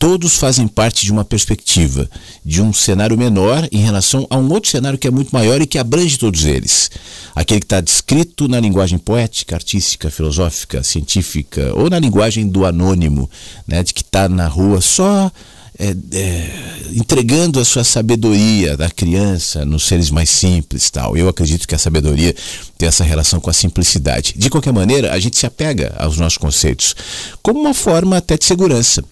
Todos 0.00 0.36
fazem 0.38 0.66
parte 0.66 1.04
de 1.04 1.12
uma 1.12 1.26
perspectiva, 1.26 2.08
de 2.42 2.62
um 2.62 2.72
cenário 2.72 3.18
menor 3.18 3.68
em 3.70 3.82
relação 3.82 4.26
a 4.30 4.38
um 4.38 4.50
outro 4.50 4.70
cenário 4.70 4.98
que 4.98 5.06
é 5.06 5.10
muito 5.10 5.28
maior 5.30 5.60
e 5.60 5.66
que 5.66 5.76
abrange 5.76 6.18
todos 6.18 6.46
eles. 6.46 6.90
Aquele 7.34 7.60
que 7.60 7.66
está 7.66 7.82
descrito 7.82 8.48
na 8.48 8.58
linguagem 8.58 8.96
poética, 8.96 9.54
artística, 9.54 10.10
filosófica, 10.10 10.82
científica, 10.82 11.74
ou 11.74 11.90
na 11.90 11.98
linguagem 11.98 12.48
do 12.48 12.64
anônimo, 12.64 13.28
né, 13.68 13.82
de 13.82 13.92
que 13.92 14.00
está 14.00 14.26
na 14.26 14.48
rua 14.48 14.80
só 14.80 15.30
é, 15.78 15.94
é, 16.12 16.50
entregando 16.94 17.60
a 17.60 17.64
sua 17.64 17.84
sabedoria 17.84 18.78
da 18.78 18.88
criança 18.88 19.66
nos 19.66 19.86
seres 19.86 20.10
mais 20.10 20.30
simples 20.30 20.88
tal. 20.88 21.14
Eu 21.14 21.28
acredito 21.28 21.68
que 21.68 21.74
a 21.74 21.78
sabedoria 21.78 22.34
tem 22.78 22.88
essa 22.88 23.04
relação 23.04 23.38
com 23.38 23.50
a 23.50 23.52
simplicidade. 23.52 24.32
De 24.34 24.48
qualquer 24.48 24.72
maneira, 24.72 25.12
a 25.12 25.18
gente 25.18 25.36
se 25.36 25.44
apega 25.44 25.94
aos 25.98 26.16
nossos 26.16 26.38
conceitos 26.38 26.96
como 27.42 27.60
uma 27.60 27.74
forma 27.74 28.16
até 28.16 28.38
de 28.38 28.46
segurança. 28.46 29.04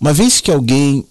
Uma 0.00 0.12
vez 0.12 0.40
que 0.40 0.50
alguém, 0.50 1.04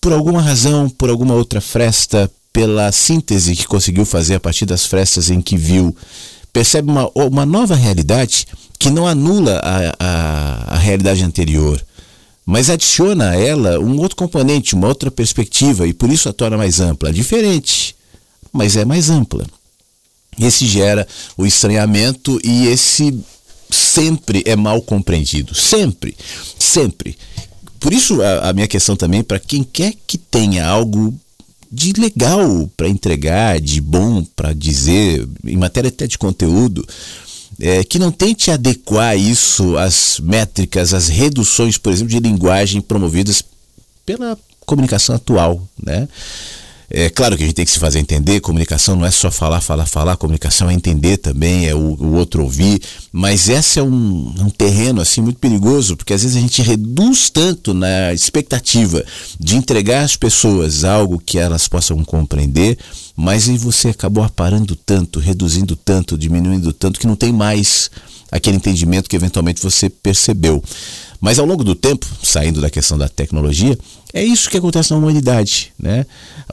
por 0.00 0.12
alguma 0.12 0.40
razão, 0.40 0.88
por 0.88 1.10
alguma 1.10 1.34
outra 1.34 1.60
fresta, 1.60 2.30
pela 2.52 2.92
síntese 2.92 3.56
que 3.56 3.66
conseguiu 3.66 4.04
fazer 4.04 4.34
a 4.34 4.40
partir 4.40 4.66
das 4.66 4.86
frestas 4.86 5.30
em 5.30 5.40
que 5.40 5.56
viu, 5.56 5.96
percebe 6.52 6.90
uma, 6.90 7.10
uma 7.14 7.46
nova 7.46 7.74
realidade 7.74 8.46
que 8.78 8.90
não 8.90 9.06
anula 9.06 9.60
a, 9.62 9.94
a, 9.98 10.74
a 10.74 10.78
realidade 10.78 11.24
anterior, 11.24 11.82
mas 12.44 12.68
adiciona 12.68 13.30
a 13.30 13.36
ela 13.36 13.78
um 13.78 13.98
outro 13.98 14.16
componente, 14.16 14.74
uma 14.74 14.88
outra 14.88 15.10
perspectiva 15.10 15.86
e 15.86 15.92
por 15.92 16.10
isso 16.10 16.28
a 16.28 16.32
torna 16.32 16.58
mais 16.58 16.80
ampla. 16.80 17.12
Diferente, 17.12 17.94
mas 18.52 18.76
é 18.76 18.84
mais 18.84 19.08
ampla. 19.08 19.46
Esse 20.38 20.66
gera 20.66 21.06
o 21.36 21.46
estranhamento 21.46 22.40
e 22.42 22.66
esse 22.66 23.18
sempre 23.70 24.42
é 24.44 24.56
mal 24.56 24.82
compreendido. 24.82 25.54
Sempre, 25.54 26.16
sempre. 26.58 27.16
Por 27.82 27.92
isso 27.92 28.22
a, 28.22 28.50
a 28.50 28.52
minha 28.52 28.68
questão 28.68 28.96
também 28.96 29.22
para 29.22 29.40
quem 29.40 29.64
quer 29.64 29.92
que 30.06 30.16
tenha 30.16 30.64
algo 30.64 31.12
de 31.70 31.92
legal 31.94 32.70
para 32.76 32.88
entregar, 32.88 33.60
de 33.60 33.80
bom 33.80 34.24
para 34.36 34.52
dizer, 34.52 35.26
em 35.44 35.56
matéria 35.56 35.88
até 35.88 36.06
de 36.06 36.16
conteúdo, 36.16 36.86
é, 37.58 37.82
que 37.82 37.98
não 37.98 38.12
tente 38.12 38.50
adequar 38.50 39.18
isso 39.18 39.76
às 39.76 40.20
métricas, 40.20 40.94
às 40.94 41.08
reduções, 41.08 41.76
por 41.76 41.92
exemplo, 41.92 42.10
de 42.10 42.20
linguagem 42.20 42.80
promovidas 42.80 43.42
pela 44.06 44.38
comunicação 44.64 45.16
atual, 45.16 45.66
né? 45.82 46.08
É 46.94 47.08
claro 47.08 47.38
que 47.38 47.42
a 47.42 47.46
gente 47.46 47.56
tem 47.56 47.64
que 47.64 47.70
se 47.70 47.78
fazer 47.78 48.00
entender, 48.00 48.40
comunicação 48.40 48.94
não 48.94 49.06
é 49.06 49.10
só 49.10 49.30
falar, 49.30 49.62
falar, 49.62 49.86
falar, 49.86 50.14
comunicação 50.18 50.68
é 50.68 50.74
entender 50.74 51.16
também, 51.16 51.66
é 51.66 51.74
o, 51.74 51.78
o 51.78 52.12
outro 52.16 52.42
ouvir, 52.42 52.82
mas 53.10 53.48
esse 53.48 53.78
é 53.78 53.82
um, 53.82 54.34
um 54.38 54.50
terreno 54.50 55.00
assim 55.00 55.22
muito 55.22 55.38
perigoso, 55.38 55.96
porque 55.96 56.12
às 56.12 56.22
vezes 56.22 56.36
a 56.36 56.40
gente 56.40 56.60
reduz 56.60 57.30
tanto 57.30 57.72
na 57.72 58.12
expectativa 58.12 59.02
de 59.40 59.56
entregar 59.56 60.02
às 60.02 60.16
pessoas 60.16 60.84
algo 60.84 61.18
que 61.18 61.38
elas 61.38 61.66
possam 61.66 62.04
compreender, 62.04 62.76
mas 63.16 63.48
aí 63.48 63.56
você 63.56 63.88
acabou 63.88 64.22
aparando 64.22 64.76
tanto, 64.76 65.18
reduzindo 65.18 65.74
tanto, 65.74 66.18
diminuindo 66.18 66.74
tanto, 66.74 67.00
que 67.00 67.06
não 67.06 67.16
tem 67.16 67.32
mais 67.32 67.90
aquele 68.30 68.58
entendimento 68.58 69.08
que 69.08 69.16
eventualmente 69.16 69.62
você 69.62 69.88
percebeu. 69.88 70.62
Mas 71.22 71.38
ao 71.38 71.46
longo 71.46 71.62
do 71.62 71.76
tempo, 71.76 72.04
saindo 72.20 72.60
da 72.60 72.68
questão 72.68 72.98
da 72.98 73.08
tecnologia, 73.08 73.78
é 74.12 74.24
isso 74.24 74.50
que 74.50 74.56
acontece 74.56 74.90
na 74.90 74.96
humanidade. 74.96 75.72
Né? 75.78 76.04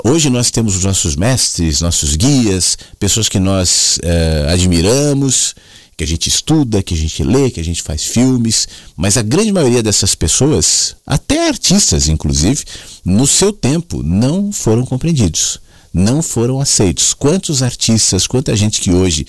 Hoje 0.03 0.29
nós 0.29 0.51
temos 0.51 0.75
os 0.75 0.83
nossos 0.83 1.15
mestres, 1.15 1.81
nossos 1.81 2.15
guias, 2.15 2.77
pessoas 2.99 3.27
que 3.27 3.39
nós 3.39 3.97
eh, 4.03 4.47
admiramos, 4.53 5.55
que 5.97 6.03
a 6.03 6.07
gente 6.07 6.29
estuda, 6.29 6.83
que 6.83 6.93
a 6.93 6.97
gente 6.97 7.23
lê, 7.23 7.49
que 7.49 7.59
a 7.59 7.63
gente 7.63 7.81
faz 7.81 8.03
filmes, 8.03 8.67
mas 8.95 9.17
a 9.17 9.23
grande 9.23 9.51
maioria 9.51 9.81
dessas 9.81 10.13
pessoas, 10.13 10.95
até 11.03 11.47
artistas 11.47 12.07
inclusive, 12.07 12.63
no 13.03 13.25
seu 13.25 13.51
tempo 13.51 14.03
não 14.03 14.51
foram 14.51 14.85
compreendidos, 14.85 15.59
não 15.91 16.21
foram 16.21 16.61
aceitos. 16.61 17.15
Quantos 17.15 17.63
artistas, 17.63 18.27
quanta 18.27 18.55
gente 18.55 18.81
que 18.81 18.91
hoje 18.91 19.25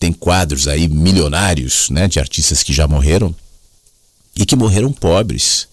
tem 0.00 0.14
quadros 0.14 0.66
aí 0.66 0.88
milionários, 0.88 1.90
né, 1.90 2.08
de 2.08 2.18
artistas 2.18 2.62
que 2.62 2.72
já 2.72 2.88
morreram 2.88 3.34
e 4.38 4.46
que 4.46 4.56
morreram 4.56 4.92
pobres 4.92 5.68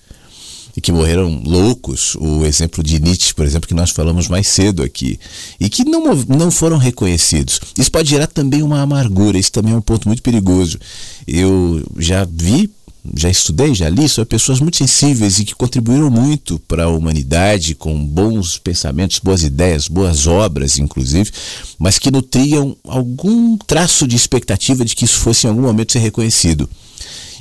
e 0.75 0.81
que 0.81 0.91
morreram 0.91 1.41
loucos. 1.45 2.15
O 2.15 2.45
exemplo 2.45 2.83
de 2.83 2.99
Nietzsche, 2.99 3.33
por 3.33 3.45
exemplo, 3.45 3.67
que 3.67 3.73
nós 3.73 3.91
falamos 3.91 4.27
mais 4.27 4.47
cedo 4.47 4.83
aqui, 4.83 5.17
e 5.59 5.69
que 5.69 5.85
não, 5.85 6.13
não 6.15 6.51
foram 6.51 6.77
reconhecidos. 6.77 7.59
Isso 7.77 7.91
pode 7.91 8.09
gerar 8.09 8.27
também 8.27 8.61
uma 8.61 8.81
amargura, 8.81 9.37
isso 9.37 9.51
também 9.51 9.73
é 9.73 9.77
um 9.77 9.81
ponto 9.81 10.07
muito 10.07 10.21
perigoso. 10.21 10.77
Eu 11.25 11.83
já 11.97 12.25
vi. 12.29 12.69
Já 13.15 13.29
estudei, 13.29 13.75
já 13.75 13.87
li 13.87 14.09
sobre 14.09 14.29
pessoas 14.29 14.59
muito 14.59 14.77
sensíveis 14.77 15.37
e 15.37 15.45
que 15.45 15.53
contribuíram 15.53 16.09
muito 16.09 16.57
para 16.67 16.85
a 16.85 16.89
humanidade 16.89 17.75
com 17.75 18.03
bons 18.03 18.57
pensamentos, 18.57 19.19
boas 19.19 19.43
ideias, 19.43 19.87
boas 19.87 20.25
obras, 20.25 20.79
inclusive, 20.79 21.29
mas 21.77 21.99
que 21.99 22.09
nutriam 22.09 22.75
algum 22.83 23.59
traço 23.59 24.07
de 24.07 24.15
expectativa 24.15 24.83
de 24.83 24.95
que 24.95 25.05
isso 25.05 25.19
fosse 25.19 25.45
em 25.45 25.51
algum 25.51 25.61
momento 25.61 25.91
ser 25.91 25.99
reconhecido 25.99 26.67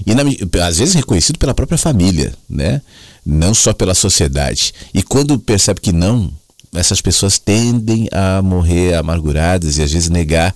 e 0.07 0.15
na, 0.15 0.23
às 0.67 0.79
vezes 0.79 0.95
reconhecido 0.95 1.39
pela 1.39 1.55
própria 1.55 1.79
família, 1.79 2.35
né? 2.49 2.81
não 3.25 3.55
só 3.55 3.73
pela 3.73 3.95
sociedade. 3.95 4.73
E 4.93 5.03
quando 5.03 5.39
percebe 5.39 5.81
que 5.81 5.93
não, 5.93 6.31
essas 6.75 7.01
pessoas 7.01 7.39
tendem 7.39 8.09
a 8.13 8.43
morrer 8.43 8.95
amarguradas 8.95 9.79
e 9.79 9.83
às 9.83 9.93
vezes 9.93 10.11
negar 10.11 10.55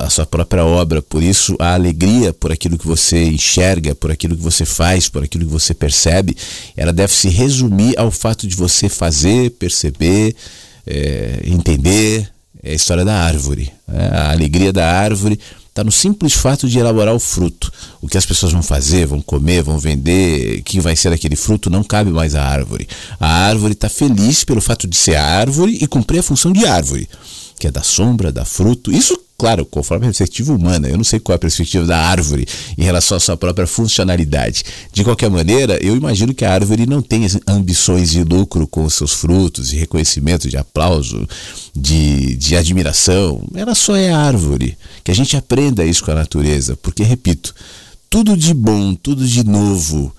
a 0.00 0.10
sua 0.10 0.26
própria 0.26 0.64
obra. 0.64 1.00
Por 1.00 1.22
isso, 1.22 1.56
a 1.58 1.74
alegria 1.74 2.32
por 2.32 2.52
aquilo 2.52 2.78
que 2.78 2.86
você 2.86 3.24
enxerga, 3.24 3.94
por 3.94 4.10
aquilo 4.10 4.36
que 4.36 4.42
você 4.42 4.64
faz, 4.64 5.08
por 5.08 5.22
aquilo 5.22 5.44
que 5.44 5.52
você 5.52 5.72
percebe, 5.72 6.36
ela 6.76 6.92
deve 6.92 7.12
se 7.12 7.28
resumir 7.28 7.98
ao 7.98 8.10
fato 8.10 8.46
de 8.46 8.56
você 8.56 8.88
fazer, 8.88 9.50
perceber, 9.52 10.34
é, 10.86 11.40
entender. 11.44 12.28
É 12.60 12.72
a 12.72 12.74
história 12.74 13.04
da 13.04 13.14
árvore. 13.14 13.72
Né? 13.86 14.10
A 14.12 14.32
alegria 14.32 14.72
da 14.72 14.90
árvore 14.90 15.38
está 15.78 15.84
no 15.84 15.92
simples 15.92 16.34
fato 16.34 16.68
de 16.68 16.76
elaborar 16.76 17.14
o 17.14 17.20
fruto. 17.20 17.70
O 18.00 18.08
que 18.08 18.18
as 18.18 18.26
pessoas 18.26 18.52
vão 18.52 18.64
fazer, 18.64 19.06
vão 19.06 19.20
comer, 19.20 19.62
vão 19.62 19.78
vender, 19.78 20.60
que 20.62 20.80
vai 20.80 20.96
ser 20.96 21.12
aquele 21.12 21.36
fruto, 21.36 21.70
não 21.70 21.84
cabe 21.84 22.10
mais 22.10 22.34
à 22.34 22.44
árvore. 22.44 22.88
A 23.20 23.28
árvore 23.28 23.74
está 23.74 23.88
feliz 23.88 24.42
pelo 24.42 24.60
fato 24.60 24.88
de 24.88 24.96
ser 24.96 25.14
árvore 25.14 25.78
e 25.80 25.86
cumprir 25.86 26.18
a 26.18 26.22
função 26.22 26.52
de 26.52 26.66
árvore, 26.66 27.08
que 27.58 27.66
é 27.66 27.70
da 27.70 27.82
sombra, 27.82 28.30
da 28.30 28.44
fruto. 28.44 28.92
Isso, 28.92 29.18
claro, 29.36 29.66
conforme 29.66 30.06
a 30.06 30.08
perspectiva 30.08 30.52
humana. 30.52 30.88
Eu 30.88 30.96
não 30.96 31.04
sei 31.04 31.18
qual 31.18 31.34
é 31.34 31.36
a 31.36 31.38
perspectiva 31.38 31.84
da 31.84 31.98
árvore 31.98 32.46
em 32.76 32.82
relação 32.82 33.16
à 33.16 33.20
sua 33.20 33.36
própria 33.36 33.66
funcionalidade. 33.66 34.64
De 34.92 35.04
qualquer 35.04 35.30
maneira, 35.30 35.78
eu 35.82 35.96
imagino 35.96 36.32
que 36.34 36.44
a 36.44 36.52
árvore 36.52 36.86
não 36.86 37.02
tem 37.02 37.26
ambições 37.46 38.10
de 38.10 38.24
lucro 38.24 38.66
com 38.66 38.84
os 38.84 38.94
seus 38.94 39.12
frutos, 39.12 39.70
de 39.70 39.76
reconhecimento, 39.76 40.48
de 40.48 40.56
aplauso, 40.56 41.28
de, 41.74 42.36
de 42.36 42.56
admiração. 42.56 43.42
Ela 43.54 43.74
só 43.74 43.96
é 43.96 44.12
árvore. 44.12 44.76
Que 45.02 45.10
a 45.10 45.14
gente 45.14 45.36
aprenda 45.36 45.84
isso 45.84 46.04
com 46.04 46.12
a 46.12 46.14
natureza, 46.14 46.76
porque, 46.76 47.02
repito, 47.02 47.54
tudo 48.08 48.36
de 48.36 48.54
bom, 48.54 48.94
tudo 48.94 49.26
de 49.26 49.44
novo 49.44 50.14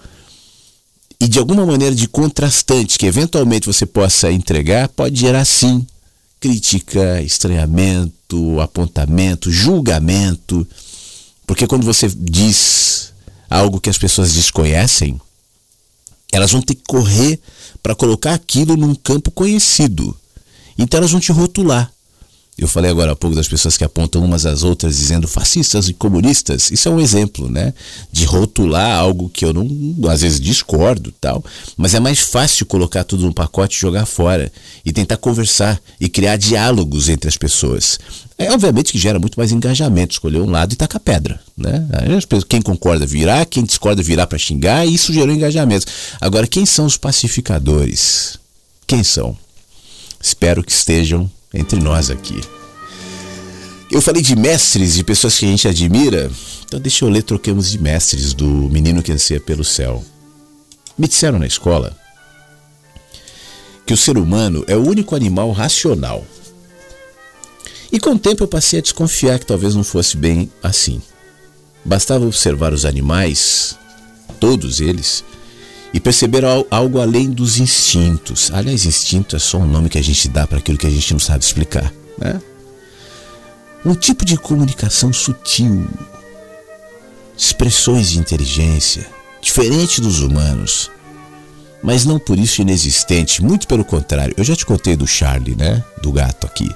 e 1.22 1.28
de 1.28 1.38
alguma 1.38 1.66
maneira 1.66 1.94
de 1.94 2.08
contrastante 2.08 2.98
que 2.98 3.06
eventualmente 3.06 3.68
você 3.68 3.86
possa 3.86 4.32
entregar, 4.32 4.88
pode 4.88 5.20
gerar 5.20 5.44
sim 5.44 5.86
crítica, 6.40 7.22
estranhamento, 7.22 8.60
apontamento, 8.60 9.52
julgamento. 9.52 10.68
Porque 11.46 11.68
quando 11.68 11.86
você 11.86 12.08
diz 12.08 13.14
algo 13.50 13.82
que 13.82 13.90
as 13.90 13.98
pessoas 13.98 14.34
desconhecem, 14.34 15.20
elas 16.32 16.52
vão 16.52 16.62
ter 16.62 16.76
que 16.76 16.84
correr 16.88 17.40
para 17.82 17.96
colocar 17.96 18.34
aquilo 18.34 18.78
num 18.78 18.96
campo 18.96 19.32
conhecido. 19.32 20.16
Então 20.78 20.98
elas 20.98 21.12
vão 21.12 21.20
te 21.20 21.32
rotular. 21.32 21.92
Eu 22.60 22.68
falei 22.68 22.92
agora 22.92 23.14
há 23.14 23.16
pouco 23.16 23.38
das 23.38 23.48
pessoas 23.48 23.78
que 23.78 23.86
apontam 23.86 24.24
umas 24.24 24.46
às 24.46 24.64
outras 24.64 24.98
dizendo 24.98 25.30
fascistas 25.30 25.88
e 25.88 25.94
comunistas. 25.94 26.70
Isso 26.70 26.90
é 26.90 26.92
um 26.92 27.00
exemplo, 27.00 27.50
né? 27.50 27.74
De 28.12 28.26
rotular 28.26 29.00
algo 29.00 29.30
que 29.30 29.46
eu 29.46 29.54
não, 29.54 29.66
às 30.10 30.22
vezes 30.22 30.42
discordo, 30.42 31.14
tal, 31.22 31.42
mas 31.78 31.94
é 31.94 32.02
mais 32.02 32.20
fácil 32.20 32.66
colocar 32.66 33.06
tudo 33.06 33.26
num 33.26 33.32
pacote 33.32 33.78
e 33.78 33.80
jogar 33.80 34.06
fora 34.06 34.52
e 34.84 34.92
tentar 34.92 35.16
conversar 35.16 35.80
e 36.02 36.10
criar 36.10 36.36
diálogos 36.36 37.08
entre 37.08 37.30
as 37.30 37.38
pessoas. 37.38 37.98
É 38.38 38.52
obviamente 38.52 38.92
que 38.92 39.00
gera 39.00 39.20
muito 39.20 39.38
mais 39.38 39.54
engajamento 39.54 40.14
escolher 40.14 40.42
um 40.42 40.50
lado 40.50 40.74
e 40.74 40.76
tacar 40.76 41.00
pedra, 41.00 41.40
né? 41.58 41.88
Quem 42.48 42.62
concorda 42.62 43.06
virar, 43.06 43.46
quem 43.46 43.64
discorda 43.64 44.04
virar 44.04 44.28
para 44.28 44.38
xingar, 44.38 44.86
e 44.86 44.94
isso 44.94 45.14
gerou 45.14 45.34
engajamento. 45.34 45.86
Agora, 46.20 46.46
quem 46.46 46.66
são 46.66 46.86
os 46.86 46.98
pacificadores? 46.98 48.38
Quem 48.86 49.02
são? 49.02 49.38
Espero 50.22 50.62
que 50.62 50.72
estejam 50.72 51.32
entre 51.54 51.80
nós 51.80 52.10
aqui. 52.10 52.42
Eu 53.92 54.02
falei 54.02 54.22
de 54.22 54.36
mestres, 54.36 54.94
de 54.94 55.04
pessoas 55.04 55.38
que 55.38 55.46
a 55.46 55.50
gente 55.50 55.68
admira, 55.68 56.32
então 56.66 56.80
deixa 56.80 57.04
eu 57.04 57.10
ler 57.10 57.24
Troquemos 57.24 57.72
de 57.72 57.80
Mestres, 57.80 58.34
do 58.34 58.46
Menino 58.46 59.02
que 59.02 59.12
Anseia 59.12 59.40
pelo 59.40 59.64
Céu. 59.64 60.06
Me 60.96 61.08
disseram 61.08 61.40
na 61.40 61.48
escola 61.48 61.98
que 63.88 63.94
o 63.94 63.98
ser 63.98 64.20
humano 64.20 64.64
é 64.68 64.76
o 64.76 64.88
único 64.88 65.16
animal 65.16 65.52
racional. 65.52 66.24
E 67.92 68.00
com 68.00 68.12
o 68.12 68.20
tempo 68.20 68.44
eu 68.44 68.48
passei 68.48 68.78
a 68.78 68.82
desconfiar 68.84 69.40
que 69.40 69.48
talvez 69.48 69.74
não 69.74 69.84
fosse 69.84 70.16
bem 70.16 70.52
assim. 70.62 71.02
Bastava 71.84 72.28
observar 72.28 72.72
os 72.72 72.86
animais, 72.86 73.76
todos 74.40 74.80
eles, 74.80 75.24
e 75.94 76.00
perceber 76.00 76.44
algo 76.70 77.00
além 77.00 77.30
dos 77.30 77.58
instintos. 77.58 78.52
Aliás, 78.54 78.86
instinto 78.86 79.36
é 79.36 79.40
só 79.40 79.58
um 79.58 79.66
nome 79.66 79.90
que 79.90 79.98
a 79.98 80.04
gente 80.04 80.28
dá 80.30 80.46
para 80.46 80.60
aquilo 80.60 80.78
que 80.78 80.88
a 80.88 80.90
gente 80.90 81.12
não 81.14 81.20
sabe 81.20 81.44
explicar, 81.44 81.92
né? 82.18 82.40
Um 83.86 83.96
tipo 83.96 84.26
de 84.26 84.38
comunicação 84.38 85.12
sutil, 85.14 85.88
expressões 87.38 88.10
de 88.10 88.20
inteligência, 88.20 89.08
diferente 89.42 90.02
dos 90.02 90.22
humanos, 90.22 90.92
mas 91.82 92.06
não 92.06 92.20
por 92.20 92.38
isso 92.38 92.62
inexistente, 92.62 93.42
muito 93.42 93.68
pelo 93.68 93.86
contrário. 93.86 94.36
Eu 94.38 94.44
já 94.44 94.56
te 94.56 94.66
contei 94.66 94.98
do 94.98 95.08
Charlie, 95.08 95.56
né? 95.56 95.84
Do 96.02 96.12
gato 96.12 96.46
aqui. 96.46 96.70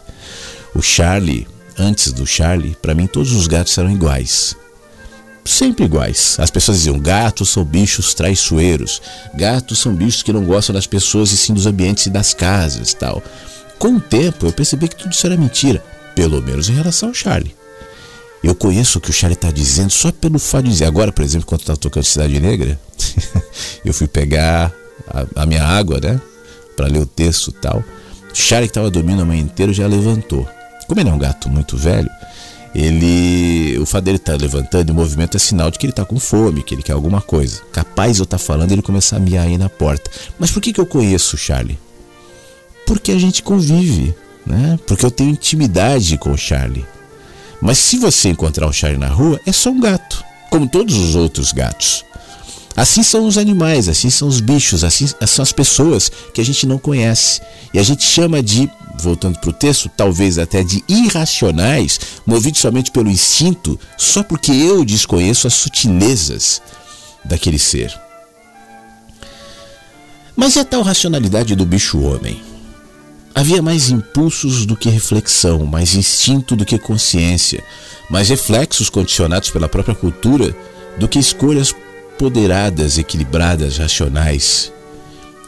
O 0.73 0.81
Charlie, 0.81 1.45
antes 1.77 2.13
do 2.13 2.25
Charlie, 2.25 2.75
para 2.81 2.95
mim 2.95 3.05
todos 3.05 3.33
os 3.33 3.47
gatos 3.47 3.77
eram 3.77 3.91
iguais 3.91 4.55
sempre 5.45 5.85
iguais. 5.85 6.37
As 6.39 6.49
pessoas 6.49 6.77
diziam: 6.77 6.99
gatos 6.99 7.49
são 7.49 7.63
bichos 7.63 8.13
traiçoeiros, 8.13 9.01
gatos 9.33 9.79
são 9.79 9.93
bichos 9.93 10.23
que 10.23 10.33
não 10.33 10.43
gostam 10.43 10.73
das 10.73 10.87
pessoas 10.87 11.31
e 11.31 11.37
sim 11.37 11.53
dos 11.53 11.65
ambientes 11.65 12.05
e 12.05 12.09
das 12.09 12.33
casas 12.33 12.93
tal. 12.93 13.21
Com 13.77 13.95
o 13.95 14.01
tempo 14.01 14.45
eu 14.45 14.53
percebi 14.53 14.87
que 14.87 14.95
tudo 14.95 15.11
isso 15.11 15.25
era 15.25 15.37
mentira, 15.37 15.83
pelo 16.15 16.41
menos 16.41 16.69
em 16.69 16.73
relação 16.73 17.09
ao 17.09 17.15
Charlie. 17.15 17.55
Eu 18.43 18.53
conheço 18.53 18.97
o 18.97 19.01
que 19.01 19.09
o 19.09 19.13
Charlie 19.13 19.35
está 19.35 19.51
dizendo 19.51 19.89
só 19.89 20.11
pelo 20.11 20.37
fato 20.37 20.65
de 20.65 20.71
dizer. 20.71 20.85
Agora, 20.85 21.13
por 21.13 21.23
exemplo, 21.23 21.47
quando 21.47 21.61
estava 21.61 21.77
tocando 21.77 22.03
Cidade 22.03 22.39
Negra, 22.41 22.77
eu 23.85 23.93
fui 23.93 24.07
pegar 24.07 24.73
a, 25.07 25.43
a 25.43 25.45
minha 25.45 25.63
água, 25.63 25.99
né? 26.01 26.19
Para 26.75 26.87
ler 26.87 26.99
o 26.99 27.05
texto 27.05 27.51
e 27.51 27.53
tal. 27.53 27.79
O 27.79 28.35
Charlie 28.35 28.67
que 28.67 28.71
estava 28.71 28.89
dormindo 28.89 29.21
a 29.21 29.25
manhã 29.25 29.41
inteira 29.41 29.71
já 29.71 29.87
levantou. 29.87 30.47
Como 30.87 30.99
ele 30.99 31.09
é 31.09 31.13
um 31.13 31.17
gato 31.17 31.49
muito 31.49 31.77
velho, 31.77 32.09
ele, 32.75 33.77
o 33.79 33.85
fato 33.85 34.05
dele 34.05 34.17
estar 34.17 34.33
tá 34.33 34.37
levantando 34.37 34.91
em 34.91 34.95
movimento 34.95 35.37
é 35.37 35.39
sinal 35.39 35.69
de 35.69 35.77
que 35.77 35.85
ele 35.85 35.91
está 35.91 36.03
com 36.03 36.19
fome, 36.19 36.63
que 36.63 36.73
ele 36.73 36.81
quer 36.81 36.93
alguma 36.93 37.21
coisa. 37.21 37.61
Capaz 37.71 38.17
eu 38.17 38.23
estar 38.23 38.37
tá 38.37 38.43
falando 38.43 38.71
ele 38.71 38.81
começar 38.81 39.17
a 39.17 39.19
miar 39.19 39.45
aí 39.45 39.57
na 39.57 39.69
porta. 39.69 40.09
Mas 40.39 40.51
por 40.51 40.61
que, 40.61 40.73
que 40.73 40.81
eu 40.81 40.85
conheço 40.85 41.35
o 41.35 41.39
Charlie? 41.39 41.77
Porque 42.85 43.11
a 43.11 43.19
gente 43.19 43.43
convive, 43.43 44.15
né? 44.45 44.79
Porque 44.87 45.05
eu 45.05 45.11
tenho 45.11 45.29
intimidade 45.29 46.17
com 46.17 46.31
o 46.31 46.37
Charlie. 46.37 46.85
Mas 47.61 47.77
se 47.77 47.97
você 47.97 48.29
encontrar 48.29 48.67
o 48.67 48.73
Charlie 48.73 48.99
na 48.99 49.07
rua, 49.07 49.39
é 49.45 49.51
só 49.51 49.69
um 49.69 49.79
gato, 49.79 50.23
como 50.49 50.67
todos 50.67 50.95
os 50.95 51.15
outros 51.15 51.51
gatos. 51.51 52.03
Assim 52.75 53.03
são 53.03 53.27
os 53.27 53.37
animais, 53.37 53.87
assim 53.87 54.09
são 54.09 54.27
os 54.27 54.39
bichos, 54.39 54.83
assim 54.83 55.07
são 55.27 55.43
as 55.43 55.51
pessoas 55.51 56.11
que 56.33 56.41
a 56.41 56.43
gente 56.43 56.65
não 56.65 56.79
conhece. 56.79 57.39
E 57.73 57.79
a 57.79 57.83
gente 57.83 58.03
chama 58.03 58.41
de, 58.41 58.69
voltando 58.99 59.39
para 59.39 59.49
o 59.49 59.53
texto, 59.53 59.89
talvez 59.89 60.37
até 60.37 60.63
de 60.63 60.83
irracionais, 60.87 61.99
movidos 62.25 62.61
somente 62.61 62.91
pelo 62.91 63.09
instinto, 63.09 63.79
só 63.97 64.23
porque 64.23 64.51
eu 64.51 64.85
desconheço 64.85 65.47
as 65.47 65.53
sutilezas 65.53 66.61
daquele 67.23 67.59
ser. 67.59 67.93
Mas 70.35 70.57
é 70.57 70.63
tal 70.63 70.81
racionalidade 70.81 71.55
do 71.55 71.65
bicho-homem. 71.65 72.41
Havia 73.35 73.61
mais 73.61 73.89
impulsos 73.89 74.65
do 74.65 74.75
que 74.75 74.89
reflexão, 74.89 75.65
mais 75.65 75.95
instinto 75.95 76.55
do 76.55 76.65
que 76.65 76.77
consciência, 76.77 77.63
mais 78.09 78.29
reflexos 78.29 78.89
condicionados 78.89 79.49
pela 79.49 79.67
própria 79.67 79.95
cultura 79.95 80.55
do 80.97 81.07
que 81.07 81.17
escolhas 81.17 81.73
ponderadas, 82.17 82.97
equilibradas, 82.97 83.77
racionais. 83.77 84.71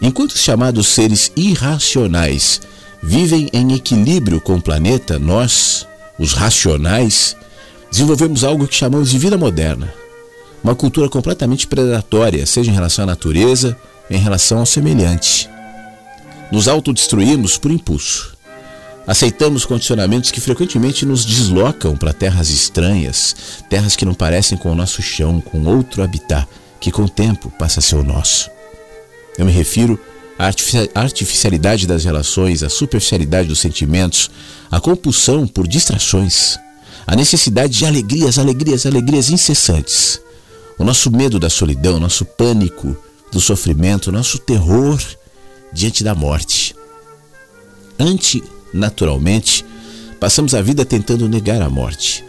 Enquanto 0.02 0.32
os 0.32 0.42
chamados 0.42 0.88
seres 0.88 1.32
irracionais 1.36 2.62
vivem 3.06 3.50
em 3.54 3.74
equilíbrio 3.74 4.42
com 4.42 4.56
o 4.56 4.62
planeta, 4.62 5.20
nós, 5.20 5.88
os 6.18 6.34
racionais, 6.34 7.38
desenvolvemos 7.92 8.44
algo 8.44 8.68
que 8.68 8.74
chamamos 8.74 9.12
de 9.12 9.20
vida 9.20 9.38
moderna. 9.38 9.94
Uma 10.64 10.74
cultura 10.74 11.08
completamente 11.08 11.68
predatória, 11.68 12.44
seja 12.48 12.72
em 12.72 12.74
relação 12.74 13.04
à 13.04 13.06
natureza, 13.06 13.78
em 14.10 14.18
relação 14.18 14.58
ao 14.58 14.66
semelhante. 14.66 15.48
Nos 16.52 16.68
autodestruímos 16.68 17.60
por 17.60 17.70
impulso. 17.70 18.36
Aceitamos 19.06 19.66
condicionamentos 19.66 20.32
que 20.32 20.42
frequentemente 20.42 21.06
nos 21.06 21.24
deslocam 21.24 21.96
para 21.96 22.12
terras 22.12 22.50
estranhas, 22.50 23.36
terras 23.70 23.96
que 23.96 24.04
não 24.04 24.16
parecem 24.16 24.58
com 24.58 24.72
o 24.72 24.76
nosso 24.76 25.04
chão, 25.04 25.40
com 25.40 25.64
outro 25.66 26.02
habitat, 26.02 26.48
que 26.80 26.92
com 26.92 27.04
o 27.04 27.10
tempo 27.10 27.52
passa 27.52 27.80
a 27.80 27.84
ser 27.84 27.98
o 27.98 28.04
nosso. 28.04 28.50
Eu 29.38 29.46
me 29.46 29.52
refiro 29.52 30.00
à 30.38 30.52
artificialidade 31.00 31.88
das 31.88 32.04
relações, 32.04 32.64
à 32.64 32.70
superficialidade 32.70 33.48
dos 33.48 33.60
sentimentos, 33.60 34.30
à 34.70 34.80
compulsão 34.80 35.48
por 35.48 35.68
distrações, 35.68 36.58
à 37.08 37.16
necessidade 37.16 37.74
de 37.78 37.86
alegrias, 37.86 38.38
alegrias, 38.38 38.86
alegrias 38.86 39.30
incessantes. 39.30 40.22
O 40.78 40.84
nosso 40.84 41.10
medo 41.10 41.40
da 41.40 41.50
solidão, 41.50 42.00
nosso 42.00 42.26
pânico 42.26 42.98
do 43.32 43.40
sofrimento, 43.40 44.12
nosso 44.12 44.38
terror 44.40 45.02
diante 45.72 46.04
da 46.04 46.14
morte. 46.14 46.76
Ante 47.98 48.44
naturalmente, 48.74 49.66
passamos 50.20 50.54
a 50.54 50.62
vida 50.62 50.86
tentando 50.86 51.30
negar 51.30 51.62
a 51.62 51.70
morte. 51.70 52.24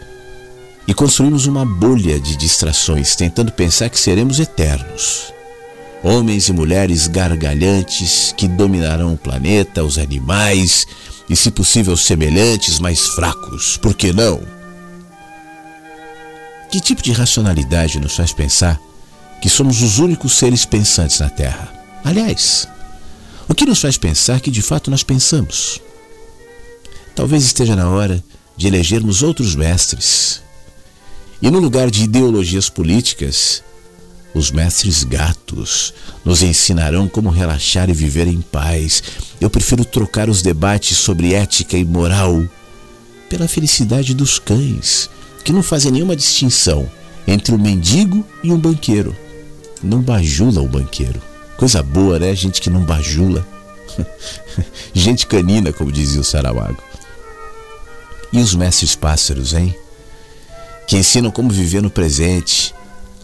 E 0.87 0.93
construímos 0.93 1.45
uma 1.45 1.65
bolha 1.65 2.17
de 2.17 2.37
distrações, 2.37 3.15
tentando 3.15 3.51
pensar 3.51 3.89
que 3.89 3.99
seremos 3.99 4.39
eternos. 4.39 5.33
Homens 6.03 6.47
e 6.47 6.53
mulheres 6.53 7.07
gargalhantes 7.07 8.33
que 8.37 8.47
dominarão 8.47 9.13
o 9.13 9.17
planeta, 9.17 9.83
os 9.83 9.97
animais 9.97 10.85
e, 11.29 11.35
se 11.35 11.49
possível, 11.51 11.97
semelhantes, 11.97 12.79
mais 12.79 13.07
fracos. 13.07 13.77
Por 13.77 13.93
que 13.93 14.13
não? 14.13 14.41
Que 16.71 16.79
tipo 16.79 17.01
de 17.01 17.11
racionalidade 17.11 17.99
nos 17.99 18.15
faz 18.15 18.31
pensar 18.31 18.79
que 19.41 19.49
somos 19.49 19.81
os 19.81 19.99
únicos 19.99 20.33
seres 20.37 20.65
pensantes 20.65 21.19
na 21.19 21.29
Terra? 21.29 21.73
Aliás, 22.03 22.67
o 23.47 23.55
que 23.55 23.65
nos 23.65 23.81
faz 23.81 23.97
pensar 23.97 24.39
que 24.39 24.51
de 24.51 24.61
fato 24.61 24.91
nós 24.91 25.03
pensamos? 25.03 25.81
Talvez 27.15 27.43
esteja 27.43 27.75
na 27.75 27.89
hora 27.89 28.23
de 28.55 28.67
elegermos 28.67 29.23
outros 29.23 29.55
mestres. 29.55 30.41
E 31.41 31.49
no 31.49 31.59
lugar 31.59 31.89
de 31.89 32.03
ideologias 32.03 32.69
políticas, 32.69 33.63
os 34.37 34.51
mestres 34.51 35.03
gatos 35.03 35.93
nos 36.23 36.41
ensinarão 36.41 37.07
como 37.07 37.29
relaxar 37.29 37.89
e 37.89 37.93
viver 37.93 38.27
em 38.27 38.41
paz. 38.41 39.01
Eu 39.41 39.49
prefiro 39.49 39.83
trocar 39.83 40.29
os 40.29 40.41
debates 40.41 40.97
sobre 40.97 41.33
ética 41.33 41.77
e 41.77 41.83
moral 41.83 42.45
pela 43.29 43.47
felicidade 43.47 44.13
dos 44.13 44.39
cães, 44.39 45.09
que 45.43 45.51
não 45.51 45.63
fazem 45.63 45.91
nenhuma 45.91 46.15
distinção 46.15 46.89
entre 47.27 47.53
o 47.53 47.59
mendigo 47.59 48.25
e 48.43 48.51
um 48.51 48.57
banqueiro. 48.57 49.15
Não 49.83 50.01
bajula 50.01 50.61
o 50.61 50.67
banqueiro. 50.67 51.21
Coisa 51.57 51.83
boa, 51.83 52.19
né? 52.19 52.33
Gente 52.35 52.61
que 52.61 52.69
não 52.69 52.81
bajula. 52.81 53.45
Gente 54.93 55.27
canina, 55.27 55.73
como 55.73 55.91
dizia 55.91 56.21
o 56.21 56.23
Saramago. 56.23 56.81
E 58.31 58.39
os 58.39 58.53
mestres 58.55 58.95
pássaros, 58.95 59.53
hein? 59.53 59.75
Que 60.87 60.97
ensinam 60.97 61.31
como 61.31 61.49
viver 61.49 61.81
no 61.81 61.89
presente, 61.89 62.73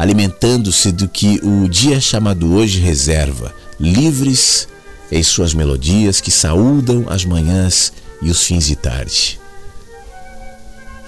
alimentando-se 0.04 0.92
do 0.92 1.08
que 1.08 1.40
o 1.42 1.66
dia 1.70 2.02
chamado 2.02 2.54
hoje 2.54 2.82
reserva, 2.82 3.56
livres 3.80 4.68
em 5.10 5.24
suas 5.24 5.54
melodias 5.54 6.20
que 6.20 6.30
saúdam 6.30 7.06
as 7.08 7.24
manhãs 7.24 7.94
e 8.22 8.30
os 8.30 8.44
fins 8.44 8.66
de 8.66 8.76
tarde. 8.76 9.40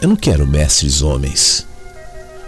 Eu 0.02 0.08
não 0.08 0.16
quero 0.16 0.48
mestres 0.48 1.02
homens. 1.02 1.68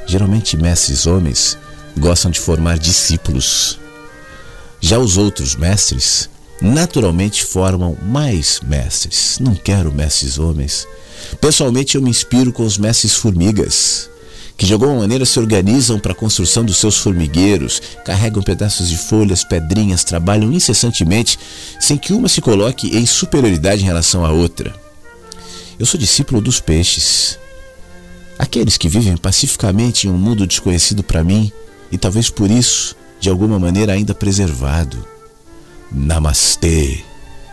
Geralmente, 0.06 0.56
mestres 0.56 1.06
homens 1.06 1.58
gostam 1.98 2.32
de 2.32 2.40
formar 2.40 2.78
discípulos. 2.78 3.78
Já 4.80 4.98
os 5.00 5.18
outros 5.18 5.54
mestres 5.54 6.30
naturalmente 6.62 7.44
formam 7.44 7.98
mais 8.02 8.62
mestres. 8.62 9.38
Não 9.42 9.54
quero 9.54 9.94
mestres 9.94 10.40
homens. 10.40 10.88
Pessoalmente, 11.42 11.96
eu 11.96 12.02
me 12.02 12.10
inspiro 12.10 12.54
com 12.54 12.64
os 12.64 12.78
mestres 12.78 13.16
formigas, 13.16 14.10
que 14.58 14.66
de 14.66 14.74
alguma 14.74 14.96
maneira 14.96 15.24
se 15.24 15.40
organizam 15.40 16.00
para 16.00 16.14
a 16.14 16.16
construção 16.16 16.66
dos 16.66 16.78
seus 16.78 16.98
formigueiros, 16.98 17.80
carregam 18.04 18.42
pedaços 18.42 18.90
de 18.90 18.98
folhas, 18.98 19.44
pedrinhas, 19.44 20.04
trabalham 20.04 20.52
incessantemente, 20.52 21.38
sem 21.80 21.96
que 21.96 22.12
uma 22.12 22.28
se 22.28 22.42
coloque 22.42 22.98
em 22.98 23.06
superioridade 23.06 23.84
em 23.84 23.86
relação 23.86 24.26
à 24.26 24.32
outra. 24.32 24.74
Eu 25.78 25.86
sou 25.86 26.00
discípulo 26.00 26.42
dos 26.42 26.60
peixes, 26.60 27.38
aqueles 28.40 28.78
que 28.78 28.90
vivem 28.90 29.16
pacificamente 29.16 30.08
em 30.08 30.10
um 30.10 30.18
mundo 30.18 30.48
desconhecido 30.48 31.04
para 31.04 31.24
mim 31.24 31.52
e 31.92 31.98
talvez 31.98 32.30
por 32.32 32.50
isso, 32.50 32.96
de 33.20 33.30
alguma 33.30 33.60
maneira, 33.60 33.94
ainda 33.94 34.16
preservado. 34.16 35.08
Namastê, 35.92 37.04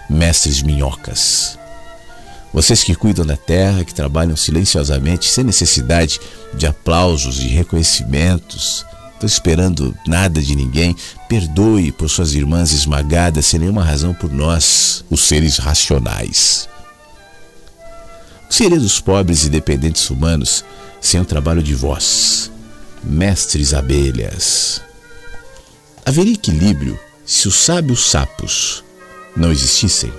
mestres 0.09 0.63
minhocas. 0.63 1.59
Vocês 2.55 2.85
que 2.85 2.95
cuidam 2.95 3.27
da 3.27 3.37
terra, 3.37 3.85
que 3.85 3.93
trabalham 3.93 4.37
silenciosamente, 4.37 5.29
sem 5.29 5.43
necessidade 5.43 6.21
de 6.55 6.69
aplausos 6.69 7.41
e 7.41 7.49
reconhecimentos, 7.49 8.87
estou 9.13 9.27
esperando 9.27 9.93
nada 10.07 10.41
de 10.41 10.55
ninguém, 10.55 10.95
perdoe 11.29 11.91
por 11.91 12.09
suas 12.09 12.33
irmãs 12.33 12.73
esmagadas 12.73 13.47
sem 13.47 13.59
nenhuma 13.59 13.83
razão 13.83 14.15
por 14.15 14.33
nós, 14.33 15.05
os 15.11 15.23
seres 15.23 15.59
racionais. 15.59 16.69
Seria 18.49 18.79
dos 18.79 19.01
pobres 19.01 19.43
e 19.43 19.51
dependentes 19.51 20.09
humanos 20.09 20.65
sem 21.01 21.21
o 21.21 21.25
trabalho 21.25 21.61
de 21.61 21.75
vós, 21.75 22.53
mestres 23.03 23.75
abelhas? 23.75 24.81
Haveria 26.07 26.35
equilíbrio 26.35 26.97
se 27.27 27.49
os 27.49 27.57
sábios 27.57 28.09
sapos 28.09 28.85
não 29.37 29.51
existissem? 29.51 30.13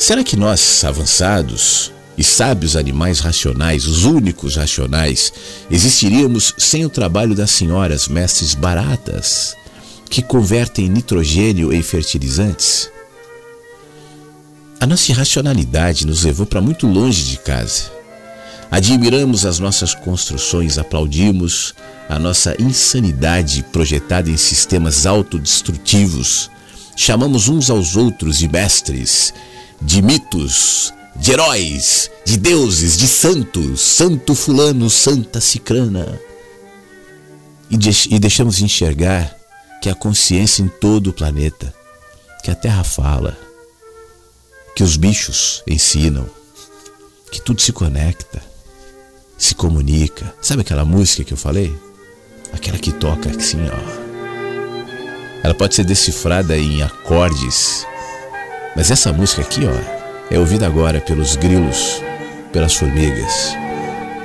Será 0.00 0.24
que 0.24 0.34
nós, 0.34 0.82
avançados 0.82 1.92
e 2.16 2.24
sábios 2.24 2.74
animais 2.74 3.20
racionais, 3.20 3.86
os 3.86 4.04
únicos 4.04 4.56
racionais, 4.56 5.30
existiríamos 5.70 6.54
sem 6.56 6.86
o 6.86 6.88
trabalho 6.88 7.34
das 7.34 7.50
senhoras 7.50 8.08
mestres 8.08 8.54
baratas 8.54 9.54
que 10.08 10.22
convertem 10.22 10.88
nitrogênio 10.88 11.70
em 11.70 11.82
fertilizantes? 11.82 12.90
A 14.80 14.86
nossa 14.86 15.12
irracionalidade 15.12 16.06
nos 16.06 16.24
levou 16.24 16.46
para 16.46 16.62
muito 16.62 16.86
longe 16.86 17.24
de 17.24 17.36
casa. 17.36 17.92
Admiramos 18.70 19.44
as 19.44 19.58
nossas 19.58 19.94
construções, 19.94 20.78
aplaudimos 20.78 21.74
a 22.08 22.18
nossa 22.18 22.56
insanidade 22.58 23.62
projetada 23.70 24.30
em 24.30 24.36
sistemas 24.38 25.04
autodestrutivos. 25.04 26.50
Chamamos 26.96 27.48
uns 27.48 27.68
aos 27.68 27.96
outros 27.96 28.38
de 28.38 28.48
mestres, 28.48 29.34
de 29.80 30.02
mitos, 30.02 30.92
de 31.16 31.32
heróis, 31.32 32.10
de 32.24 32.36
deuses, 32.36 32.96
de 32.96 33.06
santos, 33.06 33.80
santo 33.80 34.34
fulano, 34.34 34.88
santa 34.90 35.40
cicrana. 35.40 36.20
E, 37.70 37.76
de 37.76 37.90
e 38.10 38.18
deixamos 38.18 38.56
de 38.56 38.64
enxergar 38.64 39.36
que 39.80 39.88
a 39.88 39.94
consciência 39.94 40.62
em 40.62 40.68
todo 40.68 41.08
o 41.08 41.12
planeta, 41.12 41.74
que 42.42 42.50
a 42.50 42.54
terra 42.54 42.84
fala, 42.84 43.36
que 44.74 44.82
os 44.82 44.96
bichos 44.96 45.62
ensinam, 45.66 46.28
que 47.30 47.40
tudo 47.40 47.60
se 47.60 47.72
conecta, 47.72 48.42
se 49.38 49.54
comunica. 49.54 50.34
Sabe 50.42 50.62
aquela 50.62 50.84
música 50.84 51.24
que 51.24 51.32
eu 51.32 51.36
falei? 51.36 51.74
Aquela 52.52 52.78
que 52.78 52.92
toca 52.92 53.30
assim, 53.30 53.58
ó. 53.68 54.10
Ela 55.42 55.54
pode 55.54 55.74
ser 55.74 55.84
decifrada 55.84 56.58
em 56.58 56.82
acordes, 56.82 57.86
mas 58.76 58.90
essa 58.90 59.12
música 59.12 59.42
aqui, 59.42 59.62
ó, 59.66 60.34
é 60.34 60.38
ouvida 60.38 60.66
agora 60.66 61.00
pelos 61.00 61.36
grilos, 61.36 62.02
pelas 62.52 62.74
formigas. 62.74 63.56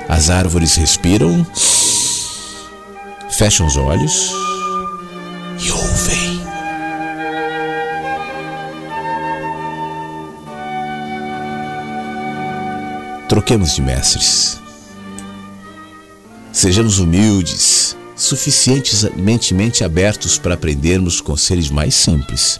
As 0.07 0.29
árvores 0.29 0.75
respiram, 0.75 1.45
fecham 3.31 3.65
os 3.65 3.75
olhos 3.75 4.31
e 5.59 5.71
ouvem. 5.71 6.41
Troquemos 13.27 13.73
de 13.73 13.81
mestres. 13.81 14.59
Sejamos 16.53 16.99
humildes, 16.99 17.97
suficientemente 18.15 19.83
abertos 19.83 20.37
para 20.37 20.53
aprendermos 20.53 21.19
com 21.19 21.35
seres 21.35 21.69
mais 21.69 21.95
simples. 21.95 22.59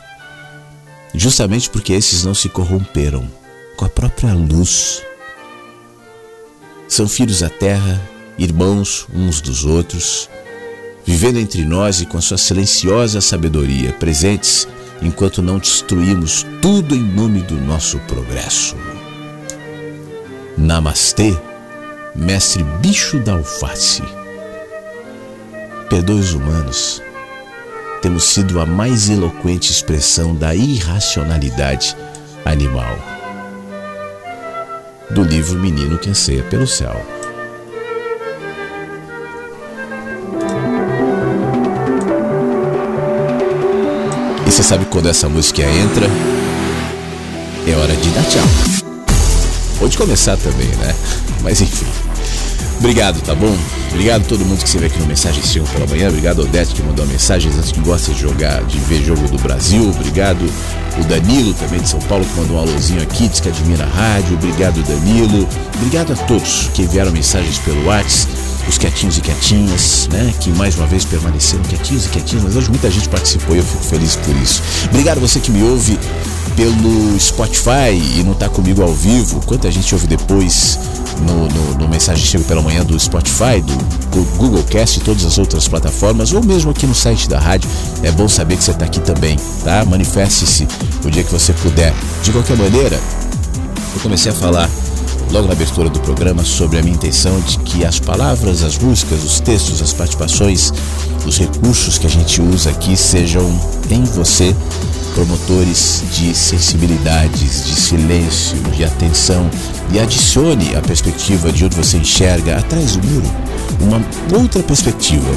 Justamente 1.18 1.70
porque 1.70 1.94
esses 1.94 2.24
não 2.24 2.34
se 2.34 2.50
corromperam 2.50 3.30
com 3.76 3.86
a 3.86 3.90
própria 3.90 4.34
luz. 4.34 5.02
São 6.88 7.08
filhos 7.08 7.40
da 7.40 7.50
terra, 7.50 8.02
irmãos 8.38 9.08
uns 9.14 9.42
dos 9.42 9.66
outros, 9.66 10.30
vivendo 11.06 11.40
entre 11.40 11.64
nós 11.64 12.02
e 12.02 12.06
com 12.06 12.22
sua 12.22 12.38
silenciosa 12.38 13.22
sabedoria, 13.22 13.94
presentes 13.94 14.68
enquanto 15.02 15.42
não 15.42 15.58
destruímos 15.58 16.46
tudo 16.62 16.96
em 16.96 17.04
nome 17.04 17.42
do 17.42 17.56
nosso 17.56 17.98
progresso. 18.00 18.76
Namastê, 20.58 21.36
mestre 22.16 22.64
bicho 22.82 23.20
da 23.20 23.34
alface. 23.34 24.04
Perdoe 25.90 26.20
os 26.20 26.34
humanos. 26.34 27.05
Temos 28.06 28.26
sido 28.26 28.60
a 28.60 28.68
mais 28.68 29.10
eloquente 29.10 29.72
expressão 29.72 30.36
da 30.36 30.54
irracionalidade 30.54 31.98
animal. 32.46 33.00
Do 35.10 35.24
livro 35.24 35.58
Menino 35.58 35.98
que 35.98 36.12
Anseia 36.12 36.44
pelo 36.44 36.68
Céu. 36.68 37.04
E 44.46 44.52
você 44.52 44.62
sabe 44.62 44.86
quando 44.86 45.10
essa 45.10 45.28
música 45.28 45.64
entra? 45.64 46.06
É 47.68 47.76
hora 47.76 47.96
de 47.96 48.10
dar 48.12 48.24
tchau. 48.26 48.46
Pode 49.80 49.98
começar 49.98 50.38
também, 50.38 50.68
né? 50.76 50.94
Mas 51.42 51.60
enfim. 51.60 52.05
Obrigado, 52.80 53.22
tá 53.22 53.34
bom? 53.34 53.56
Obrigado 53.92 54.24
a 54.24 54.26
todo 54.26 54.46
mundo 54.46 54.60
que 54.60 54.68
esteve 54.68 54.88
aqui 54.88 55.00
no 55.00 55.06
Mensagem 55.06 55.42
5 55.42 55.68
pela 55.70 55.88
manhã. 55.88 56.10
Obrigado 56.10 56.42
ao 56.42 56.48
Odete 56.48 56.76
que 56.76 56.84
mandou 56.84 57.06
mensagens 57.08 57.56
antes 57.56 57.72
que 57.72 57.80
gosta 57.80 58.14
de 58.14 58.20
jogar, 58.20 58.64
de 58.66 58.78
ver 58.80 59.04
jogo 59.04 59.28
do 59.28 59.38
Brasil. 59.38 59.90
Obrigado 59.90 60.46
o 61.00 61.04
Danilo 61.06 61.54
também 61.54 61.80
de 61.80 61.90
São 61.90 62.00
Paulo 62.02 62.26
que 62.26 62.40
mandou 62.40 62.58
um 62.58 62.60
alôzinho 62.60 63.02
aqui, 63.02 63.28
diz 63.28 63.40
que 63.40 63.50
admira 63.50 63.86
a 63.86 63.88
rádio. 63.88 64.36
Obrigado, 64.36 64.82
Danilo. 64.84 65.48
Obrigado 65.76 66.14
a 66.14 66.16
todos 66.16 66.70
que 66.74 66.84
enviaram 66.84 67.12
mensagens 67.12 67.58
pelo 67.60 67.86
WhatsApp 67.86 68.46
os 68.68 68.78
quietinhos 68.78 69.18
e 69.18 69.22
quietinhas, 69.22 70.10
né? 70.12 70.34
Que 70.40 70.50
mais 70.52 70.76
uma 70.76 70.88
vez 70.88 71.06
permaneceram 71.06 71.64
quietinhos 71.64 72.06
e 72.06 72.10
quietinhos, 72.10 72.44
mas 72.44 72.56
hoje 72.56 72.70
muita 72.70 72.90
gente 72.90 73.08
participou 73.10 73.56
e 73.56 73.60
eu 73.60 73.66
fico 73.66 73.84
feliz 73.84 74.16
por 74.16 74.36
isso. 74.38 74.62
Obrigado 74.90 75.20
você 75.20 75.40
que 75.40 75.52
me 75.52 75.64
ouve 75.64 75.98
pelo 76.56 77.20
Spotify 77.20 77.92
e 78.18 78.24
não 78.24 78.32
está 78.32 78.50
comigo 78.50 78.82
ao 78.82 78.94
vivo. 78.94 79.42
Quanta 79.46 79.70
gente 79.72 79.94
ouve 79.94 80.08
depois 80.08 80.80
no, 81.20 81.48
no, 81.48 81.78
no 81.80 81.90
Mensagem 81.90 82.26
Chega 82.26 82.44
pela 82.46 82.62
Manhã 82.62 82.84
do 82.84 83.00
Spotify, 83.00 83.62
do 83.62 84.24
Google 84.38 84.64
Cast 84.64 85.00
e 85.00 85.04
todas 85.04 85.26
as 85.26 85.38
outras 85.38 85.68
plataformas, 85.68 86.34
ou 86.34 86.44
mesmo 86.44 86.72
aqui 86.72 86.88
no 86.88 86.96
site 86.96 87.28
da 87.30 87.40
rádio. 87.40 87.70
É 88.04 88.12
bom 88.12 88.28
saber 88.28 88.58
que 88.58 88.64
você 88.64 88.72
está 88.72 88.86
aqui 88.86 89.00
também, 89.00 89.38
tá? 89.64 89.86
Manifeste-se 89.86 90.68
o 91.04 91.12
dia 91.12 91.24
que 91.24 91.32
você 91.32 91.54
puder. 91.54 91.94
De 92.24 92.32
qualquer 92.32 92.58
maneira, 92.58 93.00
eu 93.94 94.02
comecei 94.02 94.32
a 94.32 94.36
falar 94.36 94.70
logo 95.32 95.48
na 95.48 95.54
abertura 95.54 95.90
do 95.90 96.00
programa 96.00 96.44
sobre 96.44 96.80
a 96.80 96.82
minha 96.82 96.96
intenção 96.96 97.40
de 97.42 97.58
que 97.60 97.84
as 97.84 98.00
palavras, 98.00 98.64
as 98.64 98.78
músicas, 98.78 99.24
os 99.24 99.40
textos, 99.40 99.82
as 99.82 99.92
participações, 99.92 100.72
os 101.26 101.38
recursos 101.38 101.98
que 101.98 102.08
a 102.08 102.10
gente 102.10 102.42
usa 102.42 102.70
aqui 102.70 102.96
sejam 102.96 103.60
em 103.90 104.04
você 104.04 104.56
promotores 105.16 106.04
de 106.12 106.36
sensibilidades, 106.36 107.66
de 107.66 107.76
silêncio, 107.76 108.58
de 108.76 108.84
atenção 108.84 109.50
e 109.92 110.00
adicione 110.00 110.76
a 110.76 110.82
perspectiva 110.82 111.52
de 111.52 111.66
onde 111.66 111.76
você 111.76 111.98
enxerga 111.98 112.58
atrás 112.58 112.96
do 112.96 113.08
muro 113.08 113.32
uma 113.80 114.02
outra 114.38 114.62
perspectiva, 114.62 115.30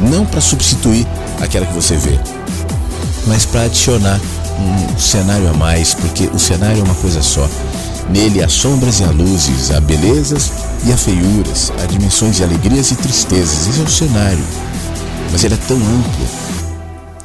não 0.00 0.24
para 0.24 0.40
substituir 0.40 1.06
aquela 1.40 1.66
que 1.66 1.74
você 1.74 1.96
vê, 1.96 2.18
mas 3.26 3.44
para 3.44 3.64
adicionar 3.64 4.20
um 4.58 4.98
cenário 4.98 5.50
a 5.50 5.52
mais, 5.52 5.92
porque 5.94 6.30
o 6.32 6.38
cenário 6.38 6.80
é 6.80 6.84
uma 6.84 6.94
coisa 6.94 7.22
só 7.22 7.48
Nele 8.10 8.42
há 8.42 8.48
sombras 8.48 9.00
e 9.00 9.04
há 9.04 9.10
luzes, 9.10 9.70
há 9.70 9.80
belezas 9.80 10.52
e 10.84 10.92
há 10.92 10.96
feiuras, 10.96 11.72
há 11.82 11.86
dimensões 11.86 12.36
de 12.36 12.44
alegrias 12.44 12.90
e 12.90 12.96
tristezas. 12.96 13.66
Esse 13.66 13.80
é 13.80 13.82
o 13.82 13.90
cenário. 13.90 14.44
Mas 15.32 15.42
ele 15.42 15.54
é 15.54 15.58
tão 15.66 15.76
amplo 15.76 16.26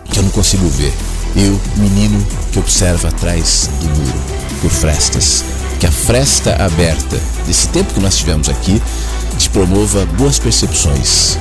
que 0.06 0.20
eu 0.20 0.24
não 0.24 0.32
consigo 0.32 0.68
ver. 0.70 0.94
Eu, 1.36 1.60
menino 1.78 2.26
que 2.52 2.60
observa 2.60 3.10
atrás 3.10 3.70
do 3.80 3.86
muro, 3.88 4.20
por 4.62 4.72
frestas. 4.72 5.44
Que 5.80 5.86
a 5.86 5.92
fresta 5.92 6.56
aberta 6.62 7.20
desse 7.48 7.68
tempo 7.70 7.94
que 7.94 8.00
nós 8.00 8.18
tivemos 8.18 8.50
aqui 8.50 8.82
te 9.38 9.50
promova 9.50 10.06
boas 10.18 10.38
percepções, 10.38 11.38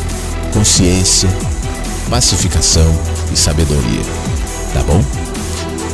consciência, 0.53 1.29
pacificação 2.09 2.97
e 3.33 3.37
sabedoria. 3.37 4.03
Tá 4.73 4.83
bom? 4.85 5.03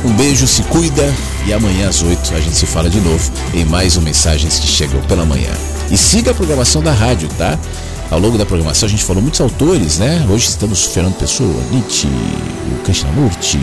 Um 0.03 0.13
beijo, 0.13 0.45
se 0.45 0.61
cuida 0.63 1.11
e 1.47 1.53
amanhã 1.53 1.89
às 1.89 2.03
8 2.03 2.35
a 2.35 2.39
gente 2.39 2.55
se 2.55 2.67
fala 2.67 2.89
de 2.89 3.01
novo 3.01 3.31
em 3.53 3.65
mais 3.65 3.97
um 3.97 4.01
Mensagens 4.01 4.59
que 4.59 4.67
Chegam 4.67 5.01
pela 5.01 5.25
Manhã. 5.25 5.51
E 5.89 5.97
siga 5.97 6.31
a 6.31 6.33
programação 6.33 6.81
da 6.81 6.91
rádio, 6.91 7.27
tá? 7.37 7.57
Ao 8.11 8.19
longo 8.19 8.37
da 8.37 8.45
programação 8.45 8.87
a 8.87 8.89
gente 8.89 9.03
falou 9.03 9.21
muitos 9.21 9.41
autores, 9.41 9.97
né? 9.97 10.25
Hoje 10.29 10.47
estamos 10.47 10.85
Fernando 10.85 11.15
Pessoa, 11.15 11.63
Nietzsche, 11.71 12.07
o 12.07 12.83
Krishnamurti, 12.83 13.59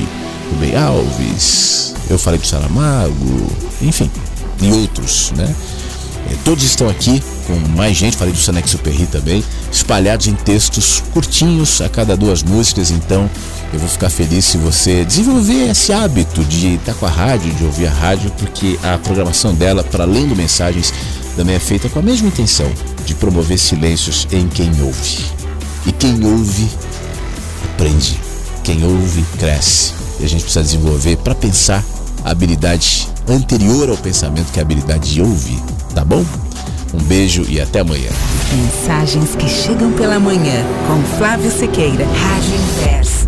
o 0.51 0.55
Bey 0.56 0.74
Alves, 0.74 1.94
eu 2.10 2.19
falei 2.19 2.40
do 2.40 2.47
Saramago, 2.47 3.47
enfim, 3.81 4.10
e 4.60 4.70
outros, 4.73 5.32
né? 5.36 5.55
É, 6.31 6.36
todos 6.44 6.64
estão 6.64 6.89
aqui 6.89 7.23
com 7.47 7.55
mais 7.77 7.97
gente, 7.97 8.16
falei 8.16 8.32
do 8.32 8.39
Sanex 8.39 8.74
Perry 8.74 9.06
também, 9.06 9.44
espalhados 9.70 10.27
em 10.27 10.35
textos 10.35 11.02
curtinhos 11.12 11.81
a 11.81 11.89
cada 11.89 12.16
duas 12.16 12.43
músicas, 12.43 12.90
então 12.90 13.31
eu 13.73 13.78
vou 13.78 13.89
ficar 13.89 14.10
feliz 14.10 14.44
se 14.44 14.59
você 14.59 15.05
desenvolver 15.05 15.70
esse 15.70 15.93
hábito 15.93 16.44
de 16.44 16.74
estar 16.74 16.94
com 16.94 17.06
a 17.06 17.10
rádio, 17.10 17.55
de 17.55 17.64
ouvir 17.64 17.86
a 17.86 17.93
rádio, 17.93 18.31
porque 18.39 18.78
a 18.82 18.98
programação 18.98 19.55
dela, 19.55 19.82
para 19.85 20.05
além 20.05 20.28
do 20.28 20.36
mensagens, 20.36 20.93
também 21.37 21.57
é 21.57 21.61
feita 21.61 21.89
com 21.89 21.99
a 21.99 22.03
mesma 22.03 22.29
intenção 22.29 22.71
de 23.05 23.15
promover 23.15 23.59
silêncios 23.59 24.27
em 24.33 24.49
quem 24.49 24.71
ouve. 24.83 25.25
E 25.87 25.93
quem 25.93 26.25
ouve 26.25 26.69
aprende, 27.73 28.21
quem 28.63 28.85
ouve 28.85 29.23
cresce. 29.39 29.95
E 30.21 30.25
a 30.25 30.29
gente 30.29 30.45
precisa 30.45 30.63
desenvolver 30.63 31.17
para 31.17 31.35
pensar 31.35 31.85
a 32.25 32.31
habilidade 32.31 33.09
anterior 33.29 33.89
ao 33.89 33.97
pensamento, 33.97 34.53
que 34.53 34.59
é 34.59 34.63
a 34.63 34.65
habilidade 34.65 35.13
de 35.13 35.21
ouvir, 35.21 35.61
tá 35.95 36.05
bom? 36.05 36.25
Um 36.95 37.03
beijo 37.05 37.45
e 37.49 37.61
até 37.61 37.81
amanhã. 37.81 38.11
Mensagens 38.55 39.35
que 39.35 39.49
chegam 39.49 39.93
pela 39.93 40.21
manhã 40.21 40.65
com 40.87 41.03
Flávio 41.17 41.51
Sequeira, 41.51 42.05
Rádio 42.05 42.55
Inverso. 42.55 43.22